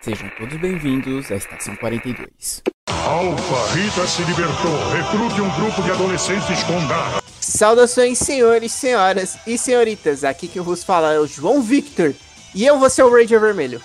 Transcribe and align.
Sejam 0.00 0.30
todos 0.38 0.56
bem-vindos 0.60 1.28
à 1.32 1.34
Estação 1.34 1.74
42. 1.74 2.62
Alfa, 2.88 3.74
Rita 3.74 4.06
se 4.06 4.22
libertou. 4.22 4.90
Recrute 4.92 5.40
um 5.40 5.50
grupo 5.56 5.82
de 5.82 5.90
adolescentes 5.90 6.62
com 6.62 6.86
garra. 6.86 7.20
Saudações, 7.40 8.16
senhores, 8.18 8.70
senhoras 8.70 9.36
e 9.44 9.58
senhoritas. 9.58 10.22
Aqui 10.22 10.46
que 10.46 10.56
eu 10.56 10.62
vos 10.62 10.84
falo 10.84 11.06
é 11.06 11.18
o 11.18 11.26
João 11.26 11.60
Victor. 11.60 12.14
E 12.54 12.64
eu 12.64 12.78
vou 12.78 12.88
ser 12.88 13.02
o 13.02 13.10
Ranger 13.10 13.40
Vermelho. 13.40 13.82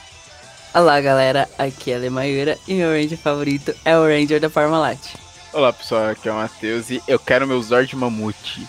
Olá, 0.72 1.02
galera. 1.02 1.50
Aqui 1.58 1.92
é 1.92 1.96
a 1.96 2.00
Lemaíra 2.00 2.60
e 2.68 2.76
meu 2.76 2.92
Ranger 2.92 3.18
favorito 3.18 3.74
é 3.84 3.98
o 3.98 4.04
Ranger 4.04 4.40
da 4.40 4.52
Parmalat. 4.52 5.00
Olá, 5.52 5.74
pessoal. 5.74 6.10
Aqui 6.10 6.30
é 6.30 6.32
o 6.32 6.36
Matheus 6.36 6.92
e 6.92 7.02
eu 7.08 7.18
quero 7.18 7.48
meu 7.48 7.62
Zord 7.64 7.96
Mamute. 7.96 8.68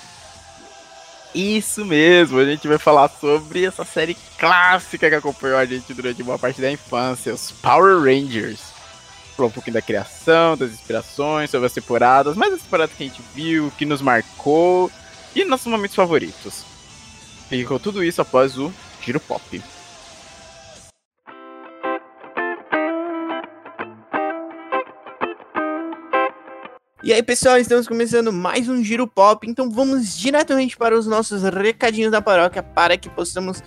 Isso 1.34 1.84
mesmo, 1.84 2.38
a 2.38 2.44
gente 2.44 2.68
vai 2.68 2.78
falar 2.78 3.08
sobre 3.08 3.64
essa 3.64 3.84
série 3.84 4.16
clássica 4.38 5.08
que 5.08 5.16
acompanhou 5.16 5.58
a 5.58 5.66
gente 5.66 5.92
durante 5.92 6.22
boa 6.22 6.38
parte 6.38 6.60
da 6.60 6.70
infância, 6.70 7.34
os 7.34 7.50
Power 7.50 7.98
Rangers. 7.98 8.60
Falar 9.36 9.48
um 9.48 9.52
pouquinho 9.52 9.74
da 9.74 9.82
criação, 9.82 10.56
das 10.56 10.70
inspirações, 10.70 11.50
sobre 11.50 11.66
as 11.66 11.72
temporadas, 11.72 12.36
mais 12.36 12.52
as 12.52 12.62
temporadas 12.62 12.94
que 12.96 13.02
a 13.02 13.06
gente 13.08 13.20
viu, 13.34 13.72
que 13.76 13.84
nos 13.84 14.00
marcou 14.00 14.88
e 15.34 15.44
nossos 15.44 15.66
momentos 15.66 15.96
favoritos. 15.96 16.64
Fique 17.48 17.64
com 17.64 17.80
tudo 17.80 18.04
isso 18.04 18.22
após 18.22 18.56
o 18.56 18.72
Giro 19.02 19.18
Pop. 19.18 19.60
E 27.04 27.12
aí, 27.12 27.22
pessoal, 27.22 27.58
estamos 27.58 27.86
começando 27.86 28.32
mais 28.32 28.66
um 28.66 28.82
Giro 28.82 29.06
Pop, 29.06 29.46
então 29.46 29.70
vamos 29.70 30.16
diretamente 30.16 30.74
para 30.74 30.98
os 30.98 31.06
nossos 31.06 31.42
recadinhos 31.42 32.10
da 32.10 32.22
paróquia 32.22 32.62
para 32.62 32.96
que 32.96 33.10
possamos 33.10 33.62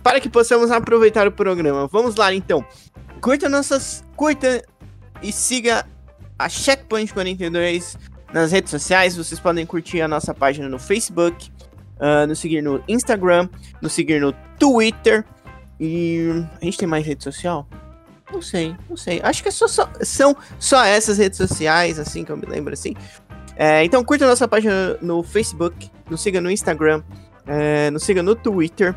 para 0.00 0.20
que 0.20 0.28
possamos 0.28 0.70
aproveitar 0.70 1.26
o 1.26 1.32
programa. 1.32 1.88
Vamos 1.88 2.14
lá, 2.14 2.32
então. 2.32 2.64
Curta 3.20 3.48
nossas 3.48 4.04
curta 4.14 4.62
e 5.20 5.32
siga 5.32 5.84
a 6.38 6.48
Checkpoint 6.48 7.12
42 7.12 7.98
nas 8.32 8.52
redes 8.52 8.70
sociais. 8.70 9.16
Vocês 9.16 9.40
podem 9.40 9.66
curtir 9.66 10.00
a 10.00 10.06
nossa 10.06 10.32
página 10.32 10.68
no 10.68 10.78
Facebook, 10.78 11.50
uh, 11.96 12.28
nos 12.28 12.38
seguir 12.38 12.62
no 12.62 12.80
Instagram, 12.86 13.48
nos 13.82 13.92
seguir 13.92 14.20
no 14.20 14.32
Twitter. 14.56 15.24
E 15.80 16.44
a 16.62 16.64
gente 16.64 16.78
tem 16.78 16.86
mais 16.86 17.04
rede 17.04 17.24
social? 17.24 17.66
Não 18.30 18.42
sei, 18.42 18.76
não 18.88 18.96
sei. 18.96 19.20
Acho 19.22 19.42
que 19.42 19.48
é 19.48 19.52
só, 19.52 19.66
só, 19.66 19.88
são 20.02 20.36
só 20.58 20.84
essas 20.84 21.18
redes 21.18 21.38
sociais, 21.38 21.98
assim, 21.98 22.24
que 22.24 22.30
eu 22.30 22.36
me 22.36 22.46
lembro, 22.46 22.72
assim. 22.72 22.94
É, 23.56 23.84
então 23.84 24.04
curta 24.04 24.24
a 24.24 24.28
nossa 24.28 24.46
página 24.46 24.96
no 25.00 25.22
Facebook, 25.22 25.90
nos 26.08 26.20
siga 26.20 26.40
no 26.40 26.50
Instagram, 26.50 27.02
é, 27.46 27.90
nos 27.90 28.04
siga 28.04 28.22
no 28.22 28.36
Twitter. 28.36 28.94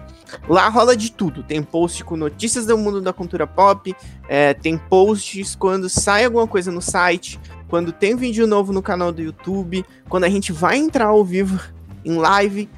Lá 0.47 0.67
rola 0.69 0.95
de 0.95 1.11
tudo. 1.11 1.41
Tem 1.41 1.63
post 1.63 2.03
com 2.03 2.15
notícias 2.15 2.65
do 2.65 2.77
mundo 2.77 3.01
da 3.01 3.13
cultura 3.13 3.47
pop, 3.47 3.95
é, 4.27 4.53
tem 4.53 4.77
posts 4.77 5.55
quando 5.55 5.89
sai 5.89 6.25
alguma 6.25 6.45
coisa 6.45 6.71
no 6.71 6.81
site, 6.81 7.39
quando 7.69 7.93
tem 7.93 8.15
vídeo 8.15 8.45
novo 8.45 8.73
no 8.73 8.81
canal 8.81 9.11
do 9.11 9.21
YouTube, 9.21 9.85
quando 10.09 10.25
a 10.25 10.29
gente 10.29 10.51
vai 10.51 10.77
entrar 10.77 11.07
ao 11.07 11.23
vivo 11.23 11.59
em 12.03 12.17
live, 12.17 12.69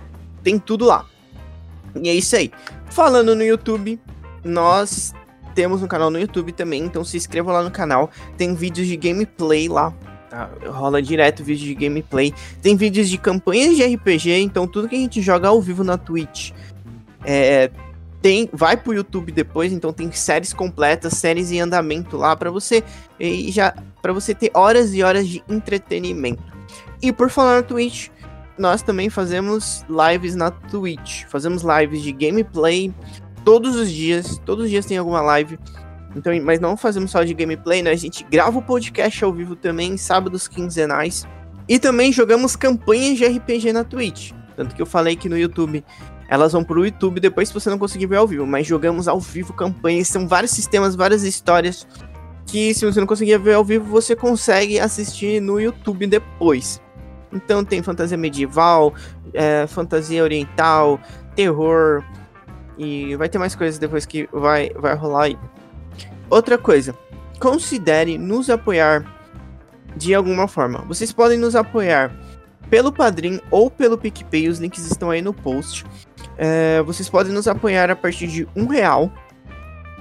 tem 0.44 0.60
tudo 0.60 0.86
lá. 0.86 1.06
E 2.02 2.08
é 2.08 2.14
isso 2.14 2.36
aí. 2.36 2.52
Falando 2.90 3.36
no 3.36 3.44
YouTube, 3.44 4.00
nós 4.44 5.14
temos 5.54 5.82
um 5.82 5.88
canal 5.88 6.10
no 6.10 6.20
YouTube 6.20 6.52
também, 6.52 6.84
então 6.84 7.04
se 7.04 7.18
inscreva 7.18 7.52
lá 7.52 7.64
no 7.64 7.72
canal. 7.72 8.10
Tem 8.38 8.54
vídeos 8.54 8.88
de 8.88 8.98
gameplay 8.98 9.68
lá. 9.68 9.94
Tá? 10.30 10.50
Rola 10.68 11.02
direto 11.02 11.44
vídeo 11.44 11.66
de 11.66 11.76
gameplay. 11.76 12.34
Tem 12.62 12.76
vídeos 12.76 13.10
de 13.10 13.18
campanhas 13.18 13.76
de 13.76 13.84
RPG, 13.84 14.32
então 14.42 14.68
tudo 14.68 14.90
que 14.90 14.96
a 14.96 15.00
gente 15.00 15.22
joga 15.22 15.48
ao 15.48 15.62
vivo 15.62 15.84
na 15.84 15.98
Twitch 15.98 16.52
é, 17.26 17.72
tem, 18.22 18.50
vai 18.54 18.78
pro 18.78 18.94
YouTube 18.94 19.32
depois, 19.32 19.72
então 19.74 19.92
tem 19.92 20.12
séries 20.12 20.54
completas, 20.54 21.14
séries 21.14 21.52
em 21.52 21.60
andamento 21.60 22.16
lá 22.16 22.36
para 22.36 22.50
você 22.50 22.84
e 23.20 23.52
já 23.52 23.74
para 24.02 24.14
você 24.14 24.34
ter 24.34 24.52
horas 24.54 24.94
e 24.94 25.04
horas 25.04 25.28
de 25.28 25.44
entretenimento. 25.50 26.44
E 27.02 27.12
por 27.12 27.30
falar 27.30 27.58
na 27.58 27.64
Twitch, 27.64 28.10
nós 28.58 28.82
também 28.82 29.10
fazemos 29.10 29.84
lives 29.90 30.36
na 30.36 30.52
Twitch. 30.52 31.26
Fazemos 31.26 31.64
lives 31.64 32.02
de 32.02 32.14
gameplay, 32.14 32.94
todos 33.44 33.76
os 33.76 33.92
dias, 33.92 34.40
todos 34.46 34.66
os 34.66 34.70
dias 34.70 34.86
tem 34.86 34.98
alguma 34.98 35.22
live. 35.22 35.60
Então, 36.16 36.34
mas 36.44 36.60
não 36.60 36.78
fazemos 36.78 37.12
só 37.12 37.24
de 37.24 37.34
gameplay, 37.34 37.82
né? 37.82 37.92
A 37.92 37.96
gente 37.96 38.24
grava 38.30 38.58
o 38.60 38.62
podcast 38.62 39.24
ao 39.24 39.34
vivo 39.34 39.56
também, 39.56 39.98
sábados 39.98 40.48
quinzenais. 40.48 41.28
E 41.68 41.80
também 41.80 42.12
jogamos 42.12 42.56
campanhas 42.56 43.18
de 43.18 43.26
RPG 43.26 43.74
na 43.74 43.84
Twitch. 43.84 44.32
Tanto 44.56 44.76
que 44.76 44.82
eu 44.82 44.86
falei 44.86 45.16
que 45.16 45.30
no 45.30 45.38
YouTube 45.38 45.84
elas 46.30 46.54
vão 46.54 46.64
pro 46.64 46.86
YouTube 46.86 47.20
depois 47.20 47.50
se 47.50 47.54
você 47.54 47.70
não 47.70 47.78
conseguir 47.78 48.06
ver 48.06 48.18
ao 48.18 48.28
vivo. 48.28 48.46
Mas 48.46 48.68
jogamos 48.68 49.08
ao 49.08 49.20
vivo 49.20 49.54
campanhas, 49.54 50.08
são 50.08 50.28
vários 50.28 50.52
sistemas, 50.52 50.96
várias 50.96 51.24
histórias. 51.24 51.88
Que 52.46 52.74
se 52.74 52.86
você 52.86 53.00
não 53.00 53.08
conseguir 53.08 53.38
ver 53.40 53.54
ao 53.54 53.64
vivo, 53.64 53.86
você 53.86 54.16
consegue 54.16 54.80
assistir 54.80 55.42
no 55.42 55.60
YouTube 55.60 56.06
depois. 56.06 56.82
Então 57.32 57.66
tem 57.66 57.82
fantasia 57.82 58.18
medieval, 58.18 58.94
é, 59.34 59.66
fantasia 59.66 60.24
oriental, 60.24 61.00
terror, 61.36 62.04
e 62.78 63.16
vai 63.16 63.30
ter 63.30 63.38
mais 63.38 63.56
coisas 63.56 63.78
depois 63.78 64.06
que 64.06 64.28
vai, 64.32 64.70
vai 64.76 64.96
rolar 64.96 65.24
aí. 65.24 65.38
Outra 66.30 66.58
coisa, 66.58 66.98
considere 67.40 68.18
nos 68.18 68.50
apoiar 68.50 69.06
de 69.96 70.14
alguma 70.14 70.48
forma. 70.48 70.80
Vocês 70.88 71.12
podem 71.12 71.38
nos 71.38 71.56
apoiar 71.56 72.12
pelo 72.70 72.92
Padrim 72.92 73.40
ou 73.52 73.70
pelo 73.70 73.98
PicPay, 73.98 74.50
os 74.50 74.60
links 74.60 74.86
estão 74.86 75.12
aí 75.12 75.22
no 75.22 75.34
post. 75.34 75.86
É, 76.38 76.82
vocês 76.82 77.08
podem 77.10 77.32
nos 77.32 77.48
apoiar 77.48 77.92
a 77.92 77.96
partir 77.96 78.28
de 78.28 78.48
um 78.56 78.66
real. 78.66 79.12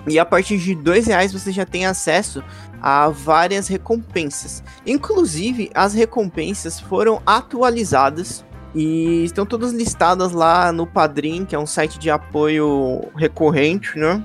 E 0.06 0.18
a 0.18 0.24
partir 0.24 0.58
de 0.58 0.74
dois 0.74 1.06
reais 1.06 1.32
você 1.32 1.52
já 1.52 1.64
tem 1.64 1.86
acesso 1.86 2.42
a 2.80 3.08
várias 3.08 3.68
recompensas. 3.68 4.62
Inclusive, 4.84 5.70
as 5.74 5.94
recompensas 5.94 6.80
foram 6.80 7.22
atualizadas 7.24 8.44
e 8.74 9.24
estão 9.24 9.44
todas 9.44 9.72
listadas 9.72 10.32
lá 10.32 10.72
no 10.72 10.86
Padrim, 10.86 11.44
que 11.44 11.54
é 11.54 11.58
um 11.58 11.66
site 11.66 11.98
de 11.98 12.10
apoio 12.10 13.02
recorrente, 13.14 13.98
né? 13.98 14.22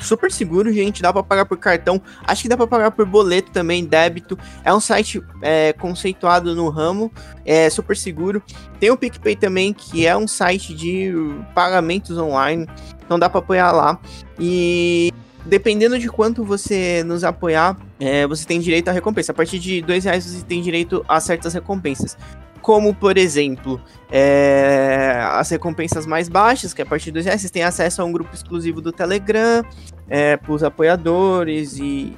Super 0.00 0.32
seguro, 0.32 0.72
gente. 0.72 1.02
Dá 1.02 1.12
para 1.12 1.22
pagar 1.22 1.44
por 1.44 1.58
cartão. 1.58 2.00
Acho 2.24 2.42
que 2.42 2.48
dá 2.48 2.56
para 2.56 2.66
pagar 2.66 2.90
por 2.90 3.04
boleto 3.06 3.50
também, 3.52 3.84
débito. 3.84 4.38
É 4.64 4.72
um 4.72 4.80
site 4.80 5.22
é, 5.42 5.72
conceituado 5.74 6.54
no 6.56 6.68
ramo. 6.70 7.12
É 7.44 7.68
super 7.68 7.96
seguro. 7.96 8.42
Tem 8.80 8.90
o 8.90 8.96
PicPay 8.96 9.36
também, 9.36 9.72
que 9.72 10.06
é 10.06 10.16
um 10.16 10.26
site 10.26 10.74
de 10.74 11.12
pagamentos 11.54 12.16
online. 12.16 12.66
Então 13.04 13.18
dá 13.18 13.28
para 13.28 13.40
apoiar 13.40 13.70
lá. 13.70 14.00
E 14.40 15.12
dependendo 15.44 15.98
de 15.98 16.08
quanto 16.08 16.42
você 16.42 17.04
nos 17.04 17.22
apoiar, 17.22 17.76
é, 18.00 18.26
você 18.26 18.46
tem 18.46 18.58
direito 18.60 18.88
à 18.88 18.92
recompensa. 18.92 19.32
A 19.32 19.34
partir 19.34 19.58
de 19.58 19.82
dois 19.82 20.04
reais 20.04 20.24
você 20.24 20.42
tem 20.42 20.62
direito 20.62 21.04
a 21.06 21.20
certas 21.20 21.52
recompensas 21.52 22.16
como 22.62 22.94
por 22.94 23.18
exemplo 23.18 23.80
é, 24.10 25.18
as 25.32 25.50
recompensas 25.50 26.06
mais 26.06 26.28
baixas, 26.28 26.72
que 26.72 26.80
a 26.80 26.86
partir 26.86 27.10
dos 27.10 27.24
reais 27.24 27.40
vocês 27.40 27.50
têm 27.50 27.64
acesso 27.64 28.00
a 28.00 28.04
um 28.04 28.12
grupo 28.12 28.32
exclusivo 28.34 28.80
do 28.80 28.92
Telegram 28.92 29.64
é, 30.08 30.36
para 30.36 30.52
os 30.52 30.62
apoiadores 30.62 31.76
e, 31.78 32.16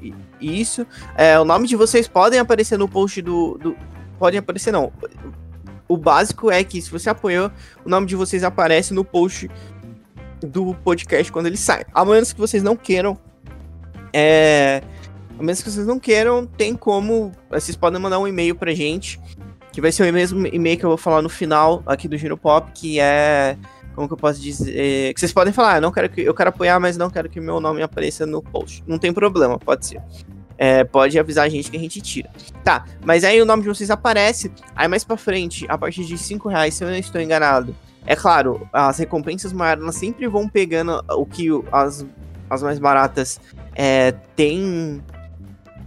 e, 0.00 0.14
e 0.40 0.60
isso. 0.60 0.86
É, 1.16 1.38
o 1.38 1.44
nome 1.44 1.68
de 1.68 1.76
vocês 1.76 2.08
podem 2.08 2.40
aparecer 2.40 2.78
no 2.78 2.88
post 2.88 3.20
do, 3.20 3.58
do. 3.58 3.76
Podem 4.18 4.38
aparecer, 4.38 4.72
não. 4.72 4.92
O 5.88 5.96
básico 5.96 6.50
é 6.50 6.64
que 6.64 6.80
se 6.80 6.90
você 6.90 7.10
apoiou, 7.10 7.50
o 7.84 7.88
nome 7.88 8.06
de 8.06 8.16
vocês 8.16 8.42
aparece 8.42 8.94
no 8.94 9.04
post 9.04 9.50
do 10.40 10.74
podcast 10.76 11.30
quando 11.30 11.46
ele 11.46 11.56
sai. 11.56 11.84
A 11.92 12.04
menos 12.04 12.32
que 12.32 12.40
vocês 12.40 12.62
não 12.62 12.76
queiram. 12.76 13.18
É, 14.12 14.82
a 15.38 15.42
menos 15.42 15.60
que 15.60 15.70
vocês 15.70 15.86
não 15.86 15.98
queiram, 15.98 16.46
tem 16.46 16.74
como. 16.74 17.32
Vocês 17.50 17.76
podem 17.76 18.00
mandar 18.00 18.20
um 18.20 18.28
e-mail 18.28 18.54
pra 18.54 18.72
gente 18.72 19.20
que 19.72 19.80
vai 19.80 19.90
ser 19.90 20.08
o 20.08 20.12
mesmo 20.12 20.46
e-mail 20.46 20.78
que 20.78 20.84
eu 20.84 20.90
vou 20.90 20.98
falar 20.98 21.22
no 21.22 21.28
final 21.28 21.82
aqui 21.86 22.06
do 22.06 22.16
Giro 22.16 22.36
Pop, 22.36 22.70
que 22.72 23.00
é 23.00 23.56
como 23.94 24.06
que 24.06 24.14
eu 24.14 24.18
posso 24.18 24.40
dizer, 24.40 25.12
que 25.12 25.20
vocês 25.20 25.32
podem 25.32 25.52
falar, 25.52 25.76
ah, 25.76 25.80
não 25.80 25.92
quero 25.92 26.08
que 26.08 26.22
eu 26.22 26.34
quero 26.34 26.50
apoiar, 26.50 26.80
mas 26.80 26.96
não 26.96 27.10
quero 27.10 27.28
que 27.28 27.40
meu 27.40 27.60
nome 27.60 27.82
apareça 27.82 28.24
no 28.24 28.42
post. 28.42 28.82
Não 28.86 28.98
tem 28.98 29.12
problema, 29.12 29.58
pode 29.58 29.86
ser. 29.86 30.02
É, 30.56 30.84
pode 30.84 31.18
avisar 31.18 31.46
a 31.46 31.48
gente 31.48 31.70
que 31.70 31.76
a 31.76 31.80
gente 31.80 32.00
tira. 32.00 32.30
Tá, 32.62 32.84
mas 33.04 33.24
aí 33.24 33.40
o 33.40 33.44
nome 33.44 33.62
de 33.62 33.68
vocês 33.68 33.90
aparece, 33.90 34.52
aí 34.74 34.88
mais 34.88 35.04
pra 35.04 35.16
frente, 35.16 35.66
a 35.68 35.76
partir 35.76 36.04
de 36.04 36.16
5 36.16 36.48
reais, 36.48 36.74
se 36.74 36.84
eu 36.84 36.88
não 36.88 36.96
estou 36.96 37.20
enganado. 37.20 37.74
É 38.06 38.16
claro, 38.16 38.66
as 38.72 38.98
recompensas 38.98 39.52
maiores, 39.52 39.82
elas 39.82 39.94
sempre 39.94 40.26
vão 40.26 40.48
pegando 40.48 41.04
o 41.10 41.24
que 41.26 41.48
as, 41.70 42.04
as 42.48 42.62
mais 42.62 42.78
baratas 42.78 43.40
é, 43.74 44.12
tem, 44.34 45.02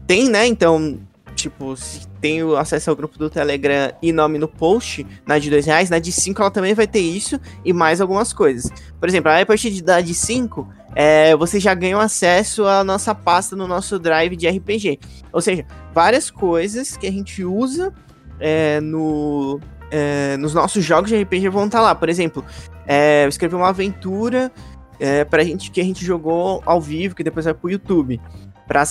tem, 0.07 0.29
né? 0.29 0.45
Então, 0.45 0.99
tipo, 1.45 1.75
se 1.77 2.07
tem 2.19 2.39
acesso 2.57 2.89
ao 2.89 2.95
grupo 2.95 3.19
do 3.19 3.29
Telegram 3.29 3.91
e 4.01 4.11
nome 4.11 4.39
no 4.39 4.47
post, 4.47 5.05
na 5.27 5.37
de 5.37 5.49
dois 5.49 5.65
reais, 5.65 5.91
na 5.91 5.99
de 5.99 6.11
5 6.11 6.41
ela 6.41 6.49
também 6.49 6.73
vai 6.73 6.87
ter 6.87 6.99
isso 6.99 7.39
e 7.63 7.71
mais 7.71 8.01
algumas 8.01 8.33
coisas. 8.33 8.71
Por 8.99 9.07
exemplo, 9.07 9.31
a 9.31 9.45
partir 9.45 9.81
da 9.83 10.01
de 10.01 10.15
5, 10.15 10.67
é, 10.95 11.35
você 11.35 11.59
já 11.59 11.75
ganha 11.75 11.97
acesso 11.99 12.65
à 12.65 12.83
nossa 12.83 13.13
pasta 13.13 13.55
no 13.55 13.67
nosso 13.67 13.99
drive 13.99 14.35
de 14.35 14.47
RPG. 14.47 14.99
Ou 15.31 15.39
seja, 15.39 15.65
várias 15.93 16.31
coisas 16.31 16.97
que 16.97 17.05
a 17.05 17.11
gente 17.11 17.43
usa 17.43 17.93
é, 18.39 18.81
no, 18.81 19.59
é, 19.91 20.37
nos 20.37 20.53
nossos 20.53 20.83
jogos 20.83 21.11
de 21.11 21.21
RPG 21.21 21.49
vão 21.49 21.65
estar 21.65 21.77
tá 21.77 21.83
lá. 21.83 21.95
Por 21.95 22.09
exemplo, 22.09 22.43
é, 22.87 23.25
eu 23.25 23.29
escrevi 23.29 23.53
uma 23.53 23.69
aventura 23.69 24.51
é, 24.99 25.23
pra 25.23 25.43
gente 25.43 25.69
que 25.69 25.79
a 25.79 25.83
gente 25.83 26.03
jogou 26.03 26.63
ao 26.65 26.81
vivo, 26.81 27.13
que 27.13 27.23
depois 27.23 27.45
vai 27.45 27.53
pro 27.53 27.69
YouTube, 27.69 28.19
pra 28.67 28.83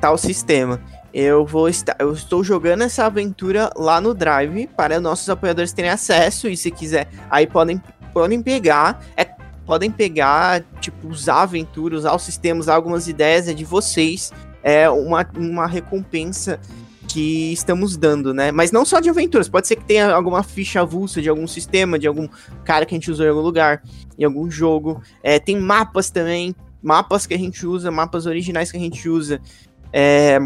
tal 0.00 0.18
sistema. 0.18 0.80
Eu 1.12 1.44
vou 1.44 1.68
estar, 1.68 1.96
eu 1.98 2.12
estou 2.12 2.44
jogando 2.44 2.82
essa 2.82 3.06
aventura 3.06 3.70
lá 3.76 4.00
no 4.00 4.14
Drive 4.14 4.68
para 4.76 5.00
nossos 5.00 5.28
apoiadores 5.28 5.72
terem 5.72 5.90
acesso 5.90 6.48
e 6.48 6.56
se 6.56 6.70
quiser, 6.70 7.08
aí 7.28 7.46
podem 7.46 7.80
podem 8.12 8.42
pegar, 8.42 9.04
é, 9.16 9.24
podem 9.64 9.90
pegar, 9.90 10.64
tipo, 10.80 11.08
usar 11.08 11.34
a 11.34 11.42
aventura, 11.42 11.96
usar 11.96 12.14
os 12.14 12.22
sistemas, 12.22 12.68
algumas 12.68 13.08
ideias 13.08 13.48
é 13.48 13.54
de 13.54 13.64
vocês, 13.64 14.32
é 14.62 14.90
uma, 14.90 15.24
uma 15.36 15.66
recompensa 15.66 16.58
que 17.08 17.52
estamos 17.52 17.96
dando, 17.96 18.32
né? 18.32 18.52
Mas 18.52 18.70
não 18.70 18.84
só 18.84 19.00
de 19.00 19.10
aventuras, 19.10 19.48
pode 19.48 19.66
ser 19.66 19.76
que 19.76 19.84
tenha 19.84 20.12
alguma 20.12 20.42
ficha 20.42 20.80
avulsa 20.80 21.20
de 21.20 21.28
algum 21.28 21.46
sistema, 21.46 21.98
de 21.98 22.06
algum 22.06 22.28
cara 22.64 22.86
que 22.86 22.94
a 22.94 22.96
gente 22.98 23.10
usou 23.10 23.26
em 23.26 23.28
algum 23.28 23.40
lugar, 23.40 23.82
em 24.18 24.24
algum 24.24 24.50
jogo. 24.50 25.02
É, 25.22 25.38
tem 25.38 25.56
mapas 25.58 26.10
também, 26.10 26.54
mapas 26.82 27.26
que 27.26 27.34
a 27.34 27.38
gente 27.38 27.66
usa, 27.66 27.90
mapas 27.90 28.26
originais 28.26 28.70
que 28.70 28.76
a 28.76 28.80
gente 28.80 29.08
usa 29.08 29.40
é, 29.92 30.38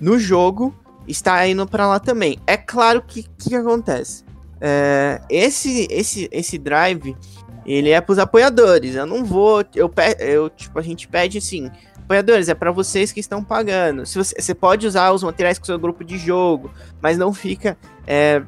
no 0.00 0.18
jogo, 0.18 0.74
está 1.06 1.46
indo 1.46 1.66
para 1.66 1.86
lá 1.86 1.98
também. 1.98 2.38
É 2.46 2.56
claro 2.56 3.02
que 3.02 3.24
que, 3.38 3.54
acontece? 3.54 4.24
É, 4.60 5.20
esse, 5.30 5.86
esse, 5.90 6.28
esse 6.32 6.58
drive, 6.58 7.16
ele 7.64 7.90
é 7.90 8.00
para 8.00 8.12
os 8.12 8.18
apoiadores. 8.18 8.94
Eu 8.94 9.06
não 9.06 9.24
vou, 9.24 9.64
eu, 9.74 9.90
eu 10.18 10.50
tipo 10.50 10.78
a 10.78 10.82
gente 10.82 11.08
pede 11.08 11.38
assim 11.38 11.70
apoiadores, 12.08 12.48
é 12.48 12.54
para 12.54 12.72
vocês 12.72 13.12
que 13.12 13.20
estão 13.20 13.44
pagando. 13.44 14.06
Se 14.06 14.16
você, 14.16 14.34
você 14.40 14.54
pode 14.54 14.86
usar 14.86 15.12
os 15.12 15.22
materiais 15.22 15.58
com 15.58 15.66
seu 15.66 15.78
grupo 15.78 16.02
de 16.02 16.16
jogo, 16.16 16.70
mas 17.02 17.18
não 17.18 17.34
fica, 17.34 17.76
é, 18.06 18.42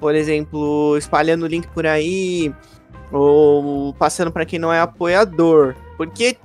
por 0.00 0.14
exemplo, 0.14 0.96
espalhando 0.96 1.42
o 1.42 1.46
link 1.46 1.66
por 1.68 1.86
aí 1.86 2.52
ou 3.12 3.92
passando 3.94 4.32
para 4.32 4.46
quem 4.46 4.58
não 4.58 4.72
é 4.72 4.80
apoiador, 4.80 5.74
porque 5.98 6.38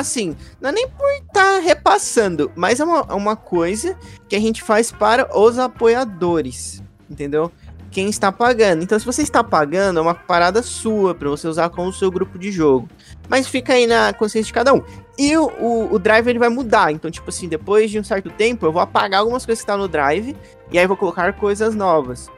assim, 0.00 0.36
não 0.60 0.70
é 0.70 0.72
nem 0.72 0.88
por 0.88 1.10
estar 1.12 1.54
tá 1.54 1.58
repassando, 1.58 2.50
mas 2.54 2.80
é 2.80 2.84
uma, 2.84 3.06
é 3.08 3.14
uma 3.14 3.36
coisa 3.36 3.96
que 4.28 4.36
a 4.36 4.40
gente 4.40 4.62
faz 4.62 4.90
para 4.92 5.28
os 5.38 5.58
apoiadores, 5.58 6.82
entendeu? 7.10 7.50
Quem 7.90 8.08
está 8.10 8.30
pagando. 8.30 8.82
Então, 8.82 8.98
se 8.98 9.06
você 9.06 9.22
está 9.22 9.42
pagando, 9.42 9.98
é 9.98 10.02
uma 10.02 10.14
parada 10.14 10.62
sua 10.62 11.14
para 11.14 11.30
você 11.30 11.48
usar 11.48 11.70
com 11.70 11.86
o 11.86 11.92
seu 11.92 12.10
grupo 12.10 12.38
de 12.38 12.52
jogo. 12.52 12.88
Mas 13.28 13.46
fica 13.46 13.72
aí 13.72 13.86
na 13.86 14.12
consciência 14.12 14.48
de 14.48 14.52
cada 14.52 14.74
um. 14.74 14.82
E 15.16 15.34
o, 15.36 15.46
o, 15.46 15.94
o, 15.94 15.98
drive 15.98 16.28
ele 16.28 16.38
vai 16.38 16.50
mudar. 16.50 16.92
Então, 16.92 17.10
tipo 17.10 17.30
assim, 17.30 17.48
depois 17.48 17.90
de 17.90 17.98
um 17.98 18.04
certo 18.04 18.28
tempo, 18.28 18.66
eu 18.66 18.72
vou 18.72 18.82
apagar 18.82 19.20
algumas 19.20 19.46
coisas 19.46 19.64
que 19.64 19.70
estão 19.70 19.78
no 19.78 19.88
drive 19.88 20.36
e 20.70 20.78
aí 20.78 20.86
vou 20.86 20.96
colocar 20.96 21.32
coisas 21.34 21.74
novas. 21.74 22.30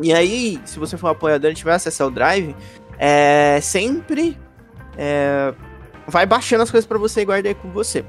E 0.00 0.12
aí, 0.12 0.60
se 0.64 0.78
você 0.78 0.96
for 0.96 1.08
apoiador 1.08 1.50
e 1.50 1.54
tiver 1.54 1.72
acesso 1.72 2.04
ao 2.04 2.10
drive, 2.10 2.54
é, 2.98 3.58
sempre 3.60 4.38
é, 4.96 5.52
vai 6.08 6.26
baixando 6.26 6.62
as 6.62 6.70
coisas 6.70 6.86
para 6.86 6.98
você 6.98 7.20
e 7.20 7.24
guarda 7.24 7.48
aí 7.48 7.54
com 7.54 7.70
você. 7.70 8.04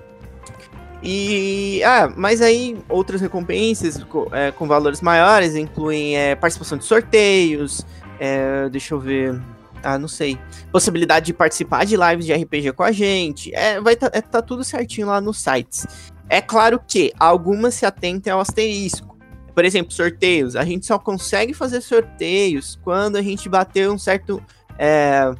E, 1.02 1.82
ah, 1.84 2.12
mas 2.16 2.42
aí 2.42 2.78
outras 2.90 3.22
recompensas 3.22 4.04
com, 4.04 4.28
é, 4.34 4.52
com 4.52 4.68
valores 4.68 5.02
maiores 5.02 5.56
incluem 5.56 6.18
é, 6.18 6.36
participação 6.36 6.78
de 6.78 6.84
sorteios, 6.84 7.86
é, 8.20 8.68
deixa 8.70 8.94
eu 8.94 9.00
ver, 9.00 9.40
ah, 9.84 9.98
não 9.98 10.08
sei. 10.08 10.38
Possibilidade 10.72 11.28
de 11.28 11.34
participar 11.34 11.86
de 11.86 11.96
lives 11.96 12.26
de 12.26 12.34
RPG 12.34 12.74
com 12.74 12.84
a 12.84 12.92
gente. 12.92 13.54
É, 13.56 13.80
vai 13.80 13.96
tá, 13.96 14.10
é, 14.14 14.22
tá 14.22 14.42
tudo 14.42 14.64
certinho 14.64 15.08
lá 15.08 15.22
nos 15.22 15.40
sites. 15.40 15.88
É 16.30 16.42
claro 16.42 16.80
que 16.86 17.14
algumas 17.20 17.74
se 17.74 17.86
atentem 17.86 18.32
ao 18.32 18.40
asterisco. 18.40 19.18
Por 19.56 19.66
exemplo, 19.66 19.92
sorteios. 19.92 20.56
A 20.56 20.64
gente 20.64 20.86
só 20.86 21.00
consegue 21.00 21.54
fazer 21.54 21.82
sorteios 21.82 22.80
quando 22.84 23.16
a 23.16 23.22
gente 23.22 23.50
bater 23.50 23.90
um 23.90 23.98
certo. 23.98 24.42
É, 24.78 25.32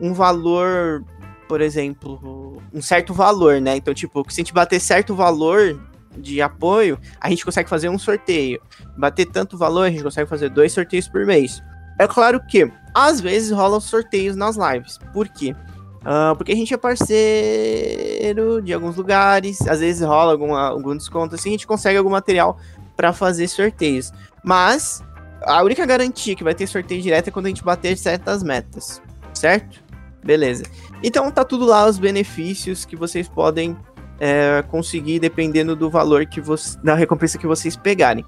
um 0.00 0.12
valor. 0.12 1.04
Por 1.48 1.60
exemplo, 1.60 2.62
um 2.72 2.82
certo 2.82 3.14
valor, 3.14 3.60
né? 3.60 3.76
Então, 3.76 3.94
tipo, 3.94 4.24
se 4.28 4.40
a 4.40 4.44
gente 4.44 4.52
bater 4.52 4.78
certo 4.78 5.14
valor 5.14 5.80
de 6.16 6.42
apoio, 6.42 6.98
a 7.20 7.30
gente 7.30 7.44
consegue 7.44 7.68
fazer 7.68 7.88
um 7.88 7.98
sorteio. 7.98 8.60
Bater 8.96 9.26
tanto 9.26 9.56
valor, 9.56 9.84
a 9.84 9.90
gente 9.90 10.02
consegue 10.02 10.28
fazer 10.28 10.50
dois 10.50 10.72
sorteios 10.72 11.08
por 11.08 11.24
mês. 11.24 11.62
É 11.98 12.06
claro 12.06 12.40
que 12.46 12.70
às 12.94 13.20
vezes 13.20 13.50
rolam 13.50 13.80
sorteios 13.80 14.36
nas 14.36 14.56
lives. 14.56 14.98
Por 15.12 15.28
quê? 15.28 15.54
Uh, 16.00 16.34
porque 16.36 16.52
a 16.52 16.54
gente 16.54 16.72
é 16.72 16.76
parceiro 16.76 18.62
de 18.62 18.72
alguns 18.72 18.96
lugares, 18.96 19.60
às 19.66 19.80
vezes 19.80 20.06
rola 20.06 20.32
alguma, 20.32 20.68
algum 20.68 20.96
desconto, 20.96 21.34
assim 21.34 21.50
a 21.50 21.52
gente 21.52 21.66
consegue 21.66 21.98
algum 21.98 22.10
material 22.10 22.58
para 22.96 23.12
fazer 23.12 23.48
sorteios. 23.48 24.12
Mas 24.44 25.02
a 25.42 25.62
única 25.62 25.84
garantia 25.84 26.36
que 26.36 26.44
vai 26.44 26.54
ter 26.54 26.66
sorteio 26.66 27.02
direto 27.02 27.28
é 27.28 27.30
quando 27.30 27.46
a 27.46 27.48
gente 27.48 27.64
bater 27.64 27.96
certas 27.96 28.42
metas, 28.42 29.02
certo? 29.34 29.82
Beleza. 30.24 30.64
Então 31.02 31.30
tá 31.30 31.44
tudo 31.44 31.64
lá 31.64 31.86
os 31.86 31.98
benefícios 31.98 32.84
que 32.84 32.96
vocês 32.96 33.28
podem 33.28 33.76
é, 34.20 34.62
conseguir 34.68 35.20
dependendo 35.20 35.76
do 35.76 35.88
valor 35.88 36.26
que 36.26 36.40
você, 36.40 36.78
da 36.82 36.94
recompensa 36.94 37.38
que 37.38 37.46
vocês 37.46 37.76
pegarem. 37.76 38.24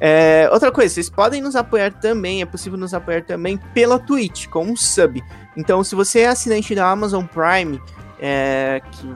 É, 0.00 0.48
outra 0.52 0.72
coisa, 0.72 0.92
vocês 0.92 1.08
podem 1.08 1.40
nos 1.40 1.54
apoiar 1.54 1.92
também, 1.92 2.42
é 2.42 2.46
possível 2.46 2.78
nos 2.78 2.92
apoiar 2.92 3.22
também 3.22 3.58
pela 3.72 3.98
Twitch, 3.98 4.48
com 4.48 4.64
um 4.64 4.76
sub. 4.76 5.22
Então, 5.56 5.84
se 5.84 5.94
você 5.94 6.20
é 6.20 6.28
assinante 6.28 6.74
da 6.74 6.90
Amazon 6.90 7.24
Prime, 7.24 7.80
é, 8.20 8.82
que, 8.90 9.14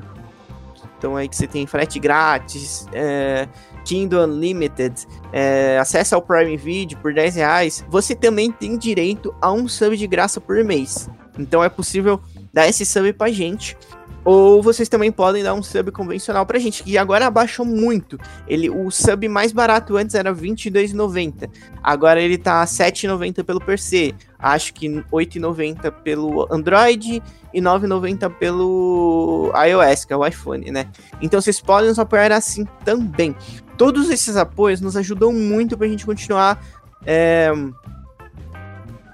então 0.97 1.17
aí 1.17 1.29
que 1.29 1.37
você 1.37 1.47
tem 1.47 1.67
frete 1.67 1.99
grátis, 1.99 2.87
é, 2.93 3.49
Kindle 3.85 4.25
Unlimited, 4.25 5.07
é, 5.33 5.79
acesso 5.79 6.15
ao 6.15 6.23
Prime 6.23 6.57
Video 6.57 6.99
por 6.99 7.13
10 7.13 7.35
reais, 7.37 7.85
você 7.89 8.15
também 8.15 8.53
tem 8.53 8.79
direito 8.79 9.35
a 9.41 9.53
um 9.53 9.69
sub 9.69 9.97
de 9.97 10.07
graça 10.07 10.41
por 10.41 10.63
mês. 10.65 11.09
Então 11.39 11.63
é 11.63 11.69
possível 11.69 12.21
dar 12.53 12.69
esse 12.69 12.85
sub 12.85 13.13
pra 13.13 13.31
gente. 13.31 13.77
Ou 14.25 14.63
vocês 14.63 14.89
também 14.89 15.11
podem 15.11 15.43
dar 15.43 15.55
um 15.55 15.63
sub 15.63 15.91
convencional 15.91 16.45
pra 16.45 16.59
gente, 16.59 16.83
que 16.83 16.99
agora 16.99 17.27
abaixou 17.27 17.65
muito. 17.65 18.19
Ele, 18.47 18.69
o 18.69 18.91
sub 18.91 19.27
mais 19.29 19.53
barato 19.53 19.97
antes 19.97 20.15
era 20.15 20.31
R$22,90. 20.33 21.49
Agora 21.83 22.21
ele 22.21 22.37
tá 22.37 22.61
R$7,90 22.61 23.43
pelo 23.43 23.61
PC. 23.61 24.15
Acho 24.39 24.75
que 24.75 24.87
R$8,90 24.89 25.91
pelo 26.03 26.47
Android 26.53 27.23
e 27.55 27.61
R$9,90 27.61 28.29
pelo 28.35 29.51
iOS, 29.67 30.05
que 30.05 30.13
é 30.13 30.17
o 30.17 30.27
iPhone, 30.27 30.71
né? 30.71 30.91
Então 31.23 31.41
vocês 31.41 31.61
podem 31.61 31.89
nos 31.89 31.99
apoiar 31.99 32.33
assim 32.33 32.67
também. 32.85 33.35
Todos 33.79 34.11
esses 34.11 34.37
apoios 34.37 34.81
nos 34.81 34.97
ajudam 34.97 35.33
muito 35.33 35.79
pra 35.79 35.87
gente 35.87 36.05
continuar. 36.05 36.63
É, 37.07 37.51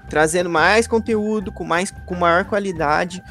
trazendo 0.09 0.49
mais 0.49 0.87
conteúdo 0.87 1.51
com 1.51 1.63
mais 1.63 1.91
com 2.05 2.15
maior 2.15 2.45
qualidade 2.45 3.21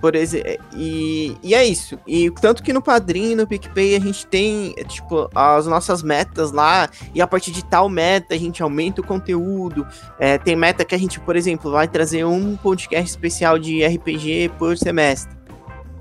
por 0.00 0.16
exemplo, 0.16 0.56
e, 0.74 1.36
e 1.42 1.54
é 1.54 1.64
isso. 1.64 1.98
E 2.06 2.30
tanto 2.30 2.62
que 2.62 2.72
no 2.72 2.80
Padrim, 2.80 3.34
no 3.34 3.46
PicPay, 3.46 3.96
a 3.96 4.00
gente 4.00 4.26
tem, 4.26 4.72
tipo, 4.88 5.28
as 5.34 5.66
nossas 5.66 6.02
metas 6.02 6.50
lá, 6.50 6.88
e 7.14 7.20
a 7.20 7.26
partir 7.26 7.50
de 7.50 7.62
tal 7.64 7.88
meta 7.88 8.34
a 8.34 8.38
gente 8.38 8.62
aumenta 8.62 9.02
o 9.02 9.06
conteúdo. 9.06 9.86
É, 10.18 10.38
tem 10.38 10.56
meta 10.56 10.84
que 10.84 10.94
a 10.94 10.98
gente, 10.98 11.20
por 11.20 11.36
exemplo, 11.36 11.70
vai 11.70 11.86
trazer 11.86 12.24
um 12.24 12.56
podcast 12.56 13.10
especial 13.10 13.58
de 13.58 13.84
RPG 13.84 14.52
por 14.58 14.76
semestre. 14.78 15.36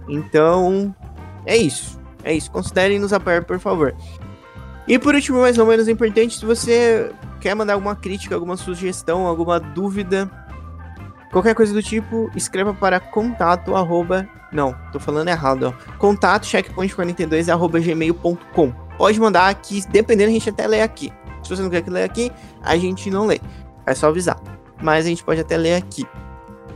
Então, 0.08 0.96
é 1.46 1.58
isso. 1.58 2.00
É 2.24 2.34
isso. 2.34 2.50
Considerem 2.51 3.00
nos 3.00 3.12
apoiar, 3.12 3.44
por 3.44 3.60
favor. 3.60 3.94
E 4.89 5.00
por 5.00 5.15
último, 5.15 5.39
mais 5.39 5.58
ou 5.58 5.65
menos 5.65 5.88
importante, 5.88 6.38
se 6.38 6.46
você 6.46 7.12
quer 7.39 7.55
mandar 7.55 7.75
alguma 7.75 7.96
crítica, 7.96 8.36
alguma 8.36 8.58
sugestão, 8.58 9.25
alguma 9.25 9.60
dúvida, 9.60 10.29
Qualquer 11.31 11.53
coisa 11.53 11.74
do 11.74 11.81
tipo, 11.81 12.29
escreva 12.36 12.74
para 12.74 13.00
contato 13.00 13.75
arroba... 13.75 14.27
Não, 14.51 14.75
tô 14.91 15.00
falando 15.00 15.27
errado, 15.27 15.72
ó. 15.72 15.98
Contato 15.98 16.48
checkpoint42 16.48 17.50
arroba 17.50 17.79
gmail.com. 17.79 18.72
Pode 18.98 19.19
mandar 19.19 19.48
aqui, 19.48 19.84
dependendo, 19.89 20.31
a 20.31 20.34
gente 20.34 20.50
até 20.50 20.65
lê 20.65 20.81
aqui. 20.81 21.13
Se 21.43 21.50
você 21.51 21.62
não 21.62 21.69
quer 21.69 21.84
que 21.84 21.89
lê 21.91 22.03
aqui, 22.03 22.31
a 22.63 22.75
gente 22.75 23.12
não 23.12 23.27
lê. 23.27 23.39
É 23.86 23.93
só 23.93 24.08
avisar. 24.08 24.41
Mas 24.81 25.05
a 25.05 25.10
gente 25.10 25.24
pode 25.24 25.39
até 25.39 25.55
ler 25.55 25.75
aqui. 25.75 26.03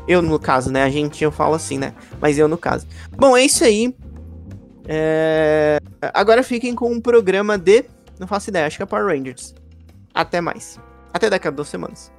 Eu, 0.07 0.21
no 0.21 0.37
caso, 0.37 0.71
né? 0.71 0.83
A 0.83 0.89
gente, 0.89 1.23
eu 1.23 1.31
falo 1.31 1.55
assim, 1.55 1.79
né? 1.79 1.95
Mas 2.21 2.37
eu, 2.37 2.47
no 2.47 2.57
caso. 2.57 2.85
Bom, 3.17 3.35
é 3.35 3.43
isso 3.43 3.63
aí. 3.63 3.95
É... 4.85 5.79
Agora 6.13 6.43
fiquem 6.43 6.75
com 6.75 6.91
um 6.91 7.01
programa 7.01 7.57
de... 7.57 7.85
Não 8.19 8.27
faço 8.27 8.49
ideia, 8.49 8.67
acho 8.67 8.77
que 8.77 8.83
é 8.83 8.85
Power 8.85 9.07
Rangers. 9.07 9.53
Até 10.13 10.41
mais. 10.41 10.79
Até 11.13 11.29
daqui 11.29 11.47
a 11.47 11.51
duas 11.51 11.67
semanas. 11.67 12.11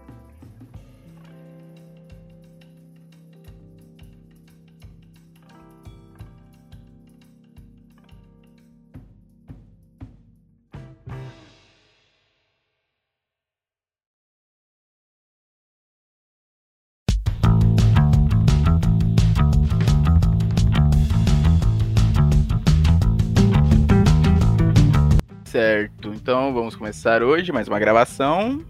Então 26.24 26.54
vamos 26.54 26.74
começar 26.74 27.22
hoje 27.22 27.52
mais 27.52 27.68
uma 27.68 27.78
gravação. 27.78 28.64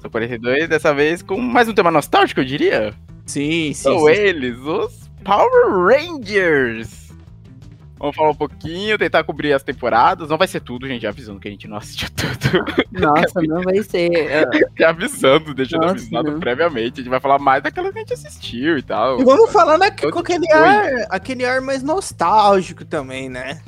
Sou 0.00 0.08
42, 0.08 0.68
dessa 0.68 0.94
vez 0.94 1.20
com 1.20 1.36
mais 1.36 1.68
um 1.68 1.74
tema 1.74 1.90
nostálgico, 1.90 2.38
eu 2.38 2.44
diria. 2.44 2.94
Sim, 3.26 3.72
sim. 3.72 3.74
São 3.74 3.98
sim. 3.98 4.12
eles, 4.12 4.56
os 4.60 5.10
Power 5.24 5.68
Rangers. 5.68 7.12
Vamos 7.98 8.14
falar 8.14 8.30
um 8.30 8.36
pouquinho, 8.36 8.96
tentar 8.96 9.24
cobrir 9.24 9.52
as 9.52 9.64
temporadas. 9.64 10.28
Não 10.28 10.38
vai 10.38 10.46
ser 10.46 10.60
tudo, 10.60 10.86
gente, 10.86 11.04
avisando 11.04 11.40
que 11.40 11.48
a 11.48 11.50
gente 11.50 11.66
não 11.66 11.76
assistiu 11.76 12.08
tudo. 12.10 12.64
Nossa, 12.92 13.42
não 13.42 13.60
vai 13.60 13.82
ser. 13.82 14.46
já 14.78 14.90
avisando, 14.90 15.54
deixando 15.54 15.80
Nossa, 15.80 15.94
avisado 15.94 16.30
não. 16.30 16.38
previamente. 16.38 17.00
A 17.00 17.02
gente 17.02 17.10
vai 17.10 17.18
falar 17.18 17.40
mais 17.40 17.64
daquelas 17.64 17.90
que 17.90 17.98
a 17.98 18.02
gente 18.02 18.12
assistiu 18.12 18.78
e 18.78 18.82
tal. 18.82 19.20
E 19.20 19.24
vamos 19.24 19.50
falar 19.50 19.76
na, 19.76 19.90
com 19.90 20.20
aquele 20.20 20.52
ar, 20.52 21.06
aquele 21.10 21.44
ar 21.44 21.60
mais 21.60 21.82
nostálgico 21.82 22.84
também, 22.84 23.28
né? 23.28 23.60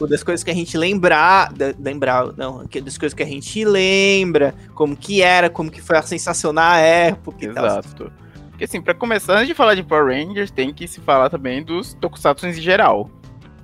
Ou 0.00 0.06
Das 0.08 0.22
coisas 0.22 0.42
que 0.44 0.50
a 0.50 0.54
gente 0.54 0.76
lembrar, 0.76 1.52
da- 1.52 1.74
lembrar, 1.78 2.32
não, 2.36 2.66
que- 2.66 2.80
das 2.80 2.96
coisas 2.98 3.14
que 3.14 3.22
a 3.22 3.26
gente 3.26 3.64
lembra, 3.64 4.54
como 4.74 4.96
que 4.96 5.22
era, 5.22 5.48
como 5.50 5.70
que 5.70 5.80
foi 5.80 5.96
a 5.96 6.02
sensação 6.02 6.52
na 6.52 6.78
época 6.78 7.44
e 7.44 7.52
tal. 7.52 7.66
Exato. 7.66 8.12
Porque 8.50 8.64
assim, 8.64 8.80
pra 8.80 8.94
começar, 8.94 9.34
antes 9.34 9.48
de 9.48 9.54
falar 9.54 9.74
de 9.74 9.82
Power 9.82 10.06
Rangers, 10.06 10.50
tem 10.50 10.72
que 10.72 10.88
se 10.88 11.00
falar 11.00 11.28
também 11.28 11.62
dos 11.62 11.94
tokusatsu 11.94 12.46
em 12.46 12.52
geral. 12.54 13.10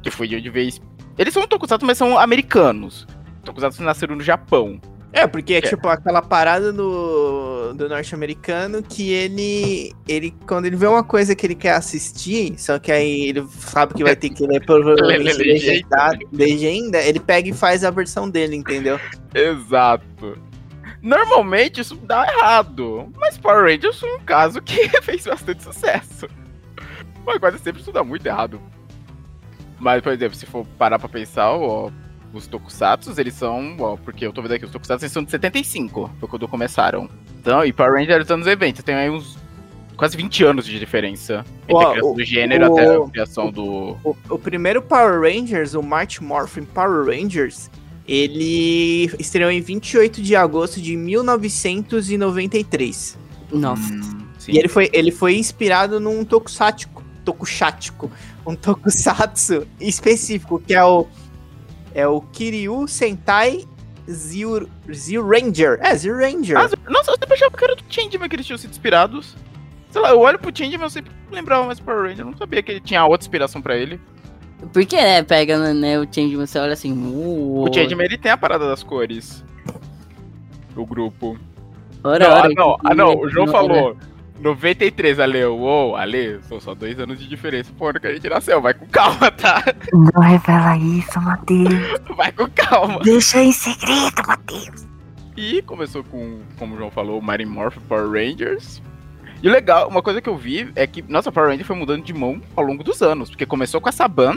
Que 0.02 0.10
foi 0.10 0.28
de 0.28 0.36
onde 0.36 0.50
veio. 0.50 0.72
Eles 1.16 1.32
são 1.32 1.46
tokusatsu, 1.46 1.86
mas 1.86 1.96
são 1.96 2.18
americanos. 2.18 3.06
Tokusatsu 3.44 3.82
nasceram 3.82 4.16
no 4.16 4.22
Japão. 4.22 4.80
É, 5.12 5.26
porque 5.26 5.54
é 5.54 5.60
tipo 5.60 5.88
aquela 5.88 6.22
parada 6.22 6.72
do, 6.72 7.74
do 7.74 7.86
norte-americano 7.86 8.82
que 8.82 9.12
ele, 9.12 9.92
ele, 10.08 10.34
quando 10.46 10.64
ele 10.64 10.76
vê 10.76 10.86
uma 10.86 11.04
coisa 11.04 11.34
que 11.34 11.46
ele 11.46 11.54
quer 11.54 11.74
assistir, 11.74 12.58
só 12.58 12.78
que 12.78 12.90
aí 12.90 13.28
ele 13.28 13.46
sabe 13.50 13.92
que 13.92 14.02
vai 14.02 14.16
ter 14.16 14.30
que 14.30 14.46
ler 14.46 14.60
provavelmente 14.64 15.36
legendado, 15.36 16.18
legenda, 16.32 16.98
ele 17.02 17.20
pega 17.20 17.50
e 17.50 17.52
faz 17.52 17.84
a 17.84 17.90
versão 17.90 18.28
dele, 18.28 18.56
entendeu? 18.56 18.98
Exato. 19.34 20.38
Normalmente 21.02 21.80
isso 21.80 21.96
dá 21.96 22.26
errado. 22.26 23.12
Mas 23.18 23.36
Power 23.36 23.64
Rangers 23.64 23.98
foi 23.98 24.16
um 24.16 24.20
caso 24.20 24.62
que 24.62 24.88
fez 25.02 25.24
bastante 25.24 25.62
sucesso. 25.62 26.26
Mas 27.26 27.38
quase 27.38 27.58
sempre 27.58 27.82
isso 27.82 27.92
dá 27.92 28.02
muito 28.02 28.24
errado. 28.24 28.60
Mas, 29.78 30.00
por 30.00 30.12
exemplo, 30.12 30.36
se 30.36 30.46
for 30.46 30.64
parar 30.78 30.98
pra 30.98 31.08
pensar, 31.08 31.50
ó, 31.50 31.90
os 32.32 32.46
Tokusatsu, 32.46 33.12
eles 33.18 33.34
são, 33.34 33.76
ó, 33.78 33.96
porque 33.96 34.26
eu 34.26 34.32
tô 34.32 34.40
vendo 34.42 34.52
aqui, 34.52 34.64
os 34.64 34.70
Tokusatsu 34.70 35.04
eles 35.04 35.12
são 35.12 35.22
de 35.24 35.30
75, 35.30 36.10
foi 36.18 36.28
quando 36.28 36.48
começaram. 36.48 37.08
Então, 37.40 37.64
e 37.64 37.72
Power 37.72 37.92
Rangers 37.94 38.30
anos 38.30 38.46
90, 38.46 38.82
tem 38.82 38.94
aí 38.94 39.10
uns 39.10 39.36
quase 39.96 40.16
20 40.16 40.44
anos 40.44 40.64
de 40.66 40.78
diferença 40.78 41.44
entre 41.68 41.84
a 41.84 41.90
criação 41.90 42.10
o- 42.10 42.14
do 42.14 42.24
gênero 42.24 42.70
o- 42.70 42.72
até 42.72 42.96
a 42.96 43.00
criação 43.10 43.50
do... 43.52 43.96
O, 44.04 44.16
o 44.30 44.38
primeiro 44.38 44.80
Power 44.82 45.20
Rangers, 45.20 45.74
o 45.74 45.82
March 45.82 46.20
Morphin 46.20 46.64
Power 46.64 47.04
Rangers, 47.06 47.70
ele 48.08 49.10
estreou 49.18 49.50
em 49.50 49.60
28 49.60 50.22
de 50.22 50.34
agosto 50.34 50.80
de 50.80 50.96
1993. 50.96 53.18
Nossa. 53.52 53.92
Hum. 53.92 54.22
E 54.48 54.58
ele 54.58 54.68
foi, 54.68 54.88
ele 54.92 55.10
foi 55.12 55.36
inspirado 55.36 56.00
num 56.00 56.24
tokusatsu, 56.24 56.88
tokusatsu, 57.24 57.92
um 58.44 58.56
tokusatsu 58.56 59.64
específico, 59.80 60.58
que 60.60 60.74
é 60.74 60.82
o 60.82 61.06
é 61.94 62.06
o 62.06 62.20
Kiryu 62.20 62.86
Sentai 62.88 63.66
Zio 64.10 64.68
Ranger. 65.26 65.78
É, 65.80 65.94
Zio 65.94 66.16
Ranger. 66.16 66.56
Ah, 66.56 66.68
nossa, 66.88 67.12
eu 67.12 67.16
sempre 67.16 67.34
achava 67.34 67.56
que 67.56 67.64
era 67.64 67.76
do 67.76 67.84
Changeman 67.88 68.28
que 68.28 68.36
eles 68.36 68.46
tinham 68.46 68.58
sido 68.58 68.70
inspirados. 68.70 69.36
Sei 69.90 70.00
lá, 70.00 70.10
eu 70.10 70.20
olho 70.20 70.38
pro 70.38 70.56
Changeman, 70.56 70.86
eu 70.86 70.90
sempre 70.90 71.12
lembrava 71.30 71.64
mais 71.66 71.78
Power 71.78 72.02
Ranger. 72.02 72.20
Eu 72.20 72.30
não 72.30 72.36
sabia 72.36 72.62
que 72.62 72.72
ele 72.72 72.80
tinha 72.80 73.04
outra 73.04 73.24
inspiração 73.24 73.62
pra 73.62 73.76
ele. 73.76 74.00
Porque, 74.72 74.96
né, 74.96 75.22
pega 75.22 75.74
né, 75.74 75.98
o 75.98 76.06
Change, 76.10 76.36
você 76.36 76.58
olha 76.58 76.72
assim. 76.72 76.92
Uh, 76.92 77.62
O 77.62 77.72
Changeman, 77.72 78.06
ele 78.06 78.18
tem 78.18 78.30
a 78.30 78.36
parada 78.36 78.68
das 78.68 78.82
cores. 78.82 79.44
O 80.76 80.86
grupo. 80.86 81.36
Ora, 82.04 82.28
não, 82.28 82.36
ora, 82.36 82.48
ah, 82.48 82.54
não, 82.54 82.76
ah, 82.84 82.94
não, 82.94 83.20
o 83.20 83.28
João 83.28 83.46
não, 83.46 83.52
falou. 83.52 83.96
93, 84.42 85.20
Ale, 85.20 85.44
uou, 85.44 85.96
Ale, 85.96 86.40
são 86.48 86.60
só 86.60 86.74
dois 86.74 86.98
anos 86.98 87.18
de 87.18 87.28
diferença. 87.28 87.70
Pô, 87.78 87.88
ano 87.88 88.00
que 88.00 88.06
a 88.06 88.12
gente 88.14 88.28
nasceu, 88.28 88.60
vai 88.60 88.74
com 88.74 88.86
calma, 88.86 89.30
tá? 89.30 89.62
Não 89.92 90.20
revela 90.22 90.76
isso, 90.76 91.20
Matheus. 91.20 92.00
Vai 92.16 92.32
com 92.32 92.48
calma. 92.50 93.00
Deixa 93.00 93.42
em 93.42 93.52
segredo, 93.52 94.22
Matheus. 94.26 94.86
E 95.36 95.62
começou 95.62 96.04
com, 96.04 96.40
como 96.58 96.74
o 96.74 96.78
João 96.78 96.90
falou, 96.90 97.18
o 97.18 97.24
Mighty 97.26 97.46
Morphin 97.46 97.80
Power 97.88 98.10
Rangers. 98.10 98.82
E 99.42 99.48
o 99.48 99.52
legal, 99.52 99.88
uma 99.88 100.02
coisa 100.02 100.20
que 100.20 100.28
eu 100.28 100.36
vi 100.36 100.70
é 100.76 100.86
que 100.86 101.02
nossa 101.02 101.32
Power 101.32 101.48
Ranger 101.50 101.64
foi 101.66 101.74
mudando 101.76 102.04
de 102.04 102.12
mão 102.12 102.40
ao 102.54 102.64
longo 102.64 102.84
dos 102.84 103.00
anos. 103.02 103.30
Porque 103.30 103.46
começou 103.46 103.80
com 103.80 103.88
a 103.88 103.92
Saban, 103.92 104.34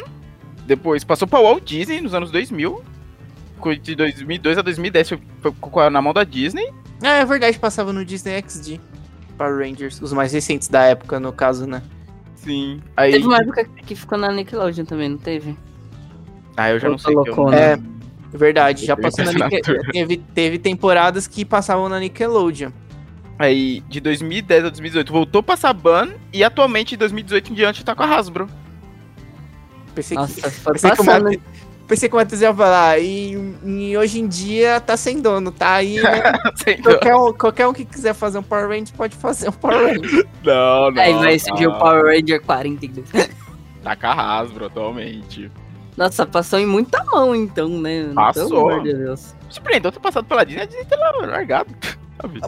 depois 0.65 1.03
passou 1.03 1.27
pra 1.27 1.39
Walt 1.41 1.63
Disney 1.63 1.99
nos 2.01 2.13
anos 2.13 2.31
2000. 2.31 2.81
co- 3.59 3.75
De 3.75 3.95
2002 3.95 4.57
a 4.57 4.61
2010 4.61 5.09
foi, 5.41 5.89
na 5.91 6.01
mão 6.01 6.13
da 6.13 6.23
Disney. 6.23 6.71
Ah, 7.03 7.17
é 7.17 7.25
verdade, 7.25 7.59
passava 7.59 7.91
no 7.91 8.05
Disney 8.05 8.41
XD. 8.41 8.79
Power 9.37 9.57
Rangers, 9.59 10.01
os 10.01 10.13
mais 10.13 10.33
recentes 10.33 10.67
da 10.67 10.83
época, 10.83 11.19
no 11.19 11.31
caso, 11.31 11.65
né? 11.67 11.81
Sim. 12.35 12.81
Aí, 12.95 13.11
Teve 13.11 13.25
uma 13.25 13.37
época 13.37 13.65
que 13.65 13.95
ficou 13.95 14.17
na 14.17 14.31
Nickelodeon 14.31 14.85
também, 14.85 15.09
não 15.09 15.17
teve? 15.17 15.57
ah, 16.55 16.69
eu 16.69 16.79
já 16.79 16.89
não 16.89 16.97
sei. 16.97 17.13
que 17.13 17.19
eu 17.19 17.23
loucona. 17.25 17.57
É, 17.57 17.79
verdade, 18.31 18.85
já 18.85 18.95
passou 18.95 19.25
na 19.25 19.31
tenho 19.31 19.43
Nicke... 19.45 19.61
assinatura. 19.61 19.91
teve, 19.91 20.17
teve 20.17 20.59
temporadas 20.59 21.27
que 21.27 21.43
passavam 21.43 21.89
na 21.89 21.99
Nickelodeon. 21.99 22.71
Aí, 23.37 23.81
de 23.89 23.99
2010 23.99 24.65
a 24.65 24.69
2018, 24.69 25.11
voltou 25.11 25.43
pra 25.43 25.57
Saban. 25.57 26.13
E 26.31 26.43
atualmente, 26.43 26.91
de 26.91 26.97
2018 26.97 27.51
em 27.51 27.55
diante, 27.55 27.83
tá 27.83 27.93
com 27.93 28.03
a 28.03 28.15
Hasbro. 28.15 28.47
Pensei 29.93 30.15
Nossa, 30.15 30.33
que, 30.33 30.49
foi 30.51 30.73
pensei 30.73 30.91
que, 30.91 31.01
o 31.01 31.05
passando. 31.05 31.41
Pensei 31.87 32.09
que 32.09 32.15
o 32.15 32.17
Matheus 32.17 32.41
ia 32.41 32.53
falar. 32.53 32.99
E, 32.99 33.33
e 33.63 33.97
hoje 33.97 34.19
em 34.19 34.27
dia 34.27 34.79
tá 34.79 34.97
sem 34.97 35.21
dono, 35.21 35.51
tá 35.51 35.75
aí, 35.75 36.01
né? 36.01 36.33
Qualquer, 36.81 37.15
um, 37.15 37.33
qualquer 37.33 37.67
um 37.67 37.73
que 37.73 37.85
quiser 37.85 38.13
fazer 38.13 38.39
um 38.39 38.43
Power 38.43 38.67
Ranger 38.67 38.93
pode 38.95 39.15
fazer 39.15 39.49
um 39.49 39.53
Power 39.53 39.93
Ranger. 39.93 40.27
Não, 40.43 40.91
não. 40.91 41.01
Aí 41.01 41.13
vai 41.13 41.39
surgir 41.39 41.67
o. 41.67 41.77
Power 41.77 42.05
Ranger 42.05 42.41
42. 42.41 43.29
Tá 43.83 43.97
Hasbro 44.01 44.65
atualmente. 44.65 45.51
Nossa, 45.95 46.25
passou 46.25 46.59
em 46.59 46.65
muita 46.65 47.03
mão 47.05 47.35
então, 47.35 47.69
né? 47.69 48.11
Passou. 48.13 48.49
Pelo 48.49 48.69
amor 48.69 48.83
de 48.83 48.93
Deus. 48.93 49.35
Surpreendeu 49.49 49.91
ter 49.91 49.99
passado 49.99 50.25
pela 50.25 50.43
Disney, 50.43 50.63
a 50.63 50.65
Disney 50.65 50.85
tá 50.85 50.97
lá 50.97 51.25
largado. 51.25 51.73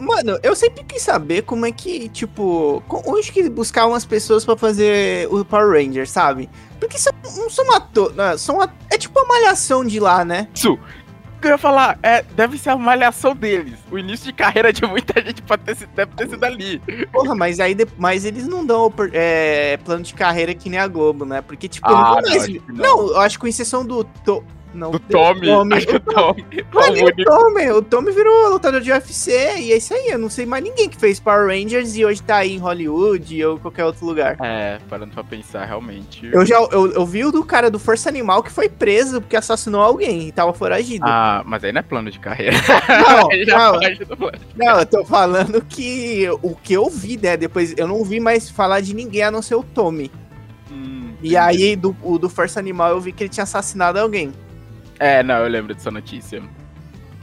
Mano, 0.00 0.38
eu 0.42 0.54
sempre 0.56 0.84
quis 0.84 1.02
saber 1.02 1.42
como 1.42 1.66
é 1.66 1.72
que, 1.72 2.08
tipo, 2.08 2.82
onde 3.06 3.30
que 3.32 3.48
buscavam 3.48 3.94
as 3.94 4.04
pessoas 4.04 4.44
pra 4.44 4.56
fazer 4.56 5.28
o 5.32 5.44
Power 5.44 5.70
Ranger, 5.72 6.08
sabe? 6.08 6.48
Porque 6.80 6.98
são, 6.98 7.12
não 7.36 7.50
são 7.50 7.72
atores, 7.74 8.40
são 8.40 8.60
a- 8.60 8.68
é 8.90 8.96
tipo 8.98 9.18
a 9.18 9.24
malhação 9.26 9.84
de 9.84 9.98
lá, 10.00 10.24
né? 10.24 10.48
Isso. 10.54 10.74
O 10.74 11.40
que 11.40 11.46
eu 11.46 11.52
ia 11.52 11.58
falar 11.58 11.96
é, 12.02 12.22
deve 12.34 12.58
ser 12.58 12.70
a 12.70 12.76
malhação 12.76 13.32
deles. 13.34 13.78
O 13.92 13.96
início 13.98 14.26
de 14.26 14.32
carreira 14.32 14.72
de 14.72 14.84
muita 14.84 15.22
gente 15.22 15.40
pode 15.42 15.62
ter 15.62 15.76
deve 15.94 16.12
ter 16.16 16.28
sido 16.28 16.42
ali. 16.42 16.82
Porra, 17.12 17.32
mas 17.36 17.60
aí 17.60 17.76
mas 17.96 18.24
eles 18.24 18.48
não 18.48 18.66
dão 18.66 18.92
é, 19.12 19.76
plano 19.84 20.02
de 20.02 20.14
carreira 20.14 20.52
que 20.52 20.68
nem 20.68 20.80
a 20.80 20.88
Globo, 20.88 21.24
né? 21.24 21.40
Porque, 21.40 21.68
tipo, 21.68 21.86
Ah, 21.86 21.92
não, 21.92 22.14
mais- 22.28 22.42
acho 22.42 22.46
que 22.46 22.62
não. 22.72 22.74
não, 22.76 23.06
eu 23.10 23.20
acho 23.20 23.36
que 23.36 23.40
com 23.42 23.46
exceção 23.46 23.86
do. 23.86 24.02
To... 24.02 24.42
Não, 24.78 24.90
Do 24.92 24.98
Tommy. 25.00 25.74
Acho 25.74 25.86
que 25.86 25.96
o 25.96 26.00
Tommy. 26.00 26.46
Não 26.72 26.82
é 26.82 26.90
o. 27.02 27.24
Tommy, 27.24 27.70
o 27.72 27.82
Tommy 27.82 28.12
virou 28.12 28.50
lutador 28.50 28.80
de 28.80 28.90
UFC 28.90 29.30
e 29.58 29.72
é 29.72 29.76
isso 29.76 29.92
aí. 29.92 30.08
Eu 30.10 30.18
não 30.18 30.30
sei 30.30 30.46
mais 30.46 30.62
ninguém 30.62 30.88
que 30.88 30.96
fez 30.96 31.18
Power 31.18 31.48
Rangers 31.48 31.96
e 31.96 32.04
hoje 32.04 32.22
tá 32.22 32.36
aí 32.36 32.54
em 32.54 32.58
Hollywood 32.58 33.44
ou 33.44 33.58
qualquer 33.58 33.84
outro 33.84 34.06
lugar. 34.06 34.36
É, 34.40 34.78
parando 34.88 35.12
pra 35.12 35.24
pensar, 35.24 35.64
realmente. 35.64 36.28
Eu 36.32 36.46
já 36.46 36.56
eu, 36.70 36.92
eu 36.92 37.04
vi 37.06 37.24
o 37.24 37.32
do 37.32 37.44
cara 37.44 37.70
do 37.70 37.78
Força 37.78 38.08
Animal 38.08 38.42
que 38.42 38.50
foi 38.50 38.68
preso 38.68 39.20
porque 39.20 39.36
assassinou 39.36 39.80
alguém 39.80 40.28
e 40.28 40.32
tava 40.32 40.52
foragido. 40.54 41.04
Ah, 41.06 41.42
mas 41.44 41.64
aí 41.64 41.72
não 41.72 41.80
é 41.80 41.82
plano 41.82 42.10
de 42.10 42.18
carreira. 42.18 42.56
não, 43.46 43.78
não, 44.16 44.30
não, 44.56 44.78
eu 44.80 44.86
tô 44.86 45.04
falando 45.04 45.60
que 45.62 46.26
o 46.42 46.54
que 46.54 46.74
eu 46.74 46.88
vi, 46.88 47.16
né? 47.16 47.36
Depois 47.36 47.74
eu 47.76 47.86
não 47.88 48.04
vi 48.04 48.20
mais 48.20 48.48
falar 48.50 48.80
de 48.80 48.94
ninguém 48.94 49.22
a 49.22 49.30
não 49.30 49.42
ser 49.42 49.54
o 49.54 49.62
Tommy. 49.62 50.10
Hum, 50.70 51.12
E 51.22 51.36
aí, 51.36 51.74
do, 51.74 51.96
o 52.02 52.18
do 52.18 52.28
Força 52.28 52.60
Animal, 52.60 52.90
eu 52.90 53.00
vi 53.00 53.12
que 53.12 53.24
ele 53.24 53.30
tinha 53.30 53.44
assassinado 53.44 53.98
alguém. 53.98 54.32
É, 54.98 55.22
não, 55.22 55.36
eu 55.36 55.48
lembro 55.48 55.74
dessa 55.74 55.90
notícia. 55.90 56.42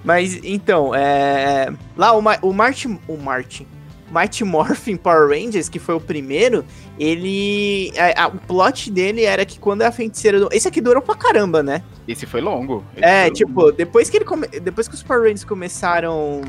Mas, 0.04 0.40
então, 0.44 0.94
é... 0.94 1.74
Lá, 1.98 2.14
o, 2.14 2.22
Ma 2.22 2.38
o 2.42 2.54
Martin... 2.54 3.00
O 3.08 3.18
Martin... 3.18 3.68
Mighty 4.12 4.44
Morphin 4.46 4.96
Power 4.98 5.28
Rangers, 5.30 5.68
que 5.68 5.80
foi 5.80 5.96
o 5.96 6.00
primeiro, 6.00 6.64
ele... 6.98 7.92
a- 7.98 8.26
a- 8.26 8.28
o 8.28 8.38
plot 8.38 8.92
dele 8.92 9.24
era 9.24 9.44
que 9.46 9.58
quando 9.60 9.82
a 9.82 9.92
feiticeira... 9.92 10.40
Do... 10.40 10.48
Esse 10.54 10.68
aqui 10.68 10.80
durou 10.80 11.02
pra 11.02 11.16
caramba, 11.16 11.64
né? 11.64 11.84
Esse 12.08 12.26
foi 12.28 12.40
longo. 12.40 12.84
Esse 12.96 13.04
É, 13.04 13.24
foi 13.24 13.32
tipo, 13.34 13.72
depois 13.72 14.10
que 14.10 14.18
ele 14.18 14.24
come... 14.24 14.48
depois 14.48 14.88
que 14.88 14.94
os 14.94 15.02
Power 15.02 15.24
Rangers 15.24 15.44
começaram... 15.44 16.42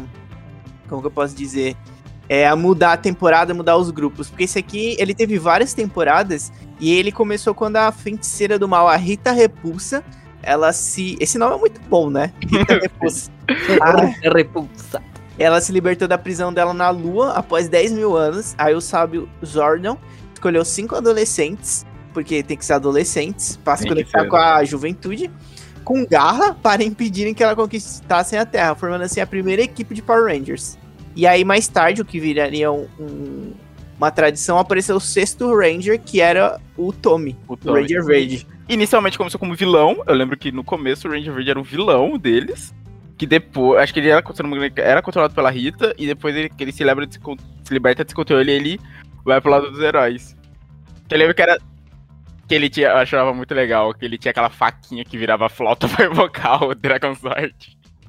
Como 0.87 1.00
que 1.00 1.06
eu 1.06 1.11
posso 1.11 1.35
dizer? 1.35 1.75
É, 2.28 2.47
a 2.47 2.54
mudar 2.54 2.92
a 2.92 2.97
temporada, 2.99 3.54
mudar 3.54 3.78
os 3.78 3.90
grupos. 3.90 4.28
Porque 4.28 4.45
esse 4.45 4.59
aqui, 4.59 4.95
ele 4.99 5.14
teve 5.14 5.38
várias 5.38 5.73
temporadas 5.73 6.52
e 6.78 6.92
ele 6.92 7.11
começou 7.11 7.54
quando 7.54 7.76
a 7.76 7.90
feiticeira 7.90 8.59
do 8.59 8.68
mal, 8.68 8.87
a 8.87 8.97
Rita 8.97 9.33
Repulsa, 9.33 10.04
ela 10.46 10.72
se... 10.72 11.16
Esse 11.20 11.36
nome 11.36 11.56
é 11.56 11.58
muito 11.58 11.80
bom, 11.88 12.08
né? 12.08 12.32
Rita 12.40 12.78
Repulsa. 12.80 13.30
Ah, 13.82 14.06
Repulsa. 14.32 15.02
ela 15.38 15.60
se 15.60 15.72
libertou 15.72 16.06
da 16.06 16.16
prisão 16.16 16.52
dela 16.52 16.72
na 16.72 16.88
Lua 16.88 17.32
após 17.32 17.68
10 17.68 17.92
mil 17.92 18.16
anos. 18.16 18.54
Aí 18.56 18.74
o 18.74 18.80
sábio 18.80 19.28
Zordon 19.44 19.98
escolheu 20.32 20.64
cinco 20.64 20.94
adolescentes, 20.94 21.84
porque 22.14 22.42
tem 22.42 22.56
que 22.56 22.64
ser 22.64 22.74
adolescentes, 22.74 23.56
para 23.56 23.76
se 23.76 23.88
conectar 23.88 24.20
ser. 24.20 24.28
com 24.28 24.36
a 24.36 24.64
juventude, 24.64 25.30
com 25.84 26.06
garra 26.06 26.54
para 26.54 26.82
impedirem 26.84 27.34
que 27.34 27.42
ela 27.42 27.56
conquistasse 27.56 28.36
a 28.36 28.46
Terra, 28.46 28.74
formando 28.74 29.02
assim 29.02 29.20
a 29.20 29.26
primeira 29.26 29.62
equipe 29.62 29.94
de 29.94 30.02
Power 30.02 30.24
Rangers. 30.24 30.78
E 31.14 31.26
aí 31.26 31.44
mais 31.44 31.66
tarde, 31.66 32.02
o 32.02 32.04
que 32.04 32.20
viraria 32.20 32.70
um, 32.70 32.86
um, 33.00 33.52
uma 33.96 34.10
tradição, 34.10 34.58
apareceu 34.58 34.96
o 34.96 35.00
sexto 35.00 35.54
Ranger, 35.56 36.00
que 36.00 36.20
era 36.20 36.60
o 36.76 36.92
Tommy, 36.92 37.36
O 37.48 37.54
o 37.54 37.56
Tommy. 37.56 37.80
Ranger 37.80 38.04
Verde. 38.04 38.46
Inicialmente 38.68 39.16
começou 39.18 39.38
como 39.38 39.54
vilão. 39.54 40.02
Eu 40.06 40.14
lembro 40.14 40.37
que 40.37 40.50
no 40.50 40.64
começo 40.64 41.06
o 41.06 41.11
Ranger 41.11 41.32
Verde 41.32 41.50
era 41.50 41.61
o 41.61 41.64
vilão 41.64 42.18
deles. 42.18 42.75
Que 43.16 43.26
depois. 43.26 43.80
Acho 43.80 43.94
que 43.94 44.00
ele 44.00 44.08
era, 44.08 44.23
era 44.76 45.02
controlado 45.02 45.35
pela 45.35 45.50
Rita. 45.50 45.94
E 45.99 46.06
depois 46.06 46.35
ele, 46.35 46.50
ele 46.58 46.73
se, 46.73 46.82
desse 47.06 47.20
con- 47.20 47.37
se 47.64 47.73
liberta 47.73 48.04
desse 48.04 48.14
controle 48.14 48.50
e 48.50 48.54
ele 48.54 48.80
vai 49.25 49.40
pro 49.40 49.50
lado 49.50 49.70
dos 49.70 49.80
heróis. 49.80 50.37
Eu 51.08 51.18
lembro 51.18 51.35
que 51.35 51.42
era. 51.42 51.58
Que 52.49 52.54
ele 52.54 52.68
tinha. 52.68 52.88
Eu 52.88 52.96
achava 52.99 53.32
muito 53.32 53.54
legal. 53.54 53.94
Que 53.94 54.04
ele 54.04 54.18
tinha 54.18 54.30
aquela 54.30 54.50
faquinha 54.50 55.04
que 55.04 55.16
virava 55.16 55.49
flauta 55.49 55.88
pra 55.88 56.06
invocar 56.06 56.62
o 56.64 56.75
Dragon 56.75 57.14
Sword. 57.14 57.54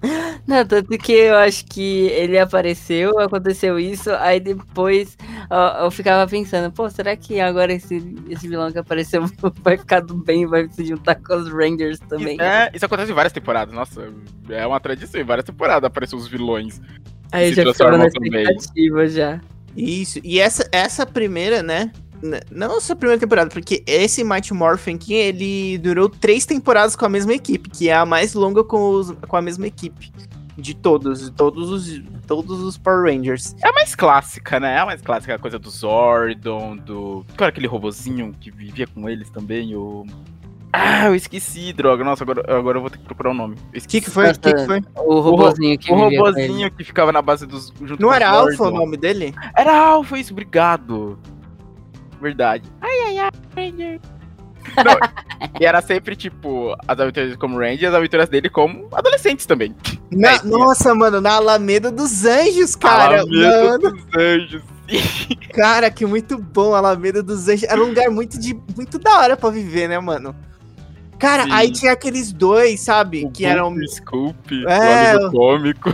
Não, 0.47 0.65
tanto 0.65 0.97
que 0.97 1.11
eu 1.11 1.35
acho 1.35 1.65
que 1.65 2.07
ele 2.07 2.37
apareceu, 2.37 3.19
aconteceu 3.19 3.79
isso, 3.79 4.11
aí 4.11 4.39
depois 4.39 5.17
ó, 5.49 5.85
eu 5.85 5.91
ficava 5.91 6.29
pensando, 6.29 6.71
pô, 6.71 6.89
será 6.89 7.15
que 7.15 7.39
agora 7.39 7.73
esse, 7.73 8.15
esse 8.29 8.47
vilão 8.47 8.71
que 8.71 8.77
apareceu 8.77 9.25
vai 9.61 9.77
ficar 9.77 10.01
do 10.01 10.15
bem 10.15 10.43
e 10.43 10.45
vai 10.45 10.67
se 10.69 10.85
juntar 10.85 11.15
com 11.15 11.35
os 11.35 11.51
Rangers 11.51 11.99
também? 11.99 12.35
Isso, 12.35 12.43
é, 12.43 12.71
isso 12.73 12.85
acontece 12.85 13.11
em 13.11 13.15
várias 13.15 13.33
temporadas. 13.33 13.73
Nossa, 13.73 14.11
é 14.49 14.65
uma 14.65 14.79
tradição. 14.79 15.19
Em 15.19 15.25
várias 15.25 15.45
temporadas 15.45 15.83
aparecem 15.85 16.17
os 16.17 16.27
vilões. 16.27 16.79
aí 17.31 17.53
já 17.53 17.65
ficava 17.71 17.97
na 17.97 18.05
transformam 18.05 18.09
também. 18.11 18.43
expectativa 18.43 19.07
já. 19.07 19.41
Isso, 19.75 20.19
e 20.23 20.39
essa, 20.39 20.67
essa 20.71 21.05
primeira, 21.05 21.61
né? 21.61 21.91
Não 22.51 22.77
essa 22.77 22.95
primeira 22.95 23.19
temporada, 23.19 23.49
porque 23.49 23.83
esse 23.85 24.23
Mighty 24.23 24.53
Morphin 24.53 24.95
aqui, 24.95 25.13
ele 25.13 25.77
durou 25.77 26.09
três 26.09 26.45
temporadas 26.45 26.95
com 26.95 27.05
a 27.05 27.09
mesma 27.09 27.33
equipe, 27.33 27.69
que 27.69 27.89
é 27.89 27.95
a 27.95 28.05
mais 28.05 28.33
longa 28.33 28.63
com, 28.63 28.89
os- 28.91 29.11
com 29.11 29.35
a 29.37 29.41
mesma 29.41 29.67
equipe. 29.67 30.11
De 30.57 30.73
todos, 30.73 31.21
de 31.25 31.31
todos 31.31 31.69
os, 31.69 32.01
todos 32.25 32.59
os 32.63 32.77
Power 32.79 33.03
Rangers. 33.13 33.55
É 33.63 33.69
a 33.69 33.73
mais 33.73 33.93
clássica, 33.93 34.59
né? 34.59 34.73
É 34.73 34.79
a 34.79 34.85
mais 34.87 35.01
clássica, 35.01 35.35
a 35.35 35.37
coisa 35.37 35.59
do 35.59 35.69
Zordon, 35.69 36.75
do. 36.77 37.23
Qual 37.37 37.41
era 37.41 37.49
aquele 37.49 37.67
robozinho 37.67 38.33
que 38.41 38.49
vivia 38.49 38.87
com 38.87 39.07
eles 39.07 39.29
também? 39.29 39.75
O. 39.75 40.03
Ah, 40.73 41.05
eu 41.05 41.15
esqueci, 41.15 41.71
droga. 41.73 42.03
Nossa, 42.03 42.23
agora, 42.23 42.41
agora 42.57 42.77
eu 42.77 42.81
vou 42.81 42.89
ter 42.89 42.97
que 42.97 43.03
procurar 43.05 43.29
o 43.29 43.33
nome. 43.35 43.55
Eu 43.55 43.67
O 43.67 43.71
que, 43.71 43.77
esqueci. 43.77 44.01
que 44.01 44.09
foi? 44.09 44.31
O 44.31 44.39
que, 44.39 44.53
que 44.53 44.65
foi? 44.65 44.81
O 44.95 45.19
robozinho 45.19 45.77
que 45.77 45.91
O 45.91 45.95
robozinho 45.95 46.71
que 46.71 46.83
ficava 46.83 47.11
na 47.11 47.21
base 47.21 47.45
dos. 47.45 47.71
Junto 47.79 48.01
Não 48.01 48.09
com 48.09 48.15
era 48.15 48.27
Alpha 48.29 48.63
o 48.63 48.71
nome 48.71 48.97
dele? 48.97 49.35
Era 49.55 49.77
Alpha, 49.79 50.17
isso, 50.17 50.33
obrigado. 50.33 51.19
Verdade. 52.21 52.63
Ai, 52.81 52.99
ai, 53.07 53.17
ai, 53.19 53.31
Ranger. 53.55 53.99
Não, 54.83 54.97
e 55.61 55.65
era 55.65 55.81
sempre, 55.81 56.15
tipo, 56.15 56.75
as 56.87 56.99
aventuras 56.99 57.35
como 57.37 57.57
Ranger 57.57 57.83
e 57.83 57.85
as 57.85 57.93
aventuras 57.93 58.27
dele 58.27 58.49
como 58.49 58.87
adolescentes 58.91 59.45
também. 59.45 59.73
Na- 60.11 60.33
É, 60.35 60.43
nossa, 60.43 60.93
mano, 60.95 61.21
na 61.21 61.33
Alameda 61.33 61.89
dos 61.91 62.25
Anjos, 62.25 62.75
cara. 62.75 63.21
Alameda 63.21 63.63
Mano, 63.63 63.91
dos 63.91 64.03
Anjos. 64.15 64.61
cara, 65.53 65.89
que 65.91 66.05
muito 66.05 66.37
bom, 66.37 66.73
Alameda 66.73 67.21
dos 67.23 67.47
Anjos. 67.47 67.63
Era 67.63 67.81
um 67.81 67.87
lugar 67.87 68.09
muito, 68.09 68.39
de, 68.39 68.53
muito 68.75 68.97
da 68.99 69.19
hora 69.19 69.37
pra 69.37 69.49
viver, 69.49 69.87
né, 69.87 69.99
mano? 69.99 70.35
Cara, 71.19 71.43
Sim. 71.45 71.51
aí 71.51 71.71
tinha 71.71 71.91
aqueles 71.93 72.31
dois, 72.31 72.79
sabe? 72.81 73.25
O 73.25 73.31
que 73.31 73.43
eram. 73.45 73.73
Boop, 73.73 73.87
Scoop, 73.89 74.65
É, 74.67 75.15
o 75.15 75.17
amigo 75.17 75.31
cômico. 75.31 75.89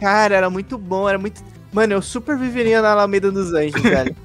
Cara, 0.00 0.36
era 0.36 0.50
muito 0.50 0.76
bom, 0.76 1.08
era 1.08 1.16
muito. 1.18 1.42
Mano, 1.72 1.94
eu 1.94 2.02
super 2.02 2.36
viveria 2.36 2.82
na 2.82 2.90
Alameda 2.92 3.30
dos 3.32 3.52
Anjos, 3.54 3.80
velho. 3.82 4.14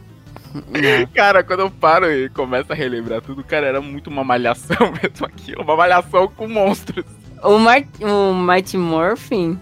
Cara, 1.13 1.43
quando 1.43 1.61
eu 1.61 1.71
paro 1.71 2.11
e 2.11 2.29
começo 2.29 2.71
a 2.71 2.75
relembrar 2.75 3.21
tudo, 3.21 3.43
cara, 3.43 3.67
era 3.67 3.81
muito 3.81 4.07
uma 4.09 4.23
malhação 4.23 4.91
mesmo 5.01 5.25
aquilo. 5.25 5.61
Uma 5.61 5.75
malhação 5.75 6.27
com 6.27 6.47
monstros. 6.47 7.05
O, 7.43 7.57
Mar 7.57 7.81
o 8.01 8.33
Mighty 8.33 8.77
Morphin, 8.77 9.57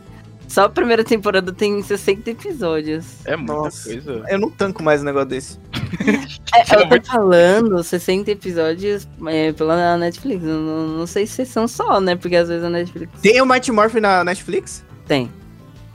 só 0.48 0.64
a 0.64 0.70
primeira 0.70 1.04
temporada 1.04 1.52
tem 1.54 1.82
60 1.82 2.30
episódios. 2.32 3.26
É 3.26 3.36
muita 3.36 3.54
Nossa. 3.54 3.90
coisa. 3.90 4.24
Eu 4.30 4.40
não 4.40 4.50
tanco 4.50 4.82
mais 4.82 5.02
um 5.02 5.06
negócio 5.06 5.30
desse. 5.30 5.60
É, 6.56 6.62
eu 6.82 6.90
tô 7.02 7.12
falando 7.12 7.84
60 7.84 8.32
episódios 8.32 9.08
é, 9.28 9.52
pela 9.52 9.98
Netflix. 9.98 10.44
eu 10.44 10.56
Não, 10.60 10.88
não 10.88 11.06
sei 11.06 11.28
se 11.28 11.46
são 11.46 11.68
só, 11.68 12.00
né? 12.00 12.16
Porque 12.16 12.36
às 12.36 12.48
vezes 12.48 12.64
a 12.64 12.70
Netflix 12.70 13.22
Tem 13.22 13.40
o 13.42 13.46
Mighty 13.46 13.72
Morphin 13.72 14.00
na 14.00 14.24
Netflix? 14.24 14.84
tem. 15.06 15.30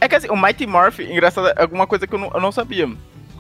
É 0.01 0.09
que 0.09 0.15
assim, 0.17 0.29
o 0.29 0.37
Mighty 0.37 0.67
Morph, 0.67 0.99
engraçado, 1.01 1.49
é 1.57 1.63
alguma 1.63 1.87
coisa 1.87 2.07
que 2.07 2.15
eu 2.15 2.19
não, 2.19 2.31
eu 2.35 2.41
não 2.41 2.51
sabia. 2.53 2.89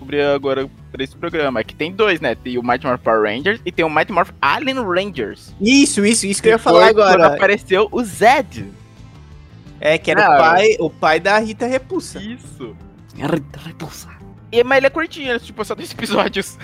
Descobri 0.02 0.20
agora 0.20 0.68
por 0.90 1.00
esse 1.00 1.16
programa. 1.16 1.60
É 1.60 1.64
que 1.64 1.74
tem 1.74 1.92
dois, 1.92 2.20
né? 2.20 2.34
Tem 2.34 2.58
o 2.58 2.62
Mighty 2.62 2.86
Morph 2.86 3.00
Power 3.02 3.22
Rangers 3.22 3.60
e 3.64 3.70
tem 3.70 3.84
o 3.84 3.90
Mighty 3.90 4.12
Morph 4.12 4.30
Alien 4.40 4.82
Rangers. 4.82 5.54
Isso, 5.60 6.04
isso, 6.04 6.26
isso 6.26 6.42
que 6.42 6.48
eu 6.48 6.52
ia 6.52 6.58
Que 6.58 6.64
falar 6.64 6.88
agora. 6.88 7.28
apareceu 7.34 7.88
o 7.92 8.02
Zed. 8.02 8.66
É, 9.80 9.98
que 9.98 10.10
era 10.10 10.28
Não. 10.28 10.34
o 10.34 10.38
pai, 10.38 10.76
o 10.80 10.90
pai 10.90 11.20
da 11.20 11.38
Rita 11.38 11.66
Repulsa. 11.66 12.20
Isso. 12.22 12.76
Rita 13.16 13.60
repulsa. 13.64 14.08
E, 14.50 14.62
mas 14.64 14.78
ele 14.78 14.86
é 14.86 14.90
curtinho, 14.90 15.26
ele 15.28 15.36
é 15.36 15.38
tipo 15.38 15.64
só 15.64 15.74
dois 15.74 15.90
episódios. 15.92 16.56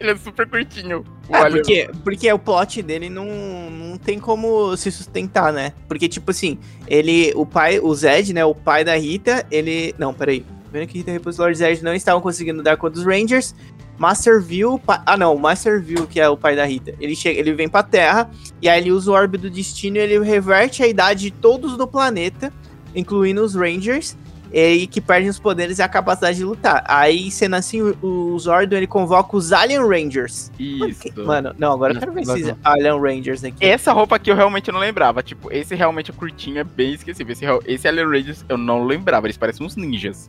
ele 0.00 0.10
é 0.10 0.16
super 0.16 0.48
curtinho. 0.48 1.04
O 1.28 1.36
É, 1.36 1.40
Alien- 1.42 1.62
porque, 1.62 1.90
porque 2.02 2.32
o 2.32 2.38
plot 2.38 2.80
dele 2.82 3.08
não, 3.10 3.26
não 3.70 3.96
tem 3.98 4.18
como 4.18 4.74
se 4.76 4.90
sustentar, 4.90 5.52
né? 5.52 5.72
Porque, 5.88 6.08
tipo 6.08 6.30
assim, 6.30 6.58
ele, 6.86 7.32
o 7.36 7.44
pai, 7.44 7.78
o 7.80 7.94
Zed, 7.94 8.32
né, 8.32 8.44
o 8.44 8.54
pai 8.54 8.82
da 8.84 8.96
Rita, 8.96 9.46
ele... 9.50 9.94
Não, 9.98 10.12
peraí. 10.14 10.44
Vendo 10.72 10.86
que 10.86 10.98
Rita 10.98 11.10
Repulsa 11.12 11.40
e 11.40 11.44
Lord 11.44 11.58
Zed 11.58 11.84
não 11.84 11.94
estavam 11.94 12.20
conseguindo 12.20 12.62
dar 12.62 12.76
conta 12.76 12.94
dos 12.94 13.04
Rangers, 13.04 13.54
Master 13.98 14.40
View... 14.40 14.78
pa- 14.78 15.02
Ah, 15.04 15.16
não, 15.16 15.36
Master 15.36 15.82
View, 15.82 16.06
que 16.06 16.18
é 16.18 16.28
o 16.28 16.36
pai 16.36 16.56
da 16.56 16.64
Rita, 16.64 16.94
ele, 16.98 17.14
chega, 17.14 17.38
ele 17.38 17.52
vem 17.52 17.68
pra 17.68 17.82
Terra, 17.82 18.30
e 18.60 18.68
aí 18.68 18.80
ele 18.80 18.90
usa 18.90 19.10
o 19.10 19.14
Orbe 19.14 19.36
do 19.38 19.50
Destino 19.50 19.98
e 19.98 20.00
ele 20.00 20.18
reverte 20.24 20.82
a 20.82 20.86
idade 20.88 21.20
de 21.24 21.30
todos 21.30 21.76
do 21.76 21.86
planeta, 21.86 22.52
incluindo 22.94 23.42
os 23.42 23.54
Rangers, 23.54 24.16
e 24.54 24.86
que 24.86 25.00
perdem 25.00 25.30
os 25.30 25.38
poderes 25.38 25.78
e 25.78 25.82
a 25.82 25.88
capacidade 25.88 26.36
de 26.36 26.44
lutar. 26.44 26.84
Aí, 26.86 27.30
sendo 27.30 27.56
assim, 27.56 27.80
o, 27.80 27.96
o 28.02 28.38
Zordon, 28.38 28.76
ele 28.76 28.86
convoca 28.86 29.34
os 29.34 29.50
Alien 29.50 29.80
Rangers. 29.80 30.52
Isso. 30.58 31.08
Mano, 31.24 31.54
não, 31.58 31.72
agora 31.72 31.94
eu 31.94 31.98
quero 32.00 32.12
ver 32.12 32.20
esses 32.20 32.54
Alien 32.62 33.00
Rangers 33.00 33.44
aqui. 33.44 33.64
Essa 33.64 33.92
roupa 33.94 34.16
aqui 34.16 34.30
eu 34.30 34.36
realmente 34.36 34.70
não 34.70 34.78
lembrava. 34.78 35.22
Tipo, 35.22 35.50
esse 35.50 35.74
realmente 35.74 36.10
é 36.10 36.14
curtinho, 36.14 36.58
é 36.58 36.64
bem 36.64 36.92
esquecível. 36.92 37.32
Esse, 37.32 37.46
esse 37.66 37.88
Alien 37.88 38.06
Rangers 38.06 38.44
eu 38.46 38.58
não 38.58 38.84
lembrava. 38.84 39.26
Eles 39.26 39.38
parecem 39.38 39.64
uns 39.66 39.74
ninjas. 39.74 40.28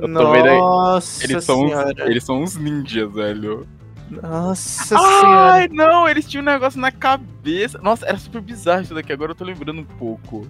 Eu 0.00 0.12
tô 0.12 0.32
vendo 0.32 0.48
aí. 0.48 0.58
Nossa 0.58 1.24
Eles 1.24 1.44
são, 1.44 1.64
uns, 1.64 1.72
eles 1.98 2.24
são 2.24 2.42
uns 2.42 2.56
ninjas, 2.56 3.12
velho. 3.12 3.66
Nossa 4.10 4.98
senhora. 4.98 5.52
Ai, 5.52 5.68
não, 5.68 6.08
eles 6.08 6.26
tinham 6.26 6.42
um 6.42 6.46
negócio 6.46 6.80
na 6.80 6.90
cabeça. 6.90 7.78
Nossa, 7.78 8.06
era 8.06 8.18
super 8.18 8.40
bizarro 8.40 8.82
isso 8.82 8.94
daqui, 8.94 9.12
agora 9.12 9.30
eu 9.32 9.36
tô 9.36 9.44
lembrando 9.44 9.80
um 9.80 9.84
pouco. 9.84 10.46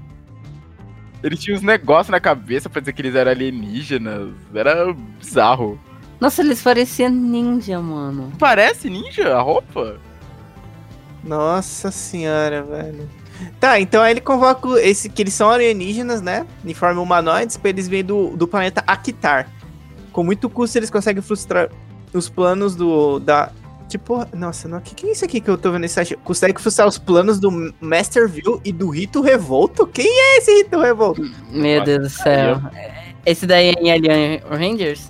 Eles 1.22 1.38
tinham 1.38 1.58
uns 1.58 1.62
negócios 1.62 2.08
na 2.08 2.18
cabeça 2.18 2.70
pra 2.70 2.80
dizer 2.80 2.94
que 2.94 3.02
eles 3.02 3.14
eram 3.14 3.30
alienígenas. 3.30 4.30
Era 4.54 4.92
bizarro. 5.18 5.78
Nossa, 6.18 6.42
eles 6.42 6.62
pareciam 6.62 7.10
ninja, 7.10 7.80
mano. 7.80 8.32
Parece 8.38 8.88
ninja 8.88 9.36
a 9.36 9.40
roupa? 9.40 9.98
Nossa 11.22 11.90
senhora, 11.90 12.62
velho. 12.62 13.08
Tá, 13.58 13.78
então 13.80 14.02
aí 14.02 14.12
ele 14.12 14.20
convoca 14.20 14.66
o- 14.68 14.76
esse 14.78 15.08
que 15.08 15.22
eles 15.22 15.34
são 15.34 15.50
alienígenas, 15.50 16.20
né? 16.22 16.46
Em 16.64 16.74
forma 16.74 17.00
humanoides, 17.00 17.56
pra 17.56 17.70
eles 17.70 17.86
vêm 17.88 18.04
do, 18.04 18.36
do 18.36 18.46
planeta 18.48 18.82
Akitar. 18.86 19.48
Com 20.12 20.24
muito 20.24 20.48
custo 20.50 20.78
eles 20.78 20.90
conseguem 20.90 21.22
frustrar 21.22 21.68
os 22.12 22.28
planos 22.28 22.74
do. 22.74 23.18
da. 23.20 23.50
Tipo, 23.88 24.24
nossa, 24.36 24.68
não, 24.68 24.80
que, 24.80 24.94
que 24.94 25.06
é 25.08 25.12
isso 25.12 25.24
aqui 25.24 25.40
que 25.40 25.50
eu 25.50 25.58
tô 25.58 25.72
vendo 25.72 25.80
nesse 25.82 25.94
site? 25.94 26.16
Consegue 26.22 26.60
frustrar 26.60 26.86
os 26.86 26.96
planos 26.96 27.40
do 27.40 27.74
Master 27.80 28.28
View 28.28 28.60
e 28.64 28.72
do 28.72 28.88
Rito 28.88 29.20
Revolto? 29.20 29.84
Quem 29.86 30.06
é 30.06 30.38
esse 30.38 30.52
Rito 30.62 30.78
Revolto? 30.80 31.22
Meu 31.50 31.82
Deus 31.82 31.98
do 32.02 32.08
céu. 32.10 32.60
Esse 33.26 33.46
daí 33.46 33.70
é 33.70 33.72
em 33.82 33.90
Alien 33.90 34.40
Rangers? 34.48 35.08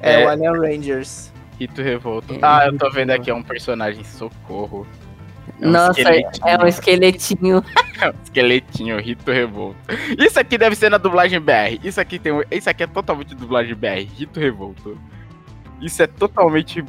É, 0.00 0.22
É. 0.22 0.26
o 0.26 0.28
Alien 0.30 0.52
Rangers. 0.58 1.30
Rito 1.58 1.82
Revolto. 1.82 2.32
É, 2.32 2.38
Ah, 2.40 2.62
eu 2.66 2.78
tô 2.78 2.90
vendo 2.90 3.10
aqui, 3.10 3.30
é 3.30 3.34
um 3.34 3.42
personagem, 3.42 4.02
socorro. 4.02 4.86
É 5.60 5.66
um 5.66 5.70
Nossa, 5.70 6.00
esqueletinho. 6.00 6.48
é 6.48 6.64
um 6.64 6.66
esqueletinho. 6.66 7.64
Esqueletinho, 8.24 8.98
Rito 8.98 9.30
Revolto. 9.30 9.76
Isso 10.18 10.40
aqui 10.40 10.56
deve 10.56 10.74
ser 10.74 10.90
na 10.90 10.96
dublagem 10.96 11.38
BR. 11.38 11.78
Isso 11.84 12.00
aqui 12.00 12.18
tem, 12.18 12.32
um- 12.32 12.42
isso 12.50 12.70
aqui 12.70 12.82
é 12.82 12.86
totalmente 12.86 13.34
dublagem 13.34 13.74
BR, 13.74 14.08
Rito 14.16 14.40
Revolto. 14.40 14.96
Isso 15.82 16.02
é 16.02 16.06
totalmente 16.06 16.82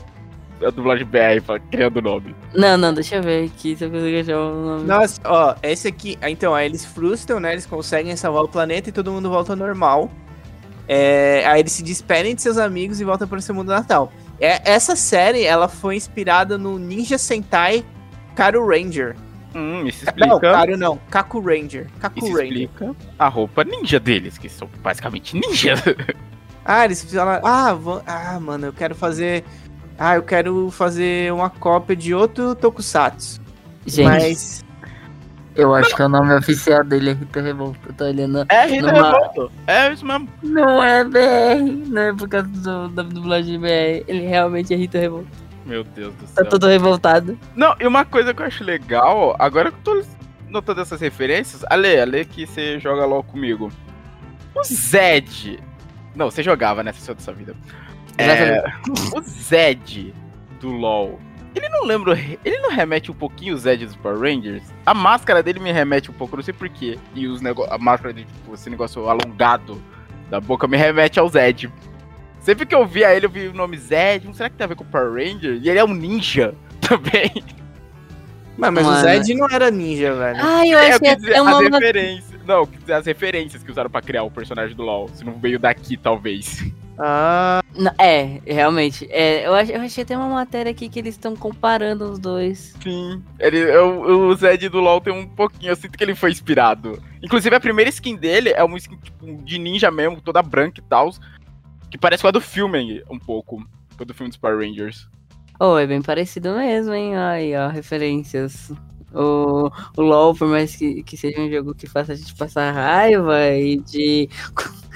a 0.66 0.70
dublagem 0.70 1.06
BR 1.06 1.42
pra- 1.46 1.60
criando 1.60 1.98
o 1.98 2.02
nome. 2.02 2.34
Não, 2.54 2.78
não, 2.78 2.94
deixa 2.94 3.16
eu 3.18 3.24
ver 3.24 3.46
aqui 3.46 3.76
se 3.76 3.84
eu 3.84 3.92
consigo 3.92 4.20
achar 4.22 4.38
o 4.40 4.66
nome. 4.66 4.84
Nossa, 4.88 5.20
ó, 5.26 5.56
esse 5.62 5.88
aqui. 5.90 6.18
ah, 6.22 6.30
Então, 6.30 6.56
aí 6.56 6.66
eles 6.66 6.86
frustram, 6.86 7.42
né? 7.42 7.52
Eles 7.52 7.66
conseguem 7.66 8.16
salvar 8.16 8.44
o 8.44 8.48
planeta 8.48 8.88
e 8.88 8.92
todo 8.94 9.12
mundo 9.12 9.30
volta 9.30 9.52
ao 9.52 9.58
normal. 9.58 10.10
É, 10.88 11.44
aí 11.46 11.60
eles 11.60 11.72
se 11.74 11.84
despedem 11.84 12.36
de 12.36 12.42
seus 12.42 12.58
amigos 12.58 13.02
e 13.02 13.04
voltam 13.04 13.28
para 13.28 13.38
o 13.38 13.42
seu 13.42 13.54
mundo 13.56 13.68
natal. 13.70 14.12
É, 14.40 14.62
essa 14.70 14.96
série, 14.96 15.44
ela 15.44 15.68
foi 15.68 15.96
inspirada 15.96 16.58
no 16.58 16.78
Ninja 16.80 17.18
Sentai 17.18 17.84
Karu 18.36 18.68
Ranger. 18.68 19.16
Hum, 19.54 19.86
isso 19.86 20.06
Não, 20.06 20.28
explica. 20.38 20.40
Karu 20.54 20.78
não, 20.78 20.98
Kaku 21.10 21.40
Ranger. 21.42 21.88
Kaku 22.00 22.20
Isso 22.20 22.28
Ranger. 22.38 22.46
explica 22.64 22.96
a 23.20 23.28
roupa 23.28 23.64
ninja 23.66 24.00
deles, 24.00 24.38
que 24.38 24.48
são 24.48 24.70
basicamente 24.82 25.36
ninjas. 25.36 25.82
Ah, 26.64 26.86
eles 26.86 27.04
falaram, 27.12 27.46
ah, 27.46 27.74
vão- 27.74 28.02
ah, 28.06 28.40
mano, 28.40 28.68
eu 28.68 28.74
quero 28.74 28.96
fazer... 28.96 29.44
Ah, 30.00 30.16
eu 30.16 30.24
quero 30.24 30.72
fazer 30.72 31.32
uma 31.34 31.50
cópia 31.50 31.96
de 31.96 32.14
outro 32.14 32.56
Tokusatsu. 32.56 33.42
Gente, 33.86 34.06
Mas... 34.08 34.64
Eu 35.54 35.76
acho 35.76 35.94
que 35.94 36.02
o 36.02 36.08
nome 36.08 36.34
oficial 36.34 36.82
dele 36.84 37.10
é 37.10 37.14
Rita 37.14 37.42
Revolta. 37.42 37.80
Eu 37.88 37.94
tô 37.94 38.06
olhando. 38.06 38.46
É 38.48 38.66
Rita 38.68 38.88
Numa- 38.94 39.12
Revolta. 39.12 39.54
É 39.68 39.92
isso 39.92 40.06
mesmo. 40.06 40.30
Não 40.42 40.82
é 40.82 41.04
BR. 41.04 41.90
Não 41.90 42.02
é 42.02 42.14
por 42.14 42.30
causa 42.30 42.48
do, 42.48 42.88
da 42.88 43.04
dublagem 43.04 43.60
BR. 43.60 44.06
Ele 44.08 44.28
realmente 44.28 44.74
é 44.74 44.78
Rita 44.78 44.98
Revolta. 44.98 45.28
Meu 45.72 45.86
Deus 45.86 46.14
do 46.16 46.28
Tá 46.28 46.42
céu. 46.42 46.50
todo 46.50 46.68
revoltado. 46.68 47.40
Não, 47.56 47.74
e 47.80 47.88
uma 47.88 48.04
coisa 48.04 48.34
que 48.34 48.42
eu 48.42 48.46
acho 48.46 48.62
legal, 48.62 49.38
agora 49.40 49.72
que 49.72 49.78
eu 49.78 49.82
tô 49.84 50.04
notando 50.50 50.82
essas 50.82 51.00
referências, 51.00 51.64
Ale, 51.70 51.98
Ale 51.98 52.26
que 52.26 52.46
você 52.46 52.78
joga 52.78 53.06
LOL 53.06 53.24
comigo. 53.24 53.72
O 54.54 54.64
Zed. 54.66 55.64
Não, 56.14 56.30
você 56.30 56.44
jogava, 56.44 56.84
né? 56.84 56.92
Você 56.92 57.00
saiu 57.00 57.16
dessa 57.16 57.32
vida. 57.32 57.56
É, 58.18 58.62
o 59.16 59.22
Zed 59.22 60.14
do 60.60 60.72
LOL. 60.72 61.18
Ele 61.56 61.70
não 61.70 61.86
lembra. 61.86 62.20
Ele 62.44 62.58
não 62.60 62.72
remete 62.72 63.10
um 63.10 63.16
pouquinho 63.16 63.56
o 63.56 63.58
Zed 63.58 63.86
dos 63.86 63.96
Power 63.96 64.20
Rangers? 64.20 64.64
A 64.86 64.94
máscara 64.94 65.42
dele 65.42 65.62
me 65.62 65.72
remete 65.72 66.12
um 66.12 66.14
pouco, 66.14 66.36
não 66.36 66.44
sei 66.44 66.54
porquê. 66.54 67.00
E 67.16 67.28
os 67.28 67.40
nego... 67.40 67.64
a 67.64 67.78
máscara 67.78 68.14
dele, 68.14 68.28
tipo, 68.28 68.54
esse 68.54 68.70
negócio 68.70 69.08
alongado 69.08 69.82
da 70.30 70.42
boca 70.42 70.68
me 70.68 70.76
remete 70.76 71.18
ao 71.18 71.30
Zed. 71.30 71.72
Sempre 72.42 72.66
que 72.66 72.74
eu 72.76 72.86
via 72.86 73.14
ele, 73.16 73.26
eu 73.26 73.30
vi 73.30 73.48
o 73.48 73.54
nome 73.54 73.78
Zed. 73.78 74.28
Será 74.36 74.50
que 74.50 74.56
tem 74.58 74.66
a 74.66 74.68
ver 74.68 74.76
com 74.76 74.84
o 74.84 74.88
Power 74.88 75.14
Ranger? 75.14 75.60
E 75.62 75.70
ele 75.70 75.80
é 75.80 75.84
um 75.86 75.94
ninja 75.94 76.54
também. 76.82 77.32
Mas, 78.58 78.74
mas 78.74 78.88
o. 78.88 78.96
Zed 79.02 79.34
não 79.36 79.48
era 79.50 79.72
ninja, 79.72 80.14
velho. 80.14 80.40
Ah, 80.42 80.68
eu 80.68 80.78
É, 80.78 80.82
acho 80.90 80.96
eu 80.96 81.00
que 81.00 81.06
quis 81.10 81.18
dizer, 81.18 81.34
é 81.36 81.42
uma. 81.42 81.58
as 81.58 81.70
referências. 81.70 82.32
Não, 82.46 82.68
as 82.98 83.06
referências 83.06 83.64
que 83.64 83.72
usaram 83.72 83.90
pra 83.90 84.02
criar 84.02 84.24
o 84.24 84.32
personagem 84.32 84.76
do 84.76 84.84
LoL. 84.84 85.08
Se 85.14 85.24
não 85.24 85.34
veio 85.40 85.60
daqui, 85.60 85.96
talvez. 85.96 86.66
Ah, 86.98 87.62
Não, 87.76 87.92
É, 87.98 88.40
realmente. 88.46 89.08
É, 89.10 89.48
eu, 89.48 89.54
ach- 89.56 89.70
eu 89.70 89.82
achei 89.82 90.04
até 90.04 90.18
uma 90.18 90.28
matéria 90.28 90.72
aqui 90.72 90.90
que 90.90 91.00
eles 91.00 91.14
estão 91.16 91.36
comparando 91.36 92.04
os 92.12 92.20
dois. 92.20 92.76
Sim. 92.84 93.24
Ele, 93.40 93.58
eu- 93.60 94.02
o 94.02 94.36
Zed 94.36 94.68
do 94.70 94.80
LoL 94.80 95.00
tem 95.02 95.14
um 95.14 95.26
pouquinho. 95.28 95.72
Eu 95.72 95.76
sinto 95.76 95.98
que 95.98 96.04
ele 96.04 96.14
foi 96.16 96.32
inspirado. 96.32 97.02
Inclusive, 97.24 97.56
a 97.56 97.60
primeira 97.60 97.90
skin 97.90 98.16
dele 98.16 98.50
é 98.50 98.64
uma 98.64 98.78
skin 98.78 98.98
tipo, 98.98 99.26
de 99.44 99.58
ninja 99.60 99.90
mesmo, 99.90 100.20
toda 100.22 100.42
branca 100.42 100.80
e 100.80 100.84
tal. 100.84 101.12
Que 101.92 101.98
parece 101.98 102.24
com 102.24 102.30
a 102.30 102.32
do 102.32 102.42
filme, 102.42 103.04
um 103.10 103.20
pouco. 103.20 103.58
Com 103.98 104.04
a 104.04 104.06
do 104.06 104.14
filme 104.14 104.30
dos 104.30 104.38
Power 104.38 104.58
Rangers. 104.58 105.08
Oh, 105.60 105.78
é 105.78 105.86
bem 105.86 106.02
parecido 106.02 106.56
mesmo, 106.56 106.94
hein? 106.94 107.16
Aí, 107.16 107.56
ó, 107.56 107.68
referências. 107.68 108.72
O, 109.14 109.70
o 109.98 110.02
LoL, 110.02 110.34
por 110.34 110.48
mais 110.48 110.74
que, 110.76 111.04
que 111.04 111.18
seja 111.18 111.40
um 111.42 111.52
jogo 111.52 111.76
que 111.76 111.86
faça 111.86 112.14
a 112.14 112.16
gente 112.16 112.34
passar 112.36 112.72
raiva 112.72 113.46
e 113.50 113.78
de. 113.78 114.30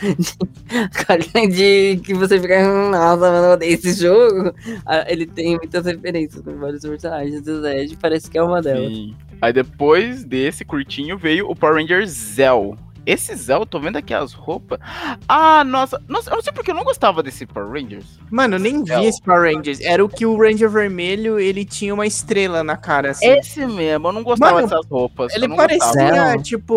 de, 0.18 1.48
de 1.50 2.02
que 2.02 2.14
você 2.14 2.40
fica. 2.40 2.64
Nossa, 2.90 3.30
mano, 3.30 3.48
eu 3.48 3.52
odeio 3.54 3.74
esse 3.74 3.94
jogo. 4.02 4.54
ah, 4.86 5.06
Ele 5.08 5.26
tem 5.26 5.58
muitas 5.58 5.86
referências 5.86 6.42
com 6.42 6.58
vários 6.58 6.82
personagens 6.82 7.42
do 7.42 7.62
Zed, 7.62 7.98
parece 7.98 8.32
que 8.32 8.38
é 8.38 8.42
uma 8.44 8.62
delas. 8.62 8.88
Sim. 8.88 9.16
Aí 9.42 9.52
depois 9.52 10.24
desse 10.24 10.64
curtinho 10.64 11.18
veio 11.18 11.50
o 11.50 11.56
Power 11.56 11.76
Ranger 11.76 12.08
Zell. 12.08 12.78
Esse 13.06 13.36
Zell, 13.36 13.60
eu 13.60 13.66
tô 13.66 13.80
vendo 13.80 13.98
aqui 13.98 14.14
as 14.14 14.34
roupas. 14.34 14.80
Ah, 15.28 15.64
nossa. 15.64 16.02
Nossa, 16.08 16.30
eu 16.32 16.36
não 16.36 16.42
sei 16.42 16.52
porque 16.52 16.72
eu 16.72 16.76
não 16.76 16.84
gostava 16.84 17.22
desse 17.22 17.46
Power 17.46 17.70
Rangers. 17.72 18.20
mano, 18.32 18.56
eu 18.56 18.60
nem 18.60 18.84
vi 18.84 19.06
esse 19.06 19.22
Power 19.22 19.54
Rangers. 19.54 19.80
Era 19.82 20.04
o 20.04 20.10
que 20.10 20.26
o 20.26 20.36
Ranger 20.38 20.70
Vermelho, 20.70 21.40
ele 21.40 21.64
tinha 21.66 21.94
uma 21.94 22.08
estrela 22.08 22.64
na 22.64 22.76
cara, 22.76 23.12
assim. 23.12 23.28
Esse 23.28 23.66
mesmo, 23.66 24.08
eu 24.08 24.12
não 24.12 24.24
gostava 24.24 24.56
Mano, 24.56 24.68
dessas 24.68 24.86
roupas. 24.88 25.34
Ele 25.36 25.48
parecia, 25.56 25.88
gostava. 26.10 26.38
Tipo, 26.42 26.76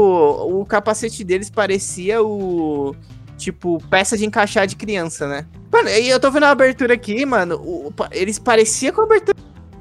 o 0.61 0.64
capacete 0.67 1.25
deles 1.25 1.49
parecia 1.51 2.23
o. 2.23 2.95
Tipo, 3.37 3.79
peça 3.88 4.17
de 4.17 4.27
encaixar 4.27 4.67
de 4.67 4.75
criança, 4.75 5.29
né? 5.29 5.47
Mano, 5.73 5.88
e 5.88 6.09
eu 6.09 6.19
tô 6.19 6.29
vendo 6.31 6.43
a 6.45 6.51
abertura 6.51 6.95
aqui, 6.95 7.25
mano. 7.25 7.55
o- 7.57 7.93
eles 8.11 8.38
pareciam 8.38 8.93
com 8.93 9.03
a 9.03 9.05
abertura 9.05 9.37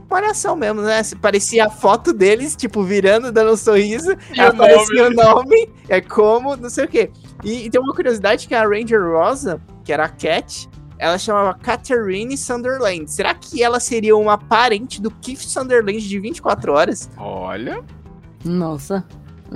de 0.07 0.09
malhação 0.09 0.55
mesmo, 0.55 0.81
né? 0.81 1.01
Parecia 1.21 1.65
a 1.65 1.69
foto 1.69 2.13
deles, 2.13 2.55
tipo, 2.55 2.81
virando, 2.83 3.31
dando 3.31 3.51
um 3.51 3.57
sorriso. 3.57 4.11
E 4.33 4.39
aparecia 4.39 5.07
o 5.07 5.13
nome, 5.13 5.69
é 5.89 6.01
como, 6.01 6.55
não 6.55 6.69
sei 6.69 6.85
o 6.85 6.87
quê. 6.87 7.11
E, 7.43 7.65
e 7.65 7.69
tem 7.69 7.79
uma 7.79 7.93
curiosidade 7.93 8.47
que 8.47 8.55
a 8.55 8.67
Ranger 8.67 9.03
Rosa, 9.03 9.61
que 9.83 9.91
era 9.91 10.05
a 10.05 10.09
Cat, 10.09 10.69
ela 10.97 11.17
chamava 11.17 11.53
Catherine 11.53 12.35
Sunderland. 12.37 13.11
Será 13.11 13.35
que 13.35 13.61
ela 13.61 13.79
seria 13.79 14.15
uma 14.15 14.37
parente 14.37 15.01
do 15.01 15.11
Keith 15.11 15.41
Sunderland 15.41 15.99
de 15.99 16.19
24 16.19 16.73
horas? 16.73 17.09
Olha. 17.17 17.83
Nossa, 18.43 19.05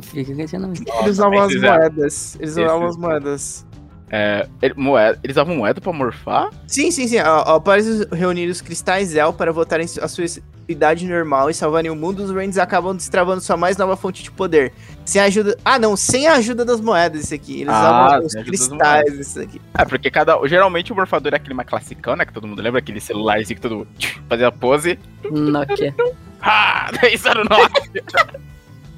fica 0.03 0.35
questionamento. 0.35 0.83
Eles 0.87 1.11
usavam 1.11 1.39
as 1.39 1.55
moedas. 1.55 2.35
Eles 2.35 2.51
usavam 2.51 2.87
as 2.87 2.97
moedas. 2.97 3.65
É, 4.13 4.45
ele- 4.61 4.73
moeda, 4.75 5.17
eles 5.23 5.35
usavam 5.37 5.55
moeda 5.55 5.79
pra 5.79 5.93
morfar? 5.93 6.49
Sim, 6.67 6.91
sim, 6.91 7.07
sim. 7.07 7.17
Após 7.17 7.87
os- 7.87 8.05
reunir 8.11 8.49
os 8.49 8.59
cristais 8.59 9.09
Zell 9.09 9.31
para 9.31 9.53
voltarem 9.53 9.85
a 10.01 10.07
sua 10.09 10.25
idade 10.67 11.07
normal 11.07 11.49
e 11.49 11.53
salvarem 11.53 11.89
o 11.89 11.95
mundo, 11.95 12.21
os 12.23 12.29
Rangers 12.29 12.57
acabam 12.57 12.93
destravando 12.95 13.39
sua 13.39 13.55
mais 13.55 13.77
nova 13.77 13.95
fonte 13.95 14.21
de 14.21 14.29
poder. 14.29 14.73
Sem 15.05 15.21
a 15.21 15.25
ajuda. 15.25 15.57
Ah, 15.63 15.79
não, 15.79 15.95
sem 15.95 16.27
a 16.27 16.33
ajuda 16.33 16.65
das 16.65 16.81
moedas, 16.81 17.23
isso 17.23 17.33
aqui. 17.33 17.61
Eles 17.61 17.73
Ah, 17.73 18.07
usavam 18.07 18.25
os 18.25 18.33
cristais, 18.35 19.13
isso 19.17 19.39
aqui. 19.39 19.61
É, 19.77 19.85
porque 19.85 20.11
cada. 20.11 20.37
Geralmente 20.45 20.91
o 20.91 20.95
morfador 20.95 21.33
é 21.33 21.37
aquele 21.37 21.53
mais 21.53 21.69
classicão, 21.69 22.15
né? 22.17 22.25
Que 22.25 22.33
todo 22.33 22.45
mundo 22.45 22.61
lembra, 22.61 22.79
aquele 22.79 22.99
celularzinho 22.99 23.55
que 23.59 23.61
todo 23.61 23.87
fazia 24.27 24.47
a 24.47 24.51
pose. 24.51 24.99
Nokia. 25.31 25.95
Ah, 26.43 26.89
isso 27.13 27.29
era 27.29 27.39
o 27.41 27.43
Nokia. 27.43 28.03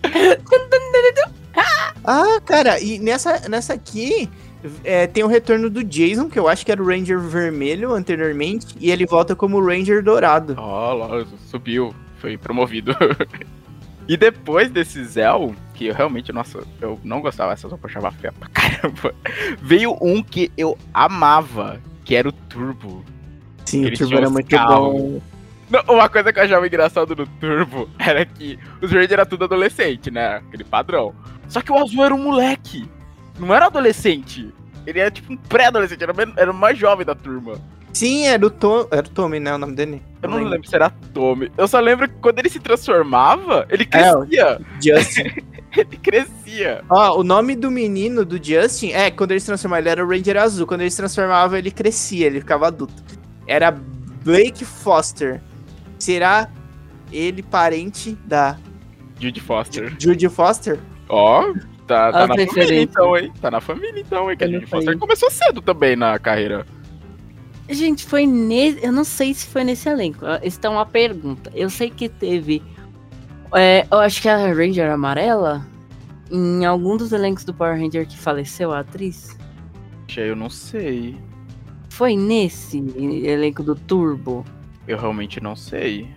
Ah, 2.05 2.39
cara, 2.45 2.79
e 2.79 2.99
nessa, 2.99 3.47
nessa 3.49 3.73
aqui. 3.73 4.29
É, 4.83 5.07
tem 5.07 5.23
o 5.23 5.27
retorno 5.27 5.69
do 5.69 5.83
Jason, 5.83 6.29
que 6.29 6.39
eu 6.39 6.47
acho 6.47 6.65
que 6.65 6.71
era 6.71 6.81
o 6.81 6.85
Ranger 6.85 7.19
vermelho 7.19 7.93
anteriormente, 7.93 8.75
e 8.79 8.91
ele 8.91 9.05
volta 9.05 9.35
como 9.35 9.63
Ranger 9.63 10.03
dourado. 10.03 10.55
Ó, 10.57 10.93
lá, 10.93 11.25
subiu, 11.47 11.93
foi 12.19 12.37
promovido. 12.37 12.95
e 14.07 14.15
depois 14.15 14.69
desse 14.69 15.03
Zell, 15.03 15.55
que 15.73 15.87
eu 15.87 15.93
realmente, 15.93 16.31
nossa, 16.31 16.63
eu 16.81 16.99
não 17.03 17.21
gostava 17.21 17.51
dessas 17.51 17.69
roupas, 17.69 17.91
eu 17.93 17.99
achava 17.99 18.15
feia 18.15 18.33
pra 18.33 18.49
caramba. 18.49 19.13
Veio 19.61 19.97
um 20.01 20.23
que 20.23 20.51
eu 20.57 20.77
amava, 20.93 21.79
que 22.05 22.15
era 22.15 22.29
o 22.29 22.31
Turbo. 22.31 23.03
Sim, 23.65 23.85
Eles 23.85 23.99
o 23.99 24.03
Turbo 24.03 24.17
era 24.17 24.29
muito 24.29 24.49
carros. 24.49 24.77
bom. 24.77 25.21
Não, 25.69 25.95
uma 25.95 26.07
coisa 26.07 26.31
que 26.31 26.39
eu 26.39 26.43
achava 26.43 26.67
engraçado 26.67 27.15
no 27.15 27.25
Turbo 27.25 27.89
era 27.97 28.25
que 28.25 28.59
os 28.81 28.91
verdes 28.91 29.11
eram 29.11 29.25
tudo 29.25 29.45
adolescente, 29.45 30.11
né? 30.11 30.35
Aquele 30.35 30.63
padrão. 30.63 31.13
Só 31.47 31.61
que 31.61 31.71
o 31.71 31.77
azul 31.77 32.03
era 32.03 32.13
um 32.13 32.23
moleque. 32.23 32.87
Não 33.39 33.53
era 33.53 33.67
adolescente. 33.67 34.53
Ele 34.85 34.99
era 34.99 35.09
tipo 35.09 35.33
um 35.33 35.37
pré-adolescente, 35.37 36.03
era, 36.03 36.13
era 36.37 36.51
o 36.51 36.53
mais 36.53 36.77
jovem 36.77 37.05
da 37.05 37.15
turma. 37.15 37.55
Sim, 37.93 38.25
era 38.25 38.45
o, 38.45 38.49
Tom, 38.49 38.87
era 38.89 39.05
o 39.05 39.09
Tommy, 39.09 39.39
né? 39.39 39.53
O 39.53 39.57
nome 39.57 39.75
dele? 39.75 40.01
Eu 40.21 40.29
não 40.29 40.43
lembro 40.43 40.67
se 40.67 40.75
era 40.75 40.89
Tommy. 41.13 41.51
Eu 41.55 41.67
só 41.67 41.79
lembro 41.79 42.09
que 42.09 42.15
quando 42.15 42.39
ele 42.39 42.49
se 42.49 42.59
transformava, 42.59 43.67
ele 43.69 43.85
crescia. 43.85 44.59
Justin. 44.81 45.31
Ele 45.75 45.97
crescia. 45.97 46.83
Ó, 46.87 47.19
o 47.19 47.23
nome 47.23 47.55
do 47.55 47.71
menino, 47.71 48.23
do 48.23 48.37
Justin, 48.37 48.91
é, 48.91 49.09
quando 49.09 49.31
ele 49.31 49.39
se 49.39 49.47
transformava, 49.47 49.81
ele 49.81 49.89
era 49.89 50.05
o 50.05 50.07
Ranger 50.07 50.37
Azul. 50.37 50.67
Quando 50.67 50.81
ele 50.81 50.91
se 50.91 50.97
transformava, 50.97 51.57
ele 51.57 51.71
crescia, 51.71 52.27
ele 52.27 52.41
ficava 52.41 52.67
adulto. 52.67 52.93
Era 53.47 53.71
Blake 53.71 54.63
Foster. 54.63 55.41
Será 55.97 56.47
ele 57.11 57.41
parente 57.41 58.15
da 58.23 58.55
Jude 59.19 59.39
Foster. 59.39 59.95
Judy 59.97 60.29
Foster? 60.29 60.79
Ó, 61.09 61.53
tá, 61.87 62.11
tá 62.11 62.27
na 62.27 62.35
família 62.35 62.81
então, 62.81 63.17
hein? 63.17 63.33
Tá 63.41 63.51
na 63.51 63.61
família 63.61 63.99
então, 63.99 64.31
hein? 64.31 64.37
Que 64.37 64.43
a 64.43 64.47
Jude 64.47 64.65
Foster 64.65 64.97
começou 64.97 65.29
cedo 65.29 65.61
também 65.61 65.95
na 65.95 66.17
carreira. 66.19 66.65
Gente, 67.69 68.05
foi 68.05 68.25
nesse. 68.25 68.83
Eu 68.83 68.91
não 68.91 69.03
sei 69.03 69.33
se 69.33 69.47
foi 69.47 69.63
nesse 69.63 69.87
elenco. 69.87 70.25
Isso 70.43 70.59
é 70.61 70.69
uma 70.69 70.85
pergunta. 70.85 71.51
Eu 71.53 71.69
sei 71.69 71.89
que 71.89 72.09
teve. 72.09 72.61
é, 73.55 73.87
eu 73.89 73.99
acho 73.99 74.21
que 74.21 74.29
a 74.29 74.53
Ranger 74.53 74.91
Amarela. 74.91 75.65
Em 76.31 76.65
algum 76.65 76.97
dos 76.97 77.11
elencos 77.11 77.43
do 77.43 77.53
Power 77.53 77.79
Ranger 77.79 78.07
que 78.07 78.17
faleceu 78.17 78.71
a 78.71 78.79
atriz. 78.79 79.37
Eu 80.15 80.35
não 80.35 80.49
sei. 80.49 81.15
Foi 81.89 82.15
nesse 82.15 82.79
elenco 83.23 83.61
do 83.61 83.75
Turbo. 83.75 84.43
Eu 84.87 84.97
realmente 84.97 85.39
não 85.41 85.55
sei. 85.55 86.07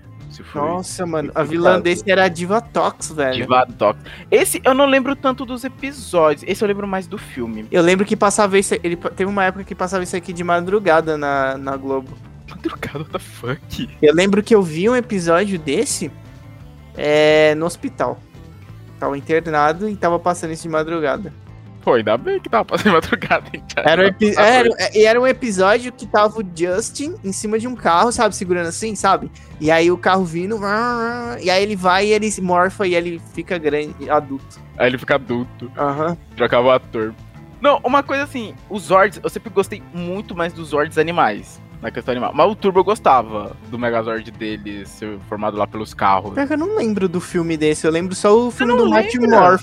Foi. 0.45 0.61
Nossa, 0.61 1.07
mano, 1.07 1.31
a 1.35 1.43
vilã 1.43 1.81
desse 1.81 2.11
era 2.11 2.25
a 2.25 2.29
Diva 2.29 2.61
Tox, 2.61 3.13
velho. 3.13 3.43
Divadox. 3.43 3.99
Esse 4.31 4.61
eu 4.65 4.75
não 4.75 4.87
lembro 4.87 5.17
tanto 5.17 5.45
dos 5.47 5.65
episódios. 5.65 6.45
Esse 6.47 6.63
eu 6.63 6.69
lembro 6.69 6.87
mais 6.87 7.07
do 7.07 7.17
filme. 7.17 7.67
Eu 7.71 7.83
lembro 7.83 8.05
que 8.05 8.17
passava 8.17 8.59
isso, 8.59 8.75
ele 8.83 8.97
teve 8.97 9.31
uma 9.31 9.45
época 9.45 9.65
que 9.65 9.75
passava 9.75 10.05
isso 10.05 10.17
aqui 10.17 10.33
de 10.33 10.45
madrugada 10.45 11.17
na, 11.17 11.57
na 11.57 11.77
Globo. 11.77 12.17
Madrugada, 12.49 12.99
what 12.99 13.11
the 13.11 13.19
fuck? 13.19 13.91
Eu 14.01 14.15
lembro 14.15 14.43
que 14.43 14.55
eu 14.55 14.63
vi 14.63 14.89
um 14.89 14.95
episódio 14.95 15.59
desse 15.59 16.11
é, 16.97 17.55
no 17.55 17.67
hospital. 17.67 18.21
Tava 18.99 19.19
internado 19.19 19.89
e 19.89 19.97
tava 19.97 20.19
passando 20.19 20.53
isso 20.53 20.63
de 20.63 20.69
madrugada. 20.69 21.33
Pô, 21.87 21.95
ainda 21.95 22.17
bem 22.19 22.41
que 22.41 22.49
tava 22.49 22.65
passando 22.65 22.95
madrugada. 22.95 23.45
hein? 23.55 23.63
Era 23.77 24.03
um, 24.03 24.07
epi- 24.07 24.35
era, 24.37 24.69
era 24.93 25.21
um 25.21 25.25
episódio 25.27 25.93
que 25.93 26.05
tava 26.05 26.41
o 26.41 26.45
Justin 26.53 27.15
em 27.23 27.31
cima 27.33 27.61
de 27.61 27.69
um 27.69 27.77
carro, 27.77 28.11
sabe? 28.11 28.35
Segurando 28.35 28.67
assim, 28.67 28.97
sabe? 28.97 29.31
E 29.61 29.71
aí 29.71 29.89
o 29.89 29.97
carro 29.97 30.25
vindo, 30.25 30.59
e 31.41 31.49
aí 31.49 31.63
ele 31.63 31.77
vai 31.77 32.09
e 32.09 32.13
ele 32.13 32.29
se 32.29 32.43
morfa 32.43 32.89
e 32.89 32.95
ele 32.97 33.23
fica 33.35 33.57
grande, 33.57 34.11
adulto. 34.11 34.59
Aí 34.77 34.89
ele 34.89 34.99
fica 34.99 35.15
adulto, 35.15 35.71
Aham. 35.79 36.17
trocava 36.37 36.67
o 36.67 36.71
ator. 36.73 37.15
Não, 37.61 37.81
uma 37.85 38.03
coisa 38.03 38.25
assim, 38.25 38.53
os 38.69 38.83
Zords, 38.87 39.21
eu 39.23 39.31
sempre 39.31 39.51
gostei 39.51 39.81
muito 39.95 40.35
mais 40.35 40.53
dos 40.53 40.71
Zords 40.71 40.99
animais. 40.99 41.61
na 41.81 41.93
questão 41.93 42.11
animal. 42.11 42.33
Mas 42.35 42.51
o 42.51 42.57
Turbo 42.57 42.81
eu 42.81 42.85
gostava 42.85 43.55
do 43.71 43.79
Megazord 43.79 44.29
dele 44.33 44.85
ser 44.87 45.21
formado 45.29 45.57
lá 45.57 45.69
pelos 45.69 45.95
carros. 45.95 46.35
Pior 46.35 46.49
que 46.49 46.53
eu 46.55 46.59
não 46.59 46.75
lembro 46.77 47.09
do 47.09 47.21
filme 47.21 47.57
desse, 47.57 47.87
eu 47.87 47.93
lembro 47.93 48.13
só 48.17 48.37
o 48.37 48.51
filme 48.51 48.75
do 48.77 48.91
Mighty 48.91 49.19
lembra? 49.21 49.61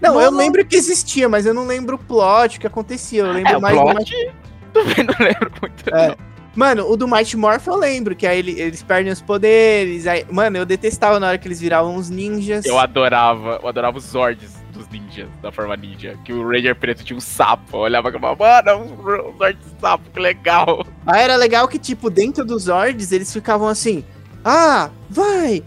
Não, 0.00 0.14
Não, 0.14 0.20
eu 0.20 0.30
não. 0.30 0.38
lembro 0.38 0.64
que 0.64 0.76
existia, 0.76 1.28
mas 1.28 1.44
eu 1.46 1.52
não 1.54 1.66
lembro 1.66 1.96
o 1.96 1.98
plot, 1.98 2.56
o 2.56 2.60
que 2.60 2.66
acontecia. 2.66 3.22
Eu 3.22 3.32
lembro 3.32 3.52
É, 3.52 3.56
o 3.56 3.60
mais 3.60 3.76
do 3.76 3.82
plot, 3.84 4.30
também 4.72 5.04
não 5.04 5.14
lembro 5.26 5.50
muito. 5.60 5.88
É. 5.94 6.08
não. 6.08 6.28
Mano, 6.56 6.90
o 6.90 6.96
do 6.96 7.06
Mighty 7.06 7.36
Morph 7.36 7.66
eu 7.68 7.76
lembro, 7.76 8.16
que 8.16 8.26
aí 8.26 8.38
ele- 8.40 8.60
eles 8.60 8.82
perdem 8.82 9.12
os 9.12 9.20
poderes. 9.20 10.08
Aí, 10.08 10.24
mano, 10.28 10.56
eu 10.56 10.66
detestava 10.66 11.20
na 11.20 11.28
hora 11.28 11.38
que 11.38 11.46
eles 11.46 11.60
viravam 11.60 11.94
uns 11.94 12.10
ninjas. 12.10 12.64
Eu 12.64 12.78
adorava, 12.78 13.60
eu 13.62 13.68
adorava 13.68 13.96
os 13.98 14.04
Zords 14.04 14.50
dos 14.72 14.88
ninjas, 14.88 15.28
da 15.40 15.52
forma 15.52 15.76
ninja. 15.76 16.18
Que 16.24 16.32
o 16.32 16.48
Ranger 16.48 16.74
preto 16.74 17.04
tinha 17.04 17.16
um 17.16 17.20
sapo. 17.20 17.76
Eu 17.76 17.80
olhava 17.80 18.08
e 18.08 18.12
falava, 18.12 18.36
mano, 18.44 18.68
é 18.70 18.76
um 18.76 19.36
Zord 19.38 19.56
de 19.58 19.80
sapo, 19.80 20.10
que 20.12 20.18
legal. 20.18 20.84
Aí 21.06 21.22
era 21.22 21.36
legal 21.36 21.68
que, 21.68 21.78
tipo, 21.78 22.10
dentro 22.10 22.44
dos 22.44 22.64
Zords, 22.64 23.12
eles 23.12 23.32
ficavam 23.32 23.68
assim: 23.68 24.02
Ah, 24.44 24.90
vai! 25.08 25.62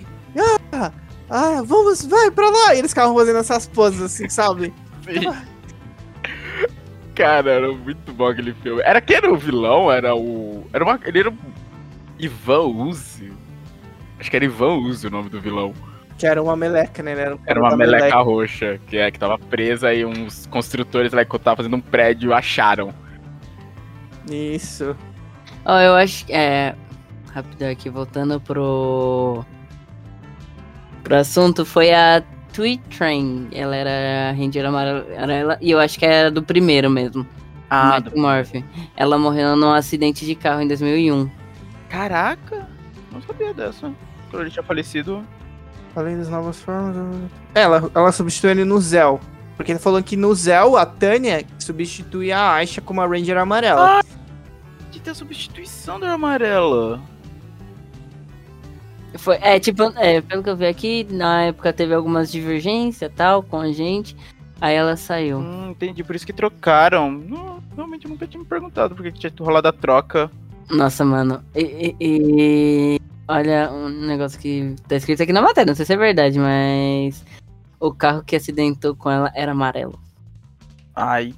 Ah, 0.73 0.91
ah, 1.31 1.61
vamos, 1.65 2.05
vai 2.05 2.29
pra 2.29 2.49
lá! 2.49 2.75
E 2.75 2.79
eles 2.79 2.91
ficavam 2.91 3.15
fazendo 3.15 3.39
essas 3.39 3.65
poses 3.65 4.01
assim, 4.01 4.27
sabe? 4.27 4.73
Cara, 7.15 7.51
era 7.51 7.71
muito 7.71 8.11
bom 8.11 8.27
aquele 8.27 8.53
filme. 8.55 8.81
Era 8.83 8.99
quem 8.99 9.15
era 9.15 9.31
o 9.31 9.37
vilão? 9.37 9.89
Era 9.89 10.13
o. 10.13 10.67
Era 10.73 10.83
uma. 10.83 10.99
Ele 11.05 11.19
era 11.19 11.29
o 11.29 11.37
Ivan 12.19 12.63
Uzi. 12.63 13.31
Acho 14.19 14.29
que 14.29 14.35
era 14.35 14.43
Ivan 14.43 14.75
Uzi 14.79 15.07
o 15.07 15.09
nome 15.09 15.29
do 15.29 15.39
vilão. 15.39 15.73
Que 16.17 16.27
era 16.27 16.43
uma 16.43 16.55
meleca, 16.55 17.01
né? 17.01 17.13
Era, 17.13 17.35
um 17.35 17.39
Era 17.45 17.59
uma 17.61 17.69
da 17.69 17.77
meleca 17.77 18.21
roxa, 18.21 18.79
que 18.87 18.97
é 18.97 19.09
que 19.09 19.17
tava 19.17 19.39
presa 19.39 19.93
e 19.93 20.03
uns 20.03 20.45
construtores 20.47 21.13
lá 21.13 21.23
que 21.23 21.39
tava 21.39 21.57
fazendo 21.57 21.77
um 21.77 21.81
prédio 21.81 22.33
acharam. 22.33 22.93
Isso. 24.29 24.95
Ó, 25.63 25.79
eu 25.79 25.93
acho 25.95 26.25
que. 26.25 26.33
É. 26.33 26.75
Rapidão 27.33 27.71
aqui, 27.71 27.89
voltando 27.89 28.41
pro. 28.41 29.45
Pro 31.03 31.15
assunto, 31.15 31.65
foi 31.65 31.93
a 31.93 32.23
Tweet 32.53 32.81
Train. 32.95 33.49
Ela 33.51 33.75
era 33.75 34.29
a 34.29 34.31
Ranger 34.33 34.65
amarela. 34.65 35.57
E 35.61 35.71
eu 35.71 35.79
acho 35.79 35.97
que 35.97 36.05
era 36.05 36.29
do 36.29 36.43
primeiro 36.43 36.89
mesmo. 36.89 37.25
Ah, 37.69 37.99
Mighty 37.99 38.17
Morphin. 38.17 38.65
Ela 38.97 39.17
morreu 39.17 39.55
num 39.55 39.71
acidente 39.71 40.25
de 40.25 40.35
carro 40.35 40.61
em 40.61 40.67
2001. 40.67 41.29
Caraca! 41.89 42.67
Não 43.11 43.21
sabia 43.21 43.53
dessa. 43.53 43.91
Quando 44.29 44.43
ele 44.43 44.51
tinha 44.51 44.63
falecido. 44.63 45.23
Além 45.95 46.17
das 46.17 46.29
novas 46.29 46.59
formas. 46.61 46.95
É, 47.55 47.61
Ela, 47.61 47.89
ela 47.93 48.11
substitui 48.11 48.51
ele 48.51 48.65
no 48.65 48.79
Zell. 48.79 49.19
Porque 49.55 49.71
ele 49.71 49.79
falou 49.79 50.01
que 50.01 50.15
no 50.15 50.33
Zell, 50.33 50.75
a 50.77 50.85
Tânia 50.85 51.45
substitui 51.59 52.31
a 52.31 52.53
Aisha 52.53 52.81
como 52.81 53.01
a 53.01 53.07
Ranger 53.07 53.37
amarela. 53.37 54.01
De 54.89 54.99
ter 54.99 55.11
a 55.11 55.15
substituição 55.15 55.99
da 55.99 56.11
amarela. 56.13 57.01
Foi, 59.21 59.37
é, 59.39 59.59
tipo, 59.59 59.83
é, 59.97 60.19
pelo 60.19 60.41
que 60.41 60.49
eu 60.49 60.57
vi 60.57 60.65
aqui, 60.65 61.03
na 61.11 61.43
época 61.43 61.71
teve 61.71 61.93
algumas 61.93 62.31
divergências 62.31 63.11
tal 63.15 63.43
com 63.43 63.59
a 63.59 63.71
gente. 63.71 64.15
Aí 64.59 64.73
ela 64.75 64.97
saiu. 64.97 65.37
Hum, 65.37 65.69
entendi, 65.69 66.03
por 66.03 66.15
isso 66.15 66.25
que 66.25 66.33
trocaram. 66.33 67.11
Não, 67.11 67.61
realmente 67.75 68.07
nunca 68.07 68.25
tinha 68.25 68.41
me 68.41 68.47
perguntado 68.47 68.95
por 68.95 69.03
que 69.03 69.11
que 69.11 69.19
tinha 69.19 69.33
rolado 69.39 69.67
a 69.67 69.71
troca. 69.73 70.29
Nossa, 70.71 71.05
mano. 71.05 71.43
E, 71.55 71.61
e- 71.61 71.95
e- 71.99 72.99
olha, 73.27 73.71
um 73.71 73.89
negócio 73.89 74.39
que 74.39 74.75
tá 74.87 74.95
escrito 74.95 75.21
aqui 75.21 75.31
na 75.33 75.41
matéria, 75.41 75.67
não 75.69 75.75
sei 75.75 75.85
se 75.85 75.93
é 75.93 75.97
verdade, 75.97 76.39
mas 76.39 77.23
o 77.79 77.93
carro 77.93 78.23
que 78.23 78.35
acidentou 78.35 78.95
com 78.95 79.09
ela 79.09 79.31
era 79.35 79.51
amarelo. 79.51 79.99
Ai. 80.95 81.33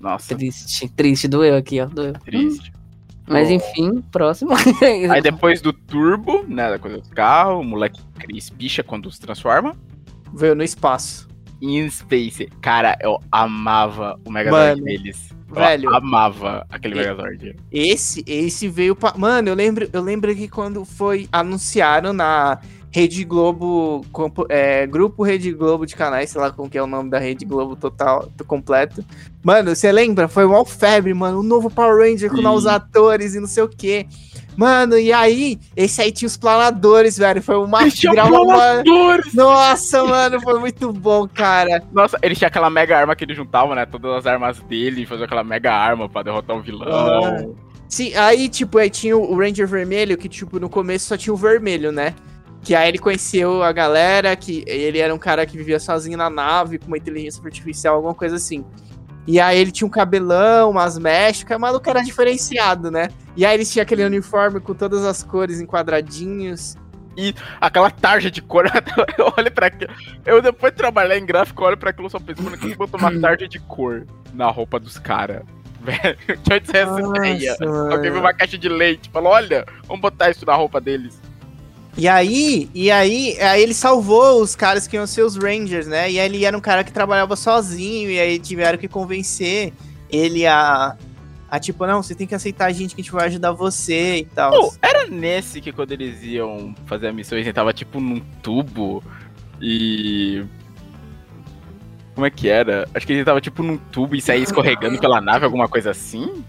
Nossa, 0.00 0.34
Triste, 0.34 0.88
triste, 0.88 1.28
doeu 1.28 1.56
aqui, 1.56 1.80
ó, 1.80 1.86
doeu. 1.86 2.14
triste. 2.14 2.72
Mas 3.32 3.48
Oh. 3.48 3.52
enfim, 3.52 4.02
próximo. 4.12 4.52
Aí 5.10 5.20
depois 5.22 5.60
do 5.60 5.72
turbo, 5.72 6.44
né, 6.46 6.70
da 6.70 6.78
coisa 6.78 6.98
do 6.98 7.08
carro, 7.10 7.60
o 7.60 7.64
moleque 7.64 8.00
espicha 8.34 8.82
quando 8.82 9.10
se 9.10 9.20
transforma. 9.20 9.74
Veio 10.34 10.54
no 10.54 10.62
espaço. 10.62 11.28
In 11.60 11.88
Space. 11.90 12.46
Cara, 12.60 12.96
eu 13.00 13.18
amava 13.30 14.18
o 14.24 14.30
Megazord 14.32 14.80
Mano, 14.80 14.84
deles. 14.84 15.30
Eu 15.48 15.54
velho. 15.54 15.94
amava 15.94 16.66
aquele 16.70 16.94
E- 16.94 16.98
Megazord. 16.98 17.56
Esse, 17.70 18.24
esse 18.26 18.66
veio 18.68 18.96
pra. 18.96 19.12
Mano, 19.16 19.48
eu 19.48 19.54
lembro, 19.54 19.88
eu 19.92 20.02
lembro 20.02 20.34
que 20.34 20.48
quando 20.48 20.84
foi. 20.84 21.28
Anunciaram 21.30 22.12
na 22.12 22.58
Rede 22.92 23.24
Globo. 23.24 24.04
compo- 24.12 24.46
é, 24.48 24.86
Grupo 24.86 25.22
Rede 25.22 25.50
Globo 25.52 25.86
de 25.86 25.96
canais, 25.96 26.30
sei 26.30 26.40
lá 26.40 26.50
como 26.50 26.68
que 26.68 26.76
é 26.76 26.82
o 26.82 26.86
nome 26.86 27.08
da 27.10 27.18
Rede 27.18 27.44
Globo 27.44 27.74
total, 27.74 28.28
do 28.36 28.44
completo. 28.44 29.04
Mano, 29.42 29.74
você 29.74 29.90
lembra? 29.90 30.28
Foi 30.28 30.44
uma 30.44 30.64
febre, 30.64 31.12
mano. 31.14 31.40
O 31.40 31.42
novo 31.42 31.70
Power 31.70 31.96
Ranger 31.98 32.30
com 32.30 32.36
Sim. 32.36 32.42
novos 32.42 32.66
atores 32.66 33.34
e 33.34 33.40
não 33.40 33.46
sei 33.46 33.62
o 33.62 33.68
quê. 33.68 34.06
Mano, 34.54 34.98
e 34.98 35.10
aí, 35.10 35.58
esse 35.74 36.02
aí 36.02 36.12
tinha 36.12 36.26
os 36.26 36.36
planadores, 36.36 37.16
velho. 37.16 37.40
Foi 37.42 37.56
uma. 37.56 37.78
Uma- 37.80 38.44
planadores! 38.44 39.32
Nossa, 39.32 40.04
mano, 40.04 40.40
foi 40.42 40.60
muito 40.60 40.92
bom, 40.92 41.26
cara. 41.26 41.82
Nossa, 41.92 42.18
ele 42.22 42.36
tinha 42.36 42.48
aquela 42.48 42.68
mega 42.68 42.98
arma 42.98 43.16
que 43.16 43.24
ele 43.24 43.34
juntava, 43.34 43.74
né? 43.74 43.86
Todas 43.86 44.12
as 44.18 44.26
armas 44.26 44.58
dele, 44.60 45.06
fazia 45.06 45.24
aquela 45.24 45.42
mega 45.42 45.72
arma 45.72 46.06
pra 46.08 46.22
derrotar 46.22 46.54
um 46.54 46.60
vilão. 46.60 47.54
Sim, 47.88 48.14
aí, 48.14 48.48
tipo, 48.48 48.76
aí 48.78 48.88
tinha 48.90 49.16
o 49.16 49.36
Ranger 49.36 49.66
Vermelho, 49.66 50.16
que, 50.16 50.28
tipo, 50.28 50.58
no 50.60 50.68
começo 50.68 51.06
só 51.06 51.16
tinha 51.16 51.32
o 51.32 51.36
vermelho, 51.36 51.90
né? 51.92 52.14
Que 52.62 52.74
aí 52.74 52.88
ele 52.88 52.98
conheceu 52.98 53.62
a 53.62 53.72
galera, 53.72 54.34
que 54.36 54.62
ele 54.66 54.98
era 54.98 55.14
um 55.14 55.18
cara 55.18 55.44
que 55.44 55.56
vivia 55.56 55.80
sozinho 55.80 56.16
na 56.16 56.30
nave, 56.30 56.78
com 56.78 56.86
uma 56.86 56.96
inteligência 56.96 57.42
artificial, 57.44 57.96
alguma 57.96 58.14
coisa 58.14 58.36
assim. 58.36 58.64
E 59.26 59.40
aí 59.40 59.58
ele 59.58 59.70
tinha 59.70 59.86
um 59.86 59.90
cabelão, 59.90 60.70
umas 60.70 60.98
mechas, 60.98 61.44
o 61.56 61.60
maluco 61.60 61.88
era 61.88 62.02
diferenciado, 62.02 62.90
né? 62.90 63.08
E 63.36 63.46
aí 63.46 63.54
eles 63.54 63.72
tinham 63.72 63.82
aquele 63.82 64.04
uniforme 64.04 64.60
com 64.60 64.74
todas 64.74 65.04
as 65.04 65.22
cores 65.22 65.60
em 65.60 65.66
quadradinhos. 65.66 66.76
Aquela 67.60 67.90
tarja 67.90 68.30
de 68.30 68.40
cor. 68.42 68.64
eu 69.18 69.32
olho 69.36 69.50
pra 69.52 69.66
aquilo. 69.66 69.92
Eu 70.24 70.42
depois 70.42 70.72
de 70.72 70.78
trabalhar 70.78 71.18
em 71.18 71.26
gráfico, 71.26 71.64
olho 71.64 71.76
pra 71.76 71.90
aquilo 71.90 72.08
e 72.08 72.10
só 72.10 72.18
penso, 72.18 72.42
mano, 72.42 72.58
quem 72.58 72.74
botou 72.74 72.98
uma 72.98 73.12
tarja 73.20 73.46
de 73.46 73.58
cor 73.60 74.06
na 74.32 74.48
roupa 74.50 74.80
dos 74.80 74.98
caras? 74.98 75.42
Velho, 75.82 76.16
de 76.42 76.54
onde 76.54 76.70
saiu 76.70 76.96
essa 76.96 77.18
ideia? 77.18 77.56
Alguém 77.90 78.10
viu 78.12 78.20
uma 78.20 78.32
caixa 78.32 78.56
de 78.56 78.68
leite, 78.68 79.10
falou, 79.10 79.32
olha, 79.32 79.66
vamos 79.88 80.00
botar 80.00 80.30
isso 80.30 80.46
na 80.46 80.54
roupa 80.54 80.80
deles. 80.80 81.20
E 81.96 82.08
aí, 82.08 82.70
e 82.74 82.90
aí, 82.90 83.38
aí 83.40 83.62
ele 83.62 83.74
salvou 83.74 84.40
os 84.40 84.56
caras 84.56 84.86
que 84.86 84.96
iam 84.96 85.06
ser 85.06 85.22
os 85.22 85.36
Rangers, 85.36 85.86
né? 85.86 86.10
E 86.10 86.18
aí 86.18 86.26
ele 86.26 86.44
era 86.44 86.56
um 86.56 86.60
cara 86.60 86.82
que 86.82 86.92
trabalhava 86.92 87.36
sozinho, 87.36 88.10
e 88.10 88.18
aí 88.18 88.38
tiveram 88.38 88.78
que 88.78 88.88
convencer 88.88 89.72
ele 90.10 90.46
a. 90.46 90.96
A 91.50 91.60
tipo, 91.60 91.86
não, 91.86 92.02
você 92.02 92.14
tem 92.14 92.26
que 92.26 92.34
aceitar 92.34 92.64
a 92.64 92.72
gente 92.72 92.94
que 92.94 93.02
a 93.02 93.04
gente 93.04 93.12
vai 93.12 93.26
ajudar 93.26 93.52
você 93.52 94.16
e 94.16 94.24
tal. 94.24 94.52
Pô, 94.52 94.74
era 94.80 95.06
nesse 95.06 95.60
que 95.60 95.70
quando 95.70 95.92
eles 95.92 96.22
iam 96.22 96.74
fazer 96.86 97.08
a 97.08 97.12
missão, 97.12 97.36
eles 97.36 97.52
tava 97.52 97.74
tipo 97.74 98.00
num 98.00 98.20
tubo 98.42 99.04
e. 99.60 100.44
Como 102.14 102.26
é 102.26 102.30
que 102.30 102.48
era? 102.48 102.88
Acho 102.94 103.06
que 103.06 103.12
ele 103.12 103.24
tava 103.24 103.40
tipo 103.40 103.62
num 103.62 103.76
tubo 103.76 104.16
e 104.16 104.20
saía 104.20 104.42
escorregando 104.42 104.98
pela 104.98 105.20
nave, 105.20 105.44
alguma 105.44 105.68
coisa 105.68 105.90
assim? 105.90 106.42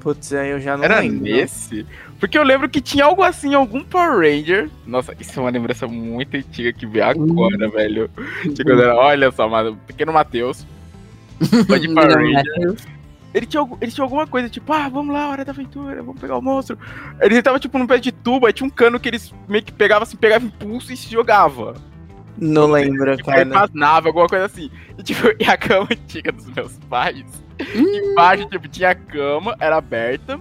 Putz, 0.00 0.32
aí 0.32 0.50
eu 0.50 0.60
já 0.60 0.76
não 0.76 0.84
Era 0.84 1.00
lembro. 1.00 1.20
nesse? 1.22 1.86
Porque 2.18 2.36
eu 2.38 2.42
lembro 2.42 2.68
que 2.68 2.80
tinha 2.80 3.04
algo 3.04 3.22
assim, 3.22 3.54
algum 3.54 3.82
Power 3.84 4.18
Ranger. 4.18 4.70
Nossa, 4.86 5.14
isso 5.20 5.38
é 5.38 5.42
uma 5.42 5.50
lembrança 5.50 5.86
muito 5.86 6.36
antiga 6.36 6.72
que 6.72 6.86
veio 6.86 7.04
agora, 7.04 7.68
velho. 7.70 8.10
De 8.44 8.64
quando 8.64 8.82
era, 8.82 8.96
olha 8.96 9.30
só, 9.30 9.48
mano, 9.48 9.78
pequeno 9.86 10.12
Matheus. 10.12 10.66
Fã 11.66 11.78
de 11.78 11.88
Power 11.94 12.16
Ranger. 12.16 12.76
Ele 13.32 13.46
tinha, 13.46 13.68
ele 13.80 13.92
tinha 13.92 14.04
alguma 14.04 14.26
coisa, 14.26 14.48
tipo, 14.48 14.72
ah, 14.72 14.88
vamos 14.88 15.14
lá, 15.14 15.28
hora 15.30 15.44
da 15.44 15.52
aventura, 15.52 16.02
vamos 16.02 16.20
pegar 16.20 16.36
o 16.36 16.42
monstro. 16.42 16.76
Ele 17.20 17.40
tava, 17.40 17.60
tipo, 17.60 17.78
num 17.78 17.86
pé 17.86 17.98
de 17.98 18.10
tubo, 18.10 18.46
aí 18.46 18.52
tinha 18.52 18.66
um 18.66 18.70
cano 18.70 18.98
que 18.98 19.08
eles 19.08 19.32
meio 19.48 19.62
que 19.62 19.70
pegavam, 19.72 20.02
assim, 20.02 20.16
pegava 20.16 20.44
impulso 20.44 20.92
e 20.92 20.96
se 20.96 21.08
jogava. 21.10 21.74
Não 22.38 22.66
lembro, 22.70 23.16
Tipo, 23.16 23.30
cara. 23.30 23.44
naves, 23.74 24.06
alguma 24.06 24.26
coisa 24.26 24.46
assim. 24.46 24.70
E, 24.98 25.02
tipo, 25.02 25.28
e 25.38 25.44
a 25.44 25.56
cama 25.56 25.88
antiga 25.90 26.32
dos 26.32 26.46
meus 26.50 26.78
pais, 26.88 27.24
embaixo, 27.74 28.46
tipo, 28.46 28.68
tinha 28.68 28.90
a 28.90 28.94
cama, 28.94 29.54
era 29.60 29.76
aberta, 29.76 30.40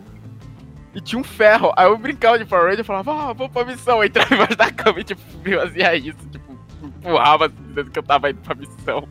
e 0.96 1.02
tinha 1.02 1.20
um 1.20 1.24
ferro. 1.24 1.72
Aí 1.76 1.86
eu 1.88 1.98
brincava 1.98 2.38
de 2.40 2.46
Power 2.46 2.66
Ranger 2.66 2.80
e 2.82 2.84
falava, 2.84 3.12
ah, 3.12 3.34
vamos 3.34 3.52
pra 3.54 3.66
missão. 3.66 3.98
Eu 3.98 4.06
entrava 4.06 4.34
embaixo 4.36 4.56
da 4.56 4.72
cama 4.72 5.00
e, 5.00 5.04
tipo, 5.04 5.22
fazia 5.60 5.96
isso, 5.96 6.18
tipo, 6.32 6.58
empurrava, 6.84 7.46
assim, 7.48 7.56
dizendo 7.68 7.92
que 7.92 8.00
eu 8.00 8.04
tava 8.04 8.30
indo 8.30 8.40
pra 8.42 8.56
missão. 8.56 9.08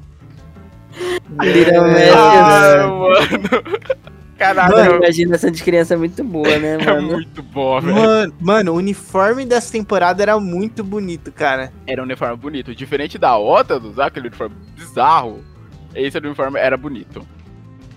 É, 1.44 2.10
Ah, 2.16 2.86
mano. 2.86 4.17
Caralho, 4.38 4.76
Mano, 4.76 4.96
imaginação 4.96 5.50
de 5.50 5.62
criança 5.64 5.94
é 5.94 5.96
muito 5.96 6.22
boa, 6.22 6.58
né, 6.58 6.74
é 6.80 6.84
mano? 6.86 7.12
muito 7.14 7.42
bom, 7.42 7.80
velho. 7.80 7.96
Mano, 7.96 8.34
mano, 8.40 8.72
o 8.72 8.76
uniforme 8.76 9.44
dessa 9.44 9.72
temporada 9.72 10.22
era 10.22 10.38
muito 10.38 10.84
bonito, 10.84 11.32
cara. 11.32 11.72
Era 11.86 12.00
um 12.00 12.04
uniforme 12.04 12.36
bonito. 12.36 12.72
Diferente 12.74 13.18
da 13.18 13.36
outra, 13.36 13.80
do 13.80 14.00
aquele 14.00 14.28
uniforme 14.28 14.54
bizarro, 14.76 15.42
esse 15.94 16.16
uniforme 16.18 16.58
era 16.58 16.76
bonito. 16.76 17.26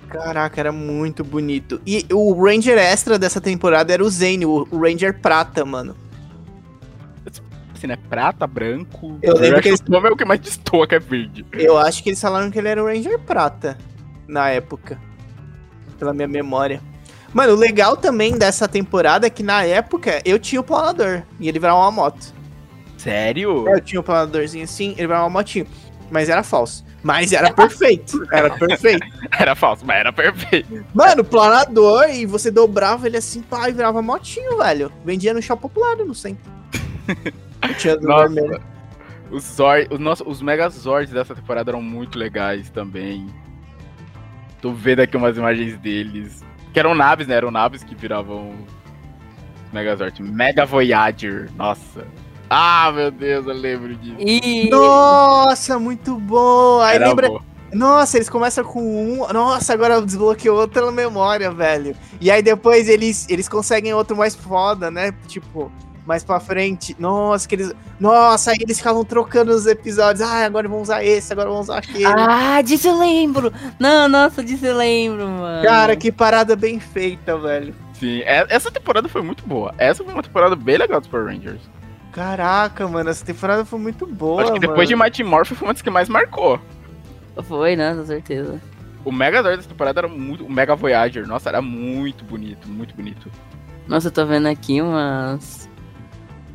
Caraca, 0.09 0.59
era 0.59 0.71
muito 0.71 1.23
bonito. 1.23 1.79
E 1.85 2.05
o 2.11 2.33
Ranger 2.43 2.77
extra 2.77 3.19
dessa 3.19 3.39
temporada 3.39 3.93
era 3.93 4.03
o 4.03 4.09
Zane, 4.09 4.45
o 4.45 4.67
o 4.71 4.79
Ranger 4.81 5.19
prata, 5.21 5.63
mano. 5.63 5.95
Assim, 7.73 7.87
né? 7.87 7.97
Prata, 8.09 8.45
branco. 8.45 9.17
Eu 9.21 9.35
lembro 9.35 9.53
acho 9.57 9.63
que 9.63 9.69
eles- 9.69 9.79
o 9.87 9.91
nome 9.91 10.09
é 10.09 10.11
o 10.11 10.15
que 10.17 10.25
mais 10.25 10.39
destoa, 10.41 10.85
que 10.87 10.95
é 10.95 10.99
verde. 10.99 11.45
Eu 11.53 11.77
acho 11.77 12.03
que 12.03 12.09
eles 12.09 12.19
falaram 12.21 12.51
que 12.51 12.59
ele 12.59 12.67
era 12.67 12.83
o 12.83 12.87
Ranger 12.87 13.19
prata 13.19 13.77
na 14.27 14.49
época. 14.49 14.99
Pela 16.01 16.15
minha 16.15 16.27
memória. 16.27 16.81
Mano, 17.31 17.53
o 17.53 17.55
legal 17.55 17.95
também 17.95 18.35
dessa 18.35 18.67
temporada 18.67 19.27
é 19.27 19.29
que 19.29 19.43
na 19.43 19.63
época 19.63 20.19
eu 20.25 20.39
tinha 20.39 20.59
o 20.59 20.63
planador 20.63 21.21
e 21.39 21.47
ele 21.47 21.59
virava 21.59 21.77
uma 21.77 21.91
moto. 21.91 22.33
Sério? 22.97 23.67
Eu 23.69 23.79
tinha 23.79 23.99
o 23.99 24.03
planadorzinho 24.03 24.63
assim, 24.63 24.93
ele 24.93 25.05
virava 25.05 25.25
uma 25.25 25.29
motinho. 25.29 25.67
Mas 26.09 26.27
era 26.27 26.41
falso. 26.41 26.83
Mas 27.03 27.31
era 27.31 27.53
perfeito. 27.53 28.27
Era 28.33 28.49
perfeito. 28.49 29.05
Era 29.39 29.55
falso, 29.55 29.85
mas 29.85 29.97
era 29.97 30.11
perfeito. 30.11 30.83
Mano, 30.91 31.23
planador 31.23 32.09
e 32.09 32.25
você 32.25 32.49
dobrava 32.49 33.05
ele 33.05 33.17
assim, 33.17 33.43
pá, 33.43 33.69
e 33.69 33.73
virava 33.73 34.01
motinho, 34.01 34.57
velho. 34.57 34.91
Vendia 35.05 35.35
no 35.35 35.41
shopping 35.41 35.61
popular 35.61 35.95
no 35.97 36.15
centro. 36.15 36.51
Tinha 37.77 37.95
do 37.95 38.07
Nossa. 38.07 38.27
vermelho. 38.27 38.61
Os, 39.29 39.43
Zord, 39.43 39.87
os, 39.91 39.99
nossos, 39.99 40.25
os 40.27 40.41
Megazords 40.41 41.13
dessa 41.13 41.35
temporada 41.35 41.69
eram 41.69 41.81
muito 41.81 42.17
legais 42.17 42.71
também. 42.71 43.27
Tô 44.61 44.71
vendo 44.73 44.99
aqui 45.01 45.17
umas 45.17 45.37
imagens 45.37 45.77
deles. 45.77 46.43
Que 46.73 46.79
eram 46.79 46.93
naves, 46.95 47.27
né? 47.27 47.35
Eram 47.35 47.51
naves 47.51 47.83
que 47.83 47.95
viravam 47.95 48.53
Megazord. 49.73 50.21
Mega 50.21 50.65
Voyager. 50.65 51.49
Nossa. 51.55 52.05
Ah, 52.49 52.91
meu 52.93 53.09
Deus, 53.11 53.47
eu 53.47 53.53
lembro 53.53 53.95
disso. 53.95 54.17
E 54.19 54.69
Nossa, 54.69 55.79
muito 55.79 56.15
bom. 56.17 56.81
Aí 56.81 56.95
Era 56.95 57.07
lembra. 57.07 57.29
bom. 57.29 57.41
Nossa, 57.73 58.17
eles 58.17 58.29
começam 58.29 58.63
com 58.65 58.81
um. 58.81 59.27
Nossa, 59.31 59.73
agora 59.73 59.93
eu 59.95 60.05
desbloqueei 60.05 60.51
outra 60.51 60.91
memória, 60.91 61.49
velho. 61.51 61.95
E 62.19 62.29
aí 62.29 62.41
depois 62.41 62.89
eles, 62.89 63.25
eles 63.29 63.47
conseguem 63.47 63.93
outro 63.93 64.17
mais 64.17 64.35
foda, 64.35 64.91
né? 64.91 65.13
Tipo, 65.27 65.71
mais 66.11 66.23
pra 66.25 66.39
frente. 66.41 66.93
Nossa, 66.99 67.47
que 67.47 67.55
eles. 67.55 67.73
Nossa, 67.99 68.51
aí 68.51 68.57
eles 68.59 68.77
ficavam 68.77 69.05
trocando 69.05 69.51
os 69.51 69.65
episódios. 69.65 70.21
Ah, 70.21 70.45
agora 70.45 70.67
vamos 70.67 70.83
usar 70.83 71.03
esse, 71.05 71.31
agora 71.31 71.49
vamos 71.49 71.69
usar 71.69 71.77
aquele. 71.77 72.05
Ah, 72.05 72.61
disso 72.61 72.89
eu 72.89 72.99
lembro! 72.99 73.51
Não, 73.79 74.09
nossa, 74.09 74.43
disso 74.43 74.65
eu 74.65 74.75
lembro, 74.75 75.25
mano. 75.25 75.63
Cara, 75.63 75.95
que 75.95 76.11
parada 76.11 76.55
bem 76.55 76.79
feita, 76.79 77.37
velho. 77.37 77.73
Sim, 77.93 78.19
é- 78.21 78.45
essa 78.49 78.69
temporada 78.69 79.07
foi 79.07 79.21
muito 79.21 79.45
boa. 79.47 79.73
Essa 79.77 80.03
foi 80.03 80.13
uma 80.13 80.23
temporada 80.23 80.55
bem 80.55 80.77
legal 80.77 80.99
dos 80.99 81.09
Power 81.09 81.27
Rangers. 81.27 81.61
Caraca, 82.11 82.87
mano, 82.87 83.09
essa 83.09 83.23
temporada 83.25 83.63
foi 83.63 83.79
muito 83.79 84.05
boa. 84.05 84.41
Acho 84.43 84.53
que 84.53 84.59
depois 84.59 84.77
mano. 84.77 84.87
de 84.89 84.95
Mighty 84.97 85.23
Morphin 85.23 85.55
foi 85.55 85.67
uma 85.67 85.73
das 85.73 85.81
que 85.81 85.89
mais 85.89 86.09
marcou. 86.09 86.59
Foi, 87.43 87.75
né? 87.77 87.95
Com 87.95 88.05
certeza. 88.05 88.61
O 89.05 89.11
Megazord 89.11 89.57
dessa 89.57 89.69
temporada 89.69 90.01
era 90.01 90.07
muito. 90.07 90.43
O 90.45 90.51
Mega 90.51 90.75
Voyager, 90.75 91.25
nossa, 91.25 91.49
era 91.49 91.61
muito 91.61 92.23
bonito, 92.25 92.67
muito 92.67 92.93
bonito. 92.95 93.31
Nossa, 93.87 94.07
eu 94.09 94.11
tô 94.11 94.25
vendo 94.25 94.47
aqui 94.47 94.81
umas. 94.81 95.69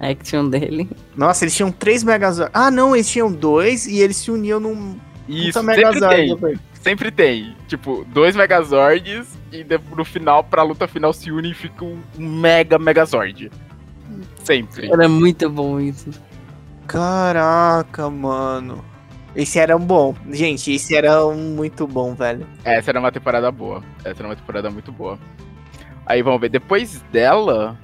Action 0.01 0.49
dele. 0.49 0.89
Nossa, 1.17 1.45
eles 1.45 1.55
tinham 1.55 1.71
três 1.73 2.03
Megazords. 2.05 2.51
Ah, 2.55 2.71
não, 2.71 2.95
eles 2.95 3.09
tinham 3.09 3.31
dois 3.33 3.87
e 3.87 3.99
eles 3.99 4.17
se 4.17 4.31
uniam 4.31 4.61
num 4.61 4.97
Isso, 5.29 5.59
puta 5.61 5.75
sempre 5.75 5.77
Megazord. 5.85 6.37
tem. 6.41 6.61
Sempre 6.75 7.11
tem. 7.11 7.57
Tipo, 7.67 8.07
dois 8.13 8.37
Megazords 8.37 9.27
e 9.53 9.67
no 9.97 10.05
final, 10.05 10.45
pra 10.45 10.63
luta 10.63 10.87
final, 10.87 11.13
se 11.13 11.33
unem 11.33 11.51
e 11.51 11.55
fica 11.55 11.85
um 11.85 11.99
Mega 12.17 12.79
Megazord. 12.79 13.51
Sempre. 14.45 14.91
Era 14.93 15.09
muito 15.09 15.51
bom 15.51 15.81
isso. 15.81 16.11
Caraca, 16.87 18.09
mano. 18.09 18.85
Esse 19.35 19.59
era 19.59 19.77
um 19.77 19.81
bom. 19.81 20.15
Gente, 20.31 20.73
esse 20.73 20.95
era 20.97 21.27
um 21.27 21.55
muito 21.57 21.87
bom, 21.87 22.15
velho. 22.15 22.47
Essa 22.65 22.91
era 22.91 23.01
uma 23.01 23.13
temporada 23.13 23.51
boa. 23.51 23.83
Essa 24.05 24.23
era 24.23 24.29
uma 24.29 24.37
temporada 24.37 24.71
muito 24.71 24.91
boa. 24.93 25.19
Aí 26.07 26.23
vamos 26.23 26.41
ver. 26.41 26.49
Depois 26.49 27.03
dela, 27.13 27.77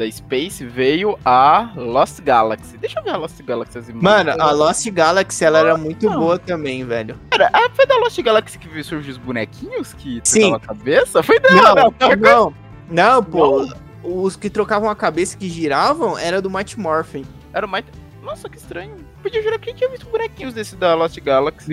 da 0.00 0.10
Space, 0.10 0.64
veio 0.64 1.18
a 1.24 1.72
Lost 1.76 2.20
Galaxy. 2.22 2.78
Deixa 2.78 2.98
eu 2.98 3.04
ver 3.04 3.10
a 3.10 3.16
Lost 3.18 3.40
Galaxy. 3.42 3.78
As 3.78 3.88
imagens. 3.88 4.02
Mano, 4.02 4.42
a 4.42 4.50
Lost 4.50 4.88
Galaxy, 4.90 5.44
ela 5.44 5.58
era 5.58 5.76
muito 5.76 6.08
Não. 6.08 6.18
boa 6.18 6.38
também, 6.38 6.84
velho. 6.84 7.18
Cara, 7.30 7.50
ah, 7.52 7.68
foi 7.74 7.86
da 7.86 7.96
Lost 7.98 8.18
Galaxy 8.22 8.58
que 8.58 8.66
viu 8.68 8.82
surgir 8.82 9.10
os 9.10 9.18
bonequinhos 9.18 9.92
que 9.92 10.20
Sim. 10.24 10.40
trocavam 10.50 10.56
a 10.56 10.60
cabeça? 10.60 11.22
Foi 11.22 11.38
dela, 11.38 11.74
Não, 11.74 11.94
não. 12.00 12.16
não, 12.16 12.54
não, 12.90 13.24
pô. 13.24 13.68
Os 14.02 14.34
que 14.34 14.48
trocavam 14.48 14.88
a 14.88 14.96
cabeça 14.96 15.36
que 15.36 15.48
giravam 15.48 16.16
era 16.16 16.40
do 16.40 16.48
Mighty 16.48 16.80
Morphin. 16.80 17.26
Era 17.52 17.66
o 17.66 17.70
Might... 17.70 17.86
Nossa, 18.22 18.48
que 18.48 18.56
estranho. 18.56 18.96
Podia 19.22 19.42
jurar 19.42 19.58
que 19.58 19.74
tinha 19.74 19.88
visto 19.90 20.06
bonequinhos 20.06 20.54
desse 20.54 20.74
da 20.76 20.94
Lost 20.94 21.18
Galaxy. 21.20 21.70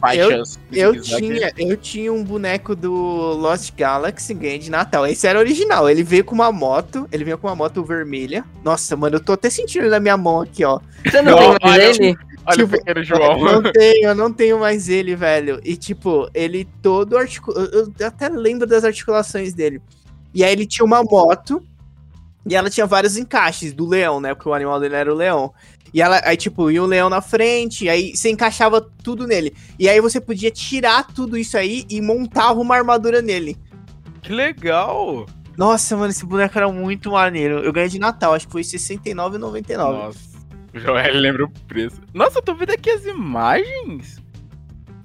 Mas 0.00 0.24
eu- 0.24 0.42
Eu 0.72 0.92
zigue-zague. 0.94 1.26
tinha, 1.26 1.52
eu 1.56 1.76
tinha 1.76 2.12
um 2.12 2.24
boneco 2.24 2.74
do 2.74 2.92
Lost 2.92 3.70
Galaxy 3.76 4.34
ganhei 4.34 4.58
de 4.58 4.70
Natal. 4.70 5.06
Esse 5.06 5.26
era 5.26 5.38
original. 5.38 5.88
Ele 5.88 6.02
veio 6.02 6.24
com 6.24 6.34
uma 6.34 6.50
moto. 6.50 7.06
Ele 7.12 7.24
veio 7.24 7.38
com 7.38 7.46
uma 7.46 7.54
moto 7.54 7.84
vermelha. 7.84 8.44
Nossa, 8.64 8.96
mano, 8.96 9.16
eu 9.16 9.20
tô 9.20 9.32
até 9.34 9.48
sentindo 9.48 9.82
ele 9.82 9.90
na 9.90 10.00
minha 10.00 10.16
mão 10.16 10.40
aqui, 10.40 10.64
ó. 10.64 10.80
Você 11.04 11.22
não 11.22 11.32
Não, 11.36 11.58
tem 11.58 11.68
mais 11.70 11.98
ele? 11.98 12.16
Olha 12.46 12.56
tipo, 12.56 12.74
o 12.74 12.78
pequeno 12.78 13.04
João. 13.04 13.46
Eu 13.48 13.62
não 13.62 13.72
tenho, 13.72 14.08
eu 14.08 14.14
não 14.14 14.32
tenho 14.32 14.58
mais 14.58 14.88
ele, 14.88 15.14
velho. 15.14 15.60
E 15.62 15.76
tipo, 15.76 16.28
ele 16.34 16.66
todo 16.82 17.16
articulado. 17.16 17.92
Eu 17.98 18.06
até 18.06 18.28
lembro 18.28 18.66
das 18.66 18.82
articulações 18.84 19.52
dele. 19.54 19.80
E 20.34 20.42
aí 20.42 20.50
ele 20.52 20.66
tinha 20.66 20.84
uma 20.84 21.02
moto. 21.04 21.62
E 22.48 22.56
ela 22.56 22.70
tinha 22.70 22.86
vários 22.86 23.18
encaixes 23.18 23.74
do 23.74 23.86
leão, 23.86 24.18
né? 24.18 24.34
Porque 24.34 24.48
o 24.48 24.54
animal 24.54 24.80
dele 24.80 24.94
era 24.94 25.12
o 25.12 25.14
leão. 25.16 25.52
E 25.92 26.00
ela, 26.00 26.20
aí, 26.24 26.36
tipo, 26.36 26.70
ia 26.70 26.82
um 26.82 26.86
leão 26.86 27.10
na 27.10 27.20
frente, 27.20 27.88
aí 27.88 28.14
você 28.14 28.30
encaixava 28.30 28.80
tudo 28.80 29.26
nele. 29.26 29.54
E 29.78 29.88
aí 29.88 30.00
você 30.00 30.20
podia 30.20 30.50
tirar 30.50 31.06
tudo 31.06 31.36
isso 31.36 31.56
aí 31.56 31.84
e 31.90 32.00
montava 32.00 32.60
uma 32.60 32.76
armadura 32.76 33.20
nele. 33.20 33.56
Que 34.22 34.32
legal. 34.32 35.26
Nossa, 35.56 35.96
mano, 35.96 36.10
esse 36.10 36.24
boneco 36.24 36.56
era 36.56 36.70
muito 36.70 37.10
maneiro. 37.10 37.58
Eu 37.58 37.72
ganhei 37.72 37.90
de 37.90 37.98
Natal, 37.98 38.34
acho 38.34 38.46
que 38.46 38.52
foi 38.52 38.62
R$ 38.62 38.68
69,99. 38.68 39.76
Nossa. 39.76 40.30
O 40.72 40.78
Joel 40.80 41.14
lembra 41.14 41.44
o 41.44 41.50
preço. 41.66 42.00
Nossa, 42.14 42.38
eu 42.38 42.42
tô 42.42 42.54
vendo 42.54 42.70
aqui 42.70 42.90
as 42.90 43.04
imagens. 43.04 44.22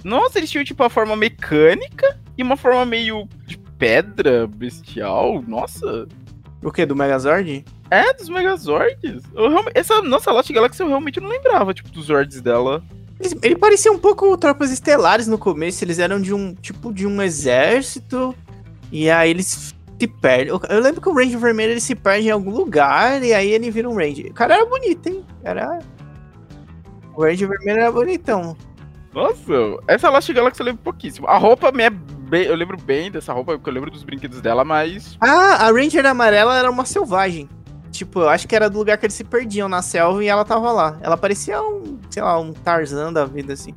Nossa, 0.04 0.38
eles 0.38 0.50
tinham 0.52 0.63
tipo 0.63 0.84
a 0.84 0.89
forma 0.89 1.15
mecânica 1.15 2.19
e 2.38 2.43
uma 2.43 2.56
forma 2.56 2.86
meio 2.86 3.28
de 3.45 3.58
pedra 3.58 4.48
bestial. 4.48 5.43
Nossa. 5.48 6.08
O 6.65 6.71
que? 6.71 6.86
Do 6.86 6.95
Megazord? 6.95 7.63
É, 7.91 8.12
dos 8.13 8.28
Megazords. 8.28 9.23
Essa 9.73 10.01
nossa 10.01 10.32
Lost 10.32 10.51
Galaxy 10.51 10.82
eu 10.82 10.88
realmente 10.88 11.19
não 11.19 11.30
lembrava, 11.30 11.73
tipo, 11.73 11.89
dos 11.89 12.06
Zords 12.08 12.41
dela. 12.41 12.84
Eles- 13.19 13.36
Ele 13.41 13.56
parecia 13.56 13.91
um 13.91 13.99
pouco 13.99 14.36
Tropas 14.38 14.71
Estelares 14.71 15.28
no 15.28 15.38
começo, 15.38 15.84
eles 15.84 15.99
eram 15.99 16.19
de 16.19 16.34
um 16.34 16.54
tipo 16.56 16.91
de 16.91 17.06
um 17.08 17.21
exército, 17.21 18.36
e 18.91 19.10
aí 19.10 19.30
eles 19.30 19.73
se 19.97 20.08
perdem. 20.08 20.47
Eu- 20.49 20.62
Eu 20.69 20.82
lembro 20.82 20.99
que 20.99 21.08
o 21.08 21.13
Ranger 21.13 21.39
Vermelho 21.39 21.71
ele 21.73 21.80
se 21.80 21.95
perde 21.95 22.28
em 22.28 22.32
algum 22.32 22.49
lugar, 22.51 23.23
e 23.23 23.34
aí 23.34 23.51
ele 23.51 23.69
vira 23.71 23.88
um 23.89 23.95
Ranger. 23.95 24.32
O 24.32 24.34
cara 24.34 24.56
era 24.56 24.65
bonito, 24.65 25.08
hein? 25.08 25.23
Era. 25.43 25.80
O 27.15 27.23
Ranger 27.23 27.47
Vermelho 27.47 27.80
era 27.80 27.91
bonitão. 27.91 28.58
Nossa, 29.15 29.54
essa 29.88 30.10
Lost 30.10 30.30
Galaxy 30.32 30.60
eu 30.62 30.65
lembro 30.65 30.82
pouquíssimo. 30.84 31.25
A 31.28 31.38
roupa 31.38 31.71
me 31.71 31.84
é 31.84 31.89
bem, 31.89 32.43
eu 32.43 32.56
lembro 32.56 32.75
bem 32.78 33.10
dessa 33.10 33.32
roupa, 33.32 33.54
porque 33.54 33.69
eu 33.69 33.73
lembro 33.73 33.89
dos 33.89 34.04
brinquedos 34.04 34.41
dela, 34.41 34.65
mas 34.65 35.17
Ah, 35.21 35.65
a 35.67 35.71
Ranger 35.71 36.06
amarela 36.06 36.58
era 36.58 36.69
uma 36.69 36.84
selvagem. 36.86 37.49
Tipo, 37.91 38.19
eu 38.19 38.30
acho 38.30 38.45
que 38.45 38.54
era 38.54 38.69
do 38.69 38.78
lugar 38.78 38.97
que 38.97 39.06
eles 39.06 39.13
se 39.15 39.23
perdiam 39.23 39.69
na 39.69 39.82
selva 39.82 40.21
e 40.21 40.28
ela 40.28 40.43
tava 40.43 40.69
lá. 40.73 40.97
Ela 41.01 41.15
parecia 41.15 41.62
um, 41.62 41.97
sei 42.10 42.21
lá, 42.21 42.38
um 42.38 42.51
Tarzan 42.51 43.13
da 43.13 43.23
vida, 43.23 43.54
assim. 43.54 43.73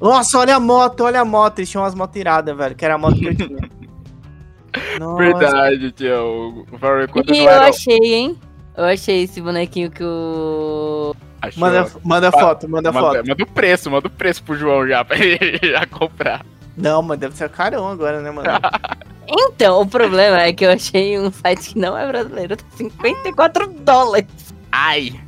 Nossa, 0.00 0.38
olha 0.38 0.56
a 0.56 0.60
moto, 0.60 1.02
olha 1.04 1.20
a 1.20 1.24
moto. 1.26 1.58
Eles 1.58 1.68
tinham 1.68 1.82
umas 1.84 1.94
motos 1.94 2.18
iradas, 2.18 2.56
velho, 2.56 2.74
que 2.74 2.84
era 2.86 2.94
a 2.94 2.98
moto 2.98 3.16
que 3.18 3.26
eu 3.26 3.36
tinha. 3.36 3.58
Nossa. 4.98 5.16
verdade, 5.18 5.92
tia. 5.92 6.22
O 6.22 6.64
Power 6.80 7.06
quando 7.10 7.34
E 7.34 7.38
eu 7.38 7.50
era. 7.50 7.68
achei, 7.68 7.98
hein? 8.14 8.38
Eu 8.76 8.84
achei 8.84 9.24
esse 9.24 9.40
bonequinho 9.42 9.90
que 9.90 10.02
o. 10.04 11.14
Achou. 11.40 11.60
Manda, 11.60 11.90
manda 12.02 12.32
foto, 12.32 12.68
manda 12.68 12.92
manda, 12.92 13.06
foto. 13.06 13.28
manda 13.28 13.42
o 13.42 13.46
preço, 13.46 13.90
manda 13.90 14.06
o 14.08 14.10
preço 14.10 14.42
pro 14.42 14.56
João 14.56 14.86
já, 14.86 15.04
pra 15.04 15.16
ele 15.18 15.58
já 15.62 15.86
comprar. 15.86 16.44
Não, 16.76 17.02
mas 17.02 17.18
deve 17.18 17.36
ser 17.36 17.48
carão 17.48 17.88
agora, 17.88 18.20
né, 18.20 18.30
mano? 18.30 18.48
Então, 19.30 19.82
o 19.82 19.86
problema 19.86 20.40
é 20.40 20.54
que 20.54 20.64
eu 20.64 20.70
achei 20.70 21.18
um 21.18 21.30
site 21.30 21.74
que 21.74 21.78
não 21.78 21.98
é 21.98 22.06
brasileiro, 22.06 22.56
tá 22.56 22.64
54 22.76 23.68
dólares. 23.80 24.26
Ai! 24.72 25.20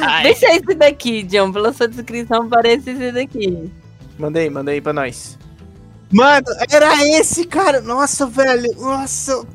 Ai! 0.00 0.22
Deixa 0.22 0.46
esse 0.46 0.74
daqui, 0.76 1.24
John, 1.24 1.50
pela 1.50 1.72
sua 1.72 1.88
descrição 1.88 2.48
parece 2.48 2.90
esse 2.90 3.10
daqui. 3.10 3.68
Mandei, 4.16 4.48
mandei 4.48 4.80
pra 4.80 4.92
nós. 4.92 5.36
Mano, 6.12 6.46
era 6.70 7.04
esse, 7.18 7.44
cara. 7.46 7.80
Nossa, 7.80 8.26
velho. 8.26 8.70
Nossa. 8.78 9.46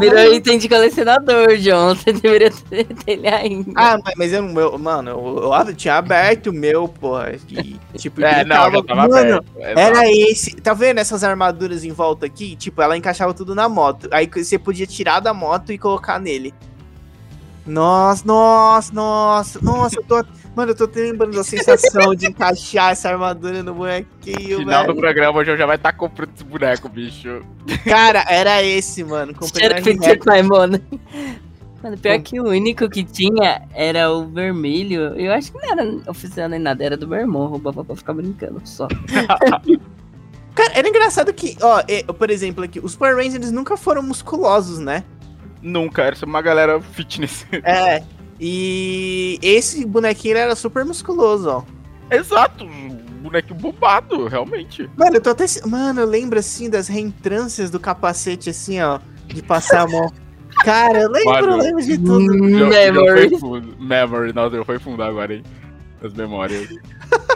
Virou 0.00 0.34
item 0.34 0.58
de 0.58 0.68
colecionador, 0.68 1.56
John. 1.58 1.94
Você 1.96 2.12
deveria 2.12 2.50
ter 2.50 2.88
ele 3.06 3.28
ainda. 3.28 3.72
Ah, 3.76 3.98
mas, 4.04 4.14
mas 4.16 4.32
eu, 4.32 4.42
meu, 4.42 4.76
mano, 4.78 5.10
eu, 5.10 5.52
eu 5.68 5.74
tinha 5.74 5.94
aberto 5.94 6.48
o 6.48 6.52
meu, 6.52 6.88
porra. 6.88 7.34
E, 7.48 7.78
tipo, 7.96 8.20
É, 8.22 8.40
ele 8.40 8.48
não, 8.48 8.56
já 8.72 8.82
tava 8.82 9.08
mano, 9.08 9.36
aberto. 9.36 9.46
exato. 9.58 9.78
Era 9.78 10.10
esse. 10.12 10.56
Tá 10.56 10.74
vendo 10.74 10.98
essas 10.98 11.22
armaduras 11.22 11.84
em 11.84 11.92
volta 11.92 12.26
aqui? 12.26 12.56
Tipo, 12.56 12.82
ela 12.82 12.96
encaixava 12.96 13.32
tudo 13.32 13.54
na 13.54 13.68
moto. 13.68 14.08
Aí 14.10 14.26
você 14.26 14.58
podia 14.58 14.86
tirar 14.86 15.20
da 15.20 15.32
moto 15.32 15.72
e 15.72 15.78
colocar 15.78 16.18
nele. 16.18 16.52
Nossa, 17.64 18.24
nossa, 18.26 18.92
nossa, 18.92 19.60
nossa, 19.62 19.96
eu 19.96 20.02
tô. 20.02 20.24
Mano, 20.54 20.72
eu 20.72 20.74
tô 20.74 20.90
lembrando 20.92 21.36
da 21.36 21.44
sensação 21.44 22.14
de 22.14 22.26
encaixar 22.26 22.90
essa 22.90 23.08
armadura 23.08 23.62
no 23.62 23.72
bonequinho, 23.72 24.58
Final 24.58 24.82
do 24.82 24.88
velho. 24.88 25.00
programa, 25.00 25.38
o 25.38 25.44
João 25.44 25.56
já 25.56 25.66
vai 25.66 25.76
estar 25.76 25.92
comprando 25.92 26.32
esse 26.34 26.44
boneco, 26.44 26.88
bicho. 26.88 27.42
Cara, 27.84 28.24
era 28.28 28.62
esse, 28.62 29.04
mano. 29.04 29.32
Comprei 29.32 29.68
take 29.68 30.28
my 30.28 30.42
money. 30.42 30.82
Mano, 31.82 31.96
pior 31.96 32.20
que 32.20 32.38
o 32.38 32.48
único 32.48 32.90
que 32.90 33.04
tinha 33.04 33.62
era 33.72 34.10
o 34.10 34.26
vermelho. 34.26 35.14
Eu 35.16 35.32
acho 35.32 35.50
que 35.52 35.58
não 35.58 35.72
era 35.72 36.10
oficial 36.10 36.48
nem 36.48 36.58
nada, 36.58 36.84
era 36.84 36.96
do 36.96 37.08
meu 37.08 37.20
irmão, 37.20 37.46
roubava 37.46 37.84
pra 37.84 37.96
ficar 37.96 38.12
brincando 38.12 38.60
só. 38.64 38.86
Cara, 40.54 40.72
era 40.74 40.88
engraçado 40.88 41.32
que, 41.32 41.56
ó, 41.62 41.82
por 42.12 42.28
exemplo, 42.28 42.64
aqui, 42.64 42.80
os 42.80 42.96
Power 42.96 43.14
Rangers 43.16 43.36
eles 43.36 43.52
nunca 43.52 43.76
foram 43.76 44.02
musculosos, 44.02 44.78
né? 44.78 45.04
Nunca, 45.62 46.02
era 46.02 46.16
uma 46.26 46.42
galera 46.42 46.80
fitness. 46.80 47.46
É. 47.64 48.02
E 48.40 49.38
esse 49.42 49.84
bonequinho 49.84 50.32
ele 50.32 50.40
era 50.40 50.56
super 50.56 50.84
musculoso, 50.84 51.48
ó. 51.50 51.62
Exato, 52.10 52.64
um 52.64 52.88
boneco 53.22 53.52
bombado, 53.54 54.26
realmente. 54.26 54.88
Mano, 54.96 55.16
eu 55.16 55.20
tô 55.20 55.30
até. 55.30 55.44
Mano, 55.66 56.00
eu 56.00 56.06
lembro 56.06 56.38
assim 56.38 56.70
das 56.70 56.88
reentrâncias 56.88 57.70
do 57.70 57.78
capacete, 57.78 58.48
assim, 58.50 58.80
ó. 58.80 58.98
De 59.26 59.42
passar 59.42 59.82
a 59.82 59.86
mão. 59.86 60.10
Cara, 60.64 61.02
eu 61.02 61.10
lembro, 61.10 61.30
eu 61.36 61.40
Mano. 61.50 61.56
lembro 61.62 61.82
de 61.84 61.98
tudo. 61.98 62.34
Memory. 62.34 63.30
Memory, 63.78 64.32
nossa, 64.32 64.56
eu 64.56 64.64
fui 64.64 64.78
fundo 64.78 65.02
agora, 65.02 65.34
hein? 65.34 65.42
As 66.02 66.12
memórias. 66.14 66.66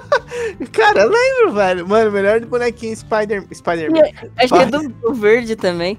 Cara, 0.73 1.03
eu 1.03 1.11
lembro, 1.11 1.53
velho. 1.55 1.87
Mano, 1.89 2.11
melhor 2.11 2.41
do 2.41 2.47
bonequinho 2.47 2.97
Spider- 2.97 3.47
Spider-Man. 3.53 4.01
Acho 4.39 4.55
que 4.55 4.59
é 4.61 4.67
do, 4.67 4.89
do 4.89 5.15
verde 5.15 5.55
também. 5.55 5.99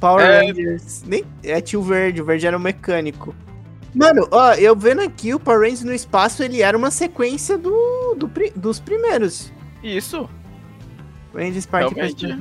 Power 0.00 0.24
É. 0.24 0.40
Rangers. 0.46 1.02
Nem, 1.06 1.24
é 1.44 1.60
tio 1.60 1.82
Verde, 1.82 2.22
o 2.22 2.24
Verde 2.24 2.46
era 2.46 2.56
um 2.56 2.60
mecânico. 2.60 3.34
Mano, 3.94 4.26
ó, 4.30 4.54
eu 4.54 4.74
vendo 4.74 5.02
aqui, 5.02 5.34
o 5.34 5.40
Power 5.40 5.60
Rangers 5.60 5.84
no 5.84 5.92
espaço, 5.92 6.42
ele 6.42 6.62
era 6.62 6.76
uma 6.76 6.90
sequência 6.90 7.58
do, 7.58 8.14
do 8.16 8.30
dos 8.56 8.80
primeiros. 8.80 9.52
Isso, 9.82 10.28
Rangers 11.34 11.66
Party 11.66 11.94
realmente. 11.94 12.26
Fest. 12.26 12.38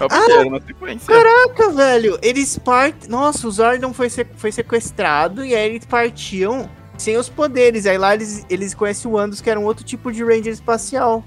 É 0.00 0.04
o 0.04 0.08
primeiro 0.08 0.50
na 0.50 0.60
sequência. 0.60 1.06
Caraca, 1.06 1.70
velho, 1.70 2.18
eles 2.22 2.58
partem. 2.58 3.08
Nossa, 3.08 3.46
o 3.46 3.50
Zordon 3.50 3.92
foi, 3.92 4.10
se- 4.10 4.26
foi 4.36 4.50
sequestrado 4.50 5.44
e 5.44 5.54
aí 5.54 5.68
eles 5.70 5.84
partiam 5.86 6.68
sem 6.98 7.16
os 7.16 7.28
poderes. 7.28 7.86
Aí 7.86 7.96
lá 7.98 8.14
eles, 8.14 8.44
eles 8.50 8.74
conhecem 8.74 9.10
o 9.10 9.16
Andros, 9.18 9.40
que 9.40 9.48
era 9.48 9.60
um 9.60 9.64
outro 9.64 9.84
tipo 9.84 10.10
de 10.10 10.24
Ranger 10.24 10.52
espacial. 10.52 11.24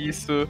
Isso. 0.00 0.48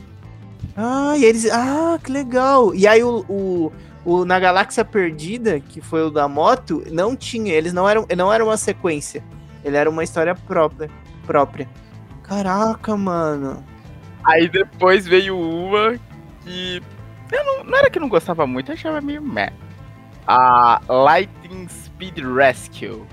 Ah, 0.77 1.15
e 1.17 1.25
eles. 1.25 1.51
Ah, 1.51 1.99
que 2.03 2.13
legal. 2.13 2.75
E 2.75 2.87
aí 2.87 3.03
o, 3.03 3.25
o, 3.29 3.73
o 4.07 4.25
Na 4.25 4.39
Galáxia 4.39 4.85
Perdida, 4.85 5.59
que 5.59 5.81
foi 5.81 6.03
o 6.03 6.11
da 6.11 6.29
moto, 6.29 6.85
não 6.93 7.17
tinha. 7.17 7.53
Eles 7.53 7.73
não 7.73 7.89
eram, 7.89 8.07
não 8.17 8.33
era 8.33 8.45
uma 8.45 8.57
sequência. 8.57 9.23
Ele 9.65 9.77
era 9.77 9.91
uma 9.91 10.05
história 10.05 10.33
própria. 10.33 10.89
própria. 11.27 11.69
Caraca, 12.23 12.97
mano. 12.97 13.65
Aí 14.25 14.49
depois 14.49 15.07
veio 15.07 15.37
uma 15.37 15.99
que. 16.43 16.81
Eu 17.33 17.45
não, 17.45 17.65
não 17.65 17.77
era 17.79 17.91
que 17.91 17.99
não 17.99 18.09
gostava 18.09 18.47
muito, 18.47 18.71
eu 18.71 18.75
achava 18.75 19.01
meio 19.01 19.21
meh. 19.21 19.53
A 20.25 20.81
Lightning 20.89 21.69
Speed 21.69 22.19
Rescue. 22.19 23.05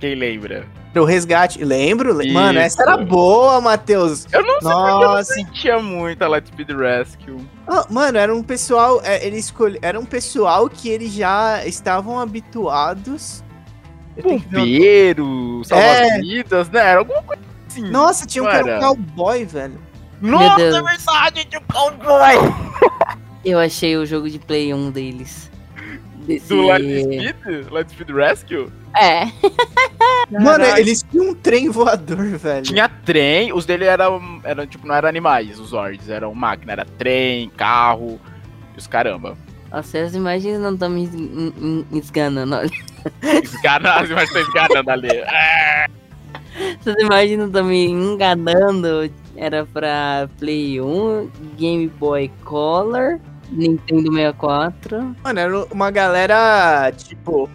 Quem 0.00 0.16
lembra? 0.16 0.66
O 1.00 1.04
resgate. 1.04 1.62
Lembro? 1.64 2.12
Le- 2.16 2.32
Mano, 2.32 2.58
essa 2.58 2.82
era 2.82 2.96
Isso. 2.96 3.04
boa, 3.06 3.60
Matheus. 3.60 4.26
Eu 4.32 4.42
não 4.42 4.60
sei 4.60 4.70
porque 4.70 4.90
eu 4.90 5.00
não 5.00 5.00
Nossa. 5.00 5.34
sentia 5.34 5.78
muito 5.78 6.22
a 6.22 6.28
Light 6.28 6.48
Speed 6.48 6.70
Rescue. 6.70 7.38
Ah, 7.66 7.86
mano, 7.90 8.18
era 8.18 8.34
um 8.34 8.42
pessoal. 8.42 9.00
é, 9.04 9.26
ele 9.26 9.36
escolhe, 9.38 9.78
era 9.82 9.98
um 9.98 10.04
pessoal 10.04 10.68
que 10.68 10.88
eles 10.88 11.12
já 11.12 11.64
estavam 11.66 12.18
habituados. 12.20 13.42
Bombeiro, 14.22 15.62
salva-vidas, 15.64 16.70
né? 16.70 16.80
Era 16.80 16.98
alguma 17.00 17.22
coisa 17.22 17.42
assim. 17.68 17.90
Nossa, 17.90 18.26
tinha 18.26 18.42
um 18.44 18.48
era 18.48 18.64
um 18.64 18.66
Cara. 18.68 18.80
cowboy, 18.80 19.44
velho. 19.44 19.80
Nossa, 20.20 20.62
é 20.62 20.70
verdade, 20.82 21.44
tinha 21.44 21.60
um 21.60 21.72
cowboy! 21.72 22.34
Eu 23.44 23.58
achei 23.58 23.96
o 23.96 24.06
jogo 24.06 24.28
de 24.30 24.38
Play 24.38 24.72
1 24.72 24.90
deles. 24.90 25.50
Desse... 26.26 26.48
Do 26.48 26.66
Light 26.66 27.02
Speed? 27.02 27.70
Light 27.70 27.90
Speed 27.90 28.10
Rescue? 28.10 28.72
É. 28.96 29.26
Mano, 30.30 30.64
eles 30.76 31.04
tinham 31.08 31.30
um 31.30 31.34
trem 31.34 31.70
voador, 31.70 32.36
velho. 32.36 32.62
Tinha 32.62 32.88
trem, 32.88 33.52
os 33.52 33.64
dele 33.64 33.84
eram, 33.84 34.40
eram, 34.42 34.66
tipo, 34.66 34.86
não 34.86 34.94
eram 34.94 35.08
animais, 35.08 35.60
os 35.60 35.68
Zords, 35.68 36.08
eram 36.08 36.34
máquina, 36.34 36.72
era 36.72 36.84
trem, 36.84 37.48
carro, 37.50 38.20
e 38.74 38.78
os 38.78 38.86
caramba. 38.86 39.36
Nossa, 39.70 39.98
as 39.98 40.14
imagens 40.14 40.58
não 40.58 40.74
estão 40.74 40.90
me 40.90 41.08
esganando. 41.92 42.56
olha. 42.56 42.70
Esganado, 43.42 44.08
mas 44.14 44.32
tá 44.32 44.40
esganando 44.40 44.90
ali. 44.90 45.08
É. 45.10 45.86
Essas 46.80 46.94
imagens 46.98 47.38
não 47.38 47.46
estão 47.46 47.64
me 47.64 47.86
enganando. 47.86 49.10
Era 49.36 49.66
pra 49.66 50.28
Play 50.38 50.80
1, 50.80 51.30
Game 51.56 51.88
Boy 51.88 52.30
Color, 52.44 53.20
Nintendo 53.50 54.12
64. 54.12 55.16
Mano, 55.22 55.40
era 55.40 55.64
uma 55.66 55.90
galera, 55.90 56.92
tipo, 56.92 57.48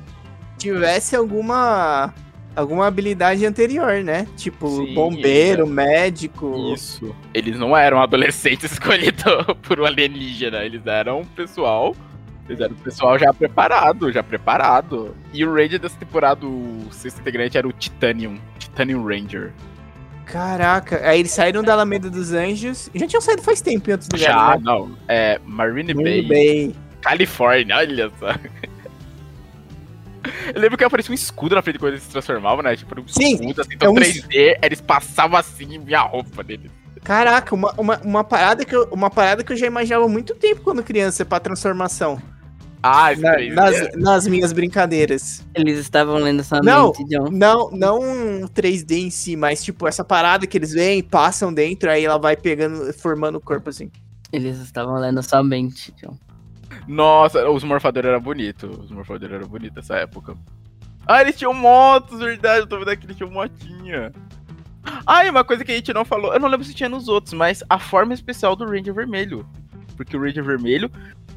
tivesse 0.57 1.15
alguma 1.15 2.13
alguma 2.55 2.85
habilidade 2.85 3.45
anterior, 3.45 4.03
né? 4.03 4.27
Tipo, 4.35 4.67
Sim, 4.69 4.93
bombeiro, 4.93 5.65
médico. 5.67 6.73
Isso. 6.73 7.15
Eles 7.33 7.57
não 7.57 7.75
eram 7.75 8.01
adolescentes 8.01 8.71
escolhidos 8.73 9.45
por 9.63 9.79
um 9.79 9.85
alienígena, 9.85 10.63
eles 10.63 10.85
eram 10.85 11.21
um 11.21 11.25
pessoal. 11.25 11.95
Eles 12.47 12.59
eram 12.59 12.75
um 12.75 12.79
pessoal 12.79 13.17
já 13.17 13.33
preparado, 13.33 14.11
já 14.11 14.21
preparado. 14.21 15.15
E 15.33 15.45
o 15.45 15.53
Ranger 15.53 15.79
dessa 15.79 15.97
temporada, 15.97 16.45
o 16.45 16.87
sexto 16.91 17.21
integrante 17.21 17.57
era 17.57 17.67
o 17.67 17.71
Titanium. 17.71 18.37
Titanium 18.59 19.05
Ranger. 19.05 19.53
Caraca, 20.31 21.01
aí 21.03 21.19
eles 21.19 21.31
saíram 21.31 21.61
da 21.61 21.73
Alameda 21.73 22.09
dos 22.09 22.31
Anjos. 22.31 22.89
Já 22.95 23.05
tinham 23.05 23.21
saído 23.21 23.41
faz 23.41 23.59
tempo 23.59 23.89
em 23.89 23.93
outros 23.93 24.09
Já, 24.15 24.55
lugares, 24.55 24.63
né? 24.63 24.71
não. 24.71 24.97
É 25.07 25.39
Marine 25.45 25.93
Bay, 25.93 26.03
Muito 26.03 26.27
bem. 26.29 26.75
Califórnia, 27.01 27.75
olha 27.77 28.09
só. 28.17 28.27
Eu 30.53 30.61
lembro 30.61 30.77
que 30.77 30.83
aparecia 30.83 31.11
um 31.11 31.15
escudo 31.15 31.55
na 31.55 31.61
frente 31.61 31.79
quando 31.79 31.93
eles 31.93 32.03
se 32.03 32.09
transformavam, 32.09 32.63
né? 32.63 32.75
Tipo, 32.75 32.99
um 32.99 33.07
Sim, 33.07 33.33
escudo, 33.33 33.61
assim, 33.61 33.71
é 33.71 33.75
então 33.75 33.91
um 33.91 33.95
3D, 33.95 34.57
eles 34.61 34.79
passavam 34.79 35.37
assim 35.37 35.79
minha 35.79 36.01
roupa 36.01 36.43
deles. 36.43 36.71
Caraca, 37.03 37.55
uma, 37.55 37.73
uma, 37.77 37.97
uma, 38.01 38.23
parada 38.23 38.63
que 38.63 38.75
eu, 38.75 38.87
uma 38.91 39.09
parada 39.09 39.43
que 39.43 39.51
eu 39.51 39.57
já 39.57 39.65
imaginava 39.65 40.05
há 40.05 40.07
muito 40.07 40.35
tempo 40.35 40.61
quando 40.61 40.83
criança 40.83 41.25
pra 41.25 41.39
transformação. 41.39 42.21
Ah, 42.83 43.15
Na- 43.17 43.35
3D. 43.35 43.53
nas, 43.53 43.95
nas 43.95 44.27
minhas 44.27 44.51
brincadeiras. 44.51 45.45
Eles 45.53 45.77
estavam 45.79 46.15
lendo 46.15 46.43
sua 46.43 46.61
Não. 46.61 46.87
mente, 46.87 47.03
John. 47.05 47.29
Não, 47.31 47.69
não 47.71 47.99
um 48.01 48.47
3D 48.47 48.97
em 48.97 49.09
si, 49.09 49.35
mas 49.35 49.63
tipo, 49.63 49.87
essa 49.87 50.03
parada 50.03 50.47
que 50.47 50.57
eles 50.57 50.71
vêm, 50.71 51.03
passam 51.03 51.53
dentro, 51.53 51.89
aí 51.91 52.03
ela 52.05 52.17
vai 52.17 52.35
pegando, 52.35 52.91
formando 52.93 53.35
o 53.37 53.41
corpo 53.41 53.69
assim. 53.69 53.91
Eles 54.33 54.57
estavam 54.59 54.95
lendo 54.95 55.21
sua 55.21 55.43
mente, 55.43 55.93
John. 56.01 56.17
Nossa, 56.87 57.47
os 57.49 57.63
morfadores 57.63 58.09
eram 58.09 58.19
bonitos. 58.21 58.75
Os 58.85 58.89
morfadores 58.91 59.33
eram 59.35 59.47
bonitos 59.47 59.75
nessa 59.75 59.95
época. 59.97 60.35
Ah, 61.05 61.21
eles 61.21 61.35
tinham 61.37 61.53
motos, 61.53 62.19
verdade. 62.19 62.61
Eu 62.61 62.67
tô 62.67 62.79
vendo 62.79 62.89
aqui, 62.89 63.05
eles 63.05 63.17
tinham 63.17 63.29
motinha. 63.31 64.11
Ah, 65.05 65.25
e 65.25 65.29
uma 65.29 65.43
coisa 65.43 65.63
que 65.63 65.71
a 65.71 65.75
gente 65.75 65.93
não 65.93 66.03
falou. 66.03 66.33
Eu 66.33 66.39
não 66.39 66.47
lembro 66.49 66.65
se 66.65 66.73
tinha 66.73 66.89
nos 66.89 67.07
outros, 67.07 67.33
mas 67.33 67.63
a 67.69 67.77
forma 67.77 68.13
especial 68.13 68.55
do 68.55 68.65
Ranger 68.65 68.93
Vermelho. 68.93 69.45
Porque 69.95 70.17
o 70.17 70.21
Ranger 70.21 70.43
Vermelho 70.43 70.89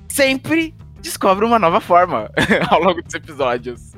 sempre 0.09 0.75
descobre 1.05 1.45
uma 1.45 1.59
nova 1.59 1.81
forma 1.81 2.31
ao 2.71 2.83
longo 2.83 3.03
dos 3.03 3.15
episódios. 3.15 3.93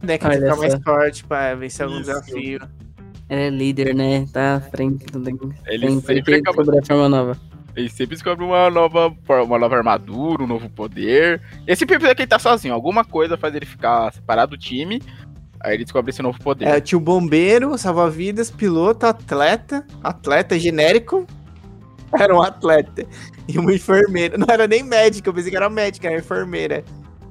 Né, 0.00 0.16
que 0.16 0.30
fica 0.30 0.56
mais 0.56 0.74
forte 0.82 1.24
pra 1.24 1.54
vencer 1.54 1.84
algum 1.84 2.00
Isso. 2.00 2.06
desafio. 2.06 2.60
Ele 3.28 3.42
é 3.42 3.50
líder, 3.50 3.94
né? 3.94 4.24
Tá 4.32 4.56
à 4.56 4.60
frente. 4.60 5.04
Bem. 5.18 5.38
Ele 5.66 5.86
Tem 5.86 6.00
sempre 6.00 6.36
acaba 6.36 6.62
descobrir 6.62 6.78
a 6.78 6.86
forma 6.86 7.08
nova. 7.08 7.36
Ele 7.76 7.88
sempre 7.88 8.16
descobre 8.16 8.44
uma 8.44 8.70
nova, 8.70 9.14
uma 9.44 9.58
nova 9.58 9.76
armadura, 9.76 10.42
um 10.42 10.46
novo 10.46 10.70
poder. 10.70 11.40
Esse 11.66 11.84
episódio 11.84 12.16
que 12.16 12.22
ele 12.22 12.28
tá 12.28 12.38
sozinho, 12.38 12.74
alguma 12.74 13.04
coisa 13.04 13.36
faz 13.36 13.54
ele 13.54 13.66
ficar 13.66 14.12
separado 14.12 14.56
do 14.56 14.58
time. 14.58 15.02
Aí 15.60 15.74
ele 15.74 15.84
descobre 15.84 16.10
esse 16.10 16.22
novo 16.22 16.38
poder. 16.40 16.66
É, 16.66 16.80
tinha 16.80 16.98
o 16.98 17.00
bombeiro, 17.00 17.76
salva-vidas, 17.76 18.50
piloto, 18.50 19.06
atleta, 19.06 19.86
atleta 20.02 20.58
genérico. 20.58 21.26
Era 22.12 22.34
um 22.34 22.42
atleta. 22.42 23.04
E 23.48 23.58
uma 23.58 23.72
enfermeira. 23.74 24.36
Não 24.38 24.46
era 24.48 24.66
nem 24.66 24.82
médica, 24.82 25.28
eu 25.28 25.34
pensei 25.34 25.50
que 25.50 25.56
era 25.56 25.68
médica, 25.70 26.08
era 26.08 26.18
enfermeira. 26.18 26.84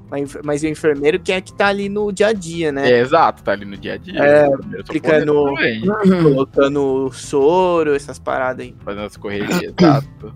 Mas, 0.10 0.36
mas 0.44 0.64
o 0.64 0.68
enfermeiro 0.68 1.20
que 1.20 1.32
é 1.32 1.40
que 1.40 1.54
tá 1.54 1.68
ali 1.68 1.88
no 1.88 2.12
dia 2.12 2.28
a 2.28 2.34
dia, 2.34 2.72
né? 2.72 2.92
É, 2.92 3.00
exato, 3.00 3.44
tá 3.44 3.52
ali 3.52 3.64
no 3.64 3.78
dia 3.78 3.94
a 3.94 3.98
dia. 3.98 4.20
É, 4.20 4.46
aplicando- 4.80 5.46
também, 5.46 5.82
Colocando 6.24 7.12
soro, 7.14 7.94
essas 7.96 8.18
paradas 8.18 8.66
aí. 8.66 8.76
Fazendo 8.84 9.06
as 9.06 9.16
correrias, 9.18 9.62
exato. 9.62 10.34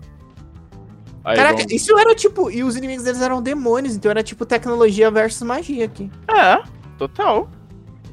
Aí 1.24 1.36
Caraca, 1.36 1.56
vamos- 1.56 1.72
isso 1.72 1.98
era 1.98 2.14
tipo. 2.14 2.50
E 2.50 2.62
os 2.62 2.76
inimigos 2.76 3.04
deles 3.04 3.20
eram 3.20 3.42
demônios, 3.42 3.96
então 3.96 4.10
era 4.10 4.22
tipo 4.22 4.44
tecnologia 4.46 5.10
versus 5.10 5.42
magia 5.42 5.86
aqui. 5.86 6.10
É, 6.28 6.62
total. 6.98 7.50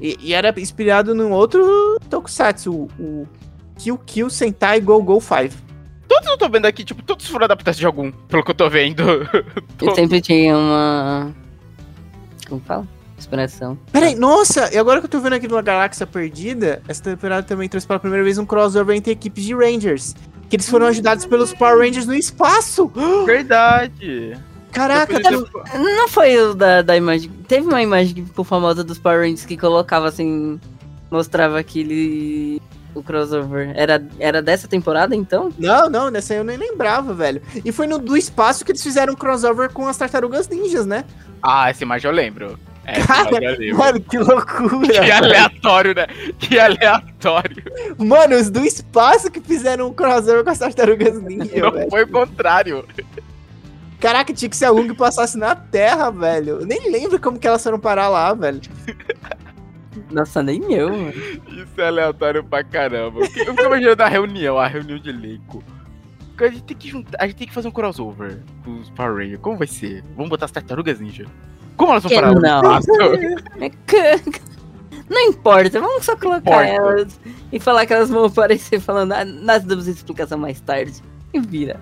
E, 0.00 0.16
e 0.20 0.34
era 0.34 0.52
inspirado 0.58 1.14
num 1.14 1.30
outro 1.30 1.96
Tokusatsu, 2.10 2.72
o, 2.72 2.88
o 2.98 3.28
Kill 3.78 3.98
Kill 3.98 4.30
Sentai 4.30 4.80
Go 4.80 5.00
Go 5.02 5.20
5. 5.20 5.54
Todos 6.12 6.28
eu 6.28 6.36
tô 6.38 6.48
vendo 6.48 6.66
aqui, 6.66 6.84
tipo, 6.84 7.02
todos 7.02 7.26
foram 7.26 7.44
adaptados 7.44 7.78
de 7.78 7.86
algum, 7.86 8.10
pelo 8.10 8.44
que 8.44 8.50
eu 8.50 8.54
tô 8.54 8.68
vendo. 8.68 9.02
Todos. 9.78 9.94
sempre 9.94 10.20
tinha 10.20 10.56
uma. 10.56 11.32
Como 12.48 12.60
fala? 12.60 12.86
Inspiração. 13.16 13.78
Peraí, 13.92 14.14
nossa, 14.14 14.68
e 14.74 14.76
agora 14.76 15.00
que 15.00 15.06
eu 15.06 15.10
tô 15.10 15.20
vendo 15.20 15.34
aqui 15.34 15.46
no 15.48 15.62
Galáxia 15.62 16.06
Perdida, 16.06 16.82
essa 16.88 17.02
temporada 17.02 17.44
também 17.44 17.68
trouxe 17.68 17.86
pela 17.86 17.98
primeira 18.00 18.24
vez 18.24 18.36
um 18.36 18.44
crossover 18.44 18.94
entre 18.96 19.12
equipes 19.12 19.44
de 19.44 19.54
Rangers. 19.54 20.14
Que 20.50 20.56
eles 20.56 20.68
foram 20.68 20.86
ajudados 20.86 21.24
pelos 21.24 21.54
Power 21.54 21.78
Rangers 21.78 22.04
no 22.04 22.14
espaço! 22.14 22.92
Verdade. 23.24 24.36
Caraca, 24.70 25.18
Depois 25.20 25.48
eu- 25.74 25.80
Não 25.80 26.08
foi 26.08 26.36
o 26.36 26.52
da, 26.54 26.82
da 26.82 26.96
imagem. 26.96 27.30
Teve 27.48 27.66
uma 27.66 27.80
imagem 27.80 28.14
que 28.14 28.22
ficou 28.22 28.44
famosa 28.44 28.82
dos 28.84 28.98
Power 28.98 29.20
Rangers 29.20 29.46
que 29.46 29.56
colocava 29.56 30.08
assim. 30.08 30.58
Mostrava 31.10 31.58
aquele. 31.58 32.60
O 32.94 33.02
crossover? 33.02 33.72
Era, 33.74 34.02
era 34.18 34.42
dessa 34.42 34.68
temporada, 34.68 35.14
então? 35.16 35.50
Não, 35.58 35.88
não, 35.88 36.10
nessa 36.10 36.34
aí 36.34 36.38
eu 36.40 36.44
nem 36.44 36.56
lembrava, 36.56 37.12
velho. 37.14 37.40
E 37.64 37.72
foi 37.72 37.86
no 37.86 37.98
do 37.98 38.16
espaço 38.16 38.64
que 38.64 38.72
eles 38.72 38.82
fizeram 38.82 39.12
um 39.14 39.16
crossover 39.16 39.70
com 39.70 39.86
as 39.86 39.96
tartarugas 39.96 40.48
ninjas, 40.48 40.86
né? 40.86 41.04
Ah, 41.42 41.70
essa 41.70 41.82
imagem 41.82 42.10
eu 42.10 42.14
lembro. 42.14 42.58
Essa 42.84 43.06
Cara. 43.06 43.56
Mano, 43.74 44.00
que 44.00 44.18
loucura. 44.18 44.88
Que 44.88 45.10
aleatório, 45.10 45.94
né? 45.94 46.06
Que 46.38 46.58
aleatório. 46.58 47.62
Mano, 47.96 48.36
os 48.36 48.50
do 48.50 48.64
espaço 48.64 49.30
que 49.30 49.40
fizeram 49.40 49.86
um 49.88 49.92
crossover 49.92 50.42
com 50.42 50.50
as 50.50 50.58
tartarugas 50.58 51.20
ninja, 51.22 51.60
Não 51.60 51.70
velho. 51.70 51.90
foi 51.90 52.02
o 52.02 52.08
contrário. 52.08 52.84
Caraca, 54.00 54.32
tinha 54.34 54.48
que 54.48 54.56
ser 54.56 54.64
algum 54.64 54.88
que 54.88 54.94
passasse 54.94 55.38
na 55.38 55.54
Terra, 55.54 56.10
velho. 56.10 56.58
Eu 56.60 56.66
nem 56.66 56.90
lembro 56.90 57.20
como 57.20 57.38
que 57.38 57.46
elas 57.46 57.62
foram 57.62 57.78
parar 57.78 58.08
lá, 58.08 58.34
velho. 58.34 58.60
Nossa, 60.12 60.42
nem 60.42 60.72
eu, 60.72 60.90
mano. 60.90 61.10
Isso 61.48 61.80
é 61.80 61.86
aleatório 61.86 62.44
pra 62.44 62.62
caramba. 62.62 63.20
Eu 63.20 63.26
fico 63.26 63.60
imaginando 63.62 64.02
a 64.02 64.08
reunião, 64.08 64.58
a 64.58 64.66
reunião 64.66 64.98
de 64.98 65.08
elenco. 65.10 65.62
A 66.38 66.48
gente 66.48 66.62
tem 66.64 66.76
que 66.76 66.88
juntar, 66.88 67.18
a 67.20 67.26
gente 67.26 67.36
tem 67.36 67.46
que 67.46 67.52
fazer 67.54 67.68
um 67.68 67.70
crossover 67.70 68.40
com 68.64 68.80
os 68.80 68.90
Power 68.90 69.14
Rangers. 69.16 69.40
Como 69.40 69.56
vai 69.56 69.66
ser? 69.68 70.02
Vamos 70.16 70.28
botar 70.28 70.46
as 70.46 70.50
tartarugas 70.50 70.98
ninja. 70.98 71.24
Como 71.76 71.92
elas 71.92 72.02
vão 72.02 72.10
Que 72.10 72.14
parar 72.16 72.34
não. 72.34 72.62
Não 75.08 75.20
importa, 75.28 75.80
vamos 75.80 76.04
só 76.04 76.16
colocar 76.16 76.64
elas 76.66 77.20
e 77.52 77.60
falar 77.60 77.84
que 77.86 77.92
elas 77.92 78.08
vão 78.10 78.24
aparecer 78.24 78.80
falando. 78.80 79.12
"Ah, 79.12 79.24
Nós 79.24 79.62
damos 79.62 79.86
explicação 79.86 80.38
mais 80.38 80.60
tarde. 80.60 81.00
E 81.34 81.40
vira. 81.40 81.78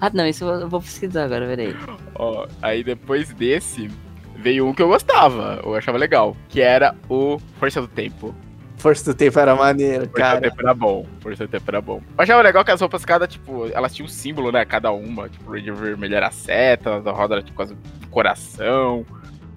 Ah, 0.00 0.10
não, 0.12 0.26
isso 0.26 0.44
eu 0.44 0.48
vou- 0.48 0.60
eu 0.60 0.68
vou 0.68 0.80
pesquisar 0.80 1.24
agora, 1.24 1.46
peraí. 1.46 1.74
Ó, 2.14 2.46
aí 2.62 2.82
depois 2.84 3.32
desse, 3.32 3.90
veio 4.38 4.66
um 4.66 4.72
que 4.72 4.80
eu 4.80 4.88
gostava, 4.88 5.60
eu 5.64 5.74
achava 5.74 5.98
legal, 5.98 6.36
que 6.48 6.60
era 6.60 6.94
o 7.08 7.38
Força 7.58 7.80
do 7.80 7.88
Tempo. 7.88 8.34
Força 8.76 9.12
do 9.12 9.16
tempo 9.16 9.36
era 9.40 9.56
maneiro, 9.56 10.04
Força 10.04 10.08
do 10.08 10.12
cara. 10.12 10.40
Tempo 10.40 10.60
era 10.60 10.74
bom, 10.74 11.06
Força 11.20 11.46
do 11.46 11.50
Tempo 11.50 11.64
era 11.66 11.80
bom. 11.80 12.00
Eu 12.16 12.22
achava 12.22 12.42
legal 12.42 12.64
que 12.64 12.70
as 12.70 12.80
roupas, 12.80 13.04
cada, 13.04 13.26
tipo, 13.26 13.66
elas 13.72 13.92
tinham 13.92 14.06
um 14.06 14.08
símbolo, 14.08 14.52
né, 14.52 14.64
cada 14.64 14.92
uma. 14.92 15.28
Tipo, 15.28 15.50
o 15.50 15.54
Ranger 15.54 15.74
vermelho 15.74 16.14
era 16.14 16.28
a 16.28 16.30
seta, 16.30 17.02
a 17.04 17.10
roda 17.10 17.34
era, 17.34 17.42
tipo, 17.42 17.56
quase 17.56 17.74
um 17.74 18.08
coração. 18.08 19.04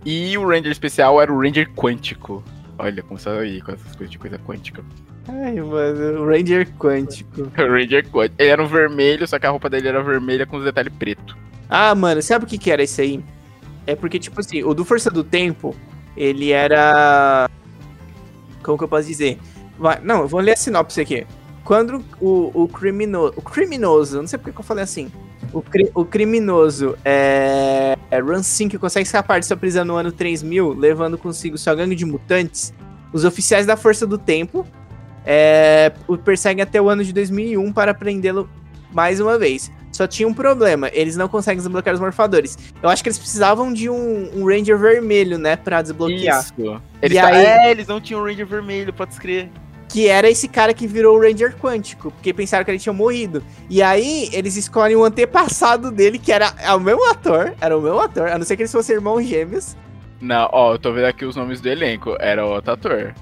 E 0.03 0.35
o 0.37 0.47
Ranger 0.47 0.71
especial 0.71 1.21
era 1.21 1.31
o 1.31 1.39
Ranger 1.39 1.69
Quântico. 1.73 2.43
Olha, 2.79 3.03
começou 3.03 3.33
aí 3.33 3.61
com 3.61 3.71
essas 3.71 3.95
coisas 3.95 4.09
de 4.09 4.17
coisa 4.17 4.39
quântica. 4.39 4.83
Ai, 5.27 5.53
mano, 5.61 6.23
o 6.23 6.27
Ranger 6.27 6.67
Quântico. 6.79 7.41
O 7.61 7.71
Ranger 7.71 8.09
Quântico. 8.09 8.41
Ele 8.41 8.49
era 8.49 8.63
um 8.63 8.67
vermelho, 8.67 9.27
só 9.27 9.37
que 9.37 9.45
a 9.45 9.51
roupa 9.51 9.69
dele 9.69 9.87
era 9.87 10.01
vermelha 10.01 10.47
com 10.47 10.57
os 10.57 10.63
detalhes 10.63 10.91
preto. 10.97 11.37
Ah, 11.69 11.93
mano, 11.93 12.23
sabe 12.23 12.45
o 12.45 12.47
que 12.47 12.57
que 12.57 12.71
era 12.71 12.81
isso 12.81 12.99
aí? 12.99 13.23
É 13.85 13.95
porque, 13.95 14.19
tipo 14.19 14.39
assim, 14.39 14.63
o 14.63 14.73
do 14.73 14.85
Força 14.85 15.09
do 15.09 15.23
Tempo, 15.23 15.75
ele 16.15 16.51
era... 16.51 17.49
Como 18.63 18.77
que 18.77 18.83
eu 18.83 18.87
posso 18.87 19.07
dizer? 19.07 19.39
Não, 20.03 20.21
eu 20.21 20.27
vou 20.27 20.39
ler 20.39 20.53
a 20.53 20.55
sinopse 20.55 21.01
aqui. 21.01 21.25
Quando 21.63 22.03
o, 22.19 22.51
o 22.53 22.67
criminoso... 22.67 23.33
O 23.35 23.41
criminoso, 23.41 24.17
não 24.19 24.27
sei 24.27 24.37
porque 24.37 24.51
que 24.51 24.59
eu 24.59 24.63
falei 24.63 24.83
assim. 24.83 25.11
O, 25.51 25.61
cri- 25.61 25.91
o 25.95 26.05
criminoso 26.05 26.95
é, 27.03 27.97
é 28.09 28.19
Run 28.19 28.43
5 28.43 28.77
consegue 28.79 29.05
escapar 29.05 29.39
de 29.39 29.45
sua 29.45 29.57
prisão 29.57 29.83
no 29.83 29.95
ano 29.95 30.11
3000, 30.11 30.73
levando 30.73 31.17
consigo 31.17 31.57
sua 31.57 31.75
gangue 31.75 31.95
de 31.95 32.05
mutantes. 32.05 32.73
Os 33.11 33.25
oficiais 33.25 33.65
da 33.65 33.75
Força 33.75 34.05
do 34.07 34.17
Tempo 34.17 34.65
é, 35.25 35.91
o 36.07 36.17
perseguem 36.17 36.63
até 36.63 36.81
o 36.81 36.89
ano 36.89 37.03
de 37.03 37.11
2001 37.11 37.73
para 37.73 37.93
prendê-lo 37.93 38.49
mais 38.93 39.19
uma 39.19 39.37
vez. 39.37 39.71
Só 39.91 40.07
tinha 40.07 40.27
um 40.27 40.33
problema, 40.33 40.89
eles 40.93 41.15
não 41.17 41.27
conseguem 41.27 41.57
desbloquear 41.61 41.93
os 41.93 41.99
morfadores. 42.01 42.57
Eu 42.81 42.89
acho 42.89 43.03
que 43.03 43.09
eles 43.09 43.19
precisavam 43.19 43.73
de 43.73 43.89
um, 43.89 44.29
um 44.39 44.45
Ranger 44.45 44.77
vermelho, 44.77 45.37
né, 45.37 45.55
pra 45.55 45.81
desbloquear. 45.81 46.39
Isso. 46.39 46.81
Eles, 47.01 47.17
E 47.17 47.21
ta- 47.21 47.27
aí- 47.27 47.45
É, 47.45 47.71
eles 47.71 47.87
não 47.87 47.99
tinham 47.99 48.23
Ranger 48.23 48.45
vermelho, 48.45 48.93
pode 48.93 49.11
escrever. 49.13 49.49
Que 49.89 50.07
era 50.07 50.29
esse 50.29 50.47
cara 50.47 50.73
que 50.73 50.87
virou 50.87 51.17
o 51.17 51.21
Ranger 51.21 51.53
Quântico, 51.57 52.11
porque 52.11 52.33
pensaram 52.33 52.63
que 52.63 52.71
ele 52.71 52.79
tinha 52.79 52.93
morrido. 52.93 53.43
E 53.69 53.83
aí, 53.83 54.29
eles 54.31 54.55
escolhem 54.55 54.95
o 54.95 55.03
antepassado 55.03 55.91
dele, 55.91 56.17
que 56.17 56.31
era 56.31 56.53
é 56.63 56.71
o 56.73 56.79
mesmo 56.79 57.03
ator, 57.11 57.53
era 57.59 57.77
o 57.77 57.81
mesmo 57.81 57.99
ator, 57.99 58.29
a 58.29 58.37
não 58.37 58.45
ser 58.45 58.55
que 58.55 58.61
eles 58.61 58.71
fossem 58.71 58.95
irmãos 58.95 59.21
gêmeos. 59.25 59.75
Não, 60.21 60.47
ó, 60.53 60.73
eu 60.75 60.79
tô 60.79 60.93
vendo 60.93 61.05
aqui 61.07 61.25
os 61.25 61.35
nomes 61.35 61.59
do 61.59 61.67
elenco. 61.67 62.15
Era 62.21 62.45
outro 62.45 62.71
ator. 62.71 63.13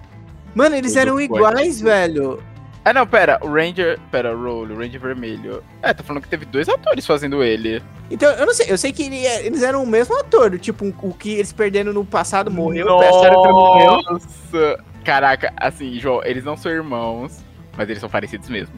Mano, 0.54 0.76
eles 0.76 0.92
O 0.92 0.96
do 0.96 1.00
eram 1.00 1.16
Quântico. 1.16 1.36
iguais, 1.38 1.82
velho. 1.82 2.44
Ah, 2.86 2.94
não, 2.94 3.06
pera. 3.06 3.38
O 3.42 3.48
Ranger. 3.52 4.00
Pera, 4.12 4.36
o 4.36 4.42
Roll, 4.42 4.64
o 4.66 4.78
Ranger 4.78 5.00
vermelho. 5.00 5.64
É, 5.82 5.94
tá 5.94 6.02
falando 6.04 6.24
que 6.24 6.30
teve 6.30 6.46
dois 6.46 6.68
atores 6.70 7.06
fazendo 7.06 7.44
ele. 7.44 7.84
Então, 8.10 8.32
eu 8.34 8.46
não 8.46 8.54
sei, 8.54 8.72
eu 8.72 8.78
sei 8.78 8.92
que 8.92 9.04
ele- 9.04 9.26
eles 9.46 9.62
eram 9.64 9.84
o 9.84 9.88
mesmo 9.88 10.18
ator, 10.20 10.58
tipo, 10.58 10.86
o 11.02 11.14
que 11.14 11.34
eles 11.34 11.52
perderam 11.54 11.94
no 11.94 12.06
passado 12.06 12.50
morreu. 12.50 12.86
Nossa! 12.86 14.84
Caraca, 15.04 15.54
assim, 15.58 16.00
João, 16.00 16.22
eles 16.24 16.44
não 16.44 16.56
são 16.58 16.72
irmãos, 16.72 17.44
mas 17.78 17.90
eles 17.90 18.00
são 18.00 18.10
parecidos 18.10 18.50
mesmo. 18.50 18.74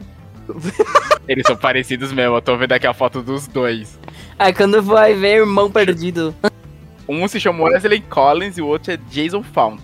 eles 1.28 1.44
são 1.46 1.56
parecidos 1.56 2.12
mesmo. 2.12 2.36
Eu 2.36 2.42
tô 2.42 2.56
vendo 2.56 2.72
aqui 2.72 2.86
a 2.86 2.94
foto 2.94 3.22
dos 3.22 3.46
dois. 3.46 3.98
Aí 4.38 4.52
quando 4.52 4.82
vai 4.82 5.14
ver 5.14 5.38
irmão 5.38 5.70
perdido. 5.70 6.34
Um 7.08 7.26
se 7.28 7.40
chama 7.40 7.64
Wesley 7.64 8.00
Collins 8.00 8.58
e 8.58 8.62
o 8.62 8.66
outro 8.66 8.92
é 8.92 8.96
Jason 8.96 9.42
Fount. 9.42 9.82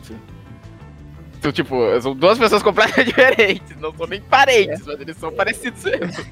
Então, 1.38 1.52
tipo, 1.52 1.76
são 2.00 2.14
duas 2.14 2.38
pessoas 2.38 2.62
completamente 2.62 3.06
diferentes. 3.14 3.76
Não 3.80 3.94
são 3.94 4.06
nem 4.06 4.20
parentes, 4.20 4.84
mas 4.84 5.00
eles 5.00 5.16
são 5.16 5.32
parecidos 5.32 5.84
mesmo. 5.84 6.24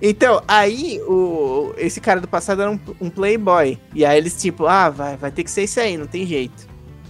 Então, 0.00 0.42
aí 0.46 1.00
o, 1.02 1.72
esse 1.76 2.00
cara 2.00 2.20
do 2.20 2.28
passado 2.28 2.62
era 2.62 2.70
um, 2.70 2.78
um 3.00 3.10
playboy. 3.10 3.78
E 3.94 4.04
aí 4.04 4.16
eles, 4.16 4.40
tipo, 4.40 4.66
ah, 4.66 4.90
vai, 4.90 5.16
vai 5.16 5.30
ter 5.30 5.44
que 5.44 5.50
ser 5.50 5.64
isso 5.64 5.80
aí, 5.80 5.96
não 5.96 6.06
tem 6.06 6.26
jeito. 6.26 6.66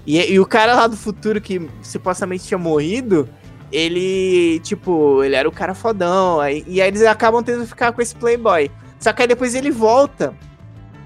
E, 0.06 0.32
e 0.32 0.40
o 0.40 0.46
cara 0.46 0.74
lá 0.74 0.86
do 0.86 0.96
futuro 0.96 1.40
que 1.40 1.68
supostamente 1.82 2.44
tinha 2.44 2.58
morrido, 2.58 3.28
ele, 3.72 4.60
tipo, 4.60 5.22
ele 5.22 5.34
era 5.34 5.48
o 5.48 5.52
cara 5.52 5.74
fodão. 5.74 6.40
Aí, 6.40 6.64
e 6.66 6.80
aí 6.80 6.88
eles 6.88 7.02
acabam 7.02 7.42
tendo 7.42 7.62
que 7.62 7.68
ficar 7.68 7.92
com 7.92 8.00
esse 8.02 8.14
playboy. 8.14 8.70
Só 8.98 9.12
que 9.12 9.22
aí 9.22 9.28
depois 9.28 9.54
ele 9.54 9.70
volta. 9.70 10.34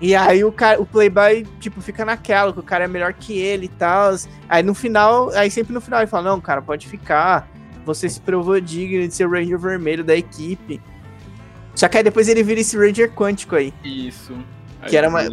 E 0.01 0.15
aí 0.15 0.45
o, 0.45 0.53
cara, 0.53 0.81
o 0.81 0.87
playboy, 0.87 1.45
tipo, 1.59 1.81
fica 1.81 2.05
naquela, 2.05 2.53
que 2.53 2.61
o 2.61 2.63
cara 2.63 2.85
é 2.85 2.89
melhor 2.89 3.13
que 3.13 3.37
ele 3.39 3.67
e 3.67 3.69
tal. 3.69 4.15
Aí 4.49 4.63
no 4.63 4.75
final, 4.75 5.31
aí 5.31 5.51
sempre 5.51 5.73
no 5.75 5.81
final 5.81 6.01
ele 6.01 6.07
fala, 6.07 6.31
não, 6.31 6.41
cara, 6.41 6.63
pode 6.63 6.87
ficar. 6.87 7.49
Você 7.85 8.09
se 8.09 8.21
provou 8.21 8.61
digno 8.61 9.07
de 9.09 9.15
ser 9.15 9.27
o 9.27 9.31
Ranger 9.31 9.59
Vermelho 9.59 10.05
da 10.05 10.15
equipe. 10.15 10.81
Só 11.75 11.89
que 11.89 11.97
aí 11.97 12.03
depois 12.03 12.29
ele 12.29 12.43
vira 12.43 12.61
esse 12.61 12.77
Ranger 12.77 13.11
Quântico 13.13 13.57
aí. 13.57 13.73
Isso. 13.85 14.33
Que 14.87 14.97
era 14.97 15.09
uma- 15.09 15.25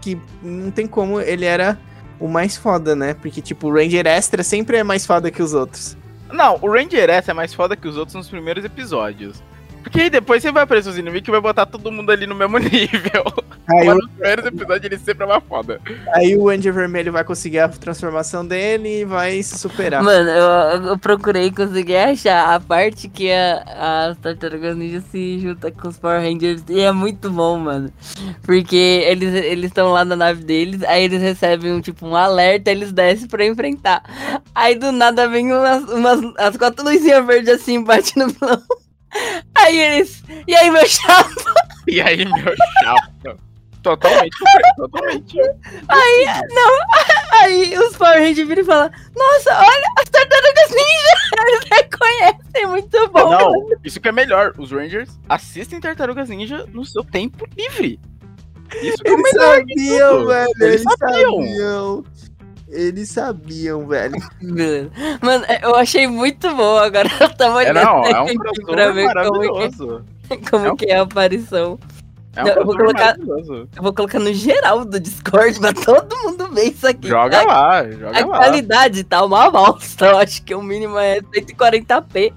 Que 0.00 0.18
não 0.42 0.70
tem 0.70 0.86
como, 0.86 1.20
ele 1.20 1.44
era 1.44 1.78
o 2.18 2.26
mais 2.28 2.56
foda, 2.56 2.96
né? 2.96 3.14
Porque, 3.14 3.40
tipo, 3.40 3.68
o 3.68 3.72
Ranger 3.74 4.06
Extra 4.06 4.42
sempre 4.42 4.76
é 4.78 4.82
mais 4.82 5.04
foda 5.06 5.30
que 5.30 5.42
os 5.42 5.54
outros. 5.54 5.96
Não, 6.32 6.58
o 6.60 6.70
Ranger 6.70 7.08
S 7.10 7.30
é 7.30 7.34
mais 7.34 7.54
foda 7.54 7.76
que 7.76 7.86
os 7.88 7.96
outros 7.96 8.14
nos 8.14 8.28
primeiros 8.28 8.64
episódios. 8.64 9.42
Porque 9.88 10.02
aí 10.02 10.10
depois 10.10 10.42
você 10.42 10.52
vai 10.52 10.64
aparecer 10.64 10.90
os 10.90 10.98
inimigos 10.98 11.24
que 11.24 11.30
vai 11.30 11.40
botar 11.40 11.64
todo 11.64 11.90
mundo 11.90 12.12
ali 12.12 12.26
no 12.26 12.34
mesmo 12.34 12.58
nível. 12.60 13.24
Aí, 13.70 13.86
Mas 13.86 13.96
o, 13.96 13.98
nos 13.98 14.10
primeiros 14.12 14.44
episódios 14.46 14.84
ele 14.84 14.98
sempre 14.98 15.24
é 15.24 15.26
mais 15.26 15.42
foda. 15.48 15.80
aí 16.12 16.36
o 16.36 16.48
Ranger 16.48 16.72
Vermelho 16.72 17.12
vai 17.12 17.24
conseguir 17.24 17.58
a 17.60 17.68
transformação 17.68 18.46
dele 18.46 19.00
e 19.00 19.04
vai 19.04 19.42
se 19.42 19.58
superar. 19.58 20.02
Mano, 20.02 20.28
eu, 20.28 20.82
eu 20.88 20.98
procurei 20.98 21.50
conseguir 21.50 21.96
achar 21.96 22.54
a 22.54 22.60
parte 22.60 23.08
que 23.08 23.30
a, 23.32 24.08
as 24.10 24.18
tartarugas 24.18 24.76
ninja 24.76 25.02
se 25.10 25.38
junta 25.38 25.70
com 25.70 25.88
os 25.88 25.98
Power 25.98 26.20
Rangers 26.20 26.62
e 26.68 26.80
é 26.80 26.92
muito 26.92 27.30
bom, 27.30 27.58
mano. 27.58 27.90
Porque 28.42 29.04
eles 29.06 29.34
eles 29.34 29.66
estão 29.66 29.90
lá 29.92 30.04
na 30.04 30.16
nave 30.16 30.44
deles, 30.44 30.82
aí 30.84 31.04
eles 31.04 31.20
recebem 31.22 31.72
um 31.72 31.80
tipo 31.80 32.06
um 32.06 32.14
alerta, 32.16 32.70
eles 32.70 32.92
descem 32.92 33.26
pra 33.28 33.44
enfrentar. 33.46 34.02
Aí 34.54 34.74
do 34.74 34.92
nada 34.92 35.28
vem 35.28 35.52
umas, 35.52 35.84
umas 35.84 36.20
as 36.38 36.56
quatro 36.56 36.84
luzinhas 36.84 37.24
verdes 37.26 37.54
assim, 37.54 37.82
bate 37.82 38.18
no 38.18 38.28
vilão. 38.32 38.62
Aí 39.68 39.78
eles. 39.78 40.22
E 40.46 40.54
aí, 40.54 40.70
meu 40.70 40.86
chapa? 40.86 41.30
E 41.86 42.00
aí, 42.02 42.24
meu 42.24 42.54
chapa. 42.82 43.38
Totalmente, 43.82 44.36
totalmente. 44.76 45.38
Aí, 45.88 46.26
não. 46.50 47.40
Aí 47.40 47.78
os 47.78 47.96
Power 47.96 48.18
Rangers 48.18 48.46
viram 48.48 48.62
e 48.62 48.64
falam: 48.66 48.90
Nossa, 49.16 49.56
olha 49.58 49.88
as 49.98 50.10
tartarugas 50.10 50.70
ninja! 50.70 51.18
Eles 51.48 51.64
reconhecem, 51.70 52.66
muito 52.66 53.08
bom. 53.10 53.30
Não, 53.30 53.52
isso 53.84 54.00
que 54.00 54.08
é 54.08 54.12
melhor. 54.12 54.52
Os 54.58 54.70
Rangers 54.72 55.08
assistem 55.28 55.80
Tartarugas 55.80 56.28
Ninja 56.28 56.66
no 56.72 56.84
seu 56.84 57.02
tempo 57.04 57.46
livre. 57.56 57.98
Isso 58.82 58.98
que 58.98 59.08
é 59.08 59.12
Eles 59.12 59.32
melhor. 59.32 59.64
de 59.64 59.80
sabiam, 59.86 60.18
tudo. 60.18 60.26
velho. 60.28 60.50
Eles 60.60 60.82
Eles 60.82 60.82
sabiam. 60.98 61.32
sabiam. 61.36 62.04
Eles 62.70 63.08
sabiam, 63.10 63.86
velho. 63.86 64.14
Mano, 65.22 65.44
eu 65.62 65.74
achei 65.74 66.06
muito 66.06 66.54
bom. 66.54 66.76
Agora 66.76 67.08
eu 67.20 67.34
tava 67.34 67.62
É, 67.64 67.70
olhando 67.70 67.84
não, 67.84 68.04
é 68.04 68.20
um 68.20 68.24
aqui 68.24 68.38
pra 68.66 68.90
ver 68.92 69.12
como, 69.14 69.14
maravilhoso. 69.14 70.04
que, 70.28 70.36
como 70.50 70.66
É 70.66 70.72
um- 70.72 70.76
que 70.76 70.84
é 70.86 70.96
a 70.98 71.02
aparição. 71.02 71.78
É 72.36 72.42
um 72.42 72.46
Não, 72.46 72.52
eu 72.54 72.66
vou 72.66 72.76
colocar-. 72.76 73.16
Eu 73.18 73.82
vou 73.82 73.92
colocar 73.94 74.18
no 74.20 74.32
geral 74.34 74.84
do 74.84 75.00
Discord 75.00 75.58
pra 75.58 75.72
todo 75.72 76.14
mundo 76.22 76.48
ver 76.52 76.64
isso 76.64 76.86
aqui. 76.86 77.08
Joga 77.08 77.40
a, 77.40 77.44
lá, 77.44 77.90
joga 77.90 78.22
A 78.22 78.26
lá. 78.26 78.36
qualidade 78.38 79.02
tá 79.02 79.24
uma 79.24 79.50
bosta. 79.50 80.06
Eu 80.06 80.18
acho 80.18 80.42
que 80.44 80.54
o 80.54 80.62
mínimo 80.62 80.98
é 80.98 81.20
140p. 81.20 82.32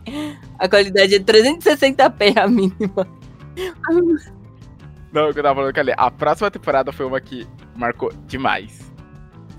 A 0.57 0.69
qualidade 0.69 1.13
é 1.15 1.19
360p 1.19 2.37
a 2.37 2.47
mínima. 2.47 3.05
Não, 5.11 5.29
o 5.29 5.33
que 5.33 5.39
eu 5.39 5.43
tava 5.43 5.55
falando 5.55 5.73
que 5.73 5.79
ali, 5.79 5.93
a 5.97 6.09
próxima 6.09 6.49
temporada 6.49 6.91
foi 6.91 7.05
uma 7.05 7.19
que 7.19 7.45
marcou 7.75 8.11
demais. 8.27 8.90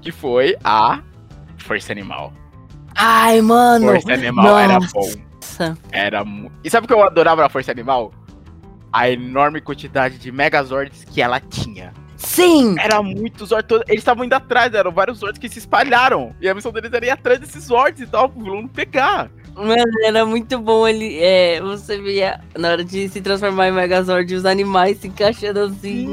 Que 0.03 0.13
foi 0.13 0.57
a 0.63 1.01
Força 1.59 1.93
Animal. 1.93 2.33
Ai, 2.95 3.41
mano. 3.41 3.87
Força 3.87 4.13
Animal 4.13 4.59
era 4.59 4.75
nossa. 4.75 4.91
bom. 4.93 5.11
Nossa. 5.37 5.79
Era 5.91 6.25
mu... 6.25 6.51
E 6.63 6.69
sabe 6.69 6.85
o 6.85 6.89
que 6.89 6.93
eu 6.95 7.03
adorava 7.05 7.41
na 7.43 7.49
Força 7.49 7.71
Animal? 7.73 8.13
A 8.93 9.09
enorme 9.09 9.61
quantidade 9.61 10.19
de 10.19 10.31
Megazords 10.31 11.05
que 11.05 11.23
ela 11.23 11.41
tinha. 11.41 11.93
Sim! 12.17 12.77
Era 12.79 13.03
muito 13.03 13.47
Zord. 13.47 13.67
todo- 13.67 13.85
Eles 13.89 14.01
estavam 14.01 14.25
indo 14.25 14.35
atrás, 14.35 14.73
eram 14.75 14.93
vários 14.93 15.19
Zords 15.19 15.39
que 15.39 15.49
se 15.49 15.59
espalharam. 15.59 16.35
E 16.41 16.49
a 16.49 16.55
missão 16.55 16.71
deles 16.71 16.93
era 16.93 17.07
ir 17.07 17.11
atrás 17.11 17.41
desses 17.41 17.65
Zords 17.65 18.01
e 18.01 18.07
tal, 18.07 18.29
pro 18.29 18.43
vilão 18.45 18.69
pegar. 18.69 19.31
Mano, 19.55 19.93
era 20.03 20.25
muito 20.25 20.59
bom 20.59 20.89
ele. 20.89 21.19
É, 21.19 21.61
você 21.61 22.01
via 22.01 22.41
na 22.59 22.71
hora 22.71 22.85
de 22.85 23.09
se 23.09 23.21
transformar 23.21 23.69
em 23.69 23.73
Megazord 23.73 24.35
os 24.35 24.47
animais 24.47 24.99
se 24.99 25.09
encaixando 25.09 25.61
assim. 25.61 26.09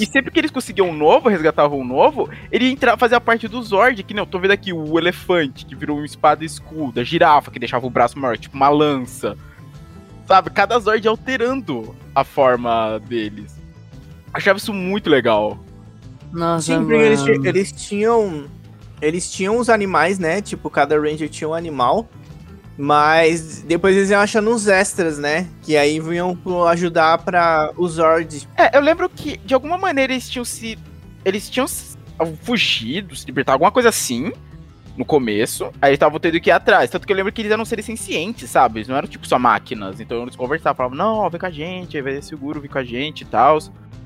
E 0.00 0.06
sempre 0.06 0.30
que 0.30 0.38
eles 0.38 0.50
conseguiam 0.50 0.88
um 0.88 0.96
novo, 0.96 1.28
resgatavam 1.28 1.80
um 1.80 1.84
novo, 1.84 2.28
ele 2.50 2.66
ia 2.66 2.72
entrar, 2.72 2.96
fazer 2.96 3.16
a 3.16 3.20
parte 3.20 3.46
do 3.46 3.62
Zord, 3.62 4.02
que 4.02 4.14
não, 4.14 4.24
tô 4.24 4.38
vendo 4.38 4.52
aqui 4.52 4.72
o 4.72 4.98
elefante, 4.98 5.66
que 5.66 5.74
virou 5.74 5.98
um 5.98 6.04
espada 6.04 6.42
e 6.42 6.46
escudo, 6.46 7.00
a 7.00 7.04
girafa, 7.04 7.50
que 7.50 7.58
deixava 7.58 7.86
o 7.86 7.90
braço 7.90 8.18
maior, 8.18 8.38
tipo 8.38 8.56
uma 8.56 8.68
lança. 8.68 9.36
Sabe, 10.26 10.50
cada 10.50 10.78
Zord 10.78 11.06
alterando 11.06 11.94
a 12.14 12.24
forma 12.24 12.98
deles. 13.06 13.58
Achava 14.32 14.58
isso 14.58 14.72
muito 14.72 15.08
legal. 15.08 15.58
Nossa, 16.32 16.66
Sim, 16.74 16.80
porque 16.80 16.94
eles, 16.94 17.26
eles 17.44 17.72
tinham. 17.72 18.44
Eles 19.00 19.30
tinham 19.30 19.58
os 19.58 19.68
animais, 19.68 20.18
né? 20.18 20.40
Tipo, 20.40 20.68
cada 20.70 20.98
Ranger 21.00 21.28
tinha 21.28 21.48
um 21.48 21.54
animal. 21.54 22.08
Mas 22.76 23.62
depois 23.62 23.96
eles 23.96 24.10
iam 24.10 24.20
achando 24.20 24.50
uns 24.50 24.68
extras, 24.68 25.18
né? 25.18 25.48
Que 25.62 25.76
aí 25.76 25.98
vinham 25.98 26.38
ajudar 26.68 27.18
pra 27.18 27.72
os 27.76 27.92
Zords. 27.94 28.46
É, 28.56 28.76
eu 28.76 28.80
lembro 28.80 29.08
que, 29.08 29.36
de 29.38 29.52
alguma 29.52 29.76
maneira, 29.76 30.12
eles 30.12 30.28
tinham 30.30 30.44
se. 30.44 30.78
Eles 31.24 31.50
tinham 31.50 31.66
se- 31.66 31.96
fugido, 32.42 33.16
se 33.16 33.26
libertar, 33.26 33.52
alguma 33.54 33.72
coisa 33.72 33.88
assim. 33.88 34.32
No 34.96 35.04
começo, 35.04 35.70
aí 35.80 35.94
estavam 35.94 36.18
tendo 36.18 36.40
que 36.40 36.50
ir 36.50 36.52
atrás. 36.52 36.90
Tanto 36.90 37.06
que 37.06 37.12
eu 37.12 37.16
lembro 37.16 37.32
que 37.32 37.40
eles 37.40 37.52
eram 37.52 37.64
seres 37.64 37.84
sencientes, 37.84 38.50
sabe? 38.50 38.78
Eles 38.78 38.88
não 38.88 38.96
eram 38.96 39.06
tipo 39.06 39.26
só 39.28 39.38
máquinas. 39.38 40.00
Então 40.00 40.22
eles 40.22 40.34
conversavam, 40.34 40.76
falavam, 40.76 40.98
não, 40.98 41.14
ó, 41.18 41.28
vem 41.28 41.38
com 41.38 41.46
a 41.46 41.50
gente, 41.50 41.96
aí 41.96 42.02
vai 42.02 42.14
ser 42.14 42.22
seguro, 42.22 42.60
vem 42.60 42.68
com 42.70 42.78
a 42.78 42.84
gente 42.84 43.20
e 43.20 43.24
tal. 43.24 43.58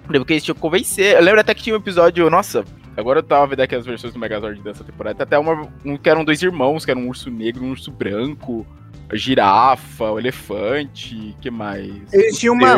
Lembro 0.09 0.27
que 0.27 0.35
eles 0.35 0.45
tinham 0.45 0.55
que 0.55 0.61
convencer. 0.61 1.17
Eu 1.17 1.23
lembro 1.23 1.41
até 1.41 1.55
que 1.55 1.63
tinha 1.63 1.75
um 1.75 1.79
episódio, 1.79 2.29
nossa, 2.29 2.63
agora 2.97 3.19
eu 3.21 3.23
tava 3.23 3.47
vendo 3.49 3.61
aqui 3.61 3.75
as 3.75 3.87
versões 3.87 4.13
do 4.13 4.19
Megazord 4.19 4.61
dessa 4.63 4.85
temporada. 4.85 5.15
Tem 5.17 5.25
até 5.25 5.39
uma, 5.39 5.69
um 5.85 5.97
que 5.97 6.09
eram 6.09 6.25
dois 6.25 6.43
irmãos, 6.43 6.85
que 6.85 6.91
era 6.91 7.01
um 7.01 7.09
urso 7.09 7.31
negro 7.31 7.65
e 7.65 7.67
um 7.67 7.71
urso 7.71 7.91
branco. 7.91 8.67
A 9.11 9.17
girafa, 9.17 10.11
o 10.11 10.19
elefante, 10.19 11.37
que 11.41 11.51
mais? 11.51 11.93
Eles 12.13 12.37
O 12.37 12.41
tinham 12.41 12.55
uma-. 12.55 12.77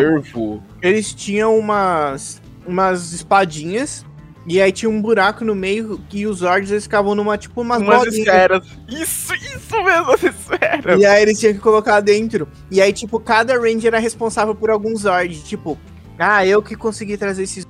Eles 0.82 1.14
tinham 1.14 1.56
umas. 1.58 2.42
umas 2.66 3.12
espadinhas. 3.12 4.04
E 4.46 4.60
aí 4.60 4.70
tinha 4.72 4.90
um 4.90 5.00
buraco 5.00 5.42
no 5.42 5.54
meio 5.54 5.98
que 6.08 6.26
os 6.26 6.38
Zords 6.38 6.70
eles 6.70 6.84
ficavam 6.84 7.14
numa, 7.14 7.38
tipo, 7.38 7.62
umas, 7.62 7.80
umas 7.80 7.98
bolinhas. 8.00 8.18
esferas. 8.18 8.68
Isso, 8.88 9.34
isso 9.34 9.82
mesmo, 9.82 10.10
as 10.10 10.22
esferas. 10.22 11.00
E 11.00 11.06
aí 11.06 11.22
eles 11.22 11.40
tinham 11.40 11.54
que 11.54 11.60
colocar 11.60 12.00
dentro. 12.00 12.46
E 12.70 12.78
aí, 12.78 12.92
tipo, 12.92 13.18
cada 13.18 13.58
Ranger 13.58 13.86
era 13.86 13.98
responsável 13.98 14.54
por 14.54 14.68
algum 14.68 14.94
Zord. 14.96 15.42
Tipo, 15.44 15.78
ah, 16.18 16.44
eu 16.44 16.60
que 16.62 16.76
consegui 16.76 17.16
trazer 17.16 17.44
esse 17.44 17.64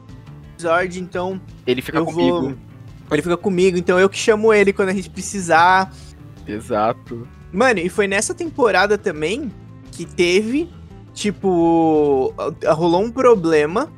Zord, 0.64 0.98
então 1.00 1.40
Ele 1.66 1.80
fica 1.82 1.98
eu 1.98 2.04
comigo. 2.04 2.40
vou. 2.40 2.54
Ele 3.12 3.22
fica 3.22 3.36
comigo, 3.36 3.76
então 3.78 3.98
eu 4.00 4.08
que 4.08 4.18
chamo 4.18 4.52
ele 4.52 4.72
quando 4.72 4.88
a 4.88 4.92
gente 4.94 5.10
precisar. 5.10 5.92
Exato. 6.46 7.26
Mano, 7.52 7.78
e 7.80 7.88
foi 7.88 8.06
nessa 8.08 8.34
temporada 8.34 8.98
também 8.98 9.52
que 9.92 10.04
teve, 10.04 10.68
tipo, 11.12 12.34
rolou 12.66 13.02
um 13.04 13.10
problema. 13.10 13.88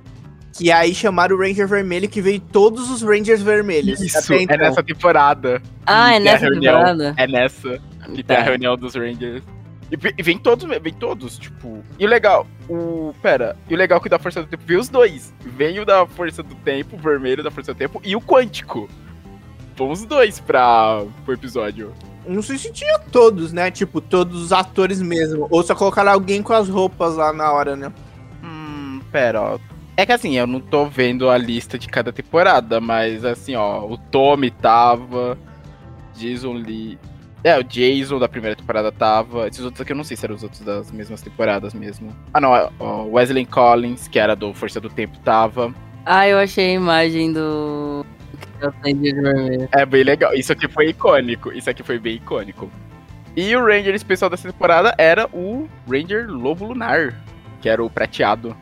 Que 0.52 0.72
aí 0.72 0.94
chamaram 0.94 1.36
o 1.36 1.38
Ranger 1.38 1.68
Vermelho, 1.68 2.08
que 2.08 2.22
veio 2.22 2.40
todos 2.40 2.90
os 2.90 3.02
Rangers 3.02 3.42
vermelhos. 3.42 4.00
Isso, 4.00 4.16
até 4.18 4.36
é 4.38 4.42
então. 4.42 4.56
nessa 4.56 4.82
temporada. 4.82 5.60
Ah, 5.84 6.14
é 6.14 6.18
nessa 6.18 6.46
reunião. 6.46 6.74
temporada? 6.78 7.14
É 7.18 7.26
nessa 7.26 7.78
que 8.14 8.22
tem 8.22 8.36
a 8.36 8.40
Tá. 8.40 8.44
reunião 8.46 8.74
dos 8.74 8.94
Rangers. 8.94 9.42
E 9.90 9.96
ve- 9.96 10.14
vem 10.18 10.36
todos, 10.38 10.66
vem 10.80 10.92
todos, 10.92 11.38
tipo. 11.38 11.82
E 11.98 12.04
o 12.04 12.08
legal, 12.08 12.46
o. 12.68 13.14
Pera, 13.22 13.56
e 13.68 13.74
o 13.74 13.76
legal 13.76 13.98
é 13.98 14.02
que 14.02 14.08
da 14.08 14.18
Força 14.18 14.42
do 14.42 14.48
Tempo 14.48 14.64
veio 14.66 14.80
os 14.80 14.88
dois. 14.88 15.32
Vem 15.40 15.78
o 15.78 15.84
da 15.84 16.06
Força 16.06 16.42
do 16.42 16.54
Tempo, 16.56 16.96
o 16.96 16.98
vermelho 16.98 17.42
da 17.42 17.50
Força 17.50 17.72
do 17.72 17.78
Tempo, 17.78 18.00
e 18.04 18.16
o 18.16 18.20
Quântico. 18.20 18.88
Vão 19.76 19.90
os 19.90 20.04
dois 20.04 20.40
pra, 20.40 21.04
pro 21.24 21.34
episódio. 21.34 21.92
Não 22.26 22.42
sei 22.42 22.58
se 22.58 22.72
tinha 22.72 22.98
todos, 22.98 23.52
né? 23.52 23.70
Tipo, 23.70 24.00
todos 24.00 24.42
os 24.42 24.52
atores 24.52 25.00
mesmo. 25.00 25.46
Ou 25.50 25.62
só 25.62 25.74
colocaram 25.74 26.10
alguém 26.10 26.42
com 26.42 26.52
as 26.52 26.68
roupas 26.68 27.14
lá 27.14 27.32
na 27.32 27.52
hora, 27.52 27.76
né? 27.76 27.92
Hum, 28.42 29.00
pera, 29.12 29.40
ó. 29.40 29.58
É 29.96 30.04
que 30.04 30.12
assim, 30.12 30.36
eu 30.36 30.46
não 30.46 30.60
tô 30.60 30.86
vendo 30.86 31.30
a 31.30 31.38
lista 31.38 31.78
de 31.78 31.86
cada 31.88 32.12
temporada, 32.12 32.80
mas 32.80 33.24
assim, 33.24 33.54
ó, 33.54 33.86
o 33.86 33.96
Tommy 33.96 34.50
tava, 34.50 35.38
Jason 36.16 36.54
Lee. 36.54 36.98
É, 37.46 37.56
o 37.56 37.62
Jason 37.62 38.18
da 38.18 38.28
primeira 38.28 38.56
temporada 38.56 38.90
tava. 38.90 39.46
Esses 39.46 39.64
outros 39.64 39.80
aqui 39.80 39.92
eu 39.92 39.96
não 39.96 40.02
sei 40.02 40.16
se 40.16 40.26
eram 40.26 40.34
os 40.34 40.42
outros 40.42 40.62
das 40.62 40.90
mesmas 40.90 41.22
temporadas 41.22 41.72
mesmo. 41.74 42.08
Ah, 42.34 42.40
não, 42.40 42.50
ó, 42.80 43.04
Wesley 43.04 43.46
Collins, 43.46 44.08
que 44.08 44.18
era 44.18 44.34
do 44.34 44.52
Força 44.52 44.80
do 44.80 44.90
Tempo, 44.90 45.16
tava. 45.20 45.72
Ah, 46.04 46.26
eu 46.26 46.38
achei 46.38 46.70
a 46.70 46.72
imagem 46.72 47.32
do. 47.32 48.04
Eu. 48.60 48.74
É 49.70 49.86
bem 49.86 50.02
legal. 50.02 50.34
Isso 50.34 50.50
aqui 50.52 50.66
foi 50.66 50.88
icônico. 50.88 51.52
Isso 51.52 51.70
aqui 51.70 51.84
foi 51.84 52.00
bem 52.00 52.16
icônico. 52.16 52.68
E 53.36 53.54
o 53.54 53.64
Ranger 53.64 53.94
especial 53.94 54.28
dessa 54.28 54.50
temporada 54.50 54.92
era 54.98 55.28
o 55.32 55.68
Ranger 55.88 56.28
Lobo 56.28 56.64
Lunar, 56.64 57.14
que 57.60 57.68
era 57.68 57.84
o 57.84 57.88
prateado. 57.88 58.56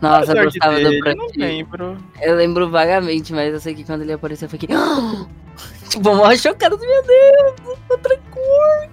Nossa, 0.00 0.32
eu 0.32 0.44
gostava 0.44 0.76
dele, 0.76 1.00
do 1.00 1.04
Não 1.04 1.16
pratinho. 1.26 1.46
lembro. 1.46 1.98
Eu 2.22 2.34
lembro 2.34 2.70
vagamente, 2.70 3.34
mas 3.34 3.52
eu 3.52 3.60
sei 3.60 3.74
que 3.74 3.84
quando 3.84 4.00
ele 4.00 4.14
apareceu 4.14 4.46
eu 4.46 4.50
fiquei. 4.50 4.70
tipo, 5.88 6.14
mó 6.14 6.34
chocado. 6.36 6.78
Meu 6.78 7.02
Deus, 7.02 7.78
outra 7.88 8.18
cor. 8.30 8.90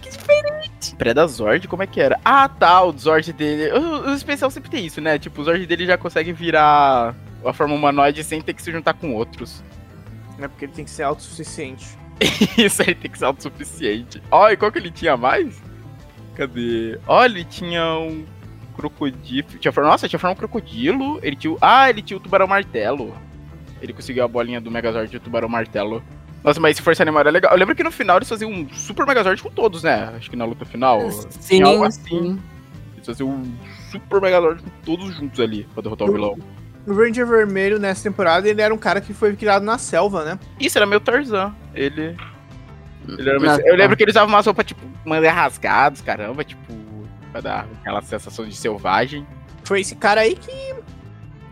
Que 0.00 0.10
diferente. 0.10 0.96
Predazord, 0.96 1.68
como 1.68 1.82
é 1.82 1.86
que 1.86 2.00
era? 2.00 2.18
Ah, 2.24 2.48
tá, 2.48 2.82
o 2.82 2.96
Zord 2.96 3.32
dele. 3.32 3.72
O, 3.72 4.10
o 4.10 4.14
especial 4.14 4.50
sempre 4.50 4.70
tem 4.70 4.84
isso, 4.84 5.00
né? 5.00 5.18
Tipo, 5.18 5.40
o 5.40 5.44
Zord 5.44 5.66
dele 5.66 5.86
já 5.86 5.98
consegue 5.98 6.32
virar 6.32 7.14
a 7.44 7.52
forma 7.52 7.74
humanoide 7.74 8.24
sem 8.24 8.40
ter 8.40 8.54
que 8.54 8.62
se 8.62 8.72
juntar 8.72 8.94
com 8.94 9.14
outros. 9.14 9.62
É 10.38 10.46
porque 10.46 10.64
ele 10.66 10.72
tem 10.72 10.84
que 10.84 10.90
ser 10.90 11.02
autossuficiente. 11.02 11.86
Isso 12.56 12.82
aí 12.82 12.94
tem 12.94 13.10
que 13.10 13.18
ser 13.18 13.24
autossuficiente. 13.24 14.22
Ó, 14.30 14.48
e 14.48 14.56
qual 14.56 14.70
que 14.70 14.78
ele 14.78 14.90
tinha 14.90 15.16
mais? 15.16 15.60
Cadê? 16.34 16.98
Ó, 17.06 17.24
ele 17.24 17.44
tinha 17.44 17.98
um 17.98 18.24
crocodilo. 18.76 19.48
Tinha. 19.58 19.72
Nossa, 19.76 20.08
tinha 20.08 20.18
forma 20.18 20.34
um 20.34 20.38
crocodilo. 20.38 21.18
Ele 21.22 21.36
tinha. 21.36 21.56
Ah, 21.60 21.90
ele 21.90 22.02
tinha 22.02 22.16
o 22.16 22.20
tubarão 22.20 22.46
martelo. 22.46 23.14
Ele 23.80 23.92
conseguiu 23.92 24.24
a 24.24 24.28
bolinha 24.28 24.60
do 24.60 24.70
Megazord 24.70 25.12
e 25.12 25.16
o 25.16 25.20
tubarão 25.20 25.48
martelo. 25.48 26.02
Nossa, 26.42 26.60
mas 26.60 26.72
esse 26.72 26.82
Força 26.82 27.02
Animal 27.02 27.20
era 27.20 27.30
legal. 27.30 27.52
Eu 27.52 27.58
lembro 27.58 27.74
que 27.74 27.82
no 27.82 27.90
final 27.90 28.16
eles 28.16 28.28
faziam 28.28 28.50
um 28.50 28.68
Super 28.72 29.06
Megazord 29.06 29.42
com 29.42 29.50
todos, 29.50 29.82
né? 29.82 30.12
Acho 30.16 30.30
que 30.30 30.36
na 30.36 30.44
luta 30.44 30.64
final. 30.64 31.10
Sim, 31.10 31.62
algo 31.62 31.84
assim. 31.84 32.00
sim. 32.08 32.40
Eles 32.94 33.06
faziam 33.06 33.28
um 33.28 33.54
Super 33.90 34.20
Megazord 34.20 34.62
com 34.62 34.70
todos 34.84 35.14
juntos 35.14 35.40
ali 35.40 35.64
pra 35.74 35.82
derrotar 35.82 36.08
o 36.08 36.12
vilão. 36.12 36.38
O 36.86 36.94
Ranger 36.94 37.26
Vermelho 37.26 37.78
nessa 37.78 38.02
temporada, 38.04 38.48
ele 38.48 38.62
era 38.62 38.72
um 38.72 38.78
cara 38.78 39.00
que 39.00 39.12
foi 39.12 39.36
criado 39.36 39.62
na 39.62 39.76
selva, 39.76 40.24
né? 40.24 40.38
Isso 40.58 40.78
era 40.78 40.86
meio 40.86 41.00
Tarzan. 41.00 41.54
Ele. 41.74 42.16
ele 43.06 43.28
era 43.28 43.38
meio-. 43.38 43.60
Eu 43.66 43.76
lembro 43.76 43.96
que 43.96 44.04
ele 44.04 44.10
usava 44.10 44.26
umas 44.26 44.46
roupas, 44.46 44.64
tipo, 44.64 44.80
manga 45.04 45.30
rasgados, 45.30 46.00
caramba, 46.00 46.44
tipo, 46.44 46.72
pra 47.30 47.40
dar 47.40 47.68
aquela 47.80 48.00
sensação 48.00 48.46
de 48.46 48.56
selvagem. 48.56 49.26
Foi 49.64 49.80
esse 49.80 49.96
cara 49.96 50.22
aí 50.22 50.34
que. 50.34 50.74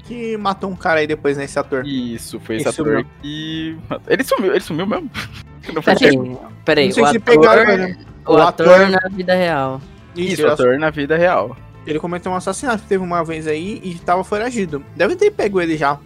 Que 0.06 0.36
matou 0.36 0.70
um 0.70 0.76
cara 0.76 1.00
aí 1.00 1.06
depois, 1.06 1.36
né? 1.36 1.44
Esse 1.44 1.58
ator. 1.58 1.86
Isso, 1.86 2.38
foi 2.40 2.56
esse 2.56 2.64
Ele 2.64 2.70
ator 2.70 2.86
sumiu. 2.86 3.06
que. 3.22 3.76
Ele 4.08 4.24
sumiu, 4.24 4.50
ele 4.52 4.60
sumiu 4.60 4.86
mesmo. 4.86 5.10
Não 5.74 5.82
foi 5.82 5.94
Peraí, 5.96 6.18
peraí. 6.64 6.92
O 6.92 7.04
ator, 7.04 7.20
pegaram, 7.20 7.76
né? 7.76 7.96
o 8.26 8.32
O 8.34 8.36
ator 8.38 8.68
ator- 8.68 8.88
na 8.90 9.08
vida 9.10 9.34
real. 9.34 9.80
Isso, 10.14 10.42
ele, 10.42 10.50
ator 10.50 10.78
na 10.78 10.90
vida 10.90 11.16
real. 11.16 11.56
ele 11.86 11.98
cometeu 11.98 12.30
um 12.32 12.36
assassinato 12.36 12.82
que 12.84 12.88
teve 12.88 13.02
uma 13.02 13.24
vez 13.24 13.46
aí 13.48 13.80
e 13.82 13.94
tava 13.96 14.22
foragido. 14.24 14.84
Deve 14.94 15.16
ter 15.16 15.30
pego 15.32 15.60
ele 15.60 15.76
já. 15.76 15.98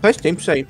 Faz 0.00 0.16
tempo 0.16 0.40
isso 0.40 0.50
aí. 0.50 0.66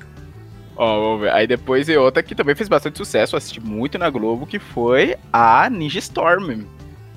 Ó, 0.75 0.99
vamos 1.01 1.21
ver. 1.21 1.31
Aí 1.31 1.47
depois 1.47 1.87
veio 1.87 2.01
outra 2.01 2.21
que 2.21 2.35
também 2.35 2.53
fez 2.55 2.67
bastante 2.67 2.97
sucesso, 2.97 3.37
assisti 3.37 3.61
muito 3.61 3.97
na 3.97 4.09
Globo, 4.09 4.45
que 4.45 4.59
foi 4.59 5.15
a 5.31 5.69
Ninja 5.69 5.99
Storm. 5.99 6.63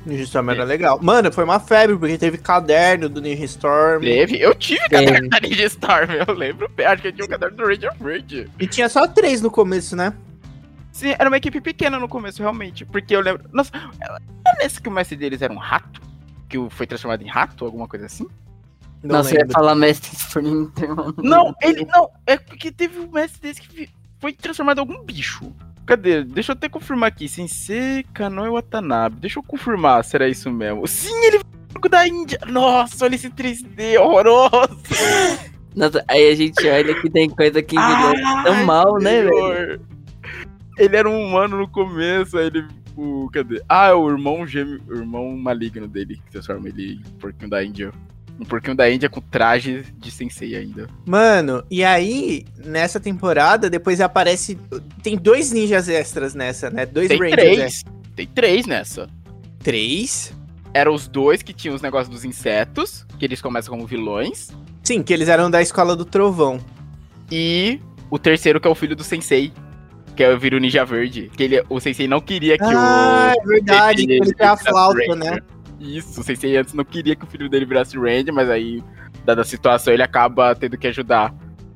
Ninja 0.06 0.22
Storm 0.24 0.50
era 0.50 0.64
legal. 0.64 0.98
Mano, 1.02 1.30
foi 1.32 1.44
uma 1.44 1.60
febre, 1.60 1.96
porque 1.96 2.16
teve 2.16 2.38
caderno 2.38 3.08
do 3.08 3.20
Ninja 3.20 3.44
Storm. 3.44 4.00
Teve, 4.00 4.40
eu 4.40 4.54
tive 4.54 4.80
Teve. 4.88 5.04
caderno 5.06 5.28
da 5.28 5.40
Ninja 5.40 5.64
Storm, 5.66 6.10
eu 6.26 6.34
lembro 6.34 6.68
bem, 6.70 6.86
acho 6.86 7.02
que 7.02 7.08
eu 7.08 7.12
tinha 7.12 7.24
um 7.26 7.28
caderno 7.28 7.56
do 7.56 7.66
Ranger 7.66 7.92
Verde. 8.00 8.48
E 8.58 8.66
tinha 8.66 8.88
só 8.88 9.06
três 9.06 9.42
no 9.42 9.50
começo, 9.50 9.94
né? 9.94 10.12
Sim, 10.92 11.14
era 11.18 11.28
uma 11.28 11.36
equipe 11.36 11.60
pequena 11.60 11.98
no 11.98 12.08
começo, 12.08 12.42
realmente. 12.42 12.84
Porque 12.84 13.14
eu 13.14 13.20
lembro. 13.20 13.44
Nossa, 13.52 13.70
é 13.76 14.64
nesse 14.64 14.80
que 14.80 14.88
o 14.88 14.92
mestre 14.92 15.16
deles 15.16 15.42
era 15.42 15.52
um 15.52 15.58
rato? 15.58 16.00
Que 16.48 16.58
o- 16.58 16.68
foi 16.70 16.86
transformado 16.86 17.22
em 17.22 17.28
rato, 17.28 17.64
alguma 17.64 17.86
coisa 17.86 18.06
assim? 18.06 18.26
Não 19.02 19.16
Nossa, 19.18 19.32
eu 19.34 19.38
ia 19.40 19.46
falar 19.52 19.76
Mestre 19.76 20.10
Splinter, 20.16 20.92
mano. 20.96 21.14
Não, 21.18 21.54
ele. 21.62 21.84
Não, 21.84 22.10
é 22.26 22.36
porque 22.36 22.72
teve 22.72 22.98
um 22.98 23.08
mestre 23.12 23.40
desse 23.40 23.60
que 23.62 23.88
foi 24.18 24.32
transformado 24.32 24.78
em 24.78 24.80
algum 24.80 25.04
bicho. 25.04 25.52
Cadê? 25.88 26.22
Deixa 26.22 26.52
eu 26.52 26.54
até 26.54 26.68
confirmar 26.68 27.08
aqui. 27.08 27.26
Sensei 27.26 28.04
Kanoe 28.12 28.50
Watanabe. 28.50 29.20
Deixa 29.20 29.38
eu 29.38 29.42
confirmar 29.42 30.04
se 30.04 30.14
era 30.16 30.28
isso 30.28 30.50
mesmo. 30.50 30.86
Sim, 30.86 31.14
ele 31.24 31.40
foi 31.80 31.88
da 31.88 32.06
Índia. 32.06 32.38
Nossa, 32.46 33.06
olha 33.06 33.14
esse 33.14 33.30
3D 33.30 33.98
horroroso. 33.98 34.78
Nossa, 35.74 36.04
aí 36.06 36.30
a 36.30 36.34
gente 36.34 36.68
olha 36.68 36.94
que 37.00 37.08
tem 37.08 37.30
coisa 37.30 37.62
que 37.62 37.74
envelhece 37.74 38.44
tão 38.44 38.66
mal, 38.66 38.98
né, 38.98 39.22
velho? 39.22 39.80
Ele 40.76 40.94
era 40.94 41.08
um 41.08 41.24
humano 41.24 41.56
no 41.56 41.66
começo, 41.66 42.36
aí 42.36 42.48
ele 42.48 42.68
O, 42.94 43.30
cadê? 43.32 43.62
Ah, 43.66 43.86
é 43.86 43.94
o 43.94 44.10
irmão 44.10 44.46
gêmeo, 44.46 44.82
o 44.88 44.94
irmão 44.94 45.38
maligno 45.38 45.88
dele, 45.88 46.20
que 46.26 46.32
transforma 46.32 46.68
ele 46.68 47.00
em 47.00 47.18
porquinho 47.18 47.48
da 47.48 47.64
Índia. 47.64 47.92
Um 48.38 48.44
porquinho 48.44 48.76
da 48.76 48.88
Índia 48.88 49.08
com 49.08 49.20
traje 49.20 49.84
de 49.96 50.10
sensei 50.10 50.54
ainda. 50.54 50.88
Mano, 51.04 51.64
e 51.68 51.82
aí, 51.82 52.44
nessa 52.64 53.00
temporada, 53.00 53.68
depois 53.68 54.00
aparece. 54.00 54.56
Tem 55.02 55.16
dois 55.16 55.50
ninjas 55.50 55.88
extras 55.88 56.34
nessa, 56.34 56.70
né? 56.70 56.86
Dois 56.86 57.08
Tem 57.08 57.18
Rangers 57.18 57.40
três. 57.40 57.84
Tem 58.14 58.26
três 58.26 58.66
nessa. 58.66 59.08
Três? 59.58 60.32
Eram 60.72 60.94
os 60.94 61.08
dois 61.08 61.42
que 61.42 61.52
tinham 61.52 61.74
os 61.74 61.82
negócios 61.82 62.08
dos 62.08 62.24
insetos, 62.24 63.04
que 63.18 63.24
eles 63.24 63.42
começam 63.42 63.74
como 63.74 63.86
vilões. 63.86 64.50
Sim, 64.84 65.02
que 65.02 65.12
eles 65.12 65.28
eram 65.28 65.50
da 65.50 65.60
escola 65.60 65.96
do 65.96 66.04
trovão. 66.04 66.60
E 67.30 67.80
o 68.10 68.18
terceiro, 68.18 68.60
que 68.60 68.68
é 68.68 68.70
o 68.70 68.74
filho 68.74 68.94
do 68.94 69.04
sensei. 69.04 69.52
Que 70.14 70.24
é 70.24 70.34
o 70.34 70.38
Viro 70.38 70.58
Ninja 70.58 70.84
Verde. 70.84 71.30
Que 71.36 71.42
ele, 71.44 71.64
o 71.68 71.78
sensei 71.78 72.08
não 72.08 72.20
queria 72.20 72.56
que 72.56 72.64
ah, 72.64 73.34
o. 73.36 73.40
é 73.40 73.46
verdade, 73.46 74.06
que 74.06 74.12
ele 74.12 74.34
tem 74.34 74.46
a 74.46 74.56
flauta, 74.56 75.14
né? 75.14 75.38
Isso, 75.78 76.20
o 76.20 76.24
sensei 76.24 76.56
antes 76.56 76.74
não 76.74 76.84
queria 76.84 77.14
que 77.14 77.24
o 77.24 77.26
filho 77.28 77.48
dele 77.48 77.64
virasse 77.64 77.96
Ranger, 77.96 78.32
mas 78.34 78.50
aí, 78.50 78.82
dada 79.24 79.42
a 79.42 79.44
situação, 79.44 79.92
ele 79.92 80.02
acaba 80.02 80.54
tendo 80.54 80.76
que 80.76 80.86
ajudar. 80.88 81.32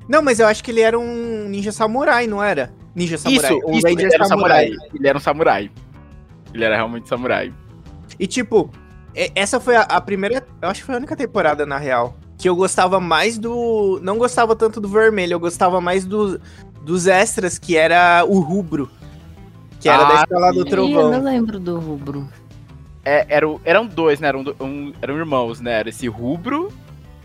Não, 0.09 0.21
mas 0.21 0.39
eu 0.39 0.47
acho 0.47 0.63
que 0.63 0.71
ele 0.71 0.81
era 0.81 0.99
um 0.99 1.47
ninja 1.47 1.71
samurai, 1.71 2.27
não 2.27 2.43
era? 2.43 2.73
Ninja 2.93 3.17
samurai. 3.17 3.51
isso, 3.55 3.65
um 3.67 3.77
isso, 3.77 3.87
ele 3.87 4.13
era 4.13 4.23
um 4.23 4.27
samurai. 4.27 4.71
Ele 4.93 5.07
era 5.07 5.17
um 5.17 5.21
samurai. 5.21 5.71
Ele 6.53 6.63
era 6.63 6.75
realmente 6.75 7.07
samurai. 7.07 7.53
E 8.19 8.27
tipo, 8.27 8.69
e- 9.15 9.31
essa 9.33 9.59
foi 9.59 9.75
a, 9.77 9.81
a 9.83 10.01
primeira. 10.01 10.45
Eu 10.61 10.69
acho 10.69 10.81
que 10.81 10.85
foi 10.85 10.95
a 10.95 10.97
única 10.97 11.15
temporada, 11.15 11.65
na 11.65 11.77
real. 11.77 12.15
Que 12.37 12.49
eu 12.49 12.55
gostava 12.55 12.99
mais 12.99 13.37
do. 13.37 13.99
Não 14.03 14.17
gostava 14.17 14.55
tanto 14.55 14.81
do 14.81 14.87
vermelho, 14.89 15.33
eu 15.33 15.39
gostava 15.39 15.79
mais 15.79 16.03
do, 16.05 16.39
dos 16.83 17.07
extras, 17.07 17.57
que 17.57 17.77
era 17.77 18.25
o 18.27 18.39
rubro. 18.41 18.91
Que 19.79 19.87
era 19.89 20.03
da 20.03 20.19
Ah, 20.19 20.23
escola 20.23 20.51
do. 20.51 20.57
Ih, 20.57 20.59
eu 20.59 20.65
trovão. 20.65 21.11
não 21.11 21.23
lembro 21.23 21.59
do 21.59 21.79
rubro. 21.79 22.27
É, 23.05 23.25
era, 23.29 23.47
o- 23.47 23.59
eram 23.65 23.85
dois, 23.85 24.19
né? 24.19 24.27
Eram, 24.29 24.43
um- 24.61 24.93
eram 25.01 25.17
irmãos, 25.17 25.59
né? 25.59 25.71
Era 25.79 25.89
esse 25.89 26.07
rubro 26.07 26.71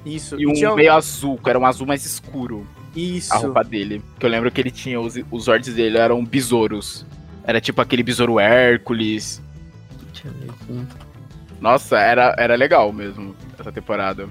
Isso. 0.05 0.41
e 0.41 0.47
um 0.47 0.53
tinha- 0.53 0.75
meio 0.75 0.93
azul, 0.93 1.39
que 1.39 1.49
era 1.49 1.59
um 1.59 1.67
azul 1.67 1.87
mais 1.87 2.05
escuro. 2.05 2.67
Isso. 2.97 3.33
a 3.33 3.37
roupa 3.37 3.63
dele. 3.63 4.03
Que 4.19 4.27
eu 4.27 4.31
lembro 4.31 4.51
que 4.51 4.61
ele 4.61 4.73
tinha, 4.73 5.01
os, 5.01 5.15
os 5.31 5.47
ordens 5.47 5.75
dele 5.77 5.99
eram 5.99 6.25
besouros. 6.25 7.07
Era 7.45 7.61
tipo 7.61 7.81
aquele 7.81 8.03
besouro 8.03 8.41
Hércules. 8.41 9.41
Deixa 10.13 10.27
eu 10.29 10.33
ver 10.35 10.51
aqui. 10.51 10.87
Nossa, 11.61 11.99
era, 11.99 12.35
era 12.39 12.57
legal 12.57 12.93
mesmo, 12.93 13.37
essa 13.59 13.71
temporada. 13.71 14.29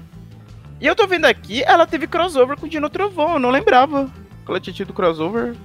E 0.82 0.86
eu 0.86 0.96
tô 0.96 1.08
vendo 1.08 1.26
aqui, 1.26 1.64
ela 1.64 1.86
teve 1.88 2.08
crossover 2.08 2.58
com 2.58 2.66
o 2.66 2.70
Dino 2.70 2.90
Trovão, 2.90 3.34
eu 3.34 3.40
não 3.40 3.50
lembrava 3.50 4.06
que 4.46 4.52
ela 4.52 4.60
tinha 4.60 4.74
tido 4.74 4.92
crossover. 4.94 5.56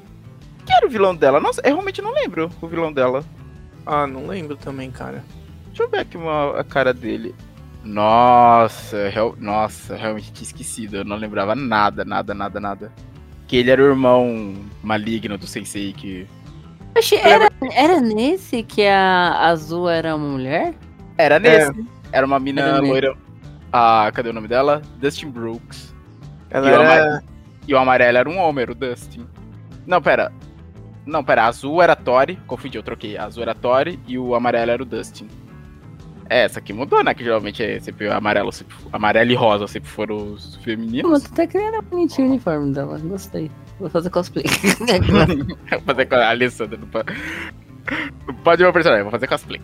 Quem 0.64 0.76
era 0.76 0.87
o 0.87 0.91
vilão 0.91 1.14
dela? 1.14 1.41
Nossa, 1.41 1.61
eu 1.64 1.72
realmente 1.74 2.01
não 2.01 2.12
lembro 2.12 2.51
o 2.61 2.68
vilão 2.68 2.93
dela. 2.93 3.24
Ah, 3.85 4.07
não 4.07 4.26
lembro 4.28 4.57
também, 4.57 4.91
cara. 4.93 5.24
Deixa 5.73 5.85
eu 5.85 5.89
ver 5.89 6.01
aqui 6.01 6.18
uma, 6.18 6.61
a 6.61 6.62
cara 6.62 6.93
dele. 6.93 7.35
Nossa, 7.83 9.09
real- 9.09 9.35
nossa, 9.39 9.97
realmente 9.97 10.31
tinha 10.33 10.45
esquecido. 10.47 10.99
Eu 10.99 11.05
não 11.05 11.16
lembrava 11.16 11.55
nada, 11.55 12.05
nada, 12.05 12.35
nada, 12.35 12.61
nada. 12.61 12.93
Que 13.49 13.57
ele 13.57 13.70
era 13.70 13.83
o 13.83 13.87
irmão 13.87 14.55
maligno 14.83 15.39
do 15.39 15.47
Sensei 15.47 15.93
que. 15.95 16.27
Oxi, 16.97 17.16
era, 17.16 17.49
era 17.73 18.01
nesse 18.01 18.62
que 18.62 18.87
a 18.87 19.49
azul 19.49 19.89
era 19.89 20.14
uma 20.14 20.29
mulher? 20.29 20.75
Era 21.16 21.39
nesse. 21.39 21.73
Era 22.12 22.27
uma 22.27 22.39
mina 22.39 22.61
Era 22.61 22.79
loira. 22.79 23.16
Ah, 23.73 24.11
cadê 24.12 24.29
o 24.29 24.33
nome 24.35 24.49
dela? 24.49 24.83
Dustin 24.99 25.31
Brooks. 25.31 25.95
Ela 26.51 26.68
E 26.68 26.70
o 26.70 26.83
era. 26.83 27.25
E 27.66 27.75
o 27.75 27.79
amarelo 27.79 28.18
era 28.18 28.29
um 28.29 28.37
homem, 28.39 28.62
era 28.64 28.73
o 28.73 28.75
Dustin. 28.75 29.27
Não, 29.87 30.03
pera. 30.03 30.31
Não, 31.07 31.25
pera. 31.25 31.47
Azul 31.47 31.81
era 31.81 31.97
Tori. 31.97 32.37
Confundi, 32.47 32.77
eu 32.77 32.83
troquei. 32.83 33.16
Azul 33.16 33.43
era 33.43 33.55
Tori 33.55 33.99
e 34.07 34.18
o 34.18 34.35
amarelo 34.35 34.70
era 34.73 34.83
o 34.83 34.87
Dustin. 34.87 35.29
É, 36.33 36.45
essa 36.45 36.61
aqui 36.61 36.72
mudou, 36.72 37.05
né? 37.05 37.12
Que 37.12 37.22
geralmente 37.22 37.62
é 37.62 37.78
sempre 37.78 38.09
amarelo, 38.11 38.51
sempre, 38.51 38.74
amarelo 38.91 39.30
e 39.30 39.35
rosa 39.35 39.66
sempre 39.68 39.91
foram 39.91 40.33
os 40.33 40.57
femininos. 40.57 41.26
até 41.26 41.47
que 41.47 41.59
era 41.59 41.83
bonitinho 41.83 42.28
o 42.28 42.30
uniforme 42.30 42.72
dela, 42.72 42.99
gostei. 43.01 43.51
Vou 43.78 43.91
fazer 43.91 44.09
cosplay. 44.09 44.47
vou 45.70 45.80
fazer 45.80 46.07
com 46.07 46.14
a 46.14 46.30
Alessandra. 46.30 46.78
Não 46.78 46.89
pode, 46.89 47.12
não 48.26 48.35
pode 48.37 48.62
meu 48.62 48.72
personagem, 48.72 49.03
vou 49.03 49.12
fazer 49.12 49.26
cosplay. 49.26 49.61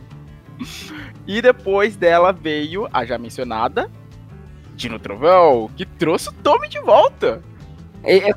e 1.28 1.42
depois 1.42 1.94
dela 1.94 2.32
veio 2.32 2.88
a 2.90 3.04
já 3.04 3.18
mencionada 3.18 3.90
Dino 4.74 4.98
Trovão, 4.98 5.70
que 5.76 5.84
trouxe 5.84 6.30
o 6.30 6.32
Tommy 6.32 6.70
de 6.70 6.80
volta. 6.80 7.42
É, 8.02 8.30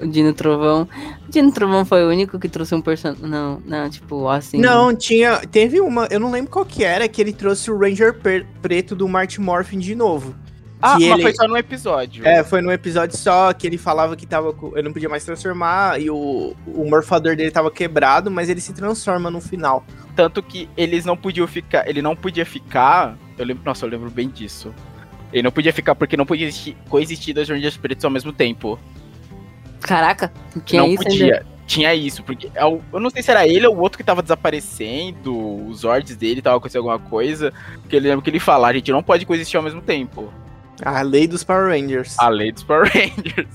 o 0.00 0.06
Dino 0.06 0.32
Trovão. 0.32 0.88
O 1.28 1.30
Dino 1.30 1.52
Trovão 1.52 1.84
foi 1.84 2.04
o 2.04 2.08
único 2.08 2.38
que 2.38 2.48
trouxe 2.48 2.74
um 2.74 2.80
personagem. 2.80 3.24
Não, 3.26 3.60
não, 3.64 3.88
tipo, 3.90 4.28
assim. 4.28 4.58
Não, 4.58 4.94
tinha. 4.94 5.38
Teve 5.40 5.80
uma. 5.80 6.06
Eu 6.10 6.20
não 6.20 6.30
lembro 6.30 6.50
qual 6.50 6.64
que 6.64 6.84
era, 6.84 7.08
que 7.08 7.20
ele 7.20 7.32
trouxe 7.32 7.70
o 7.70 7.78
Ranger 7.78 8.14
preto 8.62 8.94
do 8.94 9.08
Martin 9.08 9.40
Morphin 9.40 9.78
de 9.78 9.94
novo. 9.94 10.34
Ah, 10.82 10.92
mas 10.94 11.02
ele- 11.04 11.22
foi 11.22 11.34
só 11.34 11.48
num 11.48 11.56
episódio. 11.56 12.26
É, 12.26 12.44
foi 12.44 12.60
num 12.60 12.70
episódio 12.70 13.16
só 13.16 13.50
que 13.54 13.66
ele 13.66 13.78
falava 13.78 14.14
que 14.14 14.26
tava. 14.26 14.52
com- 14.52 14.72
Ele 14.74 14.82
não 14.82 14.92
podia 14.92 15.08
mais 15.08 15.24
transformar 15.24 15.98
e 16.00 16.10
o, 16.10 16.54
o 16.66 16.88
morfador 16.90 17.34
dele 17.34 17.50
tava 17.50 17.70
quebrado, 17.70 18.30
mas 18.30 18.50
ele 18.50 18.60
se 18.60 18.74
transforma 18.74 19.30
no 19.30 19.40
final. 19.40 19.84
Tanto 20.14 20.42
que 20.42 20.68
eles 20.76 21.04
não 21.06 21.16
podiam 21.16 21.46
ficar. 21.46 21.88
Ele 21.88 22.02
não 22.02 22.14
podia 22.14 22.44
ficar. 22.44 23.16
Eu 23.38 23.46
lembro. 23.46 23.62
Nossa, 23.64 23.86
eu 23.86 23.90
lembro 23.90 24.10
bem 24.10 24.28
disso. 24.28 24.72
Ele 25.32 25.42
não 25.42 25.50
podia 25.50 25.72
ficar 25.72 25.94
porque 25.94 26.16
não 26.16 26.24
podia 26.26 26.46
existir, 26.46 26.76
coexistir 26.88 27.34
dois 27.34 27.48
Rangers 27.48 27.76
pretos 27.76 28.04
ao 28.04 28.10
mesmo 28.10 28.32
tempo. 28.32 28.78
Caraca, 29.86 30.32
tinha 30.64 30.82
não 30.82 30.88
isso 30.88 31.02
podia. 31.02 31.34
ainda. 31.36 31.56
Tinha 31.66 31.92
isso, 31.94 32.22
porque 32.22 32.48
é 32.54 32.62
eu 32.62 33.00
não 33.00 33.10
sei 33.10 33.22
se 33.22 33.30
era 33.30 33.46
ele 33.46 33.66
ou 33.66 33.74
o 33.76 33.80
outro 33.80 33.98
que 33.98 34.04
tava 34.04 34.22
desaparecendo, 34.22 35.66
os 35.66 35.84
ordens 35.84 36.16
dele 36.16 36.40
tava 36.40 36.58
acontecendo 36.58 36.88
alguma 36.88 36.98
coisa. 37.10 37.52
Porque 37.80 37.96
eu 37.96 38.00
lembro 38.00 38.22
que 38.22 38.30
ele 38.30 38.38
fala, 38.38 38.68
a 38.68 38.72
gente 38.72 38.92
não 38.92 39.02
pode 39.02 39.26
coexistir 39.26 39.56
ao 39.56 39.64
mesmo 39.64 39.80
tempo. 39.82 40.32
A 40.84 41.02
lei 41.02 41.26
dos 41.26 41.42
Power 41.42 41.68
Rangers. 41.70 42.16
A 42.20 42.28
lei 42.28 42.52
dos 42.52 42.62
Power 42.62 42.86
Rangers. 42.92 43.48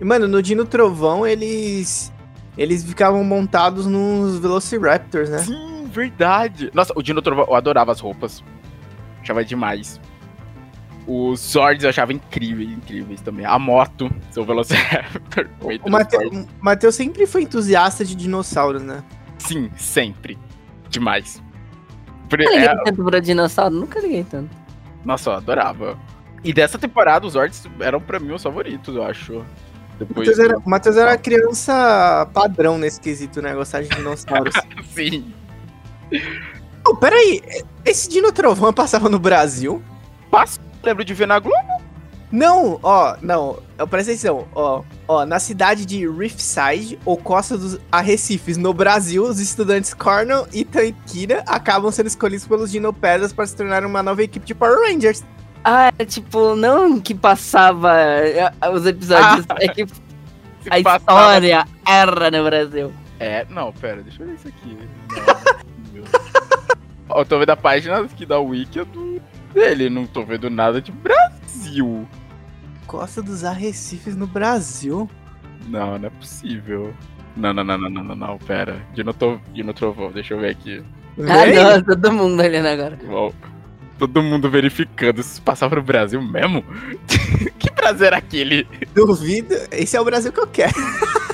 E, 0.00 0.04
mano, 0.04 0.26
no 0.26 0.42
Dino 0.42 0.64
Trovão, 0.64 1.24
eles. 1.26 2.12
Eles 2.58 2.84
ficavam 2.84 3.22
montados 3.22 3.86
nos 3.86 4.38
Velociraptors, 4.38 5.30
né? 5.30 5.38
Sim, 5.38 5.86
verdade. 5.86 6.70
Nossa, 6.74 6.92
o 6.96 7.02
Dino 7.02 7.22
Trovão, 7.22 7.46
eu 7.48 7.54
adorava 7.54 7.92
as 7.92 8.00
roupas. 8.00 8.42
Achava 9.22 9.44
demais. 9.44 10.00
Os 11.06 11.40
Zords 11.40 11.82
eu 11.82 11.90
achava 11.90 12.12
incríveis, 12.12 12.70
incríveis 12.70 13.20
também. 13.20 13.44
A 13.44 13.58
moto, 13.58 14.08
seu 14.30 14.44
Velociraptor. 14.44 15.48
O 15.84 15.90
Matheus 16.64 16.94
sempre 16.94 17.26
foi 17.26 17.42
entusiasta 17.42 18.04
de 18.04 18.14
dinossauros, 18.14 18.82
né? 18.82 19.02
Sim, 19.38 19.68
sempre. 19.76 20.38
Demais. 20.88 21.42
Por- 22.28 22.38
Nunca 22.38 22.50
liguei 22.52 22.68
é, 22.68 22.84
tanto 22.84 23.04
pra 23.04 23.18
dinossauro, 23.20 23.74
nunca 23.74 24.00
liguei 24.00 24.24
tanto. 24.24 24.50
nossa, 25.04 25.30
eu 25.30 25.34
adorava. 25.34 25.98
E 26.44 26.52
dessa 26.52 26.78
temporada, 26.78 27.26
os 27.26 27.32
Zords 27.34 27.64
eram 27.80 28.00
pra 28.00 28.18
mim 28.20 28.32
os 28.32 28.42
favoritos, 28.42 28.94
eu 28.94 29.04
acho. 29.04 29.38
O 29.38 29.44
Depois 29.98 30.28
Matheus 30.28 30.38
era, 30.38 30.60
Matheus 30.64 30.96
era 30.96 31.18
criança 31.18 32.28
padrão 32.32 32.78
nesse 32.78 33.00
quesito, 33.00 33.42
né? 33.42 33.54
Gostar 33.54 33.82
de 33.82 33.88
dinossauros. 33.88 34.54
Sim. 34.94 35.32
oh, 36.86 36.94
peraí, 36.96 37.40
esse 37.84 38.08
Dino 38.08 38.32
Trovão 38.32 38.72
passava 38.72 39.08
no 39.08 39.18
Brasil? 39.18 39.82
Passo, 40.30 40.58
lembro 40.82 41.04
de 41.04 41.14
ver 41.14 41.26
na 41.26 41.38
Globo. 41.38 41.82
Não, 42.30 42.80
ó, 42.82 43.14
não, 43.20 43.58
presta 43.90 44.10
atenção, 44.10 44.48
ó, 44.54 44.82
ó, 45.06 45.26
na 45.26 45.38
cidade 45.38 45.84
de 45.84 46.08
Riffside, 46.08 46.98
ou 47.04 47.14
Costa 47.18 47.58
dos 47.58 47.78
Arrecifes, 47.92 48.56
no 48.56 48.72
Brasil, 48.72 49.22
os 49.22 49.38
estudantes 49.38 49.92
Cornell 49.92 50.46
e 50.50 50.64
Tankira 50.64 51.44
acabam 51.46 51.92
sendo 51.92 52.06
escolhidos 52.06 52.46
pelos 52.46 52.70
Dinopedras 52.72 53.34
para 53.34 53.46
se 53.46 53.54
tornar 53.54 53.84
uma 53.84 54.02
nova 54.02 54.22
equipe 54.22 54.46
de 54.46 54.54
Power 54.54 54.78
Rangers. 54.80 55.22
Ah, 55.62 55.92
é 55.98 56.06
tipo, 56.06 56.56
não 56.56 56.98
que 56.98 57.14
passava 57.14 58.00
é, 58.00 58.50
os 58.72 58.86
episódios, 58.86 59.44
é 59.60 59.68
que 59.68 59.82
a 60.70 60.82
passava- 60.82 60.96
história 61.00 61.66
era 61.86 62.30
no 62.30 62.44
Brasil. 62.44 62.92
É, 63.20 63.46
não, 63.50 63.72
pera, 63.74 64.02
deixa 64.02 64.22
eu 64.22 64.26
ver 64.28 64.34
isso 64.36 64.48
aqui. 64.48 64.78
Não, 65.10 65.92
meu. 65.92 66.04
Ó, 67.10 67.20
eu 67.20 67.24
tô 67.26 67.38
vendo 67.38 67.50
a 67.50 67.56
página 67.56 68.00
aqui 68.00 68.24
da 68.24 68.38
Wiki 68.40 68.82
do 68.86 69.11
dele, 69.52 69.90
não 69.90 70.06
tô 70.06 70.24
vendo 70.24 70.50
nada 70.50 70.80
de 70.80 70.92
Brasil. 70.92 72.06
Costa 72.86 73.22
dos 73.22 73.44
Arrecifes 73.44 74.16
no 74.16 74.26
Brasil. 74.26 75.08
Não, 75.68 75.98
não 75.98 76.06
é 76.06 76.10
possível. 76.10 76.92
Não, 77.36 77.52
não, 77.52 77.64
não, 77.64 77.78
não, 77.78 77.90
não, 77.90 78.04
não, 78.04 78.16
não, 78.16 78.38
pera. 78.38 78.84
Dino, 78.94 79.14
to... 79.14 79.40
Dino 79.52 79.72
Trovão, 79.72 80.12
deixa 80.12 80.34
eu 80.34 80.40
ver 80.40 80.50
aqui. 80.50 80.82
Ah, 81.20 81.46
não, 81.46 81.82
todo 81.82 82.12
mundo 82.12 82.42
olhando 82.42 82.66
agora. 82.66 82.98
Uau. 83.06 83.34
Todo 83.98 84.22
mundo 84.22 84.50
verificando 84.50 85.22
se 85.22 85.40
passava 85.40 85.76
pro 85.76 85.82
Brasil 85.82 86.20
mesmo? 86.20 86.64
que 87.58 87.70
prazer 87.70 88.08
era 88.08 88.16
aquele? 88.16 88.66
Duvido, 88.94 89.54
esse 89.70 89.96
é 89.96 90.00
o 90.00 90.04
Brasil 90.04 90.32
que 90.32 90.40
eu 90.40 90.46
quero. 90.46 90.72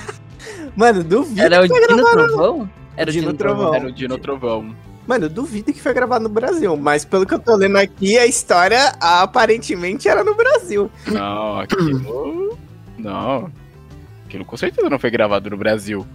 Mano, 0.77 1.03
duvido 1.03 1.41
Era 1.41 1.65
o 1.65 1.67
foi 1.67 1.81
Dino. 1.81 2.05
Trovão? 2.05 2.71
Era 2.97 3.11
o 3.11 3.13
Dino. 3.13 3.33
Trovão. 3.35 3.75
Era 3.75 3.87
o 3.87 3.93
Dino 3.93 4.19
Trovão. 4.19 4.77
Mano, 5.09 5.25
eu 5.25 5.31
duvido 5.31 5.73
que 5.73 5.81
foi 5.81 5.95
gravado 5.95 6.25
no 6.25 6.29
Brasil, 6.29 6.77
mas 6.77 7.03
pelo 7.03 7.25
que 7.25 7.33
eu 7.33 7.39
tô 7.39 7.57
lendo 7.57 7.79
aqui, 7.79 8.19
a 8.19 8.27
história 8.27 8.93
aparentemente 9.01 10.07
era 10.07 10.23
no 10.23 10.35
Brasil. 10.35 10.91
Não, 11.07 11.61
aquilo. 11.61 12.59
não. 12.99 13.51
Aquilo 14.27 14.45
com 14.45 14.55
certeza 14.59 14.91
não 14.91 14.99
foi 14.99 15.11
gravado 15.11 15.49
no 15.49 15.57
Brasil. 15.57 16.07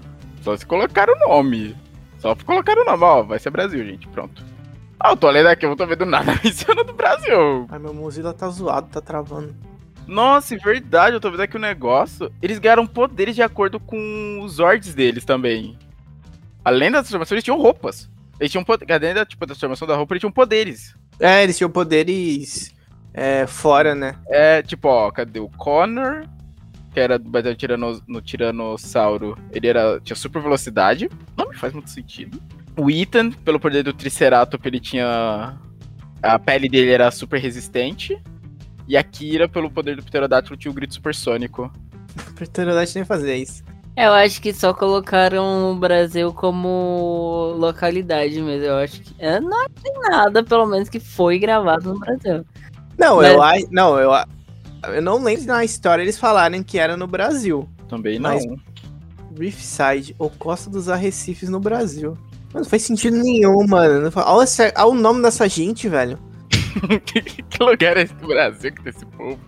Só 0.43 0.55
se 0.55 0.63
colocaram 0.63 1.15
o 1.15 1.27
nome. 1.27 1.75
Só 2.19 2.35
colocaram 2.35 2.83
o 2.83 2.85
nome, 2.85 3.03
ó, 3.03 3.23
vai 3.23 3.39
ser 3.39 3.49
Brasil, 3.49 3.83
gente, 3.83 4.07
pronto. 4.09 4.45
Ah, 4.99 5.09
eu 5.09 5.17
tô 5.17 5.27
lendo 5.31 5.47
aqui, 5.47 5.65
eu 5.65 5.71
não 5.71 5.75
tô 5.75 5.87
vendo 5.87 6.05
nada 6.05 6.31
mencionando 6.45 6.83
do 6.83 6.93
Brasil. 6.93 7.65
Ai, 7.69 7.79
meu 7.79 7.95
Mozilla 7.95 8.31
tá 8.31 8.47
zoado, 8.47 8.89
tá 8.91 9.01
travando. 9.01 9.55
Nossa, 10.05 10.53
é 10.53 10.57
verdade, 10.59 11.15
eu 11.15 11.19
tô 11.19 11.31
vendo 11.31 11.41
aqui 11.41 11.57
o 11.57 11.59
negócio. 11.59 12.31
Eles 12.43 12.59
ganharam 12.59 12.85
poderes 12.85 13.33
de 13.33 13.41
acordo 13.41 13.79
com 13.79 14.39
os 14.43 14.59
ordens 14.59 14.93
deles 14.93 15.25
também. 15.25 15.75
Além 16.63 16.91
da 16.91 16.99
transformação, 16.99 17.33
eles 17.33 17.43
tinham 17.43 17.59
roupas. 17.59 18.07
Eles 18.43 18.51
tinham 18.51 18.63
poder. 18.65 18.91
Além 18.91 19.13
da, 19.13 19.25
tipo, 19.25 19.45
transformação 19.45 19.87
da 19.87 19.95
roupa, 19.95 20.13
eles 20.13 20.19
tinham 20.19 20.31
poderes. 20.31 20.93
É, 21.17 21.43
eles 21.43 21.57
tinham 21.57 21.69
poderes 21.69 22.75
é, 23.13 23.47
fora, 23.47 23.95
né? 23.95 24.17
É, 24.27 24.61
tipo, 24.61 24.89
ó, 24.89 25.09
cadê 25.11 25.39
o 25.39 25.47
Connor? 25.47 26.27
Que 26.93 26.99
era 26.99 27.17
baseado 27.17 27.53
no, 27.53 27.57
tirano, 27.57 28.03
no 28.05 28.21
Tiranossauro. 28.21 29.37
Ele 29.49 29.65
era, 29.65 29.97
tinha 30.01 30.15
super 30.17 30.41
velocidade. 30.41 31.09
Não 31.37 31.47
me 31.47 31.55
faz 31.55 31.71
muito 31.71 31.89
sentido. 31.89 32.37
O 32.77 32.91
Ethan, 32.91 33.31
pelo 33.31 33.61
poder 33.61 33.81
do 33.81 33.93
Triceratops, 33.93 34.65
ele 34.65 34.81
tinha. 34.81 35.57
A 36.21 36.37
pele 36.37 36.67
dele 36.67 36.91
era 36.91 37.09
super 37.11 37.39
resistente. 37.39 38.21
E 38.89 38.97
a 38.97 39.03
Kira, 39.03 39.47
pelo 39.47 39.71
poder 39.71 39.95
do 39.95 40.03
Pterodátilo, 40.03 40.57
tinha 40.57 40.69
o 40.71 40.75
grito 40.75 40.93
supersônico. 40.95 41.71
O 42.29 42.33
Pterodate 42.35 42.93
nem 42.93 43.05
fazia 43.05 43.35
isso. 43.35 43.63
Eu 43.95 44.11
acho 44.13 44.41
que 44.41 44.51
só 44.53 44.73
colocaram 44.73 45.71
o 45.71 45.75
Brasil 45.75 46.33
como 46.33 47.53
localidade 47.57 48.41
mesmo. 48.41 48.65
Eu 48.65 48.77
acho 48.77 49.01
que. 49.01 49.13
Eu 49.19 49.39
não 49.41 49.67
tem 49.69 49.93
nada, 50.09 50.43
pelo 50.43 50.65
menos, 50.65 50.89
que 50.89 50.99
foi 50.99 51.37
gravado 51.37 51.93
no 51.93 51.99
Brasil. 51.99 52.43
Não, 52.97 53.17
Mas- 53.17 53.33
eu 53.33 53.41
acho. 53.41 53.67
Não, 53.71 53.99
eu. 53.99 54.11
Eu 54.91 55.01
não 55.01 55.23
lembro 55.23 55.45
na 55.45 55.63
história 55.63 56.01
eles 56.01 56.17
falarem 56.17 56.61
que 56.63 56.77
era 56.79 56.97
no 56.97 57.07
Brasil. 57.07 57.69
Também 57.87 58.19
não. 58.19 58.31
Mas- 58.31 58.45
Reefside, 59.39 60.15
ou 60.19 60.29
Costa 60.29 60.69
dos 60.69 60.89
Arrecifes 60.89 61.49
no 61.49 61.59
Brasil. 61.59 62.17
Mas 62.53 62.63
não 62.63 62.69
faz 62.69 62.83
sentido 62.83 63.17
nenhum, 63.17 63.65
mano. 63.67 64.11
Olha, 64.15 64.43
essa- 64.43 64.73
olha 64.77 64.87
o 64.87 64.93
nome 64.93 65.21
dessa 65.21 65.47
gente, 65.47 65.87
velho. 65.87 66.19
que 67.49 67.63
lugar 67.63 67.97
é 67.97 68.03
esse 68.03 68.13
do 68.15 68.27
Brasil 68.27 68.71
que 68.73 68.83
tem 68.83 68.89
esse 68.91 69.05
povo? 69.05 69.39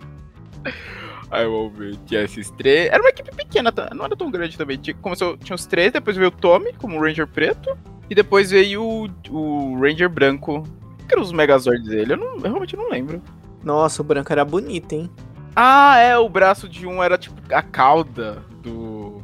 Aí 1.30 1.44
vamos 1.44 1.76
ver, 1.76 1.96
tinha 2.06 2.22
esses 2.22 2.50
três. 2.50 2.88
Era 2.88 3.02
uma 3.02 3.10
equipe 3.10 3.34
pequena, 3.34 3.72
tá? 3.72 3.90
não 3.94 4.04
era 4.04 4.16
tão 4.16 4.30
grande 4.30 4.56
também. 4.56 4.76
Tinha, 4.76 4.94
começou, 4.94 5.36
tinha 5.36 5.54
os 5.54 5.66
três, 5.66 5.92
depois 5.92 6.16
veio 6.16 6.28
o 6.28 6.32
Tommy 6.32 6.72
como 6.74 7.00
Ranger 7.00 7.26
preto. 7.26 7.76
E 8.08 8.14
depois 8.14 8.50
veio 8.50 8.82
o, 8.82 9.08
o 9.30 9.80
Ranger 9.80 10.08
branco. 10.08 10.62
Que 11.08 11.14
eram 11.14 11.22
os 11.22 11.32
Megazords 11.32 11.86
dele? 11.86 12.12
Eu, 12.12 12.16
não, 12.16 12.34
eu 12.36 12.40
realmente 12.40 12.76
não 12.76 12.88
lembro. 12.88 13.22
Nossa, 13.62 14.02
o 14.02 14.04
branco 14.04 14.32
era 14.32 14.44
bonito, 14.44 14.92
hein? 14.92 15.10
Ah, 15.54 15.98
é, 15.98 16.16
o 16.16 16.28
braço 16.28 16.68
de 16.68 16.86
um 16.86 17.02
era 17.02 17.16
tipo 17.16 17.40
a 17.52 17.62
cauda 17.62 18.42
do 18.62 19.22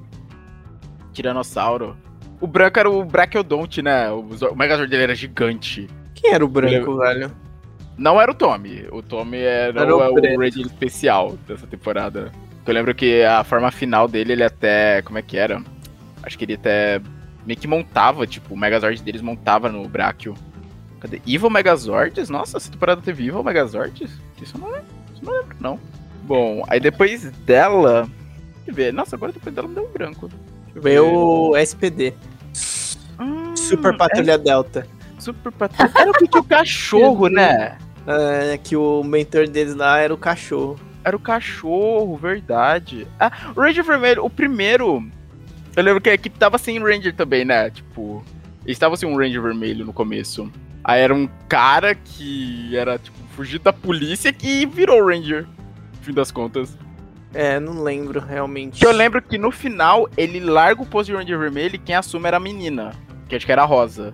Tiranossauro. 1.12 1.96
O 2.40 2.46
branco 2.46 2.78
era 2.78 2.90
o 2.90 3.04
Brachiodontine, 3.04 3.84
né? 3.84 4.10
O, 4.10 4.20
o 4.50 4.56
Megazord 4.56 4.90
dele 4.90 5.04
era 5.04 5.14
gigante. 5.14 5.88
Quem 6.14 6.32
era 6.32 6.44
o 6.44 6.48
branco, 6.48 6.96
velho? 6.96 7.30
Não 7.96 8.20
era 8.20 8.30
o 8.30 8.34
Tommy. 8.34 8.86
O 8.90 9.02
Tommy 9.02 9.38
era, 9.38 9.80
Era 9.80 9.96
o 9.96 9.98
o. 9.98 10.14
Ranger 10.14 10.66
especial 10.66 11.36
dessa 11.46 11.66
temporada. 11.66 12.32
Eu 12.66 12.74
lembro 12.74 12.94
que 12.94 13.22
a 13.22 13.42
forma 13.44 13.70
final 13.70 14.08
dele, 14.08 14.32
ele 14.32 14.44
até. 14.44 15.02
Como 15.02 15.18
é 15.18 15.22
que 15.22 15.36
era? 15.36 15.62
Acho 16.22 16.38
que 16.38 16.44
ele 16.44 16.54
até. 16.54 17.00
Meio 17.44 17.58
que 17.58 17.66
montava, 17.66 18.26
tipo, 18.26 18.54
o 18.54 18.56
Megazord 18.56 19.02
deles 19.02 19.20
montava 19.20 19.68
no 19.68 19.86
Brachio. 19.88 20.34
Cadê? 21.00 21.20
Evil 21.26 21.50
Megazords? 21.50 22.30
Nossa, 22.30 22.56
essa 22.56 22.70
temporada 22.70 23.02
teve 23.02 23.26
Evil 23.26 23.42
Megazords? 23.42 24.12
Isso 24.40 24.56
eu 24.56 24.60
não 24.60 24.68
lembro. 24.68 24.86
Isso 25.12 25.24
não 25.24 25.32
lembro, 25.32 25.56
não. 25.58 25.80
Bom, 26.22 26.64
aí 26.68 26.78
depois 26.78 27.28
dela. 27.44 28.08
Deixa 28.56 28.70
eu 28.70 28.74
ver. 28.74 28.92
Nossa, 28.92 29.16
agora 29.16 29.32
depois 29.32 29.52
dela 29.52 29.66
não 29.66 29.74
deu 29.74 29.84
um 29.84 29.92
branco. 29.92 30.30
Veio 30.74 31.06
o 31.06 31.56
SPD. 31.56 32.14
Hum, 33.20 33.56
Super 33.56 33.96
Patrulha 33.96 34.38
Delta. 34.38 34.86
Super 35.22 35.52
Patrulha. 35.52 35.90
Era 35.94 36.10
o 36.10 36.14
que 36.14 36.38
o 36.38 36.42
cachorro, 36.42 37.28
né? 37.30 37.78
É, 38.06 38.58
que 38.58 38.76
o 38.76 39.02
mentor 39.04 39.48
deles 39.48 39.74
lá 39.74 39.98
era 39.98 40.12
o 40.12 40.18
cachorro. 40.18 40.78
Era 41.04 41.16
o 41.16 41.20
cachorro, 41.20 42.16
verdade. 42.16 43.06
Ah, 43.18 43.30
o 43.54 43.60
Ranger 43.60 43.84
Vermelho, 43.84 44.24
o 44.24 44.30
primeiro. 44.30 45.04
Eu 45.76 45.82
lembro 45.82 46.00
que 46.00 46.10
a 46.10 46.14
equipe 46.14 46.38
tava 46.38 46.58
sem 46.58 46.78
Ranger 46.78 47.14
também, 47.14 47.44
né? 47.44 47.70
Tipo, 47.70 48.22
eles 48.64 48.76
estavam 48.76 48.96
sem 48.96 49.08
um 49.08 49.16
Ranger 49.16 49.42
Vermelho 49.42 49.84
no 49.84 49.92
começo. 49.92 50.50
Aí 50.84 51.00
era 51.00 51.14
um 51.14 51.28
cara 51.48 51.94
que 51.94 52.76
era, 52.76 52.98
tipo, 52.98 53.16
fugido 53.36 53.64
da 53.64 53.72
polícia 53.72 54.32
que 54.32 54.66
virou 54.66 55.06
Ranger. 55.06 55.42
No 55.44 56.02
fim 56.02 56.12
das 56.12 56.30
contas. 56.30 56.76
É, 57.34 57.58
não 57.58 57.82
lembro 57.82 58.20
realmente. 58.20 58.84
Eu 58.84 58.92
lembro 58.92 59.22
que 59.22 59.38
no 59.38 59.50
final 59.50 60.08
ele 60.16 60.38
larga 60.38 60.82
o 60.82 60.86
posto 60.86 61.10
de 61.10 61.16
Ranger 61.16 61.38
Vermelho 61.38 61.76
e 61.76 61.78
quem 61.78 61.94
assume 61.94 62.26
era 62.26 62.36
a 62.36 62.40
menina. 62.40 62.92
Que 63.28 63.36
acho 63.36 63.46
que 63.46 63.52
era 63.52 63.62
a 63.62 63.66
Rosa. 63.66 64.12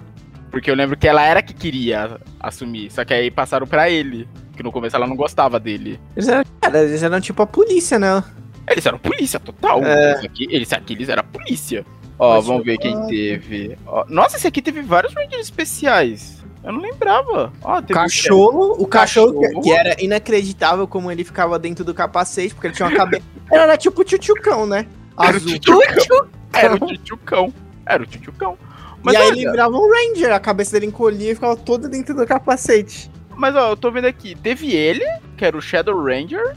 Porque 0.51 0.71
eu 0.71 0.75
lembro 0.75 0.97
que 0.97 1.07
ela 1.07 1.23
era 1.23 1.43
que 1.43 1.53
queria 1.55 2.19
assumir. 2.41 2.91
Só 2.91 3.05
que 3.05 3.13
aí 3.15 3.31
passaram 3.31 3.67
pra 3.67 3.91
ele. 3.91 4.29
Que 4.57 4.63
no 4.63 4.73
começo 4.73 4.97
ela 4.97 5.07
não 5.07 5.15
gostava 5.17 5.61
dele. 5.61 6.01
Eles 6.17 6.29
eram, 6.29 6.45
cara, 6.61 6.83
eles 6.83 7.03
eram 7.03 7.21
tipo 7.21 7.43
a 7.43 7.47
polícia, 7.47 7.99
né? 7.99 8.25
Eles 8.69 8.85
eram 8.85 8.99
polícia, 8.99 9.39
total. 9.39 9.85
É. 9.85 10.13
Eles, 10.13 10.25
aqui, 10.25 10.47
eles 10.51 10.73
aqui 10.73 10.93
eles 10.95 11.09
eram 11.09 11.23
polícia. 11.25 11.87
Ó, 12.19 12.35
Mas 12.37 12.47
vamos 12.47 12.65
ver 12.65 12.77
quem 12.79 13.07
teve. 13.07 13.79
Ó, 13.87 14.05
nossa, 14.09 14.37
esse 14.37 14.47
aqui 14.49 14.61
teve 14.61 14.83
vários 14.83 15.15
Rangers 15.15 15.43
especiais. 15.43 16.45
Eu 16.65 16.73
não 16.73 16.81
lembrava. 16.81 17.53
Ó, 17.63 17.79
O 17.79 17.83
teve 17.83 17.95
cachorro, 17.95 18.75
o 18.79 18.87
cachorro, 18.87 19.41
que- 19.41 19.47
Cachorro. 19.47 19.63
que 19.63 19.71
era 19.73 20.03
inacreditável 20.03 20.89
como 20.89 21.11
ele 21.13 21.23
ficava 21.23 21.57
dentro 21.59 21.85
do 21.85 21.95
capacete, 21.95 22.53
porque 22.55 22.67
ele 22.67 22.75
tinha 22.75 22.89
uma 22.89 22.97
cabeça. 22.97 23.23
Era 23.53 23.77
tipo 23.77 24.01
o 24.01 24.05
tchutchucão, 24.05 24.67
né? 24.67 24.87
Era 25.21 25.33
o 25.33 25.37
Azul. 25.37 25.59
Tchutchucão. 25.59 26.29
Era 26.53 26.75
o 26.75 26.79
Tchutchucão. 26.81 27.55
Era 27.87 28.03
o 28.03 28.07
Tchutchucão. 28.07 28.59
Mas, 29.03 29.15
e 29.15 29.17
aí 29.17 29.27
olha, 29.29 29.41
ele 29.41 29.51
virava 29.51 29.77
um 29.77 29.91
Ranger, 29.91 30.33
a 30.33 30.41
cabeça 30.41 30.73
dele 30.73 30.87
encolhia 30.87 31.33
e 31.33 31.35
ficava 31.35 31.57
toda 31.57 31.89
dentro 31.89 32.15
do 32.15 32.27
capacete. 32.27 33.11
mas 33.37 33.55
ó, 33.55 33.71
eu 33.71 33.77
tô 33.77 33.91
vendo 33.91 34.07
aqui. 34.07 34.35
Teve 34.35 34.75
ele, 34.75 35.05
que 35.37 35.45
era 35.45 35.57
o 35.57 35.61
Shadow 35.61 36.03
Ranger. 36.03 36.57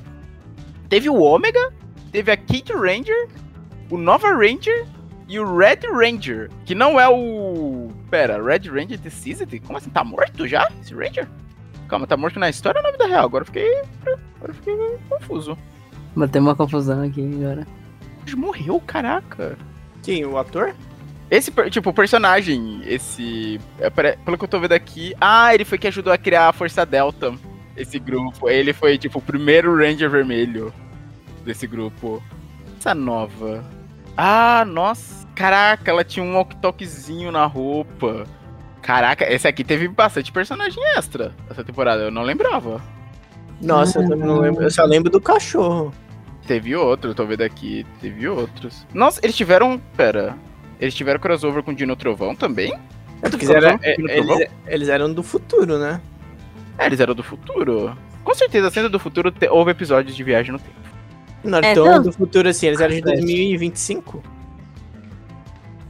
Teve 0.89 1.09
o 1.09 1.15
Ômega. 1.15 1.71
Teve 2.11 2.31
a 2.31 2.37
Kate 2.37 2.73
Ranger. 2.73 3.29
O 3.89 3.97
Nova 3.97 4.29
Ranger. 4.33 4.85
E 5.27 5.39
o 5.39 5.55
Red 5.57 5.79
Ranger. 5.93 6.49
Que 6.65 6.75
não 6.75 6.99
é 6.99 7.07
o. 7.07 7.89
Pera, 8.09 8.43
Red 8.43 8.69
Ranger 8.69 8.97
Deceased? 8.97 9.59
Como 9.61 9.77
assim? 9.77 9.89
Tá 9.89 10.03
morto 10.03 10.45
já? 10.47 10.69
Esse 10.81 10.93
Ranger? 10.93 11.27
Calma, 11.87 12.05
tá 12.07 12.17
morto 12.17 12.39
na 12.39 12.49
história 12.49 12.79
ou 12.79 12.83
na 12.83 12.91
vida 12.91 13.07
real? 13.07 13.25
Agora 13.25 13.43
eu 13.43 13.45
fiquei. 13.45 13.81
Agora 14.01 14.19
eu 14.49 14.53
fiquei 14.53 14.75
confuso. 15.09 15.57
Bateu 16.15 16.41
uma 16.41 16.55
confusão 16.55 17.03
aqui 17.03 17.21
agora. 17.35 17.65
Ele 18.27 18.35
morreu, 18.35 18.81
caraca. 18.85 19.57
Quem? 20.03 20.25
O 20.25 20.37
ator? 20.37 20.75
Esse, 21.31 21.49
tipo, 21.69 21.91
o 21.91 21.93
personagem, 21.93 22.81
esse. 22.85 23.57
é, 23.79 23.89
Pelo 23.89 24.37
que 24.37 24.43
eu 24.43 24.47
tô 24.49 24.59
vendo 24.59 24.73
aqui. 24.73 25.15
Ah, 25.19 25.53
ele 25.55 25.63
foi 25.63 25.77
que 25.77 25.87
ajudou 25.87 26.11
a 26.11 26.17
criar 26.17 26.49
a 26.49 26.53
Força 26.53 26.85
Delta. 26.85 27.33
Esse 27.77 27.97
grupo. 27.97 28.49
Ele 28.49 28.73
foi, 28.73 28.97
tipo, 28.97 29.19
o 29.19 29.21
primeiro 29.21 29.73
Ranger 29.77 30.09
vermelho 30.09 30.73
desse 31.45 31.65
grupo. 31.65 32.21
Essa 32.77 32.93
nova. 32.93 33.63
Ah, 34.17 34.65
nossa. 34.67 35.25
Caraca, 35.33 35.89
ela 35.89 36.03
tinha 36.03 36.23
um 36.23 36.35
walkie-talkiezinho 36.35 37.31
na 37.31 37.45
roupa. 37.45 38.25
Caraca, 38.81 39.31
esse 39.31 39.47
aqui 39.47 39.63
teve 39.63 39.87
bastante 39.87 40.33
personagem 40.33 40.83
extra 40.97 41.33
essa 41.49 41.63
temporada. 41.63 42.03
Eu 42.03 42.11
não 42.11 42.23
lembrava. 42.23 42.81
Nossa, 43.61 43.99
eu 43.99 44.09
também 44.09 44.27
não 44.27 44.39
lembro. 44.39 44.63
Eu 44.63 44.69
só 44.71 44.83
lembro 44.83 45.09
do 45.09 45.21
cachorro. 45.21 45.93
Teve 46.45 46.75
outro, 46.75 47.11
eu 47.11 47.15
tô 47.15 47.25
vendo 47.25 47.41
aqui. 47.41 47.85
Teve 48.01 48.27
outros. 48.27 48.85
Nossa, 48.93 49.21
eles 49.23 49.35
tiveram. 49.37 49.79
Pera. 49.95 50.35
Eles 50.81 50.93
tiveram 50.95 51.19
crossover 51.19 51.61
com 51.63 51.73
Dino 51.73 51.95
Trovão 51.95 52.35
também? 52.35 52.73
Porque 53.21 53.45
eles 53.45 53.49
eram, 53.51 53.77
Dino 53.77 54.09
é, 54.09 54.15
Trovão? 54.15 54.39
eles, 54.39 54.51
eles 54.67 54.89
eram 54.89 55.13
do 55.13 55.21
futuro, 55.23 55.77
né? 55.77 56.01
É, 56.77 56.87
eles 56.87 56.99
eram 56.99 57.13
do 57.13 57.21
futuro. 57.23 57.95
Com 58.23 58.33
certeza, 58.33 58.69
sendo 58.71 58.89
do 58.89 58.99
futuro, 58.99 59.31
te- 59.31 59.47
houve 59.47 59.71
episódios 59.71 60.15
de 60.15 60.23
viagem 60.23 60.51
no 60.51 60.59
tempo. 60.59 60.75
Não 61.43 61.59
É, 61.59 61.73
tão 61.73 61.85
não. 61.85 62.01
do 62.03 62.11
futuro 62.11 62.49
assim, 62.49 62.67
eles 62.67 62.79
eram 62.81 62.93
de 62.95 63.01
Cacete. 63.01 63.19
2025. 63.21 64.23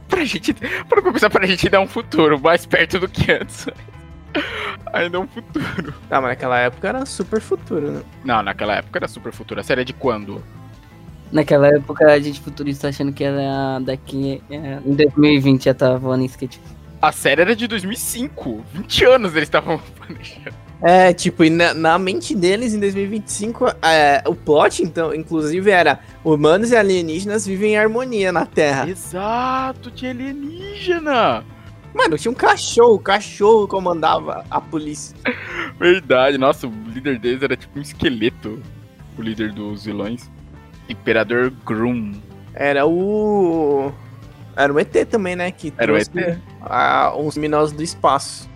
Pra 0.08 0.24
gente. 0.24 0.54
Pra 0.88 1.00
começar, 1.02 1.30
pra 1.30 1.46
gente 1.46 1.68
dar 1.70 1.80
um 1.80 1.86
futuro 1.86 2.38
mais 2.38 2.66
perto 2.66 2.98
do 2.98 3.08
que 3.08 3.32
antes. 3.32 3.66
Ainda 4.92 5.16
é 5.16 5.20
um 5.20 5.26
futuro. 5.26 5.94
Ah, 6.10 6.20
mas 6.20 6.30
naquela 6.30 6.58
época 6.58 6.88
era 6.88 7.06
super 7.06 7.40
futuro, 7.40 7.90
né? 7.92 8.02
Não, 8.24 8.42
naquela 8.42 8.76
época 8.76 8.98
era 8.98 9.08
super 9.08 9.32
futuro. 9.32 9.60
A 9.60 9.62
série 9.62 9.80
é 9.82 9.84
de 9.84 9.92
quando? 9.94 10.42
Naquela 11.32 11.68
época 11.68 12.06
a 12.12 12.20
gente 12.20 12.40
futurista 12.40 12.88
achando 12.88 13.12
que 13.12 13.24
era 13.24 13.78
daqui. 13.80 14.42
é, 14.50 14.78
em 14.84 14.94
2020 14.94 15.64
já 15.64 15.74
tava 15.74 15.98
voando 15.98 16.22
em 16.22 16.26
skate. 16.26 16.60
A 17.00 17.10
série 17.10 17.40
era 17.40 17.56
de 17.56 17.66
2005. 17.66 18.64
20 18.74 19.04
anos 19.06 19.32
eles 19.34 19.48
estavam 19.48 19.80
planejando. 19.96 20.54
É, 20.82 21.12
tipo, 21.12 21.44
e 21.44 21.50
na, 21.50 21.72
na 21.72 21.98
mente 21.98 22.34
deles, 22.34 22.74
em 22.74 22.80
2025, 22.80 23.66
é, 23.82 24.22
o 24.26 24.34
plot, 24.34 24.82
então, 24.82 25.14
inclusive, 25.14 25.70
era 25.70 26.00
humanos 26.24 26.72
e 26.72 26.76
alienígenas 26.76 27.46
vivem 27.46 27.74
em 27.74 27.78
harmonia 27.78 28.32
na 28.32 28.44
Terra. 28.44 28.88
Exato, 28.88 29.92
tinha 29.92 30.10
alienígena. 30.10 31.44
Mano, 31.94 32.18
tinha 32.18 32.32
um 32.32 32.34
cachorro, 32.34 32.94
o 32.94 32.98
cachorro 32.98 33.68
comandava 33.68 34.44
a 34.50 34.60
polícia. 34.60 35.16
Verdade, 35.78 36.36
nossa, 36.36 36.66
o 36.66 36.72
líder 36.92 37.18
deles 37.18 37.42
era 37.42 37.56
tipo 37.56 37.78
um 37.78 37.82
esqueleto. 37.82 38.60
O 39.16 39.22
líder 39.22 39.52
dos 39.52 39.84
vilões. 39.84 40.28
Imperador 40.92 41.50
Groom. 41.64 42.12
Era 42.54 42.86
o. 42.86 43.92
Era 44.56 44.72
o 44.72 44.78
ET 44.78 44.92
também, 45.08 45.34
né? 45.34 45.50
Que 45.50 45.72
Era 45.78 45.92
o 45.92 45.96
ET? 45.96 46.10
a, 46.60 47.14
uns 47.16 47.34
criminosos 47.34 47.72
do 47.72 47.82
espaço. 47.82 48.48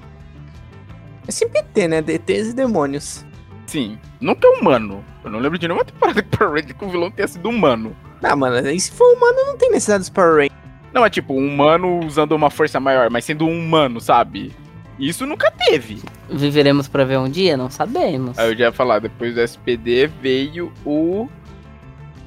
É 1.26 1.32
sempre 1.32 1.62
ter, 1.62 1.88
né? 1.88 2.00
DTs 2.02 2.50
e 2.50 2.52
demônios. 2.54 3.24
Sim, 3.66 3.98
nunca 4.20 4.46
é 4.46 4.50
humano. 4.50 5.04
Eu 5.24 5.30
não 5.30 5.40
lembro 5.40 5.58
de 5.58 5.66
nenhuma 5.66 5.84
temporada 5.84 6.22
que 6.22 6.36
Power 6.36 6.52
Ranger 6.54 6.76
que 6.76 6.84
o 6.84 6.88
vilão 6.88 7.10
tenha 7.10 7.26
sido 7.26 7.48
humano. 7.48 7.96
Ah, 8.22 8.36
mano, 8.36 8.56
aí 8.56 8.78
se 8.78 8.92
for 8.92 9.16
humano, 9.16 9.36
não 9.46 9.56
tem 9.56 9.70
necessidade 9.70 10.02
dos 10.02 10.10
Power 10.10 10.34
Rangers. 10.34 10.52
Não 10.92 11.04
é 11.04 11.10
tipo 11.10 11.34
um 11.34 11.46
humano 11.46 12.00
usando 12.04 12.32
uma 12.32 12.48
força 12.48 12.78
maior, 12.78 13.10
mas 13.10 13.24
sendo 13.24 13.44
um 13.46 13.58
humano, 13.58 14.00
sabe? 14.00 14.54
Isso 14.98 15.26
nunca 15.26 15.50
teve. 15.50 16.00
Viveremos 16.30 16.88
pra 16.88 17.04
ver 17.04 17.18
um 17.18 17.28
dia? 17.28 17.56
Não 17.56 17.68
sabemos. 17.68 18.38
Aí 18.38 18.50
eu 18.50 18.56
já 18.56 18.64
ia 18.66 18.72
falar, 18.72 19.00
depois 19.00 19.34
do 19.34 19.40
SPD 19.40 20.06
veio 20.06 20.72
o 20.84 21.28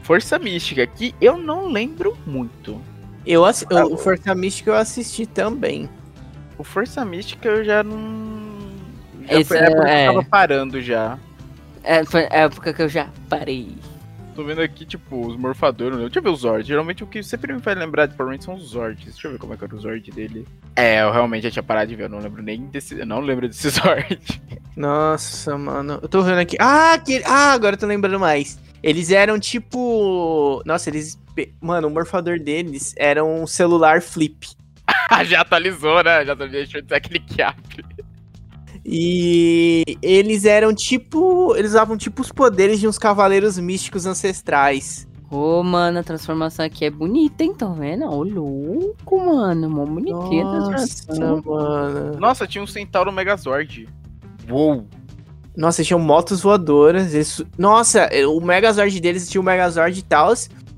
Força 0.10 0.39
Mística, 0.39 0.88
que 0.88 1.14
eu 1.22 1.38
não 1.38 1.68
lembro 1.72 2.18
muito. 2.26 2.82
Eu, 3.24 3.45
assi- 3.45 3.68
o 3.70 3.95
Força 3.95 4.34
Mística 4.34 4.72
eu 4.72 4.76
assisti 4.76 5.28
também. 5.28 5.88
O 6.57 6.64
Força 6.64 7.05
Mística 7.05 7.47
eu 7.47 7.64
já 7.64 7.84
não. 7.84 8.39
Já 9.28 9.39
Esse 9.39 9.43
foi 9.49 9.57
a 9.60 9.62
época 9.66 9.84
que 9.86 9.91
é- 9.91 10.07
eu 10.07 10.14
tava 10.16 10.26
parando 10.26 10.82
já. 10.82 11.20
É, 11.84 12.03
foi 12.03 12.24
a 12.26 12.36
época 12.38 12.74
que 12.74 12.82
eu 12.82 12.89
já 12.89 13.07
parei. 13.30 13.76
Tô 14.36 14.43
vendo 14.43 14.62
aqui, 14.64 14.84
tipo, 14.84 15.28
os 15.28 15.36
morfadores. 15.38 15.95
né? 15.95 16.05
Deixa 16.05 16.18
eu 16.18 16.24
ver 16.24 16.30
os 16.30 16.39
Zords. 16.39 16.66
Geralmente 16.66 17.03
o 17.03 17.07
que 17.07 17.22
sempre 17.22 17.53
me 17.53 17.62
faz 17.62 17.78
lembrar 17.78 18.07
de 18.07 18.16
Power 18.16 18.32
Rangers 18.32 18.45
são 18.45 18.55
os 18.55 18.64
Zords. 18.70 19.05
Deixa 19.05 19.28
eu 19.28 19.34
ver 19.34 19.38
como 19.38 19.53
é 19.53 19.57
que 19.57 19.64
era 19.64 19.76
o 19.76 19.80
Zord 19.80 20.10
dele. 20.12 20.47
É, 20.76 21.03
eu 21.03 21.12
realmente 21.12 21.43
já 21.43 21.51
tinha 21.51 21.62
parado 21.62 21.88
de 21.88 21.95
ver. 21.95 22.05
Eu 22.05 22.10
não 22.10 22.18
lembro 22.20 22.41
nem 22.41 22.66
desse. 22.66 22.97
Eu 22.97 23.05
não 23.05 23.20
lembro 23.20 23.47
desse 23.47 23.70
Zord. 23.70 24.41
Nossa, 24.76 25.55
mano. 25.55 25.99
Eu 26.01 26.10
tô 26.10 26.24
vendo 26.24 26.39
aqui. 26.39 26.57
Ah, 26.60 26.97
que... 26.97 27.22
ah, 27.26 27.51
agora 27.53 27.76
eu 27.76 27.80
tô 27.80 27.86
lembrando 27.86 28.20
mais. 28.20 28.57
Eles 28.82 29.12
eram 29.12 29.40
tipo. 29.40 30.62
Nossa, 30.66 30.90
eles. 30.90 31.20
Mano, 31.62 31.88
o 31.88 31.92
morfador 31.92 32.40
deles 32.40 32.94
era 32.98 33.24
um 33.24 33.48
celular 33.48 34.02
flip. 34.02 34.48
Ah, 35.10 35.24
já 35.26 35.42
atualizou, 35.42 36.04
né? 36.04 36.26
Já 36.26 36.34
deixou 36.34 36.82
de 36.82 36.88
ser 36.88 36.96
aquele 36.96 37.20
cap. 37.20 37.62
E 38.86 39.84
eles 40.02 40.46
eram 40.46 40.74
tipo. 40.74 41.56
Eles 41.56 41.72
usavam 41.72 41.98
tipo 41.98 42.22
os 42.22 42.32
poderes 42.32 42.80
de 42.80 42.88
uns 42.88 42.98
cavaleiros 42.98 43.58
místicos 43.60 44.06
ancestrais. 44.06 45.08
Ô, 45.32 45.62
mano, 45.62 46.00
a 46.00 46.04
transformação 46.04 46.66
aqui 46.66 46.86
é 46.86 46.90
bonita, 46.90 47.44
hein? 47.44 47.54
Tá 47.54 47.68
vendo? 47.68 48.06
Ô, 48.06 48.24
louco, 48.24 49.24
mano. 49.24 49.70
Mó 49.70 49.86
bonitinha 49.86 50.44
a 50.48 50.70
transformação. 50.70 51.44
mano. 51.46 52.20
Nossa, 52.20 52.48
tinha 52.48 52.64
um 52.64 52.68
Centauro 52.68 53.12
Megazord. 53.12 53.88
Uou! 54.50 54.88
Nossa, 55.60 55.84
tinham 55.84 55.99
motos 55.99 56.41
voadoras. 56.41 57.14
eles- 57.14 57.43
Nossa, 57.57 58.10
o 58.30 58.39
Megazord 58.39 58.97
deles 59.01 59.30
tinha 59.30 59.41
o 59.41 59.43
Megazord 59.43 59.99
e 59.99 60.01
tal. 60.01 60.34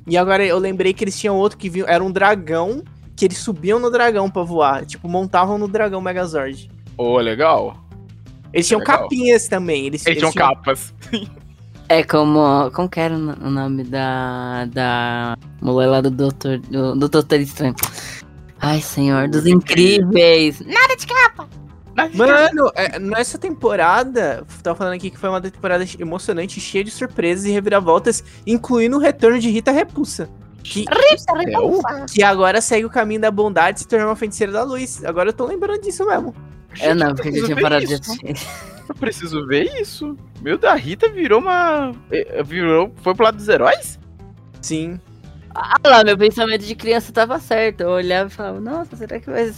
E 0.07 0.17
agora 0.17 0.43
eu 0.43 0.57
lembrei 0.57 0.91
que 0.91 1.03
eles 1.03 1.17
tinham 1.19 1.37
outro 1.37 1.57
que 1.57 1.69
vinha, 1.69 1.85
era 1.87 2.03
um 2.03 2.11
dragão. 2.11 2.83
Que 3.15 3.25
eles 3.25 3.37
subiam 3.37 3.79
no 3.79 3.91
dragão 3.91 4.27
pra 4.29 4.41
voar. 4.41 4.83
Tipo, 4.85 5.07
montavam 5.07 5.57
no 5.59 5.67
dragão 5.67 6.01
Megazord. 6.01 6.71
Ô, 6.97 7.19
legal. 7.19 7.77
Eles 8.51 8.67
tinham 8.67 8.79
Legal. 8.79 9.01
capinhas 9.03 9.47
também. 9.47 9.85
Eles, 9.85 10.03
Eles 10.05 10.17
tinham 10.17 10.33
capas. 10.33 10.91
É 11.87 12.03
como. 12.03 12.71
Como 12.71 12.87
que 12.87 13.01
era 13.01 13.13
o 13.13 13.49
nome 13.49 13.83
da. 13.83 14.63
Da. 14.71 15.37
Mulher 15.61 15.87
lá 15.87 15.99
do 16.01 16.09
Doutor. 16.09 16.57
Do, 16.59 16.95
do 16.95 17.09
Doutor 17.09 17.39
Estranho. 17.41 17.75
Ai, 18.61 18.79
senhor, 18.79 19.27
dos 19.27 19.45
incríveis. 19.45 20.61
Nada 20.61 20.95
de 20.95 21.05
capa! 21.05 21.49
Mano, 22.09 22.71
é, 22.75 22.99
nessa 22.99 23.37
temporada, 23.37 24.45
tava 24.63 24.77
falando 24.77 24.93
aqui 24.93 25.09
que 25.09 25.17
foi 25.17 25.29
uma 25.29 25.41
temporada 25.41 25.85
emocionante, 25.99 26.59
cheia 26.59 26.83
de 26.83 26.91
surpresas 26.91 27.45
e 27.45 27.51
reviravoltas, 27.51 28.23
incluindo 28.45 28.97
o 28.97 28.99
retorno 28.99 29.39
de 29.39 29.49
Rita 29.49 29.71
Repulsa. 29.71 30.29
Que, 30.63 30.85
que 32.13 32.21
agora 32.23 32.61
segue 32.61 32.85
o 32.85 32.89
caminho 32.89 33.19
da 33.19 33.31
bondade 33.31 33.79
e 33.79 33.81
se 33.81 33.87
tornou 33.87 34.09
uma 34.09 34.15
feiticeira 34.15 34.53
da 34.53 34.63
luz. 34.63 35.03
Agora 35.03 35.29
eu 35.29 35.33
tô 35.33 35.45
lembrando 35.45 35.81
disso 35.81 36.05
mesmo. 36.05 36.35
É, 36.79 36.93
não, 36.93 37.15
porque 37.15 37.29
eu 37.29 37.31
preciso 37.31 37.45
tinha 37.45 37.55
ver 37.55 37.61
parado 37.61 37.85
de 37.85 37.93
isso. 37.93 38.11
assistir. 38.11 38.47
Eu 38.87 38.95
preciso 38.95 39.47
ver 39.47 39.81
isso. 39.81 40.15
Meu, 40.41 40.57
da 40.57 40.73
Rita 40.75 41.09
virou 41.09 41.39
uma. 41.39 41.93
eh, 42.11 42.43
Virou. 42.43 42.91
Foi 43.01 43.15
pro 43.15 43.23
lado 43.25 43.37
dos 43.37 43.47
heróis? 43.47 43.99
Sim. 44.61 44.99
Ah 45.53 45.77
lá, 45.85 46.03
meu 46.03 46.17
pensamento 46.17 46.65
de 46.65 46.75
criança 46.75 47.11
tava 47.11 47.39
certo. 47.39 47.81
Eu 47.81 47.89
olhava 47.89 48.29
e 48.29 48.33
falava, 48.33 48.59
nossa, 48.59 48.95
será 48.95 49.19
que 49.19 49.29
vai 49.29 49.51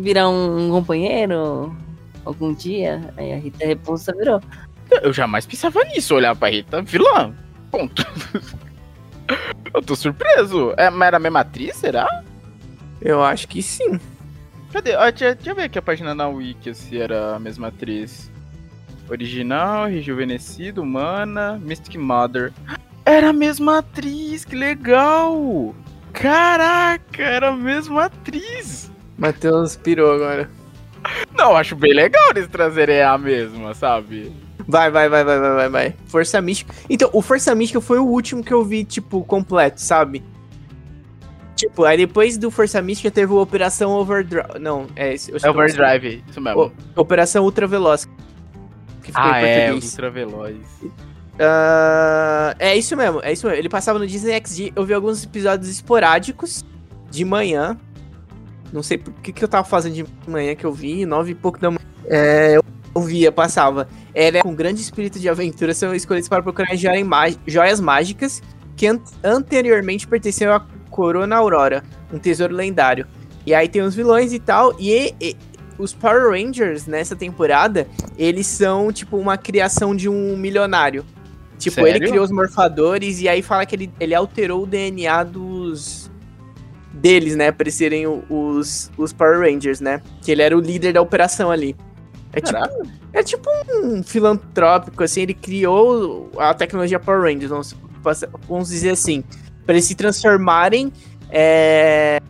virar 0.00 0.28
um 0.28 0.70
companheiro 0.70 1.76
algum 2.24 2.54
dia? 2.54 3.12
Aí 3.16 3.32
a 3.32 3.36
Rita 3.36 3.66
Repulsa 3.66 4.12
virou. 4.16 4.40
Eu 4.90 5.12
jamais 5.12 5.46
pensava 5.46 5.82
nisso, 5.84 6.14
olhar 6.14 6.34
pra 6.36 6.50
Rita 6.50 6.82
vilã. 6.82 7.34
Ponto. 7.70 8.04
Eu 9.74 9.82
tô 9.82 9.96
surpreso. 9.96 10.72
É, 10.76 10.88
mas 10.88 11.08
era 11.08 11.16
a 11.16 11.20
mesma 11.20 11.40
atriz, 11.40 11.76
será? 11.76 12.22
Eu 13.00 13.22
acho 13.22 13.48
que 13.48 13.60
sim. 13.62 13.98
Cadê? 14.72 14.94
Ah, 14.94 15.10
deixa, 15.10 15.34
deixa 15.34 15.50
eu 15.50 15.54
ver 15.54 15.62
aqui 15.64 15.78
a 15.78 15.82
página 15.82 16.14
na 16.14 16.28
Wiki 16.28 16.74
se 16.74 16.98
era 16.98 17.34
a 17.34 17.38
mesma 17.38 17.68
atriz. 17.68 18.30
Original, 19.08 19.86
rejuvenescido, 19.86 20.82
humana, 20.82 21.60
Mystic 21.62 21.96
Mother. 21.96 22.52
Era 23.06 23.30
a 23.30 23.32
mesma 23.32 23.78
atriz, 23.78 24.44
que 24.44 24.56
legal! 24.56 25.74
Caraca, 26.12 27.22
era 27.22 27.50
a 27.50 27.56
mesma 27.56 28.06
atriz! 28.06 28.90
Matheus 29.18 29.76
pirou 29.76 30.12
agora. 30.12 30.50
Não, 31.36 31.56
acho 31.56 31.76
bem 31.76 31.92
legal 31.92 32.30
eles 32.30 32.48
trazerem 32.48 33.02
a 33.02 33.18
mesma, 33.18 33.74
sabe? 33.74 34.32
Vai, 34.66 34.90
vai, 34.90 35.08
vai, 35.08 35.22
vai, 35.24 35.38
vai, 35.38 35.54
vai, 35.54 35.68
vai. 35.68 35.94
Força 36.06 36.40
Mística. 36.40 36.74
Então, 36.88 37.10
o 37.12 37.20
Força 37.20 37.54
Mística 37.54 37.80
foi 37.80 37.98
o 37.98 38.06
último 38.06 38.42
que 38.42 38.52
eu 38.52 38.64
vi, 38.64 38.84
tipo, 38.84 39.22
completo, 39.24 39.80
sabe? 39.80 40.22
Tipo, 41.54 41.84
aí 41.84 41.96
depois 41.96 42.38
do 42.38 42.50
Força 42.50 42.80
Mística 42.80 43.10
teve 43.10 43.32
o 43.32 43.40
Operação 43.40 43.92
Overdrive. 43.92 44.58
Não, 44.58 44.86
é 44.96 45.14
esse. 45.14 45.30
É 45.30 45.50
Overdrive, 45.50 46.24
isso 46.28 46.40
mesmo. 46.40 46.72
O- 46.96 47.00
Operação 47.00 47.44
Ultra 47.44 47.66
Veloz. 47.66 48.08
Que 49.02 49.08
ficou 49.08 49.22
ah, 49.22 49.40
em 49.40 49.44
é, 49.44 49.58
português. 49.58 49.90
Ultra 49.90 50.10
Veloz. 50.10 50.56
Ah, 51.38 52.54
é 52.58 52.76
isso 52.76 52.96
mesmo, 52.96 53.20
é 53.22 53.32
isso 53.32 53.46
mesmo. 53.46 53.58
Ele 53.60 53.68
passava 53.68 53.98
no 53.98 54.06
Disney 54.06 54.40
XD. 54.44 54.72
Eu 54.74 54.84
vi 54.84 54.94
alguns 54.94 55.24
episódios 55.24 55.68
esporádicos 55.68 56.64
de 57.10 57.24
manhã. 57.24 57.76
Não 58.72 58.82
sei 58.82 58.98
por 58.98 59.12
que, 59.14 59.32
que 59.32 59.44
eu 59.44 59.48
tava 59.48 59.64
fazendo 59.66 59.94
de 59.94 60.04
manhã 60.26 60.54
que 60.54 60.64
eu 60.64 60.72
vi, 60.72 61.04
nove 61.06 61.32
e 61.32 61.34
pouco 61.34 61.58
da 61.58 61.70
manhã. 61.70 61.80
É, 62.06 62.56
eu, 62.94 63.00
via, 63.02 63.30
passava. 63.30 63.88
Era 64.14 64.40
com 64.40 64.54
grande 64.54 64.80
espírito 64.80 65.18
de 65.18 65.28
aventura, 65.28 65.72
são 65.74 65.94
escolhidos 65.94 66.28
para 66.28 66.42
procurar 66.42 66.68
joias 67.46 67.80
mágicas 67.80 68.42
que 68.76 68.86
an- 68.86 69.00
anteriormente 69.22 70.06
pertenciam 70.06 70.52
à 70.54 70.64
Corona 70.90 71.36
Aurora, 71.36 71.82
um 72.12 72.18
tesouro 72.18 72.54
lendário. 72.54 73.06
E 73.46 73.54
aí 73.54 73.68
tem 73.68 73.82
os 73.82 73.94
vilões 73.94 74.32
e 74.32 74.38
tal, 74.38 74.74
e, 74.78 75.14
e- 75.20 75.36
os 75.78 75.92
Power 75.92 76.30
Rangers 76.30 76.86
nessa 76.86 77.16
temporada, 77.16 77.86
eles 78.16 78.46
são 78.46 78.92
tipo 78.92 79.16
uma 79.16 79.36
criação 79.36 79.94
de 79.94 80.08
um 80.08 80.36
milionário. 80.36 81.04
Tipo, 81.70 81.80
ele 81.80 81.92
Sério? 81.92 82.08
criou 82.08 82.24
os 82.24 82.30
morfadores 82.30 83.20
e 83.20 83.28
aí 83.28 83.42
fala 83.42 83.64
que 83.64 83.74
ele, 83.74 83.90
ele 83.98 84.14
alterou 84.14 84.62
o 84.62 84.66
DNA 84.66 85.24
dos 85.24 86.10
deles, 86.92 87.34
né, 87.36 87.50
pra 87.50 87.64
eles 87.64 87.74
serem 87.74 88.06
os, 88.06 88.90
os 88.96 89.12
Power 89.12 89.40
Rangers, 89.40 89.80
né? 89.80 90.00
Que 90.22 90.30
ele 90.30 90.42
era 90.42 90.56
o 90.56 90.60
líder 90.60 90.92
da 90.92 91.02
operação 91.02 91.50
ali. 91.50 91.76
É 92.32 92.40
tipo, 92.40 92.58
é 93.12 93.22
tipo 93.22 93.48
um 93.72 94.02
filantrópico, 94.02 95.04
assim, 95.04 95.22
ele 95.22 95.34
criou 95.34 96.30
a 96.36 96.52
tecnologia 96.52 96.98
Power 96.98 97.22
Rangers, 97.22 97.50
vamos, 97.50 97.76
vamos 98.48 98.68
dizer 98.68 98.90
assim, 98.90 99.22
para 99.64 99.74
eles 99.74 99.84
se 99.84 99.94
transformarem 99.94 100.92
é, 101.30 102.20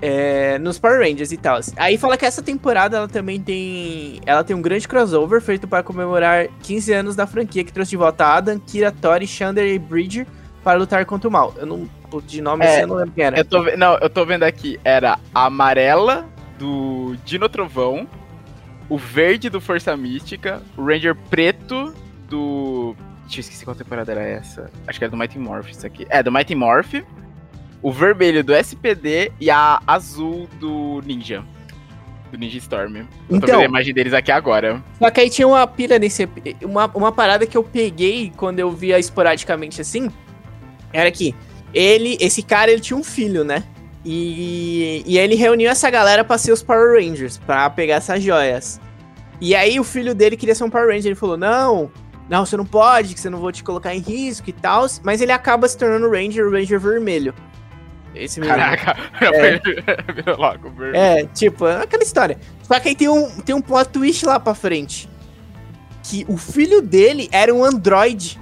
é, 0.00 0.58
nos 0.58 0.78
Power 0.78 1.00
Rangers 1.00 1.32
e 1.32 1.36
tal. 1.36 1.58
Aí 1.76 1.96
fala 1.96 2.16
que 2.16 2.24
essa 2.24 2.42
temporada 2.42 2.96
ela 2.98 3.08
também 3.08 3.40
tem, 3.40 4.20
ela 4.26 4.44
tem 4.44 4.54
um 4.54 4.62
grande 4.62 4.86
crossover 4.86 5.40
feito 5.40 5.66
para 5.66 5.82
comemorar 5.82 6.48
15 6.62 6.92
anos 6.92 7.16
da 7.16 7.26
franquia 7.26 7.64
que 7.64 7.72
trouxe 7.72 7.90
de 7.90 7.96
volta 7.96 8.26
Adam, 8.26 8.58
Kira, 8.58 8.92
Tori, 8.92 9.26
Xander 9.26 9.66
e 9.66 9.78
Bridger 9.78 10.26
para 10.62 10.78
lutar 10.78 11.04
contra 11.06 11.28
o 11.28 11.32
mal. 11.32 11.54
Eu 11.56 11.66
não, 11.66 11.88
de 12.26 12.42
nome 12.42 12.64
É, 12.64 12.68
assim, 12.68 12.80
eu 12.82 12.86
não 12.88 12.96
lembro 12.96 13.12
quem 13.14 13.24
era. 13.24 13.38
Eu 13.38 13.44
tô, 13.44 13.62
não, 13.76 13.98
eu 13.98 14.10
tô 14.10 14.24
vendo 14.26 14.42
aqui. 14.42 14.78
Era 14.84 15.18
a 15.34 15.46
amarela 15.46 16.26
do 16.58 17.16
Dino 17.24 17.48
Trovão, 17.48 18.06
o 18.88 18.98
verde 18.98 19.48
do 19.48 19.60
Força 19.60 19.96
Mística, 19.96 20.62
o 20.76 20.84
Ranger 20.84 21.14
preto 21.30 21.94
do. 22.28 22.94
Deixa 23.22 23.38
eu 23.38 23.40
esqueci 23.40 23.64
qual 23.64 23.74
temporada 23.74 24.12
era 24.12 24.22
essa. 24.22 24.70
Acho 24.86 24.98
que 24.98 25.04
era 25.04 25.10
do 25.10 25.16
Mighty 25.16 25.38
Morph 25.38 25.70
isso 25.70 25.86
aqui. 25.86 26.06
É, 26.08 26.22
do 26.22 26.30
Mighty 26.30 26.54
Morph. 26.54 26.94
O 27.82 27.92
vermelho 27.92 28.42
do 28.42 28.54
SPD 28.54 29.30
e 29.40 29.50
a 29.50 29.80
azul 29.86 30.48
do 30.58 31.00
Ninja. 31.04 31.44
Do 32.32 32.38
Ninja 32.38 32.58
Storm. 32.58 32.96
Eu 32.96 33.04
tô 33.04 33.36
Então- 33.36 33.48
vendo 33.48 33.60
a 33.60 33.64
imagem 33.64 33.94
deles 33.94 34.12
aqui 34.12 34.32
agora. 34.32 34.82
Só 34.98 35.10
que 35.10 35.20
aí 35.20 35.30
tinha 35.30 35.46
uma 35.46 35.66
pira 35.66 35.98
nesse. 35.98 36.28
Uma, 36.62 36.90
uma 36.94 37.12
parada 37.12 37.46
que 37.46 37.56
eu 37.56 37.62
peguei 37.62 38.32
quando 38.36 38.58
eu 38.58 38.70
via 38.72 38.98
esporadicamente 38.98 39.80
assim. 39.80 40.10
Era 40.92 41.10
que 41.10 41.34
ele, 41.72 42.16
esse 42.20 42.42
cara, 42.42 42.70
ele 42.72 42.80
tinha 42.80 42.96
um 42.96 43.04
filho, 43.04 43.44
né? 43.44 43.62
E, 44.04 45.02
e 45.04 45.18
ele 45.18 45.34
reuniu 45.34 45.68
essa 45.70 45.90
galera 45.90 46.24
pra 46.24 46.38
ser 46.38 46.52
os 46.52 46.62
Power 46.62 46.94
Rangers, 46.94 47.38
pra 47.38 47.68
pegar 47.68 47.96
essas 47.96 48.22
joias. 48.22 48.80
E 49.40 49.54
aí 49.54 49.78
o 49.78 49.84
filho 49.84 50.14
dele 50.14 50.36
queria 50.36 50.54
ser 50.54 50.64
um 50.64 50.70
Power 50.70 50.88
Ranger. 50.88 51.06
Ele 51.06 51.14
falou: 51.14 51.36
Não, 51.36 51.90
não, 52.28 52.46
você 52.46 52.56
não 52.56 52.64
pode, 52.64 53.14
que 53.14 53.20
você 53.20 53.28
não 53.28 53.38
vou 53.38 53.52
te 53.52 53.62
colocar 53.62 53.94
em 53.94 53.98
risco 54.00 54.48
e 54.48 54.52
tal. 54.52 54.86
Mas 55.02 55.20
ele 55.20 55.32
acaba 55.32 55.68
se 55.68 55.76
tornando 55.76 56.06
o 56.06 56.10
Ranger, 56.10 56.46
o 56.46 56.50
Ranger 56.50 56.80
vermelho. 56.80 57.34
Esse 58.16 58.40
menino. 58.40 58.58
Caraca, 58.58 58.96
virou 60.14 60.36
logo. 60.40 60.72
É, 60.94 61.24
tipo, 61.26 61.66
é 61.66 61.82
aquela 61.82 62.02
história. 62.02 62.38
Só 62.62 62.78
que 62.80 62.88
aí 62.88 62.94
tem 62.94 63.08
um, 63.08 63.30
tem 63.40 63.54
um 63.54 63.60
plot 63.60 63.90
twist 63.90 64.24
lá 64.24 64.40
pra 64.40 64.54
frente. 64.54 65.08
Que 66.02 66.24
o 66.28 66.36
filho 66.36 66.80
dele 66.80 67.28
era 67.32 67.52
um 67.54 67.64
androide. 67.64 68.40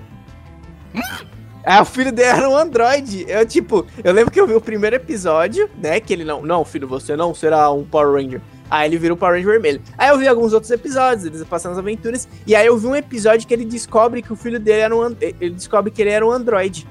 É, 1.64 1.80
o 1.80 1.84
filho 1.84 2.12
dele 2.12 2.28
era 2.28 2.48
um 2.48 2.56
androide. 2.56 3.24
Eu, 3.26 3.46
tipo, 3.46 3.86
eu 4.02 4.12
lembro 4.12 4.30
que 4.30 4.38
eu 4.38 4.46
vi 4.46 4.54
o 4.54 4.60
primeiro 4.60 4.96
episódio, 4.96 5.68
né? 5.82 5.98
Que 5.98 6.12
ele 6.12 6.24
não, 6.24 6.42
não, 6.42 6.64
filho, 6.64 6.86
você 6.86 7.16
não 7.16 7.34
será 7.34 7.70
um 7.70 7.84
Power 7.84 8.12
Ranger. 8.12 8.40
Aí 8.70 8.88
ele 8.88 8.98
vira 8.98 9.14
o 9.14 9.16
Power 9.16 9.34
Ranger 9.34 9.52
vermelho. 9.52 9.82
Aí 9.96 10.08
eu 10.08 10.18
vi 10.18 10.28
alguns 10.28 10.52
outros 10.52 10.70
episódios, 10.70 11.24
eles 11.24 11.42
passando 11.44 11.72
as 11.72 11.78
aventuras. 11.78 12.28
E 12.46 12.54
aí 12.54 12.66
eu 12.66 12.76
vi 12.76 12.86
um 12.86 12.96
episódio 12.96 13.46
que 13.46 13.54
ele 13.54 13.64
descobre 13.64 14.20
que 14.20 14.32
o 14.32 14.36
filho 14.36 14.60
dele 14.60 14.80
era 14.80 14.94
um. 14.94 15.16
Ele 15.20 15.50
descobre 15.50 15.90
que 15.90 16.02
ele 16.02 16.10
era 16.10 16.26
um 16.26 16.30
androide. 16.30 16.86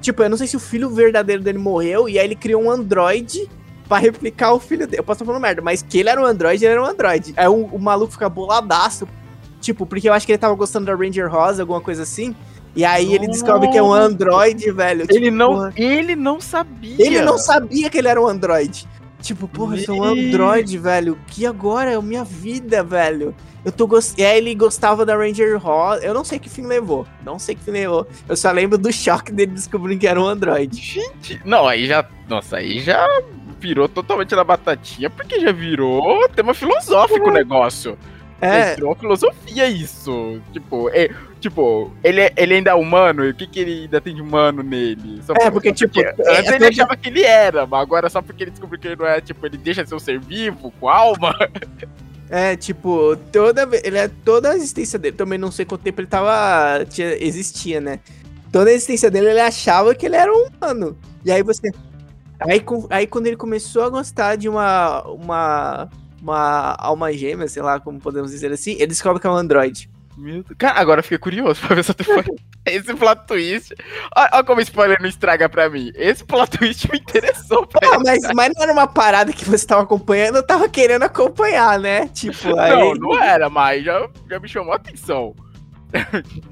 Tipo, 0.00 0.22
eu 0.22 0.30
não 0.30 0.36
sei 0.36 0.46
se 0.46 0.56
o 0.56 0.60
filho 0.60 0.90
verdadeiro 0.90 1.42
dele 1.42 1.58
morreu, 1.58 2.08
e 2.08 2.18
aí 2.18 2.24
ele 2.24 2.36
criou 2.36 2.62
um 2.62 2.70
androide 2.70 3.48
pra 3.88 3.98
replicar 3.98 4.52
o 4.52 4.60
filho 4.60 4.86
dele. 4.86 5.00
Eu 5.00 5.04
posso 5.04 5.16
estar 5.16 5.24
falando 5.24 5.42
merda, 5.42 5.62
mas 5.62 5.82
que 5.82 5.98
ele 5.98 6.08
era 6.08 6.20
um 6.20 6.24
androide, 6.24 6.64
ele 6.64 6.72
era 6.72 6.82
um 6.82 6.86
androide. 6.86 7.34
Aí 7.36 7.48
o, 7.48 7.64
o 7.66 7.78
maluco 7.78 8.12
fica 8.12 8.28
boladaço. 8.28 9.08
Tipo, 9.60 9.84
porque 9.86 10.08
eu 10.08 10.12
acho 10.12 10.24
que 10.24 10.32
ele 10.32 10.38
tava 10.38 10.54
gostando 10.54 10.86
da 10.86 10.94
Ranger 10.94 11.28
Rosa, 11.30 11.62
alguma 11.62 11.80
coisa 11.80 12.02
assim. 12.02 12.34
E 12.76 12.84
aí 12.84 13.12
ele 13.12 13.26
descobre 13.26 13.68
que 13.70 13.78
é 13.78 13.82
um 13.82 13.92
androide, 13.92 14.70
velho. 14.70 15.00
Tipo, 15.00 15.14
Ele 15.14 15.30
não, 15.30 15.48
porra, 15.54 15.72
ele 15.76 16.14
não 16.14 16.40
sabia. 16.40 16.94
ele 16.98 17.20
não 17.22 17.36
sabia 17.36 17.90
que 17.90 17.98
ele 17.98 18.06
era 18.06 18.20
um 18.20 18.26
androide. 18.26 18.86
Tipo, 19.20 19.48
porra, 19.48 19.76
eu 19.76 19.84
sou 19.84 19.96
um 19.96 20.14
Meu. 20.14 20.28
androide, 20.28 20.78
velho. 20.78 21.18
Que 21.26 21.44
agora 21.44 21.90
é 21.90 21.94
a 21.96 22.02
minha 22.02 22.24
vida, 22.24 22.82
velho. 22.84 23.34
Eu 23.64 23.72
tô 23.72 23.86
gostando. 23.86 24.20
E 24.20 24.24
aí 24.24 24.38
ele 24.38 24.54
gostava 24.54 25.04
da 25.04 25.16
Ranger 25.16 25.58
Rosa. 25.58 26.04
Eu 26.04 26.14
não 26.14 26.24
sei 26.24 26.38
que 26.38 26.48
fim 26.48 26.62
levou. 26.62 27.06
Não 27.24 27.38
sei 27.38 27.54
que 27.54 27.62
fim 27.62 27.72
levou. 27.72 28.06
Eu 28.28 28.36
só 28.36 28.50
lembro 28.52 28.78
do 28.78 28.92
choque 28.92 29.32
dele 29.32 29.52
descobrindo 29.52 30.00
que 30.00 30.06
era 30.06 30.20
um 30.20 30.26
androide. 30.26 30.80
Gente, 30.80 31.40
não, 31.44 31.66
aí 31.66 31.86
já. 31.86 32.06
Nossa, 32.28 32.58
aí 32.58 32.80
já 32.80 33.06
virou 33.58 33.88
totalmente 33.88 34.34
na 34.34 34.44
batatinha, 34.44 35.10
porque 35.10 35.40
já 35.40 35.50
virou 35.50 36.28
tema 36.28 36.54
filosófico 36.54 37.28
o 37.28 37.32
negócio. 37.32 37.98
É, 38.40 38.74
Virou 38.76 38.94
filosofia 38.94 39.66
isso. 39.68 40.40
Tipo, 40.52 40.88
é, 40.90 41.08
tipo 41.40 41.92
ele, 42.04 42.20
é- 42.20 42.32
ele 42.36 42.54
ainda 42.54 42.70
é 42.70 42.74
humano, 42.74 43.24
e 43.24 43.30
o 43.30 43.34
que, 43.34 43.46
que 43.46 43.58
ele 43.60 43.82
ainda 43.82 44.00
tem 44.00 44.14
de 44.14 44.22
humano 44.22 44.62
nele? 44.62 45.20
Só 45.24 45.32
É, 45.34 45.50
porque, 45.50 45.72
tipo, 45.72 46.00
é- 46.00 46.14
antes 46.38 46.52
é 46.52 46.56
ele 46.56 46.66
achava 46.66 46.96
que 46.96 47.08
ele 47.08 47.22
era, 47.22 47.66
mas 47.66 47.80
agora 47.82 48.08
só 48.08 48.22
porque 48.22 48.44
ele 48.44 48.50
descobriu 48.52 48.80
que 48.80 48.88
ele 48.88 48.96
não 48.96 49.06
é, 49.06 49.20
tipo, 49.20 49.44
ele 49.44 49.56
deixa 49.56 49.82
de 49.82 49.88
ser 49.88 49.94
um 49.94 49.98
ser 49.98 50.20
vivo, 50.20 50.72
com 50.78 50.88
alma. 50.88 51.34
é, 52.30 52.54
tipo, 52.56 53.16
toda 53.32 53.68
ele 53.84 53.98
é 53.98 54.08
toda 54.24 54.50
a 54.50 54.56
existência 54.56 54.98
dele. 54.98 55.16
Também 55.16 55.38
não 55.38 55.50
sei 55.50 55.64
quanto 55.64 55.82
tempo 55.82 56.00
ele 56.00 56.06
tava 56.08 56.84
tinha- 56.86 57.16
existia, 57.22 57.80
né? 57.80 58.00
Toda 58.52 58.70
a 58.70 58.72
existência 58.72 59.10
dele 59.10 59.30
ele 59.30 59.40
achava 59.40 59.94
que 59.94 60.06
ele 60.06 60.16
era 60.16 60.32
um 60.32 60.46
humano. 60.46 60.96
E 61.24 61.30
aí 61.32 61.42
você 61.42 61.70
aí, 62.40 62.64
aí 62.90 63.06
quando 63.06 63.26
ele 63.26 63.36
começou 63.36 63.82
a 63.82 63.88
gostar 63.90 64.36
de 64.36 64.48
uma 64.48 65.02
uma 65.02 65.88
uma 66.20 66.74
alma 66.78 67.12
gêmea, 67.12 67.48
sei 67.48 67.62
lá, 67.62 67.80
como 67.80 68.00
podemos 68.00 68.30
dizer 68.30 68.52
assim, 68.52 68.72
ele 68.72 68.88
descobre 68.88 69.20
que 69.20 69.26
é 69.26 69.30
um 69.30 69.36
androide. 69.36 69.90
Meu 70.16 70.42
Deus. 70.42 70.56
Cara, 70.58 70.80
agora 70.80 70.98
eu 70.98 71.04
fiquei 71.04 71.18
curioso 71.18 71.60
pra 71.60 71.74
ver 71.74 71.80
essa 71.80 71.94
temporada. 71.94 72.28
Esse 72.66 72.92
plot 72.92 73.26
twist. 73.26 73.72
Olha, 74.14 74.30
olha 74.32 74.44
como 74.44 74.58
o 74.58 74.62
spoiler 74.62 75.00
não 75.00 75.08
estraga 75.08 75.48
pra 75.48 75.70
mim. 75.70 75.90
Esse 75.94 76.24
plot 76.24 76.58
twist 76.58 76.90
me 76.90 76.98
interessou 76.98 77.66
pra 77.66 77.80
Ah, 77.88 77.98
mas, 78.04 78.20
mas 78.34 78.52
não 78.54 78.62
era 78.64 78.72
uma 78.72 78.86
parada 78.86 79.32
que 79.32 79.44
você 79.44 79.64
tava 79.64 79.82
acompanhando, 79.82 80.36
eu 80.36 80.42
tava 80.42 80.68
querendo 80.68 81.04
acompanhar, 81.04 81.78
né? 81.78 82.08
Tipo, 82.08 82.58
aí. 82.58 82.72
Não, 82.72 82.94
não 82.94 83.22
era, 83.22 83.48
mas 83.48 83.84
já, 83.84 84.06
já 84.28 84.40
me 84.40 84.48
chamou 84.48 84.72
a 84.72 84.76
atenção. 84.76 85.34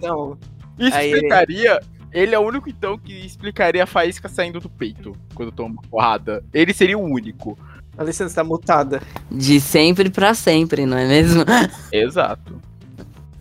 não. 0.00 0.38
Isso 0.78 0.96
Aí 0.96 1.12
explicaria. 1.12 1.80
Ele 2.12 2.34
é 2.34 2.38
o 2.38 2.42
único, 2.42 2.68
então, 2.68 2.96
que 2.96 3.12
explicaria 3.12 3.82
a 3.82 3.86
faísca 3.86 4.28
saindo 4.28 4.60
do 4.60 4.70
peito 4.70 5.12
quando 5.34 5.52
toma 5.52 5.82
porrada. 5.90 6.42
Ele 6.54 6.72
seria 6.72 6.96
o 6.96 7.02
único. 7.02 7.58
Alessandra, 7.98 8.28
você 8.30 8.34
tá 8.36 8.44
mutada. 8.44 9.02
De 9.30 9.60
sempre 9.60 10.10
pra 10.10 10.34
sempre, 10.34 10.84
não 10.86 10.98
é 10.98 11.06
mesmo? 11.06 11.44
Exato. 11.92 12.60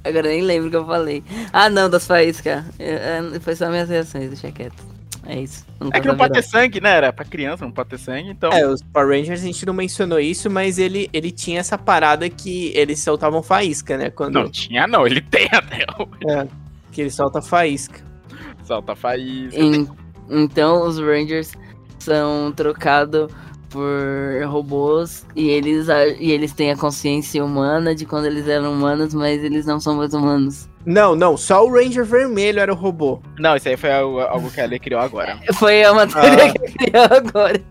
Agora 0.04 0.28
nem 0.30 0.42
lembro 0.42 0.68
o 0.68 0.72
que 0.72 0.78
eu 0.78 0.86
falei. 0.86 1.24
Ah, 1.52 1.70
não, 1.70 1.90
das 1.90 2.06
faíscas. 2.06 2.64
É, 2.78 3.20
é, 3.36 3.40
Foi 3.40 3.56
só 3.56 3.70
minhas 3.70 3.90
reações, 3.90 4.30
deixa 4.30 4.52
quieto. 4.52 4.84
É 5.28 5.40
isso. 5.40 5.66
Não 5.80 5.90
É 5.92 6.00
que 6.00 6.08
não 6.08 6.16
pode 6.16 6.34
ter 6.34 6.44
sangue, 6.44 6.80
né? 6.80 6.92
Era 6.92 7.12
pra 7.12 7.26
criança, 7.26 7.66
não 7.66 7.72
pode 7.72 7.90
ter 7.90 7.98
sangue, 7.98 8.30
então. 8.30 8.52
É, 8.54 8.68
os 8.68 8.84
Power 8.84 9.10
Rangers 9.10 9.42
a 9.42 9.44
gente 9.44 9.66
não 9.66 9.74
mencionou 9.74 10.20
isso, 10.20 10.52
mas 10.52 10.78
ele, 10.78 11.10
ele 11.12 11.32
tinha 11.32 11.60
essa 11.60 11.76
parada 11.80 12.30
que 12.30 12.72
eles 12.76 13.00
soltavam 13.00 13.42
faísca, 13.42 13.98
né? 13.98 14.12
Quando 14.12 14.36
Não 14.36 14.48
tinha, 14.52 14.86
não. 14.86 15.08
Ele 15.08 15.22
tem 15.22 15.50
até 15.52 15.84
hoje. 15.98 16.50
que 16.92 17.02
ele 17.02 17.10
solta 17.10 17.42
faísca. 17.42 18.00
Solta 18.64 18.96
faísca. 18.96 19.60
En- 19.60 19.88
Então 20.30 20.84
os 20.88 21.00
Rangers 21.00 21.52
são 21.98 22.52
trocados 22.56 23.32
por 23.76 24.48
robôs 24.48 25.26
e 25.36 25.50
eles, 25.50 25.90
a- 25.90 26.08
e 26.08 26.32
eles 26.32 26.54
têm 26.54 26.72
a 26.72 26.78
consciência 26.78 27.44
humana 27.44 27.94
de 27.94 28.06
quando 28.06 28.26
eles 28.26 28.48
eram 28.48 28.72
humanos, 28.74 29.14
mas 29.14 29.44
eles 29.44 29.66
não 29.66 29.80
são 29.80 29.96
mais 29.96 30.14
humanos. 30.14 30.70
Não, 30.86 31.16
não, 31.16 31.36
só 31.36 31.66
o 31.66 31.72
Ranger 31.74 32.06
vermelho 32.06 32.60
era 32.60 32.72
o 32.72 32.76
robô. 32.76 33.20
Não, 33.40 33.56
isso 33.56 33.68
aí 33.68 33.76
foi 33.76 33.92
algo, 33.92 34.20
algo 34.22 34.50
que 34.52 34.62
a 34.62 34.64
Ale 34.64 34.80
criou 34.80 35.02
agora. 35.02 35.38
Foi 35.56 35.84
a 35.84 35.94
matéria 35.94 36.54
que 36.54 36.72
criou 36.78 37.04
agora. 37.06 37.62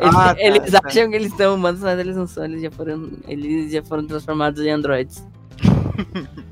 Ah, 0.00 0.34
tá, 0.34 0.40
eles 0.40 0.70
tá. 0.70 0.80
acham 0.84 1.10
que 1.10 1.16
eles 1.16 1.34
são 1.36 1.56
humanos, 1.56 1.80
mas 1.80 1.98
eles 1.98 2.16
não 2.16 2.26
são, 2.26 2.44
eles 2.44 2.62
já 2.62 2.70
foram, 2.70 3.10
eles 3.26 3.72
já 3.72 3.82
foram 3.82 4.06
transformados 4.06 4.60
em 4.64 4.70
androides. 4.70 5.26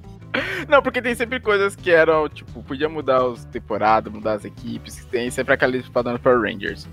Não, 0.69 0.81
porque 0.81 1.03
tem 1.03 1.15
sempre 1.15 1.39
coisas 1.41 1.77
que 1.77 1.91
eram, 1.91 2.27
tipo, 2.29 2.63
podia 2.63 2.89
mudar 2.89 3.23
as 3.27 3.45
temporadas, 3.47 4.11
mudar 4.13 4.35
as 4.35 4.45
equipes, 4.45 5.01
que 5.01 5.07
tem 5.07 5.31
sempre 5.31 5.53
aquela 5.53 5.77
espadando 5.77 6.19
para 6.19 6.39
Rangers. 6.39 6.89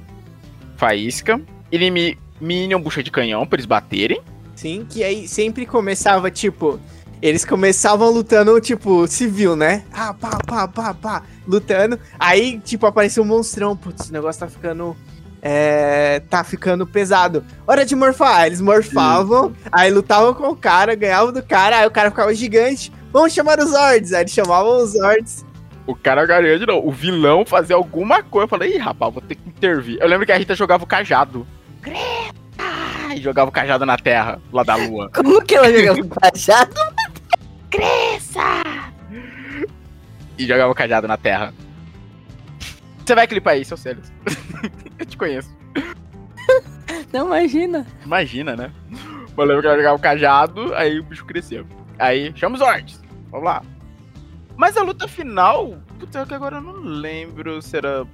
Faísca, 0.79 1.39
inimi 1.69 2.17
Minion 2.39 2.79
bucha 2.81 3.03
de 3.03 3.11
canhão 3.11 3.45
pra 3.45 3.57
eles 3.57 3.65
baterem. 3.65 4.21
Sim, 4.55 4.85
que 4.89 5.03
aí 5.03 5.27
sempre 5.27 5.65
começava, 5.65 6.31
tipo. 6.31 6.79
Eles 7.21 7.43
começavam 7.43 8.09
lutando, 8.09 8.59
tipo, 8.61 9.05
civil, 9.05 9.53
né? 9.53 9.83
Ah, 9.91 10.13
pá, 10.13 10.39
pá, 10.45 10.67
pá, 10.69 10.93
pá, 10.93 11.23
lutando. 11.45 11.99
Aí, 12.17 12.59
tipo, 12.59 12.85
apareceu 12.85 13.23
um 13.23 13.25
monstrão. 13.25 13.75
Putz, 13.75 14.09
o 14.09 14.13
negócio 14.13 14.39
tá 14.39 14.47
ficando. 14.47 14.95
É. 15.41 16.21
Tá 16.29 16.45
ficando 16.45 16.87
pesado. 16.87 17.43
Hora 17.67 17.85
de 17.85 17.93
morfar. 17.93 18.45
Eles 18.45 18.61
morfavam, 18.61 19.53
aí 19.69 19.91
lutavam 19.91 20.33
com 20.33 20.47
o 20.47 20.55
cara, 20.55 20.95
ganhavam 20.95 21.33
do 21.33 21.43
cara, 21.43 21.79
aí 21.79 21.87
o 21.87 21.91
cara 21.91 22.09
ficava 22.09 22.33
gigante. 22.33 22.89
Vamos 23.11 23.33
chamar 23.33 23.59
os 23.59 23.71
Zords. 23.71 24.13
Aí 24.13 24.21
eles 24.21 24.31
chamavam 24.31 24.81
os 24.81 24.91
Zords. 24.91 25.43
O 25.89 25.95
cara 25.95 26.23
ganhou 26.23 26.59
de 26.59 26.67
novo. 26.67 26.87
O 26.87 26.91
vilão 26.91 27.43
fazia 27.43 27.75
alguma 27.75 28.21
coisa. 28.21 28.43
Eu 28.43 28.47
falei, 28.47 28.75
ih, 28.75 28.77
rapaz, 28.77 29.11
vou 29.11 29.23
ter 29.23 29.33
que 29.33 29.49
intervir. 29.49 29.97
Eu 29.99 30.07
lembro 30.07 30.23
que 30.23 30.31
a 30.31 30.37
Rita 30.37 30.53
jogava 30.53 30.83
o 30.83 30.87
cajado. 30.87 31.47
Greta! 31.81 33.15
E 33.15 33.19
jogava 33.19 33.49
o 33.49 33.51
cajado 33.51 33.87
na 33.87 33.97
terra, 33.97 34.39
lá 34.53 34.61
da 34.61 34.75
lua. 34.75 35.09
Como 35.15 35.43
que 35.43 35.55
ela 35.55 35.73
jogava 35.73 36.03
com 36.03 36.09
cajado? 36.09 36.75
E 40.37 40.45
jogava 40.45 40.71
o 40.71 40.75
cajado 40.75 41.07
na 41.07 41.17
terra. 41.17 41.55
Você 43.03 43.15
vai 43.15 43.25
clipar 43.25 43.57
isso, 43.57 43.69
seu 43.69 43.77
Célios. 43.77 44.11
Eu 44.99 45.05
te 45.07 45.17
conheço. 45.17 45.49
Não 47.11 47.25
imagina. 47.25 47.87
Imagina, 48.05 48.55
né? 48.55 48.71
Eu 49.35 49.43
lembro 49.43 49.61
que 49.63 49.67
ela 49.67 49.77
jogava 49.77 49.95
o 49.95 49.99
cajado, 49.99 50.71
aí 50.75 50.99
o 50.99 51.03
bicho 51.03 51.25
cresceu. 51.25 51.65
Aí, 51.97 52.31
chama 52.35 52.53
os 52.53 52.59
Zords. 52.59 53.01
Vamos 53.31 53.45
lá. 53.45 53.63
Mas 54.59 54.75
a 54.75 54.83
luta 54.83 55.07
final, 55.07 55.77
putz, 55.97 56.13
é 56.17 56.25
que 56.25 56.33
agora 56.33 56.57
eu 56.57 56.61
não 56.61 56.73
lembro 56.73 57.61
se 57.61 57.77
era. 57.77 58.05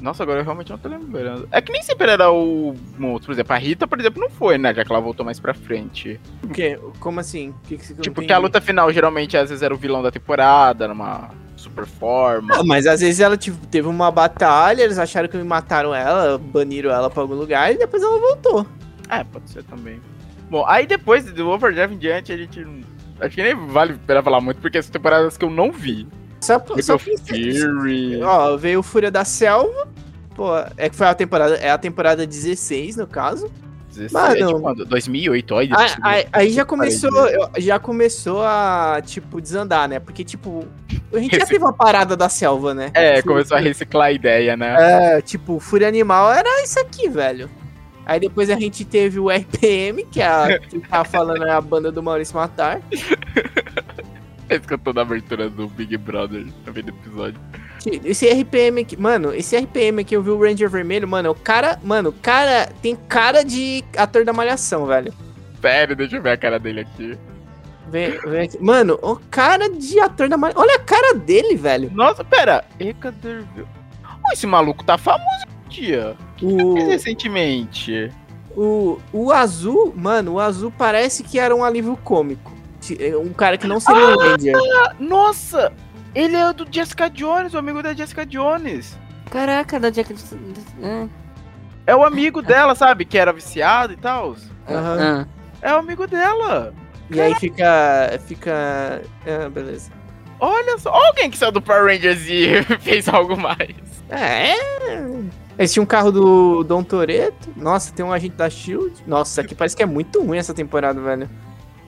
Nossa, 0.00 0.22
agora 0.22 0.40
eu 0.40 0.44
realmente 0.44 0.70
não 0.70 0.78
tô 0.78 0.88
lembrando. 0.88 1.46
É 1.52 1.60
que 1.60 1.70
nem 1.70 1.82
sempre 1.82 2.10
era 2.10 2.32
o 2.32 2.74
monstro. 2.98 3.26
Por 3.26 3.32
exemplo, 3.34 3.52
a 3.54 3.58
Rita, 3.58 3.86
por 3.86 4.00
exemplo, 4.00 4.22
não 4.22 4.30
foi, 4.30 4.56
né? 4.56 4.72
Já 4.72 4.82
que 4.82 4.90
ela 4.90 5.02
voltou 5.02 5.26
mais 5.26 5.38
pra 5.38 5.52
frente. 5.52 6.18
O 6.42 6.48
quê? 6.48 6.80
Como 6.98 7.20
assim? 7.20 7.50
O 7.50 7.54
que 7.68 7.76
que 7.76 7.94
Tipo, 7.96 8.22
que 8.22 8.32
a 8.32 8.38
luta 8.38 8.62
final 8.62 8.90
geralmente 8.90 9.36
às 9.36 9.50
vezes 9.50 9.62
era 9.62 9.74
o 9.74 9.76
vilão 9.76 10.02
da 10.02 10.10
temporada, 10.10 10.88
numa 10.88 11.28
super 11.54 11.84
forma. 11.84 12.56
Não, 12.56 12.64
mas 12.64 12.86
às 12.86 13.02
vezes 13.02 13.20
ela 13.20 13.36
tipo, 13.36 13.66
teve 13.66 13.86
uma 13.86 14.10
batalha, 14.10 14.82
eles 14.82 14.98
acharam 14.98 15.28
que 15.28 15.36
mataram 15.36 15.94
ela, 15.94 16.38
baniram 16.38 16.90
ela 16.90 17.10
pra 17.10 17.20
algum 17.20 17.34
lugar 17.34 17.70
e 17.70 17.76
depois 17.76 18.02
ela 18.02 18.18
voltou. 18.18 18.66
É, 19.06 19.22
pode 19.22 19.50
ser 19.50 19.64
também. 19.64 20.00
Bom, 20.48 20.64
aí 20.66 20.86
depois 20.86 21.30
do 21.30 21.46
Overdrive 21.50 21.94
em 21.94 21.98
diante, 21.98 22.32
a 22.32 22.38
gente. 22.38 22.66
Acho 23.22 23.34
que 23.36 23.42
nem 23.42 23.54
vale 23.68 23.92
a 23.94 24.06
pena 24.06 24.22
falar 24.22 24.40
muito, 24.40 24.60
porque 24.60 24.82
são 24.82 24.92
temporadas 24.92 25.36
que 25.36 25.44
eu 25.44 25.50
não 25.50 25.70
vi. 25.72 26.06
Só, 26.40 26.58
só 26.58 26.80
Só 26.82 26.98
Fury. 26.98 28.20
Ó, 28.22 28.56
veio 28.56 28.80
o 28.80 28.82
Fúria 28.82 29.10
da 29.10 29.24
Selva. 29.24 29.88
Pô, 30.34 30.48
é 30.76 30.88
que 30.88 30.96
foi 30.96 31.06
a 31.06 31.14
temporada, 31.14 31.54
é 31.56 31.70
a 31.70 31.78
temporada 31.78 32.26
16, 32.26 32.96
no 32.96 33.06
caso. 33.06 33.50
16, 33.94 34.40
Mano. 34.40 34.60
quando? 34.60 34.84
2008, 34.86 35.54
olha. 35.54 35.76
Aí, 35.76 35.90
aí- 36.02 36.26
aí 36.32 36.50
já 36.50 36.64
começou, 36.64 37.10
já 37.58 37.78
começou 37.78 38.42
a, 38.42 39.02
tipo, 39.04 39.38
desandar, 39.40 39.86
né? 39.86 40.00
Porque, 40.00 40.24
tipo, 40.24 40.66
a 41.12 41.18
gente 41.18 41.36
já 41.38 41.44
teve 41.44 41.62
uma 41.62 41.74
parada 41.74 42.16
da 42.16 42.28
selva, 42.30 42.72
né? 42.72 42.90
É, 42.94 43.20
começou 43.20 43.56
a 43.56 43.60
reciclar 43.60 44.08
a 44.08 44.12
ideia, 44.12 44.56
né? 44.56 45.16
É, 45.18 45.20
tipo, 45.20 45.60
Fúria 45.60 45.86
Animal 45.88 46.32
era 46.32 46.62
isso 46.64 46.80
aqui, 46.80 47.08
velho. 47.08 47.50
Aí 48.12 48.20
depois 48.20 48.50
a 48.50 48.60
gente 48.60 48.84
teve 48.84 49.18
o 49.18 49.30
RPM, 49.30 50.04
que 50.04 50.20
é 50.20 50.26
a 50.26 50.58
que 50.58 50.78
tava 50.80 51.02
falando 51.02 51.46
é 51.46 51.50
a 51.50 51.62
banda 51.62 51.90
do 51.90 52.02
Maurício 52.02 52.36
Matar. 52.36 52.82
É 54.50 54.56
isso 54.56 54.68
que 54.68 54.74
eu 54.74 54.78
tô 54.78 54.92
na 54.92 55.00
abertura 55.00 55.48
do 55.48 55.66
Big 55.66 55.96
Brother, 55.96 56.44
no 56.66 56.72
meio 56.74 56.84
do 56.84 56.90
episódio. 56.90 57.40
Esse 58.04 58.28
RPM 58.28 58.82
aqui, 58.82 58.98
mano, 58.98 59.32
esse 59.32 59.56
RPM 59.56 60.02
aqui, 60.02 60.14
eu 60.14 60.22
vi 60.22 60.28
o 60.28 60.38
Ranger 60.38 60.68
Vermelho, 60.68 61.08
mano, 61.08 61.30
o 61.30 61.34
cara, 61.34 61.78
mano, 61.82 62.10
o 62.10 62.12
cara 62.12 62.66
tem 62.82 62.94
cara 62.94 63.42
de 63.42 63.82
ator 63.96 64.26
da 64.26 64.32
Malhação, 64.34 64.84
velho. 64.84 65.10
Sério, 65.62 65.96
deixa 65.96 66.16
eu 66.16 66.22
ver 66.22 66.32
a 66.32 66.36
cara 66.36 66.58
dele 66.58 66.80
aqui. 66.80 67.16
Vem, 67.88 68.10
vem 68.26 68.42
aqui. 68.42 68.62
Mano, 68.62 68.98
o 69.00 69.16
cara 69.30 69.70
de 69.70 69.98
ator 70.00 70.28
da 70.28 70.36
Malhação. 70.36 70.62
Olha 70.62 70.74
a 70.74 70.80
cara 70.80 71.14
dele, 71.14 71.56
velho. 71.56 71.90
Nossa, 71.94 72.22
pera. 72.22 72.62
Ecaderville. 72.78 73.66
Esse 74.34 74.46
maluco 74.46 74.84
tá 74.84 74.98
famoso 74.98 75.46
dia. 75.70 76.14
O, 76.42 76.74
Fez 76.74 76.88
recentemente. 76.88 78.10
o, 78.56 78.98
o 79.12 79.32
azul, 79.32 79.92
mano, 79.96 80.32
o 80.34 80.40
azul 80.40 80.72
parece 80.76 81.22
que 81.22 81.38
era 81.38 81.54
um 81.54 81.62
alívio 81.64 81.96
cômico. 82.04 82.52
Ti- 82.80 82.98
Um 83.16 83.32
cara 83.32 83.56
que 83.56 83.66
não 83.66 83.78
seria 83.80 84.08
um 84.08 84.18
Ranger. 84.18 84.54
Ah, 84.56 84.94
nossa! 84.98 85.72
Ele 86.14 86.36
é 86.36 86.52
do 86.52 86.66
Jessica 86.70 87.08
Jones, 87.08 87.54
o 87.54 87.58
amigo 87.58 87.82
da 87.82 87.94
Jessica 87.94 88.26
Jones. 88.26 88.98
Caraca, 89.30 89.80
da 89.80 89.88
Jack. 89.88 90.14
Ah, 90.82 91.06
É 91.86 91.96
o 91.96 92.04
amigo 92.04 92.42
dela, 92.42 92.74
sabe? 92.74 93.04
Que 93.06 93.16
era 93.16 93.32
viciado 93.32 93.92
e 93.92 93.96
tal. 93.96 94.36
Aham. 94.68 95.26
ah. 95.26 95.42
É 95.62 95.72
o 95.74 95.78
amigo 95.78 96.06
dela. 96.06 96.74
E 97.08 97.20
aí 97.20 97.34
fica. 97.36 98.20
Fica. 98.26 99.00
Ah, 99.26 99.48
beleza. 99.48 99.90
Olha 100.40 100.76
só. 100.76 100.90
Olha 100.90 101.06
alguém 101.08 101.30
que 101.30 101.38
saiu 101.38 101.52
do 101.52 101.62
Power 101.62 101.84
Rangers 101.86 102.22
e 102.28 102.62
fez 102.80 103.08
algo 103.08 103.36
mais. 103.40 103.70
É. 104.10 104.54
Eles 105.62 105.72
tinham 105.72 105.84
um 105.84 105.86
carro 105.86 106.10
do 106.10 106.64
Dom 106.64 106.82
Toreto. 106.82 107.48
Nossa, 107.56 107.92
tem 107.92 108.04
um 108.04 108.12
agente 108.12 108.34
da 108.34 108.50
Shield. 108.50 109.00
Nossa, 109.06 109.42
aqui 109.42 109.54
parece 109.54 109.76
que 109.76 109.82
é 109.84 109.86
muito 109.86 110.20
ruim 110.20 110.36
essa 110.36 110.52
temporada, 110.52 111.00
velho. 111.00 111.30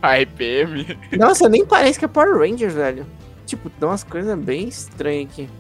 RPM. 0.01 0.97
Nossa, 1.19 1.49
nem 1.49 1.67
parece 1.67 1.99
que 1.99 2.05
é 2.05 2.09
Power 2.09 2.39
Rangers, 2.39 2.75
velho. 2.75 3.05
Tipo, 3.45 3.69
tem 3.69 3.89
umas 3.89 4.05
coisas 4.05 4.39
bem 4.39 4.69
estranhas 4.69 5.29
aqui. 5.29 5.51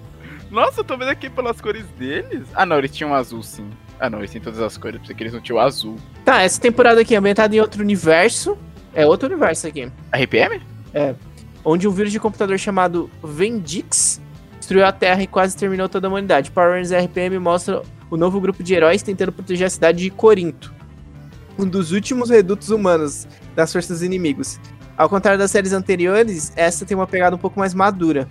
Nossa, 0.48 0.78
eu 0.78 0.84
tô 0.84 0.96
vendo 0.96 1.08
aqui 1.08 1.28
pelas 1.28 1.60
cores 1.60 1.84
deles. 1.98 2.46
Ah, 2.54 2.64
não, 2.64 2.78
eles 2.78 2.92
tinham 2.92 3.12
azul, 3.12 3.42
sim. 3.42 3.68
Ah, 3.98 4.08
não, 4.08 4.20
eles 4.20 4.30
têm 4.30 4.40
todas 4.40 4.60
as 4.60 4.78
cores. 4.78 5.00
Pensei 5.00 5.16
que 5.16 5.22
eles 5.24 5.32
não 5.32 5.40
tinham 5.40 5.58
azul. 5.58 5.96
Tá, 6.24 6.42
essa 6.42 6.60
temporada 6.60 7.00
aqui 7.00 7.16
é 7.16 7.18
ambientada 7.18 7.56
em 7.56 7.58
outro 7.58 7.82
universo. 7.82 8.56
É 8.94 9.04
outro 9.04 9.28
universo 9.28 9.66
aqui. 9.66 9.90
RPM? 10.12 10.62
Onde 11.64 11.88
um 11.88 11.90
vírus 11.90 12.12
de 12.12 12.20
computador 12.20 12.60
chamado 12.60 13.10
Vendix 13.24 14.22
destruiu 14.60 14.86
a 14.86 14.92
Terra 14.92 15.22
e 15.22 15.26
quase 15.26 15.56
terminou 15.56 15.88
toda 15.88 16.06
a 16.06 16.10
humanidade. 16.10 16.52
Power 16.52 16.74
Rangers 16.74 16.92
RPM 16.92 17.40
mostra 17.40 17.82
o 18.14 18.16
novo 18.16 18.40
grupo 18.40 18.62
de 18.62 18.72
heróis 18.74 19.02
tentando 19.02 19.32
proteger 19.32 19.66
a 19.66 19.70
cidade 19.70 19.98
de 19.98 20.08
Corinto. 20.10 20.72
Um 21.58 21.66
dos 21.66 21.90
últimos 21.90 22.30
redutos 22.30 22.70
humanos 22.70 23.26
das 23.56 23.72
forças 23.72 24.02
inimigos. 24.02 24.60
Ao 24.96 25.08
contrário 25.08 25.38
das 25.38 25.50
séries 25.50 25.72
anteriores, 25.72 26.52
essa 26.54 26.84
tem 26.84 26.96
uma 26.96 27.06
pegada 27.08 27.34
um 27.34 27.38
pouco 27.38 27.58
mais 27.58 27.74
madura. 27.74 28.28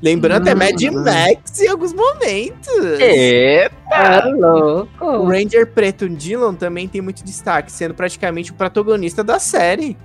Lembrando, 0.00 0.46
é 0.48 0.54
Mad 0.54 0.80
Hum. 0.84 1.02
Max 1.02 1.60
em 1.60 1.66
alguns 1.68 1.92
momentos. 1.92 3.00
Eita! 3.00 3.74
Ah, 3.90 4.22
O 4.28 4.40
louco. 4.40 5.26
Ranger 5.26 5.66
Preto 5.72 6.08
Dillon 6.08 6.54
também 6.54 6.86
tem 6.86 7.00
muito 7.00 7.24
destaque, 7.24 7.72
sendo 7.72 7.92
praticamente 7.94 8.52
o 8.52 8.54
protagonista 8.54 9.24
da 9.24 9.40
série. 9.40 9.96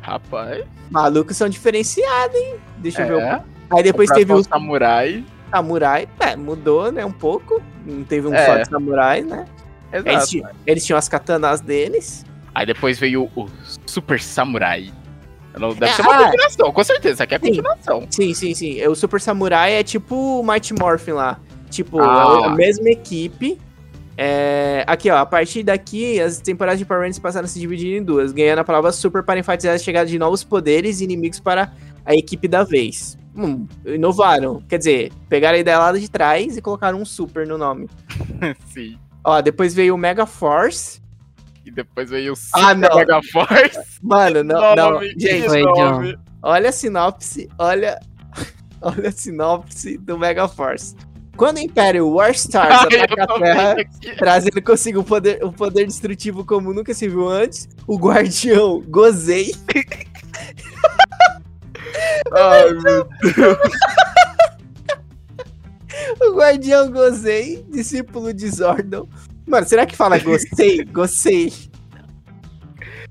Rapaz. 0.00 0.64
Malucos 0.90 1.36
são 1.36 1.48
diferenciados, 1.48 2.36
hein? 2.36 2.54
Deixa 2.78 3.02
eu 3.02 3.08
ver. 3.08 3.14
o- 3.14 3.20
É. 3.20 3.42
Aí 3.70 3.82
depois 3.82 4.08
teve 4.10 4.32
o 4.32 4.36
o 4.36 4.44
Samurai. 4.44 5.24
Samurai. 5.54 6.08
É, 6.20 6.34
mudou, 6.36 6.90
né? 6.90 7.04
Um 7.04 7.12
pouco. 7.12 7.62
Não 7.86 8.04
teve 8.04 8.26
um 8.28 8.34
É. 8.34 8.46
só 8.46 8.56
de 8.58 8.68
samurai, 8.68 9.22
né? 9.22 9.44
Eles, 9.92 10.06
Exato. 10.06 10.26
ti- 10.28 10.42
eles 10.66 10.84
tinham 10.86 10.98
as 10.98 11.08
katanas 11.08 11.60
deles. 11.60 12.24
Aí 12.54 12.64
depois 12.66 12.98
veio 12.98 13.30
o 13.36 13.46
Super 13.86 14.20
Samurai. 14.20 14.90
Não, 15.58 15.74
deve 15.74 15.86
É, 15.92 15.94
ser 15.94 16.02
uma 16.02 16.14
ah. 16.16 16.24
continuação, 16.24 16.72
com 16.72 16.84
certeza. 16.84 17.14
Isso 17.14 17.22
aqui 17.22 17.34
é 17.34 17.38
Sim. 17.38 17.46
continuação. 17.48 18.06
Sim, 18.10 18.32
sim, 18.34 18.54
sim. 18.54 18.86
O 18.86 18.94
Super 18.94 19.20
Samurai 19.20 19.74
é 19.74 19.82
tipo 19.82 20.40
o 20.40 20.42
Mighty 20.42 20.72
Morphin 20.74 21.12
lá. 21.12 21.38
Tipo, 21.68 22.00
Ah. 22.00 22.40
é 22.42 22.46
a 22.46 22.50
mesma 22.50 22.88
equipe. 22.88 23.58
É, 24.16 24.84
Aqui, 24.86 25.10
ó. 25.10 25.16
A 25.18 25.26
partir 25.26 25.62
daqui, 25.62 26.20
as 26.20 26.38
temporadas 26.38 26.78
de 26.78 26.84
Power 26.84 27.00
Rangers 27.02 27.18
passaram 27.18 27.44
a 27.44 27.48
se 27.48 27.58
dividir 27.58 27.96
em 27.98 28.02
duas, 28.02 28.32
ganhando 28.32 28.58
a 28.60 28.64
palavra 28.64 28.92
Super 28.92 29.22
para 29.22 29.38
enfatizar 29.40 29.74
a 29.74 29.78
chegada 29.78 30.06
de 30.06 30.18
novos 30.18 30.44
poderes 30.44 31.00
e 31.00 31.04
inimigos 31.04 31.40
para 31.40 31.72
a 32.04 32.14
equipe 32.14 32.46
da 32.48 32.62
vez. 32.64 33.18
Hum, 33.34 33.66
inovaram. 33.84 34.62
Quer 34.68 34.78
dizer, 34.78 35.12
pegaram 35.28 35.56
a 35.56 35.60
ideia 35.60 35.78
lá 35.78 35.92
de 35.92 36.10
trás 36.10 36.56
e 36.56 36.62
colocaram 36.62 37.00
um 37.00 37.04
Super 37.04 37.46
no 37.46 37.56
nome. 37.56 37.88
Sim. 38.68 38.98
Ó, 39.24 39.40
depois 39.40 39.74
veio 39.74 39.94
o 39.94 39.98
Mega 39.98 40.26
Force. 40.26 41.00
E 41.64 41.70
depois 41.70 42.10
veio 42.10 42.32
o 42.32 42.36
Super 42.36 42.64
Ah, 42.64 42.74
não. 42.74 42.96
Mega 42.96 43.20
Force. 43.22 43.80
Mano, 44.02 44.42
não, 44.42 44.74
não. 44.74 45.02
Gente, 45.02 45.48
Foi, 45.48 45.62
olha 46.42 46.68
a 46.68 46.72
sinopse, 46.72 47.48
olha, 47.58 47.98
olha 48.82 49.08
a 49.08 49.12
sinopse 49.12 49.96
do 49.96 50.18
Mega 50.18 50.48
Force. 50.48 50.94
Quando 51.34 51.56
o 51.56 51.60
Império 51.60 52.08
War 52.10 52.30
Stars 52.32 52.74
Ai, 52.74 52.98
eu 52.98 53.04
ataca 53.04 53.22
a 53.22 53.38
Terra, 53.38 53.76
trazendo 54.18 54.62
consigo 54.62 55.00
um 55.00 55.04
poder, 55.04 55.42
um 55.42 55.50
poder 55.50 55.86
destrutivo 55.86 56.44
como 56.44 56.74
nunca 56.74 56.92
se 56.92 57.08
viu 57.08 57.26
antes, 57.26 57.68
o 57.86 57.96
Guardião 57.96 58.82
Gozei 58.86 59.54
Ai, 62.32 62.72
meu 62.74 63.08
o 66.28 66.34
Guardião 66.34 66.90
Gozei, 66.90 67.64
discípulo 67.68 68.32
de 68.32 68.48
Zordon. 68.48 69.08
Mano, 69.46 69.66
será 69.68 69.84
que 69.84 69.96
fala 69.96 70.18
Gostei? 70.18 70.84
Gostei. 70.84 71.52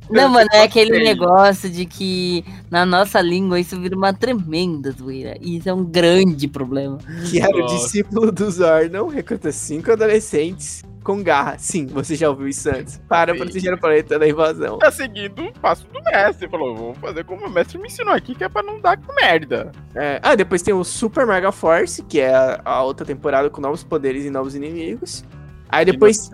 Não, 0.10 0.28
mano, 0.30 0.50
é 0.52 0.64
aquele 0.64 1.04
negócio 1.04 1.70
de 1.70 1.86
que 1.86 2.44
na 2.70 2.86
nossa 2.86 3.22
língua 3.22 3.60
isso 3.60 3.80
vira 3.80 3.96
uma 3.96 4.14
tremenda 4.14 4.92
zoeira. 4.92 5.38
E 5.40 5.58
isso 5.58 5.70
é 5.70 5.74
um 5.74 5.84
grande 5.84 6.48
problema. 6.48 6.98
Que 7.30 7.40
era 7.40 7.56
o 7.56 7.66
discípulo 7.66 8.32
do 8.32 8.50
Zordon, 8.50 9.08
recruta 9.08 9.52
cinco 9.52 9.92
adolescentes 9.92 10.84
com 11.04 11.22
garra. 11.24 11.58
Sim, 11.58 11.88
você 11.88 12.16
já 12.16 12.30
ouviu 12.30 12.48
isso 12.48 12.70
antes. 12.70 13.02
Para 13.08 13.34
Sim. 13.34 13.40
proteger 13.40 13.74
o 13.74 13.80
planeta 13.80 14.20
da 14.20 14.28
invasão. 14.28 14.78
Tá 14.78 14.92
seguindo 14.92 15.46
o 15.46 15.54
passo 15.54 15.88
do 15.88 16.02
mestre. 16.04 16.48
Falou, 16.50 16.76
vou 16.76 16.94
fazer 16.96 17.24
como 17.24 17.48
o 17.48 17.50
mestre 17.50 17.78
me 17.78 17.88
ensinou 17.88 18.14
aqui, 18.14 18.36
que 18.36 18.44
é 18.44 18.50
pra 18.50 18.62
não 18.62 18.80
dar 18.80 19.00
merda. 19.16 19.72
É, 19.96 20.20
ah, 20.22 20.36
depois 20.36 20.62
tem 20.62 20.74
o 20.74 20.84
Super 20.84 21.26
Mega 21.26 21.52
Force, 21.52 22.04
que 22.04 22.20
é 22.20 22.34
a, 22.34 22.62
a 22.64 22.84
outra 22.84 23.06
temporada 23.06 23.50
com 23.50 23.62
novos 23.62 23.84
poderes 23.84 24.26
e 24.26 24.30
novos 24.30 24.56
inimigos. 24.56 25.24
Aí 25.72 25.86
depois. 25.86 26.30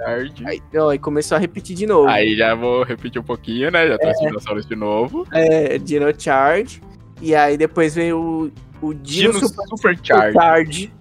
Aí, 0.46 0.62
aí 0.90 1.00
começou 1.00 1.36
a 1.36 1.40
repetir 1.40 1.76
de 1.76 1.86
novo. 1.86 2.08
Aí 2.08 2.36
já 2.36 2.56
vou 2.56 2.84
repetir 2.84 3.22
um 3.22 3.26
pouquinho, 3.26 3.70
né? 3.70 3.88
Já 3.88 3.98
tô 3.98 4.08
a 4.08 4.40
sala 4.42 4.62
de 4.62 4.76
novo. 4.76 5.28
É, 5.32 5.78
Dino 5.78 6.08
Charge. 6.18 6.82
E 7.22 7.36
aí 7.36 7.58
depois 7.58 7.96
veio 7.96 8.52
o, 8.82 8.88
o 8.88 8.94
Dino, 8.94 9.34
Dino 9.34 9.48
Super, 9.48 9.68
Super 9.68 10.00
Charge. 10.02 10.34
Charge. 10.34 10.94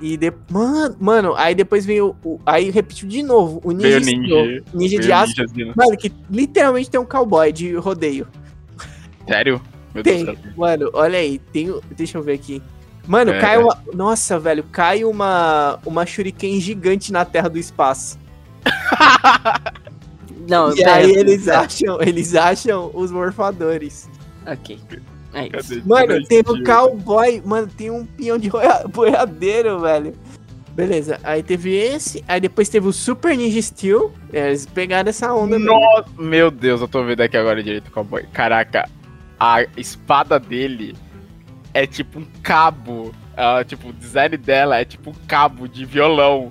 E 0.00 0.16
de... 0.16 0.32
mano, 0.50 0.96
mano, 0.98 1.34
aí 1.36 1.54
depois 1.54 1.84
veio 1.84 2.16
o. 2.24 2.40
Aí 2.46 2.70
repetiu 2.70 3.06
de 3.06 3.22
novo 3.22 3.60
o 3.62 3.74
Veio 3.74 4.00
Ninja. 4.00 4.16
Ninja. 4.16 4.64
Ninja, 4.72 4.98
de 4.98 5.12
aço. 5.12 5.34
Ninja. 5.54 5.72
Mano, 5.76 5.96
que 5.96 6.10
literalmente 6.30 6.90
tem 6.90 6.98
um 6.98 7.04
cowboy 7.04 7.52
de 7.52 7.74
rodeio. 7.74 8.26
Sério? 9.28 9.60
Meu 9.94 10.02
Tem. 10.02 10.24
Deus 10.24 10.38
do 10.38 10.42
céu. 10.42 10.52
Mano, 10.56 10.90
olha 10.94 11.18
aí, 11.18 11.38
tem. 11.38 11.74
Deixa 11.96 12.16
eu 12.16 12.22
ver 12.22 12.34
aqui. 12.34 12.62
Mano, 13.10 13.32
É. 13.32 13.40
cai 13.40 13.58
uma. 13.58 13.76
Nossa, 13.92 14.38
velho, 14.38 14.62
cai 14.70 15.02
uma. 15.04 15.80
Uma 15.84 16.06
shuriken 16.06 16.60
gigante 16.60 17.10
na 17.10 17.24
terra 17.24 17.48
do 17.48 17.58
espaço. 17.58 18.16
Não, 20.48 20.72
E 20.76 20.84
aí 20.84 21.10
eles 21.10 21.48
acham, 21.48 22.00
eles 22.00 22.34
acham 22.36 22.90
os 22.94 23.10
morfadores. 23.10 24.08
Ok. 24.46 24.78
É 25.32 25.46
isso. 25.58 25.82
Mano, 25.86 26.22
tem 26.24 26.38
um 26.40 26.62
cowboy, 26.64 27.42
mano, 27.44 27.66
tem 27.68 27.90
um 27.90 28.04
peão 28.06 28.38
de 28.38 28.48
boia- 28.48 28.84
boiadeiro, 28.92 29.80
velho. 29.80 30.14
Beleza, 30.72 31.18
aí 31.24 31.42
teve 31.42 31.74
esse, 31.76 32.24
aí 32.28 32.40
depois 32.40 32.68
teve 32.68 32.86
o 32.88 32.92
Super 32.92 33.36
Ninja 33.36 33.60
Steel. 33.60 34.12
É, 34.32 34.48
eles 34.48 34.66
pegaram 34.66 35.08
essa 35.10 35.32
onda 35.34 35.58
mesmo. 35.58 35.72
Nossa, 35.72 36.06
meu 36.16 36.48
Deus, 36.50 36.80
eu 36.80 36.86
tô 36.88 37.04
vendo 37.04 37.20
aqui 37.22 37.36
agora 37.36 37.60
direito 37.62 37.88
o 37.88 37.90
cowboy. 37.90 38.24
Caraca, 38.32 38.88
a 39.38 39.62
espada 39.76 40.38
dele 40.38 40.96
é 41.74 41.86
tipo 41.86 42.18
um 42.20 42.26
cabo. 42.42 43.14
ah, 43.36 43.64
tipo, 43.64 43.88
o 43.88 43.92
design 43.92 44.36
dela 44.36 44.78
é 44.80 44.84
tipo 44.84 45.10
um 45.10 45.14
cabo 45.26 45.66
de 45.68 45.84
violão. 45.84 46.50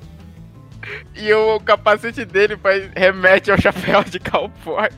E 1.15 1.31
o 1.33 1.59
capacete 1.59 2.23
dele 2.25 2.55
faz- 2.57 2.89
remete 2.95 3.51
ao 3.51 3.59
chapéu 3.59 4.03
de 4.03 4.19
cowboy. 4.19 4.89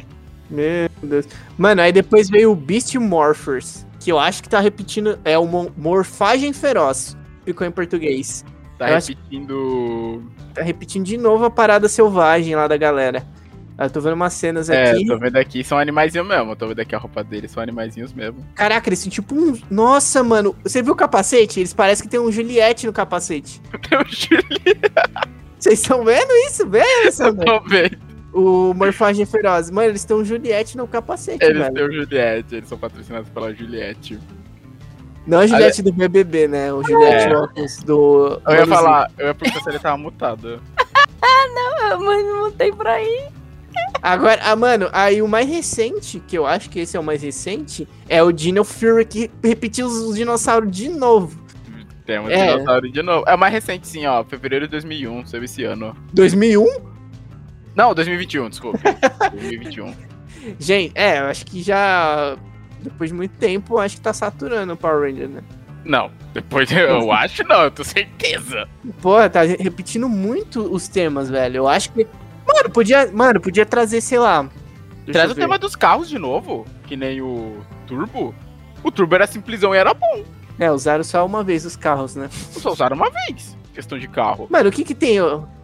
Meu 0.49 0.89
Deus. 1.01 1.25
Mano, 1.57 1.81
aí 1.81 1.91
depois 1.91 2.29
veio 2.29 2.51
o 2.51 2.55
Beast 2.55 2.93
Morphers, 2.95 3.85
que 3.99 4.11
eu 4.11 4.19
acho 4.19 4.43
que 4.43 4.49
tá 4.49 4.59
repetindo. 4.59 5.19
É 5.25 5.37
o 5.37 5.45
Mo- 5.45 5.71
Morfagem 5.77 6.53
Feroz. 6.53 7.17
Ficou 7.45 7.65
em 7.65 7.71
português. 7.71 8.45
Tá 8.77 8.89
Eu 8.91 8.97
acho- 8.97 9.09
repetindo. 9.09 10.23
Tá 10.53 10.61
repetindo 10.61 11.05
de 11.05 11.17
novo 11.17 11.45
a 11.45 11.49
parada 11.49 11.87
selvagem 11.89 12.55
lá 12.55 12.67
da 12.67 12.77
galera. 12.77 13.25
Eu 13.77 13.89
tô 13.89 13.99
vendo 14.01 14.13
umas 14.13 14.33
cenas 14.33 14.69
É, 14.69 14.91
aqui. 14.91 15.05
tô 15.07 15.17
vendo 15.17 15.35
aqui, 15.37 15.63
são 15.63 15.77
animaizinhos 15.77 16.27
mesmo. 16.27 16.55
Tô 16.55 16.67
vendo 16.67 16.79
aqui 16.79 16.93
a 16.93 16.99
roupa 16.99 17.23
deles, 17.23 17.51
são 17.51 17.63
animaizinhos 17.63 18.13
mesmo. 18.13 18.45
Caraca, 18.53 18.87
eles 18.89 19.01
têm 19.01 19.09
tipo 19.09 19.33
um. 19.33 19.57
Nossa, 19.71 20.23
mano. 20.23 20.55
Você 20.63 20.83
viu 20.83 20.93
o 20.93 20.95
capacete? 20.95 21.59
Eles 21.61 21.73
parecem 21.73 22.03
que 22.05 22.09
tem 22.11 22.19
um 22.19 22.31
Juliette 22.31 22.85
no 22.85 22.93
capacete. 22.93 23.59
Eu 23.91 24.05
juro, 24.07 24.43
Vocês 25.57 25.79
estão 25.81 26.03
vendo 26.03 26.31
isso? 26.47 26.67
Vê, 26.67 26.81
eu 27.05 27.11
Sandro? 27.11 27.45
tô 27.45 27.59
vendo. 27.67 27.97
O 28.33 28.73
Morfagem 28.73 29.25
Feroz. 29.25 29.69
Mano, 29.71 29.89
eles 29.89 30.05
têm 30.05 30.15
um 30.15 30.23
Juliette 30.23 30.77
no 30.77 30.87
capacete, 30.87 31.43
Eles 31.43 31.57
velho. 31.57 31.73
têm 31.73 31.83
o 31.83 31.91
Juliette, 31.91 32.55
eles 32.55 32.69
são 32.69 32.77
patrocinados 32.77 33.29
pela 33.29 33.53
Juliette. 33.53 34.19
Não 35.27 35.39
a 35.39 35.47
Juliette 35.47 35.81
do 35.83 35.91
BBB, 35.91 36.47
né? 36.47 36.71
O 36.73 36.81
Juliette 36.83 37.27
É. 37.81 37.85
Do. 37.85 38.41
Eu 38.47 38.55
ia 38.55 38.67
falar, 38.67 39.11
eu 39.17 39.27
ia 39.27 39.33
perguntar 39.35 39.63
se 39.63 39.69
ele 39.69 39.79
tava 39.79 39.97
mutado. 39.97 40.61
Ah, 41.23 41.97
mas 41.99 42.23
não 42.25 42.51
tem 42.51 42.73
pra 42.73 43.01
ir. 43.01 43.27
Agora, 44.01 44.41
ah, 44.43 44.55
mano, 44.55 44.89
aí 44.91 45.21
o 45.21 45.27
mais 45.27 45.47
recente, 45.47 46.21
que 46.27 46.37
eu 46.37 46.45
acho 46.47 46.69
que 46.69 46.79
esse 46.79 46.97
é 46.97 46.99
o 46.99 47.03
mais 47.03 47.21
recente, 47.21 47.87
é 48.09 48.21
o 48.23 48.31
Dino 48.31 48.63
Fury 48.63 49.05
que 49.05 49.31
repetiu 49.43 49.85
os, 49.85 49.93
os 49.93 50.15
dinossauros 50.15 50.71
de 50.71 50.89
novo. 50.89 51.39
Tem 52.05 52.19
um 52.19 52.27
É. 52.29 52.53
dinossauro 52.53 52.91
de 52.91 53.01
novo. 53.03 53.23
É 53.27 53.35
o 53.35 53.37
mais 53.37 53.53
recente, 53.53 53.87
sim, 53.87 54.05
ó. 54.07 54.23
Fevereiro 54.23 54.65
de 54.65 54.71
2001, 54.71 55.25
saiu 55.27 55.43
esse 55.43 55.63
ano. 55.63 55.95
2001? 56.13 56.65
Não, 57.75 57.93
2021, 57.93 58.49
desculpa. 58.49 58.79
2021. 59.31 59.93
Gente, 60.59 60.91
é, 60.95 61.19
eu 61.19 61.25
acho 61.25 61.45
que 61.45 61.61
já. 61.61 62.35
Depois 62.81 63.11
de 63.11 63.15
muito 63.15 63.37
tempo, 63.37 63.77
acho 63.77 63.97
que 63.97 64.01
tá 64.01 64.11
saturando 64.11 64.73
o 64.73 64.77
Power 64.77 65.01
Ranger, 65.11 65.29
né? 65.29 65.43
Não, 65.85 66.09
depois 66.33 66.71
eu 66.71 67.11
acho 67.13 67.43
não, 67.43 67.63
eu 67.63 67.71
tenho 67.71 67.87
certeza. 67.87 68.67
Pô, 69.01 69.17
tá 69.29 69.43
repetindo 69.43 70.09
muito 70.09 70.61
os 70.73 70.87
temas, 70.87 71.29
velho. 71.29 71.57
Eu 71.57 71.67
acho 71.67 71.91
que. 71.91 72.07
Mano, 72.47 72.69
podia, 72.69 73.11
mano, 73.11 73.39
podia 73.39 73.65
trazer, 73.65 74.01
sei 74.01 74.19
lá. 74.19 74.43
deixa 75.05 75.11
Traz 75.13 75.31
o 75.31 75.35
ver. 75.35 75.41
tema 75.41 75.57
dos 75.57 75.75
carros 75.75 76.09
de 76.09 76.17
novo, 76.19 76.65
que 76.87 76.95
nem 76.95 77.21
o 77.21 77.57
Turbo. 77.87 78.33
O 78.83 78.91
Turbo 78.91 79.15
era 79.15 79.27
simplesão 79.27 79.73
e 79.73 79.77
era 79.77 79.93
bom. 79.93 80.23
É, 80.59 80.71
usaram 80.71 81.03
só 81.03 81.25
uma 81.25 81.43
vez 81.43 81.65
os 81.65 81.75
carros, 81.75 82.15
né? 82.15 82.29
Só 82.31 82.71
usaram 82.71 82.95
uma 82.95 83.09
vez. 83.09 83.57
Questão 83.73 83.97
de 83.97 84.07
carro. 84.07 84.47
Mano, 84.49 84.69
o 84.69 84.71
que 84.71 84.83
que 84.83 84.93
tem? 84.93 85.17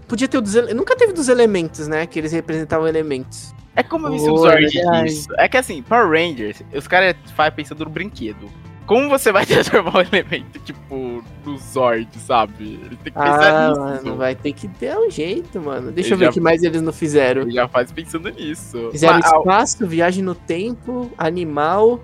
Podia 0.08 0.28
ter 0.28 0.38
o 0.38 0.42
dos. 0.42 0.56
Nunca 0.74 0.96
teve 0.96 1.14
dos 1.14 1.28
elementos, 1.28 1.88
né? 1.88 2.06
Que 2.06 2.18
eles 2.20 2.32
representavam 2.32 2.88
elementos. 2.88 3.54
É 3.76 3.84
como 3.84 4.08
eu 4.08 4.14
vi 4.14 4.18
Pô, 4.20 4.34
o 4.34 4.38
Zord 4.38 4.66
verdade. 4.68 5.10
disso. 5.10 5.28
É 5.38 5.48
que 5.48 5.58
assim, 5.58 5.84
Power 5.84 6.10
Rangers, 6.10 6.64
os 6.74 6.88
caras 6.88 7.16
fazem 7.36 7.54
pensando 7.54 7.84
no 7.86 7.92
brinquedo. 7.92 8.50
Como 8.88 9.10
você 9.10 9.32
vai 9.34 9.46
transformar 9.46 9.98
um 9.98 10.02
elemento, 10.02 10.58
tipo, 10.60 11.24
no 11.46 11.58
Zord, 11.58 12.08
sabe? 12.20 12.80
Ele 12.86 12.96
tem 13.04 13.12
que 13.14 13.20
pensar 13.20 13.54
Ah, 13.54 13.70
nisso. 13.70 13.80
mano, 13.82 14.16
vai 14.18 14.34
ter 14.34 14.54
que 14.54 14.68
ter 14.68 14.98
um 14.98 15.12
jeito, 15.12 15.60
mano. 15.62 15.92
Deixa 15.92 16.08
Ele 16.10 16.14
eu 16.16 16.18
ver 16.20 16.24
já- 16.26 16.32
o 16.32 16.34
que 16.34 16.40
mais 16.40 16.64
eles 16.64 16.82
não 16.82 16.94
fizeram. 16.94 17.42
Ele 17.42 17.52
já 17.52 17.68
faz 17.68 17.92
pensando 17.92 18.30
nisso. 18.30 18.90
Fizeram 18.92 19.16
Mas, 19.20 19.26
ah, 19.26 19.38
espaço, 19.38 19.86
viagem 19.86 20.24
no 20.24 20.34
tempo, 20.34 21.12
animal, 21.18 22.02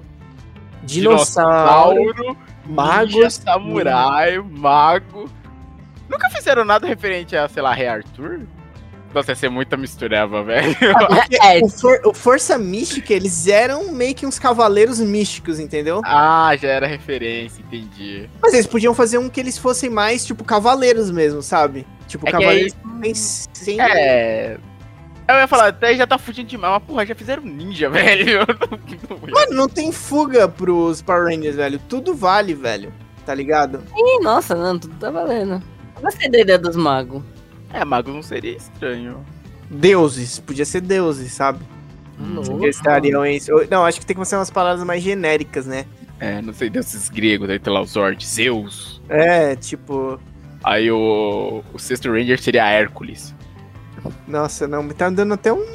dinossauro, 0.84 2.14
dinossauro, 2.14 2.38
ninja, 3.16 3.30
samurai, 3.30 4.38
mago. 4.40 5.30
Nunca 6.10 6.30
fizeram 6.30 6.66
nada 6.66 6.86
referente 6.86 7.36
a, 7.36 7.48
sei 7.48 7.64
lá, 7.64 7.74
Rei 7.74 7.88
Arthur? 7.88 8.42
Nossa, 9.14 9.32
ia 9.32 9.36
ser 9.36 9.50
muita 9.50 9.78
mistureba, 9.78 10.44
velho. 10.44 10.76
É, 11.42 11.60
O, 11.64 11.70
For- 11.70 12.02
o 12.06 12.14
Força 12.14 12.58
Mística, 12.58 13.14
eles 13.14 13.48
eram 13.48 13.92
meio 13.92 14.16
que 14.16 14.26
uns 14.26 14.40
cavaleiros 14.40 15.00
místicos, 15.00 15.60
entendeu? 15.60 16.02
ah, 16.06 16.56
já 16.60 16.70
era 16.70 16.88
referência, 16.88 17.62
entendi. 17.62 18.30
Mas 18.42 18.54
eles 18.54 18.68
podiam 18.68 18.94
fazer 18.94 19.18
um 19.18 19.30
que 19.30 19.40
eles 19.40 19.58
fossem 19.58 19.90
mais, 19.90 20.26
tipo, 20.26 20.44
cavaleiros 20.44 21.12
mesmo, 21.12 21.42
sabe? 21.42 21.86
Tipo, 22.08 22.28
É 22.28 22.32
que 22.32 22.38
cavaleiros 22.38 22.74
sem, 23.04 23.14
sem- 23.54 23.82
É. 23.82 24.58
Eu 25.26 25.36
ia 25.36 25.48
falar, 25.48 25.68
até 25.68 25.96
já 25.96 26.06
tá 26.06 26.18
fugindo 26.18 26.48
demais, 26.48 26.74
mas 26.74 26.84
porra, 26.84 27.06
já 27.06 27.16
fizeram 27.16 27.44
ninja, 27.44 27.88
velho. 27.92 28.40
Mano, 29.32 29.54
não 29.56 29.70
tem 29.70 29.92
fuga 29.92 30.48
pros 30.50 31.02
Power 31.02 31.26
Rangers, 31.34 31.56
velho. 31.56 31.80
Tudo 31.88 32.14
vale, 32.14 32.54
velho. 32.54 32.92
Tá 33.26 33.34
ligado? 33.34 33.82
Ih, 33.96 34.20
nossa, 34.22 34.54
não, 34.54 34.78
tudo 34.78 34.94
tá 35.00 35.10
valendo. 35.10 35.64
Gostei 36.02 36.30
da 36.30 36.40
ideia 36.40 36.60
dos 36.60 36.76
magos. 36.76 37.24
É, 37.74 37.84
mago 37.84 38.12
não 38.12 38.22
seria 38.22 38.56
estranho. 38.56 39.26
Deuses. 39.70 40.40
Podia 40.40 40.64
ser 40.66 40.82
deuses, 40.82 41.32
sabe? 41.34 41.60
Que 42.60 42.68
estariam 42.68 43.26
em... 43.26 43.40
Não, 43.70 43.84
acho 43.84 44.00
que 44.00 44.06
tem 44.06 44.16
que 44.16 44.24
ser 44.26 44.36
umas 44.36 44.52
palavras 44.52 44.86
mais 44.86 45.02
genéricas, 45.02 45.66
né? 45.66 45.86
É, 46.20 46.42
não 46.42 46.54
sei, 46.54 46.70
deuses 46.70 47.10
gregos, 47.10 47.50
aí 47.50 47.60
tem 47.60 47.74
lá 47.74 47.82
o 47.82 47.86
Zord, 47.86 48.24
Zeus. 48.26 49.02
É, 49.10 49.56
tipo... 49.56 50.20
Aí 50.64 50.90
o, 50.90 51.64
o 51.74 51.80
sexto 51.80 52.10
Ranger 52.10 52.40
seria 52.40 52.70
Hércules. 52.70 53.36
Nossa, 54.28 54.68
não, 54.68 54.84
me 54.84 54.94
tá 54.94 55.10
dando 55.10 55.34
até 55.34 55.52
um... 55.52 55.66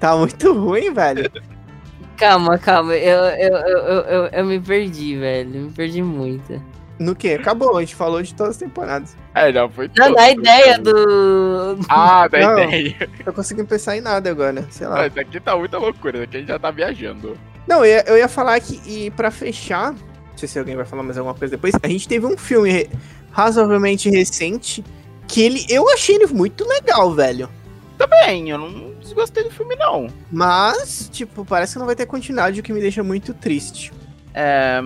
Tá 0.00 0.16
muito 0.16 0.52
ruim, 0.54 0.92
velho. 0.92 1.30
Calma, 2.16 2.58
calma, 2.58 2.94
eu, 2.94 3.18
eu, 3.18 3.56
eu, 3.56 4.26
eu 4.26 4.44
me 4.44 4.60
perdi, 4.60 5.16
velho. 5.16 5.62
Me 5.62 5.70
perdi 5.70 6.02
muito. 6.02 6.62
No 7.00 7.16
que? 7.16 7.32
Acabou, 7.32 7.78
a 7.78 7.80
gente 7.80 7.94
falou 7.94 8.22
de 8.22 8.34
todas 8.34 8.50
as 8.52 8.56
temporadas. 8.58 9.16
É, 9.34 9.50
já 9.50 9.66
foi 9.70 9.90
Não, 9.96 10.06
todo. 10.08 10.16
da 10.16 10.30
ideia 10.30 10.78
do. 10.78 11.78
Ah, 11.88 12.28
da 12.28 12.38
Não. 12.40 12.58
ideia. 12.64 13.08
Tô 13.24 13.32
conseguindo 13.32 13.66
pensar 13.66 13.96
em 13.96 14.02
nada 14.02 14.30
agora, 14.30 14.66
sei 14.70 14.86
lá. 14.86 15.00
Ah, 15.02 15.06
Isso 15.06 15.18
aqui 15.18 15.40
tá 15.40 15.56
muita 15.56 15.78
loucura, 15.78 16.18
isso 16.18 16.24
aqui 16.24 16.36
a 16.36 16.40
gente 16.40 16.48
já 16.48 16.58
tá 16.58 16.70
viajando. 16.70 17.38
Não, 17.66 17.78
eu 17.78 17.86
ia, 17.86 18.04
eu 18.06 18.18
ia 18.18 18.28
falar 18.28 18.60
que, 18.60 18.80
e 18.86 19.10
pra 19.12 19.30
fechar, 19.30 19.92
não 19.92 19.98
sei 20.36 20.46
se 20.46 20.58
alguém 20.58 20.76
vai 20.76 20.84
falar 20.84 21.02
mais 21.02 21.16
alguma 21.16 21.34
coisa 21.34 21.52
depois, 21.56 21.72
a 21.82 21.88
gente 21.88 22.06
teve 22.06 22.26
um 22.26 22.36
filme 22.36 22.70
re- 22.70 22.90
razoavelmente 23.30 24.10
recente 24.10 24.84
que 25.26 25.40
ele, 25.40 25.64
eu 25.70 25.88
achei 25.90 26.16
ele 26.16 26.26
muito 26.26 26.66
legal, 26.68 27.12
velho. 27.14 27.48
Também, 27.96 28.50
eu 28.50 28.58
não 28.58 28.94
desgostei 29.00 29.44
do 29.44 29.50
filme, 29.50 29.74
não. 29.76 30.08
Mas, 30.32 31.08
tipo, 31.12 31.44
parece 31.44 31.74
que 31.74 31.78
não 31.78 31.86
vai 31.86 31.94
ter 31.96 32.04
continuidade, 32.06 32.60
o 32.60 32.62
que 32.62 32.72
me 32.72 32.80
deixa 32.80 33.02
muito 33.02 33.32
triste. 33.32 33.92
É... 34.34 34.82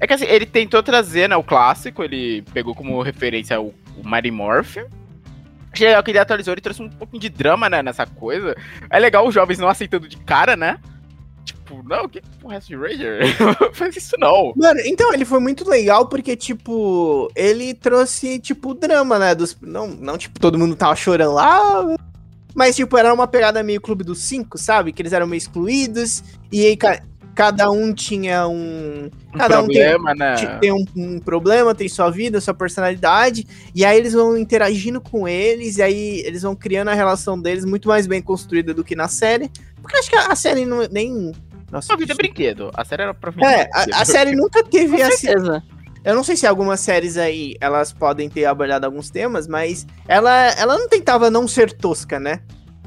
é 0.00 0.06
que 0.06 0.12
assim, 0.12 0.24
ele 0.26 0.46
tentou 0.46 0.82
trazer, 0.82 1.28
né, 1.28 1.36
o 1.36 1.42
clássico, 1.42 2.02
ele 2.02 2.42
pegou 2.52 2.74
como 2.74 3.00
referência 3.02 3.60
o, 3.60 3.74
o 3.96 4.08
Mighty 4.08 4.30
Morphin. 4.30 4.84
Achei 5.72 5.88
legal 5.88 6.02
que 6.02 6.10
ele 6.10 6.18
atualizou, 6.18 6.54
ele 6.54 6.60
trouxe 6.60 6.82
um 6.82 6.88
pouquinho 6.88 7.20
de 7.20 7.28
drama, 7.28 7.68
né, 7.68 7.82
nessa 7.82 8.06
coisa. 8.06 8.56
É 8.88 8.98
legal 8.98 9.26
os 9.26 9.34
jovens 9.34 9.58
não 9.58 9.68
aceitando 9.68 10.08
de 10.08 10.16
cara, 10.18 10.56
né? 10.56 10.78
Tipo, 11.44 11.82
não, 11.86 12.08
que 12.08 12.20
porra 12.40 12.56
é 12.56 12.58
de 12.60 12.74
Ranger? 12.74 13.20
Faz 13.74 13.96
isso 13.96 14.16
não. 14.18 14.52
Mano, 14.56 14.80
então, 14.84 15.12
ele 15.12 15.24
foi 15.24 15.38
muito 15.38 15.68
legal 15.68 16.06
porque, 16.08 16.34
tipo, 16.34 17.30
ele 17.36 17.74
trouxe, 17.74 18.38
tipo, 18.38 18.70
o 18.70 18.74
drama, 18.74 19.18
né? 19.18 19.34
Dos, 19.34 19.56
não, 19.60 19.86
não, 19.86 20.16
tipo, 20.16 20.40
todo 20.40 20.58
mundo 20.58 20.74
tava 20.74 20.96
chorando 20.96 21.34
lá. 21.34 21.84
Mas, 22.54 22.74
tipo, 22.74 22.96
era 22.96 23.12
uma 23.12 23.26
pegada 23.28 23.62
meio 23.62 23.80
Clube 23.80 24.02
dos 24.02 24.20
Cinco, 24.20 24.56
sabe? 24.56 24.92
Que 24.92 25.02
eles 25.02 25.12
eram 25.12 25.26
meio 25.26 25.38
excluídos. 25.38 26.24
E 26.50 26.64
aí, 26.64 26.76
ca- 26.76 27.02
cada 27.36 27.70
um 27.70 27.92
tinha 27.94 28.48
um. 28.48 29.08
Um 29.32 29.38
Cada 29.38 29.60
um 29.62 29.68
tem- 29.68 29.76
problema, 29.82 30.14
né? 30.14 30.34
Tem 30.58 30.72
um, 30.72 30.84
um 30.96 31.20
problema, 31.20 31.74
tem 31.74 31.88
sua 31.88 32.10
vida, 32.10 32.40
sua 32.40 32.54
personalidade, 32.54 33.46
e 33.74 33.84
aí 33.84 33.96
eles 33.96 34.14
vão 34.14 34.36
interagindo 34.36 35.00
com 35.00 35.28
eles, 35.28 35.76
e 35.76 35.82
aí 35.82 36.20
eles 36.24 36.42
vão 36.42 36.56
criando 36.56 36.88
a 36.88 36.94
relação 36.94 37.40
deles 37.40 37.64
muito 37.64 37.86
mais 37.86 38.06
bem 38.06 38.20
construída 38.22 38.72
do 38.74 38.82
que 38.82 38.96
na 38.96 39.06
série. 39.06 39.50
Porque 39.80 39.94
eu 39.94 40.00
acho 40.00 40.10
que 40.10 40.16
a, 40.16 40.26
a 40.32 40.34
série 40.34 40.64
não, 40.64 40.78
nem. 40.90 41.32
Nossa, 41.70 41.88
Sua 41.88 41.96
vida 41.96 42.12
é 42.12 42.16
brinquedo. 42.16 42.70
A 42.74 42.84
série 42.84 43.02
era 43.02 43.12
pra 43.14 43.30
mim. 43.30 43.44
é, 43.44 43.68
a, 43.72 44.00
a 44.00 44.04
série 44.04 44.34
nunca 44.34 44.64
teve 44.64 45.02
assim. 45.02 45.28
Eu 46.04 46.14
não 46.14 46.22
sei 46.22 46.36
se 46.36 46.46
algumas 46.46 46.78
séries 46.80 47.16
aí 47.16 47.56
elas 47.60 47.92
podem 47.92 48.28
ter 48.30 48.44
abordado 48.44 48.86
alguns 48.86 49.10
temas, 49.10 49.46
mas 49.48 49.84
ela, 50.08 50.32
ela 50.52 50.78
não 50.78 50.88
tentava 50.88 51.28
não 51.30 51.46
ser 51.48 51.72
tosca, 51.72 52.18
né? 52.20 52.40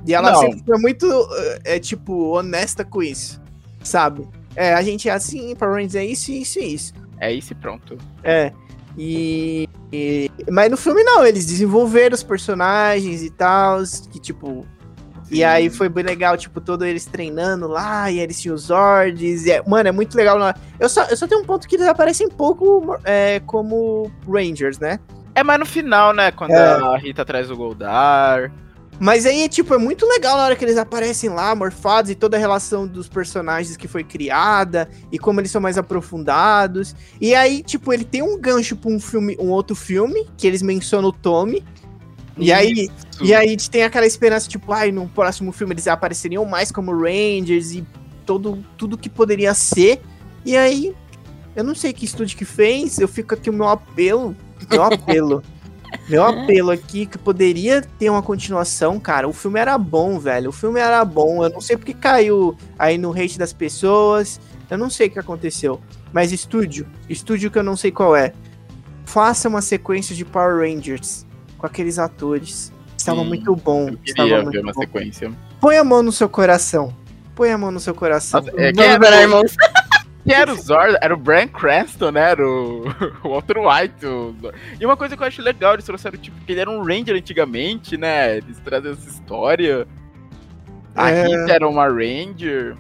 E 0.08 0.14
ela 0.14 0.32
Não. 0.32 0.40
sempre 0.40 0.64
foi 0.66 0.78
muito, 0.80 1.06
é, 1.66 1.76
é, 1.76 1.80
tipo, 1.80 2.30
honesta 2.38 2.86
com 2.86 3.04
isso, 3.04 3.42
sabe? 3.84 4.26
É, 4.60 4.74
a 4.74 4.82
gente 4.82 5.08
é 5.08 5.14
assim, 5.14 5.56
Power 5.56 5.76
Rangers 5.76 5.96
é 5.96 6.04
isso, 6.06 6.32
isso 6.34 6.60
e 6.60 6.74
isso. 6.74 6.94
É 7.18 7.32
isso 7.32 7.54
e 7.54 7.56
pronto. 7.56 7.98
É. 8.22 8.52
E, 8.98 9.70
e- 9.90 10.30
Mas 10.52 10.70
no 10.70 10.76
filme 10.76 11.02
não, 11.02 11.26
eles 11.26 11.46
desenvolveram 11.46 12.14
os 12.14 12.24
personagens 12.24 13.24
e 13.24 13.30
tal. 13.30 13.80
Que 14.12 14.20
tipo. 14.20 14.66
E 15.32 15.44
aí 15.44 15.70
foi 15.70 15.88
bem 15.88 16.04
legal, 16.04 16.36
tipo, 16.36 16.60
todos 16.60 16.86
eles 16.88 17.06
treinando 17.06 17.68
lá, 17.68 18.10
e 18.12 18.20
eles 18.20 18.42
tinham 18.42 18.56
os 18.56 18.64
Zords. 18.64 19.46
E 19.46 19.52
é- 19.52 19.64
mano, 19.66 19.88
é 19.88 19.92
muito 19.94 20.14
legal. 20.18 20.38
Eu 20.78 20.90
só, 20.90 21.04
eu 21.06 21.16
só 21.16 21.26
tenho 21.26 21.42
um 21.42 21.46
ponto 21.46 21.66
que 21.68 21.76
eles 21.78 21.88
aparecem 21.88 22.28
pouco 22.28 22.98
é, 23.06 23.40
como 23.46 24.12
Rangers, 24.28 24.78
né? 24.80 25.00
É 25.36 25.42
mais 25.44 25.60
no 25.60 25.66
final, 25.66 26.14
né? 26.14 26.32
Quando 26.32 26.52
É. 26.52 26.58
a 26.84 26.98
Rita 26.98 27.24
traz 27.24 27.50
o 27.50 27.56
Goldar. 27.56 28.52
Mas 29.00 29.26
aí, 29.26 29.48
tipo, 29.48 29.74
é 29.74 29.78
muito 29.78 30.06
legal 30.06 30.36
na 30.36 30.44
hora 30.44 30.56
que 30.56 30.66
eles 30.66 30.78
aparecem 30.78 31.30
lá, 31.30 31.56
morfados, 31.56 32.12
e 32.12 32.16
toda 32.16 32.36
a 32.36 32.40
relação 32.40 32.86
dos 32.86 33.08
personagens 33.08 33.78
que 33.78 33.88
foi 33.88 34.04
criada, 34.04 34.90
e 35.10 35.18
como 35.18 35.40
eles 35.40 35.52
são 35.52 35.62
mais 35.62 35.78
aprofundados. 35.78 36.94
E 37.22 37.34
aí, 37.34 37.64
tipo, 37.64 37.94
ele 37.94 38.04
tem 38.04 38.22
um 38.22 38.38
gancho 38.38 38.76
pra 38.76 38.92
um 38.92 39.00
filme, 39.00 39.38
um 39.40 39.50
outro 39.50 39.76
filme, 39.76 40.28
que 40.38 40.46
eles 40.46 40.62
mencionam 40.62 41.10
o 41.10 41.14
Tommy. 41.14 41.64
E 42.38 42.52
aí, 42.52 42.90
e 43.22 43.34
aí 43.34 43.56
tem 43.58 43.84
aquela 43.84 44.06
esperança, 44.06 44.48
tipo, 44.48 44.72
ai, 44.72 44.92
no 44.92 45.08
próximo 45.10 45.52
filme 45.52 45.74
eles 45.74 45.88
apareceriam 45.88 46.46
mais 46.46 46.72
como 46.72 46.92
Rangers 46.94 47.72
e 47.74 47.86
todo, 48.26 48.64
tudo 48.78 48.98
que 48.98 49.10
poderia 49.10 49.54
ser. 49.54 50.02
E 50.46 50.56
aí, 50.56 50.96
eu 51.56 51.64
não 51.64 51.76
sei 51.76 51.92
que 51.92 52.06
estúdio 52.06 52.38
que 52.38 52.46
fez, 52.46 52.98
eu 53.00 53.08
fico 53.08 53.34
aqui 53.34 53.50
o 53.50 53.54
meu 53.54 53.68
apelo, 53.68 54.36
meu 54.70 54.84
apelo. 54.84 55.44
Meu 56.08 56.24
apelo 56.26 56.72
aqui 56.72 57.06
que 57.06 57.18
poderia 57.18 57.82
ter 57.82 58.10
uma 58.10 58.22
continuação, 58.22 59.00
cara. 59.00 59.28
O 59.28 59.34
filme 59.34 59.60
era 59.60 59.78
bom, 59.78 60.20
velho. 60.20 60.50
O 60.50 60.54
filme 60.54 60.80
era 60.80 61.04
bom. 61.06 61.44
Eu 61.44 61.50
não 61.50 61.62
sei 61.62 61.78
porque 61.78 61.94
caiu 61.94 62.56
aí 62.78 62.98
no 62.98 63.12
hate 63.12 63.38
das 63.40 63.54
pessoas. 63.54 64.40
Eu 64.70 64.78
não 64.78 64.90
sei 64.90 65.08
o 65.08 65.12
que 65.12 65.20
aconteceu. 65.20 65.80
Mas 66.14 66.32
estúdio, 66.32 66.86
estúdio 67.08 67.50
que 67.52 67.58
eu 67.60 67.64
não 67.64 67.76
sei 67.76 67.92
qual 67.92 68.16
é. 68.16 68.34
Faça 69.06 69.48
uma 69.50 69.62
sequência 69.62 70.16
de 70.16 70.24
Power 70.24 70.58
Rangers 70.60 71.26
com 71.58 71.66
aqueles 71.66 71.98
atores. 72.00 72.72
Estava 72.98 73.22
Sim, 73.22 73.28
muito 73.28 73.56
bom. 73.56 73.88
Eu 73.90 73.98
Estava 74.06 74.28
queria 74.30 74.42
muito 74.44 74.52
ver 74.52 74.62
uma 74.64 74.74
bom. 74.74 74.82
sequência. 74.82 75.32
Põe 75.60 75.78
a 75.78 75.84
mão 75.84 76.04
no 76.04 76.12
seu 76.12 76.30
coração. 76.30 76.94
Põe 77.36 77.52
a 77.52 77.58
mão 77.58 77.72
no 77.72 77.80
seu 77.80 77.96
coração. 77.96 78.42
Nossa, 78.42 78.52
é, 78.62 78.72
quem 78.72 78.84
Vamos 78.84 78.90
era 78.92 79.00
parar, 79.00 79.18
o- 79.18 79.22
irmãos. 79.22 79.56
Quem 80.26 80.36
era 80.36 80.52
o 80.52 80.56
Zord? 80.56 80.98
Era 81.02 81.14
o 81.14 81.18
Brian 81.18 81.48
Cranston, 81.48 82.12
né? 82.12 82.32
Era 82.32 82.48
o, 82.48 82.84
o 83.24 83.30
Walter 83.30 83.58
White. 83.58 84.06
o. 84.06 84.36
E 84.80 84.86
uma 84.86 84.98
coisa 84.98 85.16
que 85.16 85.24
eu 85.24 85.28
acho 85.28 85.42
legal, 85.42 85.74
eles 85.74 85.86
trouxeram, 85.86 86.18
tipo, 86.18 86.40
que 86.46 86.52
ele 86.52 86.62
era 86.62 86.70
um 86.70 86.84
Ranger 86.84 87.16
antigamente, 87.16 87.98
né? 87.98 88.38
Eles 88.38 88.60
trazem 88.60 88.92
essa 88.92 89.10
história. 89.10 89.88
A 90.96 91.10
É. 91.10 91.24
Rita 91.28 91.54
era 91.54 91.68
uma 91.68 91.88
Ranger. 91.88 92.76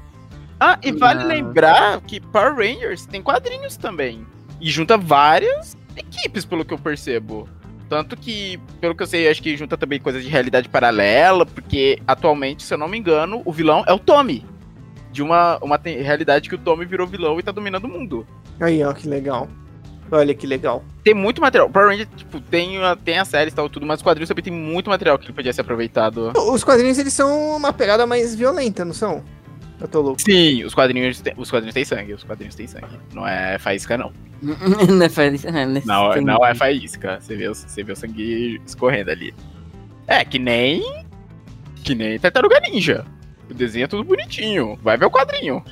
Ah, 0.60 0.78
e 0.84 0.91
vale 0.91 1.24
lembrar 1.24 2.02
que 2.02 2.20
Power 2.20 2.56
Rangers 2.56 3.06
tem 3.06 3.22
quadrinhos 3.22 3.78
também. 3.78 4.26
E 4.60 4.70
junta 4.70 4.98
várias 4.98 5.78
equipes, 5.95 6.44
pelo 6.44 6.66
que 6.66 6.74
eu 6.74 6.78
percebo. 6.78 7.48
Tanto 7.88 8.16
que, 8.18 8.60
pelo 8.80 8.94
que 8.94 9.02
eu 9.02 9.07
sei, 9.07 9.30
acho 9.30 9.41
que 9.41 9.56
junta 9.56 9.78
também 9.78 9.99
coisas 9.99 10.22
de 10.22 10.30
realidade 10.30 10.70
paralela, 10.70 11.45
porque 11.45 11.99
atualmente, 12.06 12.61
se 12.64 12.74
eu 12.74 12.78
não 12.78 12.88
me 12.88 12.98
engano, 12.98 13.41
o 13.45 13.52
vilão 13.52 13.84
é 13.88 13.94
o 13.94 13.98
Tommy. 13.98 14.45
De 15.11 15.22
uma, 15.23 15.57
uma 15.61 15.80
realidade 15.84 16.48
que 16.49 16.56
o 16.56 16.57
Tommy 16.57 16.86
virou 16.86 17.07
vilão 17.07 17.40
e 17.40 17.44
tá 17.44 17.52
dominando 17.52 17.86
o 17.86 17.90
mundo. 17.90 18.26
Aí, 18.60 18.84
ó, 18.84 18.94
que 18.94 19.07
legal. 19.07 19.48
Olha 20.11 20.34
que 20.34 20.48
legal. 20.48 20.84
Tem 21.03 21.14
muito 21.14 21.40
material. 21.41 21.68
O 21.68 21.72
Power 21.72 21.90
Rangers, 21.90 22.10
tipo, 22.15 22.40
tem, 22.41 22.77
a- 22.84 22.95
tem 22.95 23.18
a 23.19 23.26
série 23.26 23.49
e 23.52 23.53
tal, 23.53 23.69
tudo, 23.69 23.86
mas 23.86 23.99
os 23.99 24.03
quadrinhos 24.03 24.27
também 24.27 24.44
tem 24.44 24.53
muito 24.53 24.90
material 24.90 25.18
que 25.19 25.31
podia 25.31 25.53
ser 25.53 25.61
aproveitado. 25.61 26.31
Os 26.36 26.64
quadrinhos, 26.64 26.98
eles 26.98 27.14
são 27.14 27.56
uma 27.57 27.72
pegada 27.72 28.06
mais 28.07 28.34
violenta, 28.36 28.84
não 28.84 28.94
são? 28.94 29.23
Eu 29.80 29.88
tô 29.88 30.02
louco. 30.02 30.22
Sim, 30.22 30.64
os 30.64 30.73
quadrinhos, 30.73 31.22
têm- 31.22 31.34
os 31.38 31.49
quadrinhos 31.49 31.73
têm 31.73 31.86
sangue, 31.86 32.14
os 32.14 32.23
quadrinhos 32.23 32.53
têm 32.56 32.68
sangue. 32.68 32.99
Não 33.14 33.26
é 33.27 33.57
faísca, 33.60 33.98
não. 33.98 34.11
não 34.41 35.06
é 35.06 35.10
feliz. 35.10 35.45
ah, 35.45 35.65
nesse 35.65 35.88
Não, 35.88 36.14
não 36.22 36.45
é 36.45 36.53
faísca. 36.56 37.19
Você 37.22 37.36
vê, 37.36 37.48
o- 37.48 37.56
você 37.56 37.84
vê 37.84 37.91
o 37.91 37.95
sangue 37.95 38.61
escorrendo 38.65 39.11
ali. 39.11 39.34
É, 40.07 40.26
que 40.26 40.38
nem. 40.40 41.06
Que 41.84 41.94
nem 41.95 42.18
Tartaruga 42.19 42.60
Ninja. 42.61 43.06
O 43.49 43.53
desenho 43.53 43.85
é 43.85 43.88
tudo 43.88 44.03
bonitinho. 44.03 44.77
Vai 44.84 44.97
ver 44.97 45.05
o 45.05 45.11
quadrinho. 45.11 45.63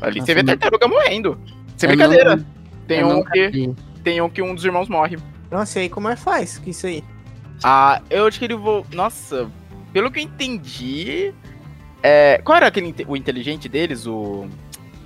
Ali 0.00 0.20
Nossa, 0.20 0.26
você 0.26 0.34
vê 0.34 0.42
não- 0.42 0.56
Tartaruga 0.56 0.88
morrendo. 0.88 1.38
Sem 1.76 1.90
Eu 1.90 1.96
brincadeira. 1.96 2.36
não- 2.36 2.46
tem, 2.86 3.00
eu 3.00 3.08
um 3.08 3.24
que, 3.24 3.48
vi. 3.48 3.76
tem 4.02 4.20
um 4.20 4.28
que 4.28 4.42
um 4.42 4.54
dos 4.54 4.64
irmãos 4.64 4.88
morre. 4.88 5.16
Nossa, 5.50 5.78
e 5.78 5.82
aí 5.82 5.88
como 5.88 6.08
é 6.08 6.16
que 6.16 6.22
faz? 6.22 6.58
Que 6.58 6.70
isso 6.70 6.86
aí? 6.86 7.04
Ah, 7.62 8.00
eu 8.10 8.26
acho 8.26 8.38
que 8.38 8.44
ele 8.46 8.56
vou. 8.56 8.84
Nossa, 8.92 9.48
pelo 9.92 10.10
que 10.10 10.18
eu 10.18 10.24
entendi. 10.24 11.32
É, 12.02 12.40
qual 12.42 12.56
era 12.56 12.66
aquele 12.66 12.92
o 13.06 13.16
inteligente 13.16 13.68
deles? 13.68 14.06
O. 14.06 14.48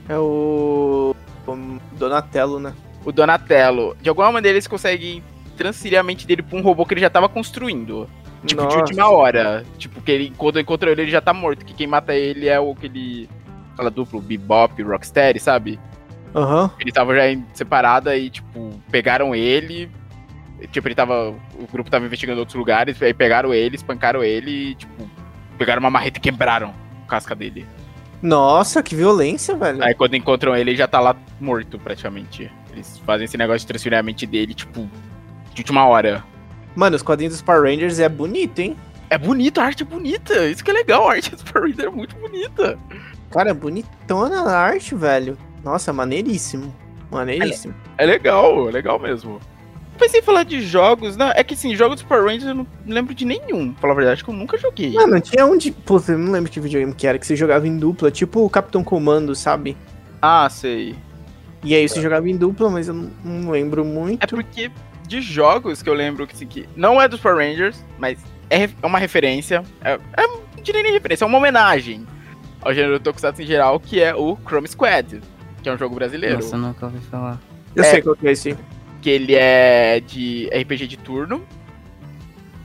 É 0.08 0.16
o. 0.16 1.14
o 1.46 1.54
Donatello, 1.98 2.58
né? 2.58 2.72
O 3.04 3.12
Donatello. 3.12 3.96
De 4.00 4.08
alguma 4.08 4.32
maneira 4.32 4.56
eles 4.56 4.66
conseguem 4.66 5.22
transferir 5.56 5.98
a 5.98 6.02
mente 6.02 6.26
dele 6.26 6.42
pra 6.42 6.58
um 6.58 6.62
robô 6.62 6.86
que 6.86 6.94
ele 6.94 7.00
já 7.02 7.10
tava 7.10 7.28
construindo. 7.28 8.08
Tipo, 8.44 8.62
de 8.62 8.64
Nossa. 8.64 8.78
última 8.78 9.08
hora. 9.10 9.64
Tipo, 9.78 10.00
que 10.00 10.10
ele, 10.10 10.32
quando 10.36 10.60
encontra 10.60 10.90
ele, 10.90 11.02
ele 11.02 11.10
já 11.10 11.20
tá 11.20 11.32
morto. 11.32 11.64
Que 11.64 11.74
quem 11.74 11.86
mata 11.86 12.14
ele 12.14 12.48
é 12.48 12.60
o 12.60 12.72
aquele. 12.72 13.28
Aquela 13.72 13.90
duplo, 13.90 14.20
Bebop, 14.20 14.82
Rocksteady, 14.82 15.38
sabe? 15.38 15.78
Aham. 16.34 16.70
Ele 16.78 16.92
tava 16.92 17.14
já 17.14 17.30
em 17.30 17.44
separada 17.54 18.16
e, 18.16 18.30
tipo, 18.30 18.80
pegaram 18.90 19.34
ele. 19.34 19.90
Tipo, 20.70 20.88
ele 20.88 20.94
tava. 20.94 21.30
O 21.30 21.66
grupo 21.70 21.90
tava 21.90 22.04
investigando 22.06 22.40
outros 22.40 22.56
lugares, 22.56 23.00
aí 23.02 23.12
pegaram 23.12 23.52
ele, 23.52 23.76
espancaram 23.76 24.22
ele 24.24 24.70
e, 24.70 24.74
tipo, 24.74 25.10
pegaram 25.58 25.80
uma 25.80 25.90
marreta 25.90 26.18
e 26.18 26.22
quebraram 26.22 26.74
a 27.04 27.08
casca 27.08 27.34
dele. 27.34 27.66
Nossa, 28.22 28.82
que 28.82 28.94
violência, 28.94 29.54
velho. 29.54 29.82
Aí 29.84 29.94
quando 29.94 30.16
encontram 30.16 30.56
ele, 30.56 30.70
ele 30.70 30.76
já 30.78 30.88
tá 30.88 31.00
lá 31.00 31.14
morto, 31.40 31.78
praticamente. 31.78 32.50
Eles 32.72 32.98
fazem 32.98 33.24
esse 33.26 33.36
negócio 33.36 33.60
de 33.60 33.66
transferir 33.66 33.98
a 33.98 34.02
mente 34.02 34.26
dele, 34.26 34.54
tipo, 34.54 34.88
de 35.52 35.60
última 35.60 35.86
hora. 35.86 36.24
Mano, 36.76 36.94
os 36.94 37.02
quadrinhos 37.02 37.32
dos 37.32 37.42
Power 37.42 37.62
Rangers 37.62 37.98
é 37.98 38.08
bonito, 38.08 38.58
hein? 38.58 38.76
É 39.08 39.16
bonito, 39.16 39.60
a 39.60 39.64
arte 39.64 39.82
é 39.82 39.86
bonita. 39.86 40.46
Isso 40.46 40.62
que 40.62 40.70
é 40.70 40.74
legal, 40.74 41.08
a 41.08 41.14
arte 41.14 41.30
dos 41.30 41.42
Power 41.42 41.68
Rangers 41.68 41.88
é 41.88 41.90
muito 41.90 42.14
bonita. 42.16 42.78
Cara, 43.30 43.50
é 43.50 43.54
bonitona 43.54 44.42
a 44.42 44.58
arte, 44.58 44.94
velho. 44.94 45.38
Nossa, 45.64 45.92
maneiríssimo. 45.92 46.74
Maneiríssimo. 47.10 47.74
É 47.96 48.04
legal, 48.04 48.68
é 48.68 48.72
legal 48.72 48.98
mesmo. 48.98 49.40
Pensei 49.98 50.20
em 50.20 50.22
falar 50.22 50.42
de 50.42 50.60
jogos, 50.60 51.16
não, 51.16 51.30
é 51.30 51.42
que 51.42 51.54
assim, 51.54 51.74
jogos 51.74 51.96
dos 51.96 52.02
Power 52.02 52.24
Rangers 52.24 52.44
eu 52.44 52.54
não 52.54 52.66
lembro 52.86 53.14
de 53.14 53.24
nenhum, 53.24 53.72
pra 53.72 53.80
falar 53.82 53.92
a 53.94 53.96
verdade, 53.96 54.22
que 54.22 54.28
eu 54.28 54.34
nunca 54.34 54.58
joguei. 54.58 54.92
Mano, 54.92 55.18
tinha 55.20 55.46
um 55.46 55.56
de. 55.56 55.72
Pô, 55.72 56.02
eu 56.06 56.18
não 56.18 56.32
lembro 56.32 56.50
que 56.50 56.60
videogame 56.60 56.92
que 56.92 57.06
era, 57.06 57.18
que 57.18 57.26
você 57.26 57.34
jogava 57.34 57.66
em 57.66 57.78
dupla, 57.78 58.10
tipo 58.10 58.44
o 58.44 58.50
Capitão 58.50 58.84
Comando, 58.84 59.34
sabe? 59.34 59.76
Ah, 60.20 60.46
sei. 60.50 60.94
E 61.64 61.74
aí 61.74 61.88
você 61.88 62.02
jogava 62.02 62.28
em 62.28 62.36
dupla, 62.36 62.68
mas 62.68 62.88
eu 62.88 62.94
não, 62.94 63.10
não 63.24 63.50
lembro 63.50 63.84
muito. 63.84 64.22
É 64.22 64.26
porque 64.26 64.70
de 65.06 65.20
jogos 65.20 65.82
que 65.82 65.88
eu 65.88 65.94
lembro 65.94 66.26
que, 66.26 66.34
assim, 66.34 66.46
que 66.46 66.68
não 66.76 67.00
é 67.00 67.08
dos 67.08 67.20
Power 67.20 67.38
Rangers, 67.38 67.84
mas 67.98 68.18
é, 68.50 68.64
é 68.64 68.86
uma 68.86 68.98
referência. 68.98 69.62
É, 69.82 69.98
é, 70.16 70.26
não 70.26 70.62
diria 70.62 70.82
nem 70.82 70.92
referência, 70.92 71.24
é 71.24 71.26
uma 71.26 71.38
homenagem 71.38 72.06
ao 72.60 72.74
gênero 72.74 72.98
Tokusatsu 72.98 73.42
em 73.42 73.46
geral, 73.46 73.78
que 73.78 74.00
é 74.00 74.14
o 74.14 74.36
Chrome 74.44 74.68
Squad, 74.68 75.20
que 75.62 75.68
é 75.68 75.72
um 75.72 75.78
jogo 75.78 75.94
brasileiro. 75.94 76.36
Nossa, 76.36 76.56
eu 76.56 76.60
nunca 76.60 76.86
ouvi 76.86 76.98
falar. 77.06 77.40
Eu 77.74 77.84
é- 77.84 77.90
sei 77.90 78.02
qual 78.02 78.16
que 78.16 78.26
é 78.26 78.32
esse. 78.32 78.56
Que 79.00 79.10
ele 79.10 79.34
é 79.34 80.00
de 80.00 80.48
RPG 80.52 80.86
de 80.86 80.96
turno, 80.96 81.46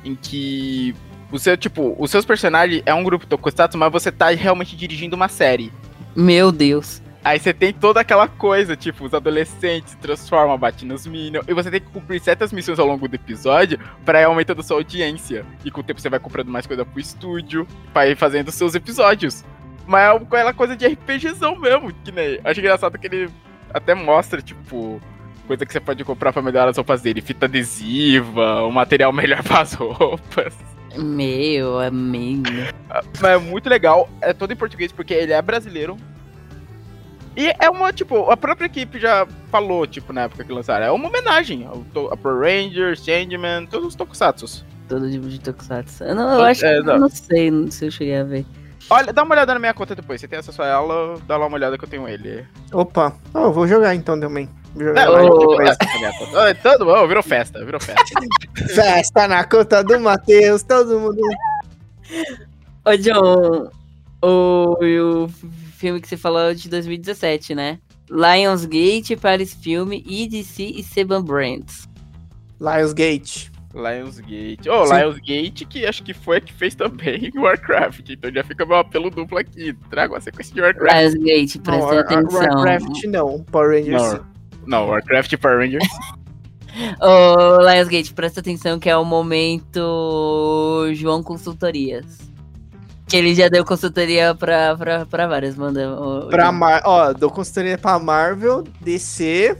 em 0.03 0.15
que 0.15 0.95
o 1.31 1.37
seu, 1.37 1.55
tipo, 1.55 1.95
os 1.99 2.09
seus 2.09 2.25
personagens 2.25 2.81
é 2.85 2.93
um 2.93 3.03
grupo 3.03 3.27
Tokusatsu, 3.27 3.77
mas 3.77 3.91
você 3.91 4.11
tá 4.11 4.29
realmente 4.29 4.75
dirigindo 4.75 5.15
uma 5.15 5.27
série. 5.27 5.71
Meu 6.15 6.51
Deus. 6.51 7.01
Aí 7.23 7.39
você 7.39 7.53
tem 7.53 7.71
toda 7.71 7.99
aquela 7.99 8.27
coisa, 8.27 8.75
tipo, 8.75 9.05
os 9.05 9.13
adolescentes 9.13 9.91
se 9.91 9.97
transformam, 9.97 10.57
batem 10.57 10.87
nos 10.87 11.05
Minions, 11.05 11.45
e 11.47 11.53
você 11.53 11.69
tem 11.69 11.79
que 11.79 11.87
cumprir 11.87 12.19
certas 12.19 12.51
missões 12.51 12.79
ao 12.79 12.87
longo 12.87 13.07
do 13.07 13.15
episódio 13.15 13.79
pra 14.03 14.21
ir 14.21 14.23
aumentando 14.23 14.63
sua 14.63 14.77
audiência. 14.77 15.45
E 15.63 15.69
com 15.69 15.81
o 15.81 15.83
tempo 15.83 16.01
você 16.01 16.09
vai 16.09 16.19
comprando 16.19 16.49
mais 16.49 16.65
coisa 16.65 16.83
pro 16.83 16.99
estúdio, 16.99 17.67
pra 17.93 18.07
ir 18.07 18.15
fazendo 18.15 18.51
seus 18.51 18.73
episódios. 18.73 19.45
Mas 19.85 20.01
é 20.01 20.15
aquela 20.15 20.53
coisa 20.53 20.75
de 20.75 20.87
RPGzão 20.87 21.55
mesmo, 21.59 21.93
que 22.03 22.11
nem. 22.11 22.39
Acho 22.43 22.59
engraçado 22.59 22.97
que 22.97 23.05
ele 23.05 23.29
até 23.71 23.93
mostra, 23.93 24.41
tipo, 24.41 24.99
coisa 25.45 25.65
que 25.65 25.73
você 25.73 25.79
pode 25.79 26.03
comprar 26.03 26.33
pra 26.33 26.41
melhorar 26.41 26.69
as 26.69 26.77
roupas 26.77 27.03
dele. 27.03 27.21
Fita 27.21 27.45
adesiva, 27.45 28.63
um 28.65 28.71
material 28.71 29.11
melhor 29.13 29.43
pras 29.43 29.73
roupas. 29.73 30.55
Meu, 30.97 31.79
amigo. 31.79 32.49
Mas 33.21 33.31
é 33.31 33.37
muito 33.37 33.69
legal, 33.69 34.09
é 34.21 34.33
todo 34.33 34.51
em 34.51 34.55
português 34.55 34.91
porque 34.91 35.13
ele 35.13 35.33
é 35.33 35.41
brasileiro. 35.41 35.97
E 37.35 37.53
é 37.59 37.69
uma, 37.69 37.93
tipo, 37.93 38.29
a 38.29 38.35
própria 38.35 38.65
equipe 38.65 38.99
já 38.99 39.25
falou, 39.49 39.87
tipo, 39.87 40.11
na 40.11 40.23
época 40.23 40.43
que 40.43 40.51
lançaram, 40.51 40.85
é 40.85 40.91
uma 40.91 41.07
homenagem 41.07 41.65
ao 41.65 42.11
a 42.11 42.17
Power 42.17 42.39
Rangers, 42.41 43.03
Changeman, 43.03 43.65
todos 43.67 43.87
os 43.89 43.95
tokusatsus. 43.95 44.65
Todo 44.89 45.09
tipo 45.09 45.27
de 45.29 45.39
Tokusatsu. 45.39 46.03
Eu, 46.03 46.15
não, 46.15 46.33
eu 46.33 46.41
acho 46.43 46.59
que 46.59 46.65
É, 46.65 46.77
eu 46.79 46.83
não. 46.83 46.99
não 46.99 47.09
sei 47.09 47.49
não- 47.49 47.71
se 47.71 47.85
eu 47.85 47.91
cheguei 47.91 48.17
a 48.17 48.23
ver. 48.25 48.45
Olha, 48.89 49.13
dá 49.13 49.23
uma 49.23 49.33
olhada 49.33 49.53
na 49.53 49.59
minha 49.59 49.73
conta 49.73 49.95
depois, 49.95 50.19
você 50.19 50.27
tem 50.27 50.39
acesso 50.39 50.61
a 50.61 50.65
ela, 50.67 51.15
dá 51.25 51.37
lá 51.37 51.47
uma 51.47 51.55
olhada 51.55 51.77
que 51.77 51.85
eu 51.85 51.87
tenho 51.87 52.05
ele. 52.09 52.45
Opa, 52.73 53.15
oh, 53.33 53.39
eu 53.39 53.53
vou 53.53 53.65
jogar 53.65 53.95
então 53.95 54.19
também. 54.19 54.49
Vou 54.75 54.83
jogar 54.83 55.05
Não. 55.05 55.13
Oi, 56.41 56.53
Todo 56.55 56.85
mundo, 56.85 57.07
virou 57.07 57.23
festa, 57.23 57.63
virou 57.63 57.79
festa. 57.79 58.19
Festa 58.67 59.27
na 59.29 59.45
conta 59.45 59.81
do 59.81 59.97
Matheus, 59.97 60.63
todo 60.63 60.99
mundo. 60.99 61.21
Ô, 62.85 62.97
John, 62.97 63.69
o, 64.21 64.75
o 64.83 65.29
filme 65.81 65.99
que 65.99 66.07
você 66.07 66.15
falou 66.15 66.53
de 66.53 66.69
2017, 66.69 67.53
né? 67.55 67.79
Lionsgate, 68.09 69.15
Paris 69.15 69.53
Filme, 69.53 70.03
EDC 70.07 70.63
e 70.63 70.83
Seban 70.83 71.23
Brands. 71.23 71.89
Lionsgate. 72.59 73.51
Lionsgate. 73.73 74.69
Ô, 74.69 74.85
Sim. 74.85 74.93
Lionsgate, 74.93 75.65
que 75.65 75.85
acho 75.85 76.03
que 76.03 76.13
foi 76.13 76.37
a 76.37 76.41
que 76.41 76.53
fez 76.53 76.75
também 76.75 77.31
Warcraft, 77.35 78.09
então 78.09 78.31
já 78.31 78.43
fica 78.43 78.65
meu 78.65 78.77
apelo 78.77 79.09
duplo 79.09 79.37
aqui. 79.39 79.73
Trago 79.89 80.15
a 80.15 80.21
sequência 80.21 80.53
de 80.53 80.61
Warcraft. 80.61 81.15
Lionsgate, 81.15 81.57
Não, 81.57 81.63
presta 81.63 81.85
War- 81.85 81.99
atenção. 81.99 82.39
Warcraft 82.41 83.03
não, 83.05 83.43
Power 83.45 83.69
Rangers. 83.71 84.13
Não, 84.13 84.25
não, 84.67 84.87
Warcraft 84.89 85.31
e 85.31 85.37
Power 85.37 85.57
Rangers. 85.59 85.87
Ô, 87.01 87.61
Lionsgate, 87.69 88.13
presta 88.13 88.39
atenção 88.39 88.77
que 88.79 88.89
é 88.89 88.95
o 88.95 89.03
momento 89.03 90.89
João 90.93 91.23
Consultorias. 91.23 92.30
Que 93.11 93.17
ele 93.17 93.35
já 93.35 93.49
deu 93.49 93.65
consultoria 93.65 94.33
pra, 94.33 94.73
pra, 94.77 95.05
pra 95.05 95.27
várias, 95.27 95.57
manda. 95.57 95.97
Pra. 96.29 96.49
Mar... 96.49 96.81
Ó, 96.85 97.11
dou 97.11 97.29
consultoria 97.29 97.77
pra 97.77 97.99
Marvel, 97.99 98.63
DC 98.79 99.57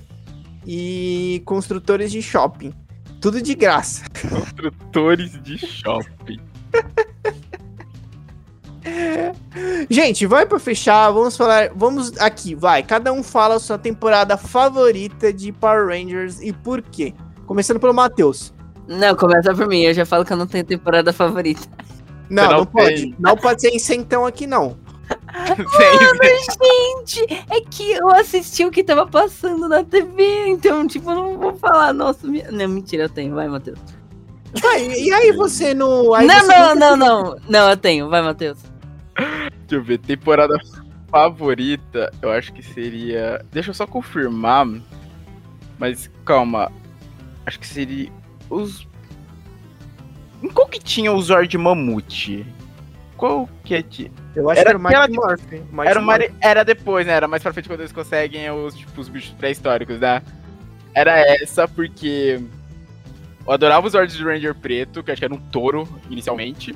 e 0.65 1.44
construtores 1.44 2.14
de 2.14 2.22
shopping. 2.22 2.73
Tudo 3.19 3.41
de 3.41 3.53
graça. 3.53 4.06
Construtores 4.30 5.34
de 5.44 5.57
shopping. 5.57 6.40
Gente, 9.90 10.26
vai 10.26 10.45
pra 10.45 10.57
fechar, 10.57 11.11
vamos 11.11 11.36
falar, 11.36 11.72
vamos 11.76 12.18
aqui, 12.19 12.56
vai. 12.56 12.82
Cada 12.82 13.11
um 13.11 13.22
fala 13.22 13.56
a 13.56 13.60
sua 13.60 13.78
temporada 13.78 14.38
favorita 14.38 15.34
de 15.34 15.52
Power 15.52 15.88
Rangers 15.88 16.40
e 16.41 16.53
por 16.53 16.82
quê. 16.82 17.14
Começando 17.45 17.82
pelo 17.82 17.94
Matheus. 17.94 18.53
Não, 18.88 19.14
começa 19.14 19.53
por 19.53 19.68
mim, 19.68 19.82
eu 19.82 19.94
já 19.94 20.06
falo 20.06 20.23
que 20.23 20.32
eu 20.32 20.38
não 20.38 20.48
tenho 20.48 20.64
temporada 20.64 21.11
favorita. 21.11 21.68
Não, 22.32 22.49
não 22.49 22.58
não, 22.60 22.66
pode. 22.66 23.16
Não 23.20 23.36
pode 23.36 23.62
ser 23.62 23.76
isentão 23.76 24.26
aqui, 24.26 24.48
não. 24.48 24.78
Sim, 25.12 27.06
Gente, 27.06 27.45
é 27.49 27.60
que 27.62 27.91
eu 27.91 28.10
assisti 28.10 28.64
o 28.64 28.72
que 28.72 28.84
tava 28.84 29.06
passando 29.06 29.68
na 29.68 29.84
TV, 29.84 30.48
então, 30.48 30.88
tipo, 30.88 31.12
eu 31.12 31.16
não 31.16 31.38
vou 31.38 31.53
falar, 31.58 31.94
nossa, 31.94 32.26
minha... 32.26 32.49
não, 32.49 32.68
mentira, 32.70 33.03
eu 33.03 33.10
tenho, 33.10 33.36
vai, 33.36 33.49
Matheus. 33.49 33.78
Vai, 34.62 34.88
e 34.88 35.12
aí 35.12 35.34
você 35.34 35.74
no. 35.74 36.14
Aí 36.14 36.26
não, 36.26 36.40
você 36.40 36.58
não, 36.58 36.76
não, 36.76 36.91
se- 36.91 36.98
não, 36.98 37.36
não, 37.49 37.70
eu 37.70 37.78
tenho, 37.78 38.10
vai, 38.10 38.22
Matheus. 38.22 38.60
Deixa 39.18 39.52
eu 39.72 39.84
ver, 39.84 39.98
temporada. 39.99 40.58
favorita, 41.10 42.12
eu 42.22 42.32
acho 42.32 42.53
que 42.53 42.64
seria. 42.64 43.45
Deixa 43.52 43.70
eu 43.70 43.74
só 43.74 43.86
confirmar. 43.86 44.68
Mas 45.78 46.10
calma. 46.26 46.72
Acho 47.45 47.60
que 47.60 47.68
seria. 47.68 48.10
Os. 48.49 48.88
Em 50.41 50.49
qual 50.49 50.68
que 50.68 50.80
tinha 50.80 51.11
o 51.11 51.22
Zord 51.22 51.55
Mamute? 51.57 52.45
Qual 53.18 53.47
que 53.63 53.76
é. 53.76 53.84
Eu 54.35 54.49
acho 54.49 54.61
Era 54.61 54.69
que 54.69 54.69
era 54.69 54.77
o 54.77 54.81
Mighty 54.81 54.95
aquela- 54.95 55.27
Morph. 55.27 55.53
Era. 55.85 56.01
Morph. 56.01 56.31
era 56.41 56.63
depois, 56.65 57.05
né? 57.05 57.13
Era 57.13 57.27
mais 57.27 57.43
pra 57.43 57.53
frente 57.53 57.68
quando 57.69 57.81
eles 57.81 57.91
conseguem 57.91 58.49
os, 58.49 58.73
tipo, 58.76 58.99
os 58.99 59.07
bichos 59.07 59.31
pré-históricos, 59.34 59.99
né? 59.99 60.22
Era 60.95 61.19
essa, 61.19 61.68
porque. 61.68 62.39
Eu 63.45 63.53
adorava 63.53 63.85
os 63.85 63.93
Zords 63.93 64.18
do 64.18 64.26
Ranger 64.26 64.55
Preto, 64.55 65.03
que 65.03 65.09
eu 65.09 65.13
acho 65.13 65.19
que 65.22 65.26
era 65.26 65.34
um 65.34 65.38
touro 65.39 65.88
inicialmente. 66.09 66.76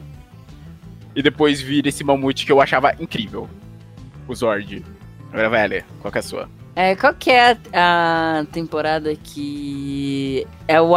E 1.16 1.22
depois 1.24 1.62
vir 1.62 1.86
esse 1.88 2.04
mamute 2.04 2.46
que 2.46 2.52
eu 2.52 2.62
achava 2.62 2.94
incrível. 3.00 3.50
O 4.28 4.36
Zord. 4.36 4.84
Agora, 5.32 5.50
velho, 5.50 5.84
qual 6.02 6.12
que 6.12 6.18
é 6.18 6.20
a 6.20 6.24
sua? 6.24 6.50
É, 6.76 6.96
qual 6.96 7.14
que 7.14 7.32
é 7.32 7.58
a, 7.74 8.40
a 8.42 8.46
temporada 8.52 9.16
que 9.16 10.46
é 10.68 10.80
o 10.82 10.96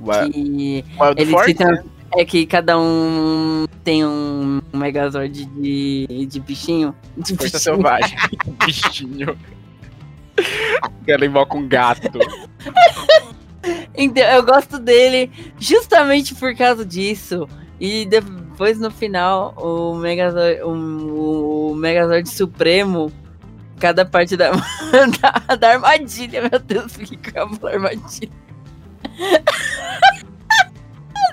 Wild? 0.00 0.32
Que 0.32 0.84
Wild 1.00 1.20
eles 1.22 1.30
Force? 1.30 1.46
citam- 1.50 1.84
é 2.16 2.24
que 2.24 2.46
cada 2.46 2.78
um 2.78 3.66
tem 3.84 4.04
um 4.06 4.60
Megazord 4.72 5.44
de, 5.44 6.26
de 6.26 6.40
bichinho. 6.40 6.94
De 7.16 7.34
Força 7.36 7.58
bichinho. 7.58 7.60
Selvagem. 7.60 8.16
Bichinho. 8.64 9.38
Ela 11.06 11.26
invoca 11.26 11.56
um 11.56 11.66
gato. 11.68 12.18
Então, 13.96 14.22
eu 14.24 14.42
gosto 14.44 14.78
dele 14.78 15.30
justamente 15.58 16.34
por 16.34 16.54
causa 16.54 16.84
disso. 16.84 17.48
E 17.80 18.06
depois 18.06 18.78
no 18.78 18.90
final, 18.90 19.54
o 19.56 19.94
Megazord, 19.96 20.62
o, 20.62 21.70
o 21.70 21.74
Megazord 21.74 22.28
Supremo, 22.28 23.10
cada 23.78 24.04
parte 24.06 24.36
da, 24.36 24.50
da, 25.48 25.56
da 25.56 25.70
armadilha, 25.72 26.42
meu 26.50 26.60
Deus, 26.60 26.96
que 26.96 27.16
cabelo 27.16 27.66
armadilha. 27.66 28.30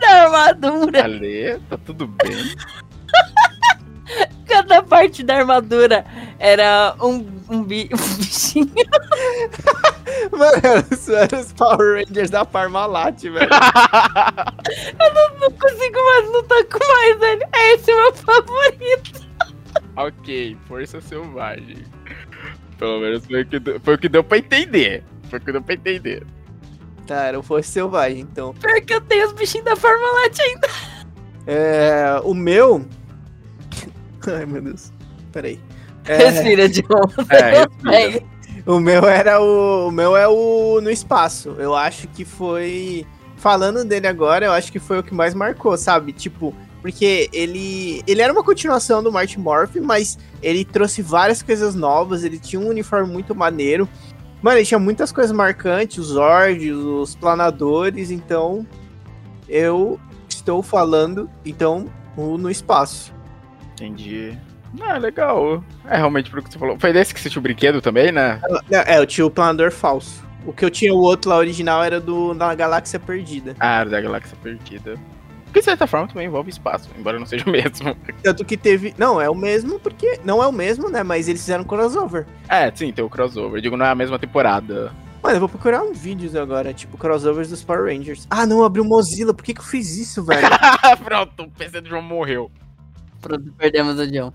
Da 0.01 0.09
armadura, 0.23 1.03
Ale, 1.03 1.59
tá 1.69 1.77
tudo 1.77 2.07
bem. 2.07 2.53
cada 4.47 4.81
parte 4.83 5.23
da 5.23 5.37
armadura 5.37 6.05
era 6.39 6.95
um, 7.01 7.25
um, 7.49 7.63
bi- 7.63 7.89
um 7.93 8.15
bichinho. 8.17 8.71
Mano, 10.31 10.85
isso 10.91 11.13
era 11.13 11.39
os 11.39 11.53
Power 11.53 12.05
Rangers 12.05 12.29
da 12.29 12.45
Parmalat, 12.45 13.21
velho. 13.23 13.49
Não 15.39 15.51
consigo 15.51 16.05
mais 16.05 16.29
lutar 16.31 16.63
com 16.65 16.79
mais 16.87 17.21
ele. 17.21 17.43
É 17.55 17.73
esse 17.75 17.91
o 17.91 17.95
meu 17.95 18.13
favorito. 18.13 19.27
ok, 19.95 20.57
Força 20.67 21.01
Selvagem. 21.01 21.83
Pelo 22.77 22.99
menos 22.99 23.25
foi 23.25 23.41
o 23.41 23.45
que, 23.45 23.59
deu- 23.59 23.79
foi 23.79 23.93
o 23.95 23.97
que 23.97 24.09
deu 24.09 24.23
pra 24.23 24.37
entender. 24.37 25.03
Foi 25.29 25.39
o 25.39 25.41
que 25.41 25.51
deu 25.51 25.61
pra 25.61 25.75
entender. 25.75 26.25
Tá, 27.05 27.25
era 27.25 27.39
o 27.39 27.43
Força 27.43 27.69
Selvagem, 27.69 28.21
então. 28.21 28.53
Pior 28.53 28.81
que 28.81 28.93
eu 28.93 29.01
tenho 29.01 29.27
os 29.27 29.33
bichinhos 29.33 29.65
da 29.65 29.75
Parmalat 29.75 30.39
ainda. 30.39 30.69
É, 31.45 32.21
o 32.23 32.33
meu... 32.33 32.85
Ai, 34.27 34.45
meu 34.45 34.61
Deus. 34.61 34.91
Peraí. 35.31 35.59
É, 36.05 36.29
Respira, 36.29 36.69
John. 36.69 36.83
É, 37.29 37.59
respira. 37.59 38.25
o 38.65 38.79
meu 38.79 39.05
era 39.05 39.41
o... 39.41 39.87
O 39.87 39.91
meu 39.91 40.15
é 40.15 40.27
o 40.27 40.79
No 40.81 40.89
Espaço. 40.89 41.55
Eu 41.57 41.75
acho 41.75 42.07
que 42.07 42.23
foi... 42.23 43.05
Falando 43.35 43.83
dele 43.83 44.07
agora, 44.07 44.45
eu 44.45 44.53
acho 44.53 44.71
que 44.71 44.79
foi 44.79 44.99
o 44.99 45.03
que 45.03 45.13
mais 45.13 45.33
marcou, 45.33 45.77
sabe? 45.77 46.13
Tipo... 46.13 46.55
Porque 46.81 47.29
ele, 47.31 48.03
ele 48.05 48.21
era 48.21 48.33
uma 48.33 48.43
continuação 48.43 49.01
do 49.01 49.09
Martin 49.09 49.39
Morph, 49.39 49.77
mas 49.77 50.17
ele 50.41 50.65
trouxe 50.65 51.01
várias 51.01 51.41
coisas 51.41 51.75
novas, 51.75 52.25
ele 52.25 52.37
tinha 52.37 52.61
um 52.61 52.67
uniforme 52.67 53.09
muito 53.09 53.33
maneiro. 53.33 53.87
Mano, 54.43 54.57
ele 54.57 54.65
tinha 54.65 54.77
muitas 54.79 55.09
coisas 55.11 55.31
marcantes, 55.31 55.97
os 55.97 56.07
Zords, 56.07 56.75
os 56.75 57.15
planadores, 57.15 58.11
então 58.11 58.67
eu 59.47 59.97
estou 60.27 60.61
falando, 60.61 61.29
então, 61.45 61.89
no 62.17 62.51
espaço. 62.51 63.13
Entendi. 63.71 64.37
Ah, 64.81 64.97
legal. 64.97 65.63
É 65.87 65.95
realmente 65.95 66.29
pelo 66.29 66.43
que 66.43 66.51
você 66.51 66.59
falou. 66.59 66.77
Foi 66.77 66.91
desse 66.91 67.13
que 67.13 67.21
você 67.21 67.29
tinha 67.29 67.39
o 67.39 67.43
brinquedo 67.43 67.81
também, 67.81 68.11
né? 68.11 68.41
Não, 68.69 68.79
É, 68.79 68.97
eu 68.97 69.05
tinha 69.05 69.25
o 69.25 69.31
planador 69.31 69.71
falso. 69.71 70.21
O 70.45 70.51
que 70.51 70.65
eu 70.65 70.69
tinha 70.69 70.93
o 70.93 70.97
outro 70.97 71.29
lá 71.29 71.37
original 71.37 71.81
era 71.81 72.01
do 72.01 72.33
da 72.33 72.53
Galáxia 72.53 72.99
Perdida. 72.99 73.55
Ah, 73.59 73.85
da 73.85 74.01
Galáxia 74.01 74.35
Perdida. 74.43 74.95
Que 75.53 75.59
de 75.59 75.65
certa 75.65 75.85
forma 75.85 76.07
também 76.07 76.25
envolve 76.25 76.49
espaço, 76.49 76.89
embora 76.97 77.19
não 77.19 77.27
seja 77.27 77.45
o 77.47 77.49
mesmo. 77.51 77.95
Tanto 78.23 78.43
que 78.43 78.57
teve. 78.57 78.93
Não, 78.97 79.21
é 79.21 79.29
o 79.29 79.35
mesmo, 79.35 79.79
porque. 79.79 80.19
Não 80.25 80.41
é 80.41 80.47
o 80.47 80.51
mesmo, 80.51 80.89
né? 80.89 81.03
Mas 81.03 81.27
eles 81.27 81.41
fizeram 81.41 81.63
crossover. 81.63 82.25
É, 82.49 82.71
sim, 82.73 82.91
tem 82.91 83.05
o 83.05 83.09
crossover. 83.09 83.59
Eu 83.59 83.61
digo, 83.61 83.77
não 83.77 83.85
é 83.85 83.89
a 83.89 83.95
mesma 83.95 84.17
temporada. 84.17 84.91
Mano, 85.21 85.35
eu 85.37 85.39
vou 85.39 85.47
procurar 85.47 85.81
um 85.81 85.93
vídeos 85.93 86.35
agora, 86.35 86.73
tipo, 86.73 86.97
crossovers 86.97 87.49
dos 87.49 87.63
Power 87.63 87.85
Rangers. 87.85 88.27
Ah, 88.29 88.45
não, 88.45 88.61
abriu 88.63 88.83
Mozilla. 88.83 89.33
Por 89.33 89.43
que, 89.43 89.53
que 89.53 89.61
eu 89.61 89.65
fiz 89.65 89.95
isso, 89.95 90.21
velho? 90.23 90.41
Pronto, 91.01 91.43
o 91.43 91.51
PC 91.51 91.79
do 91.79 91.87
João 91.87 92.01
morreu. 92.01 92.51
Pronto, 93.21 93.53
perdemos 93.57 93.97
o 93.99 94.07
John. 94.11 94.33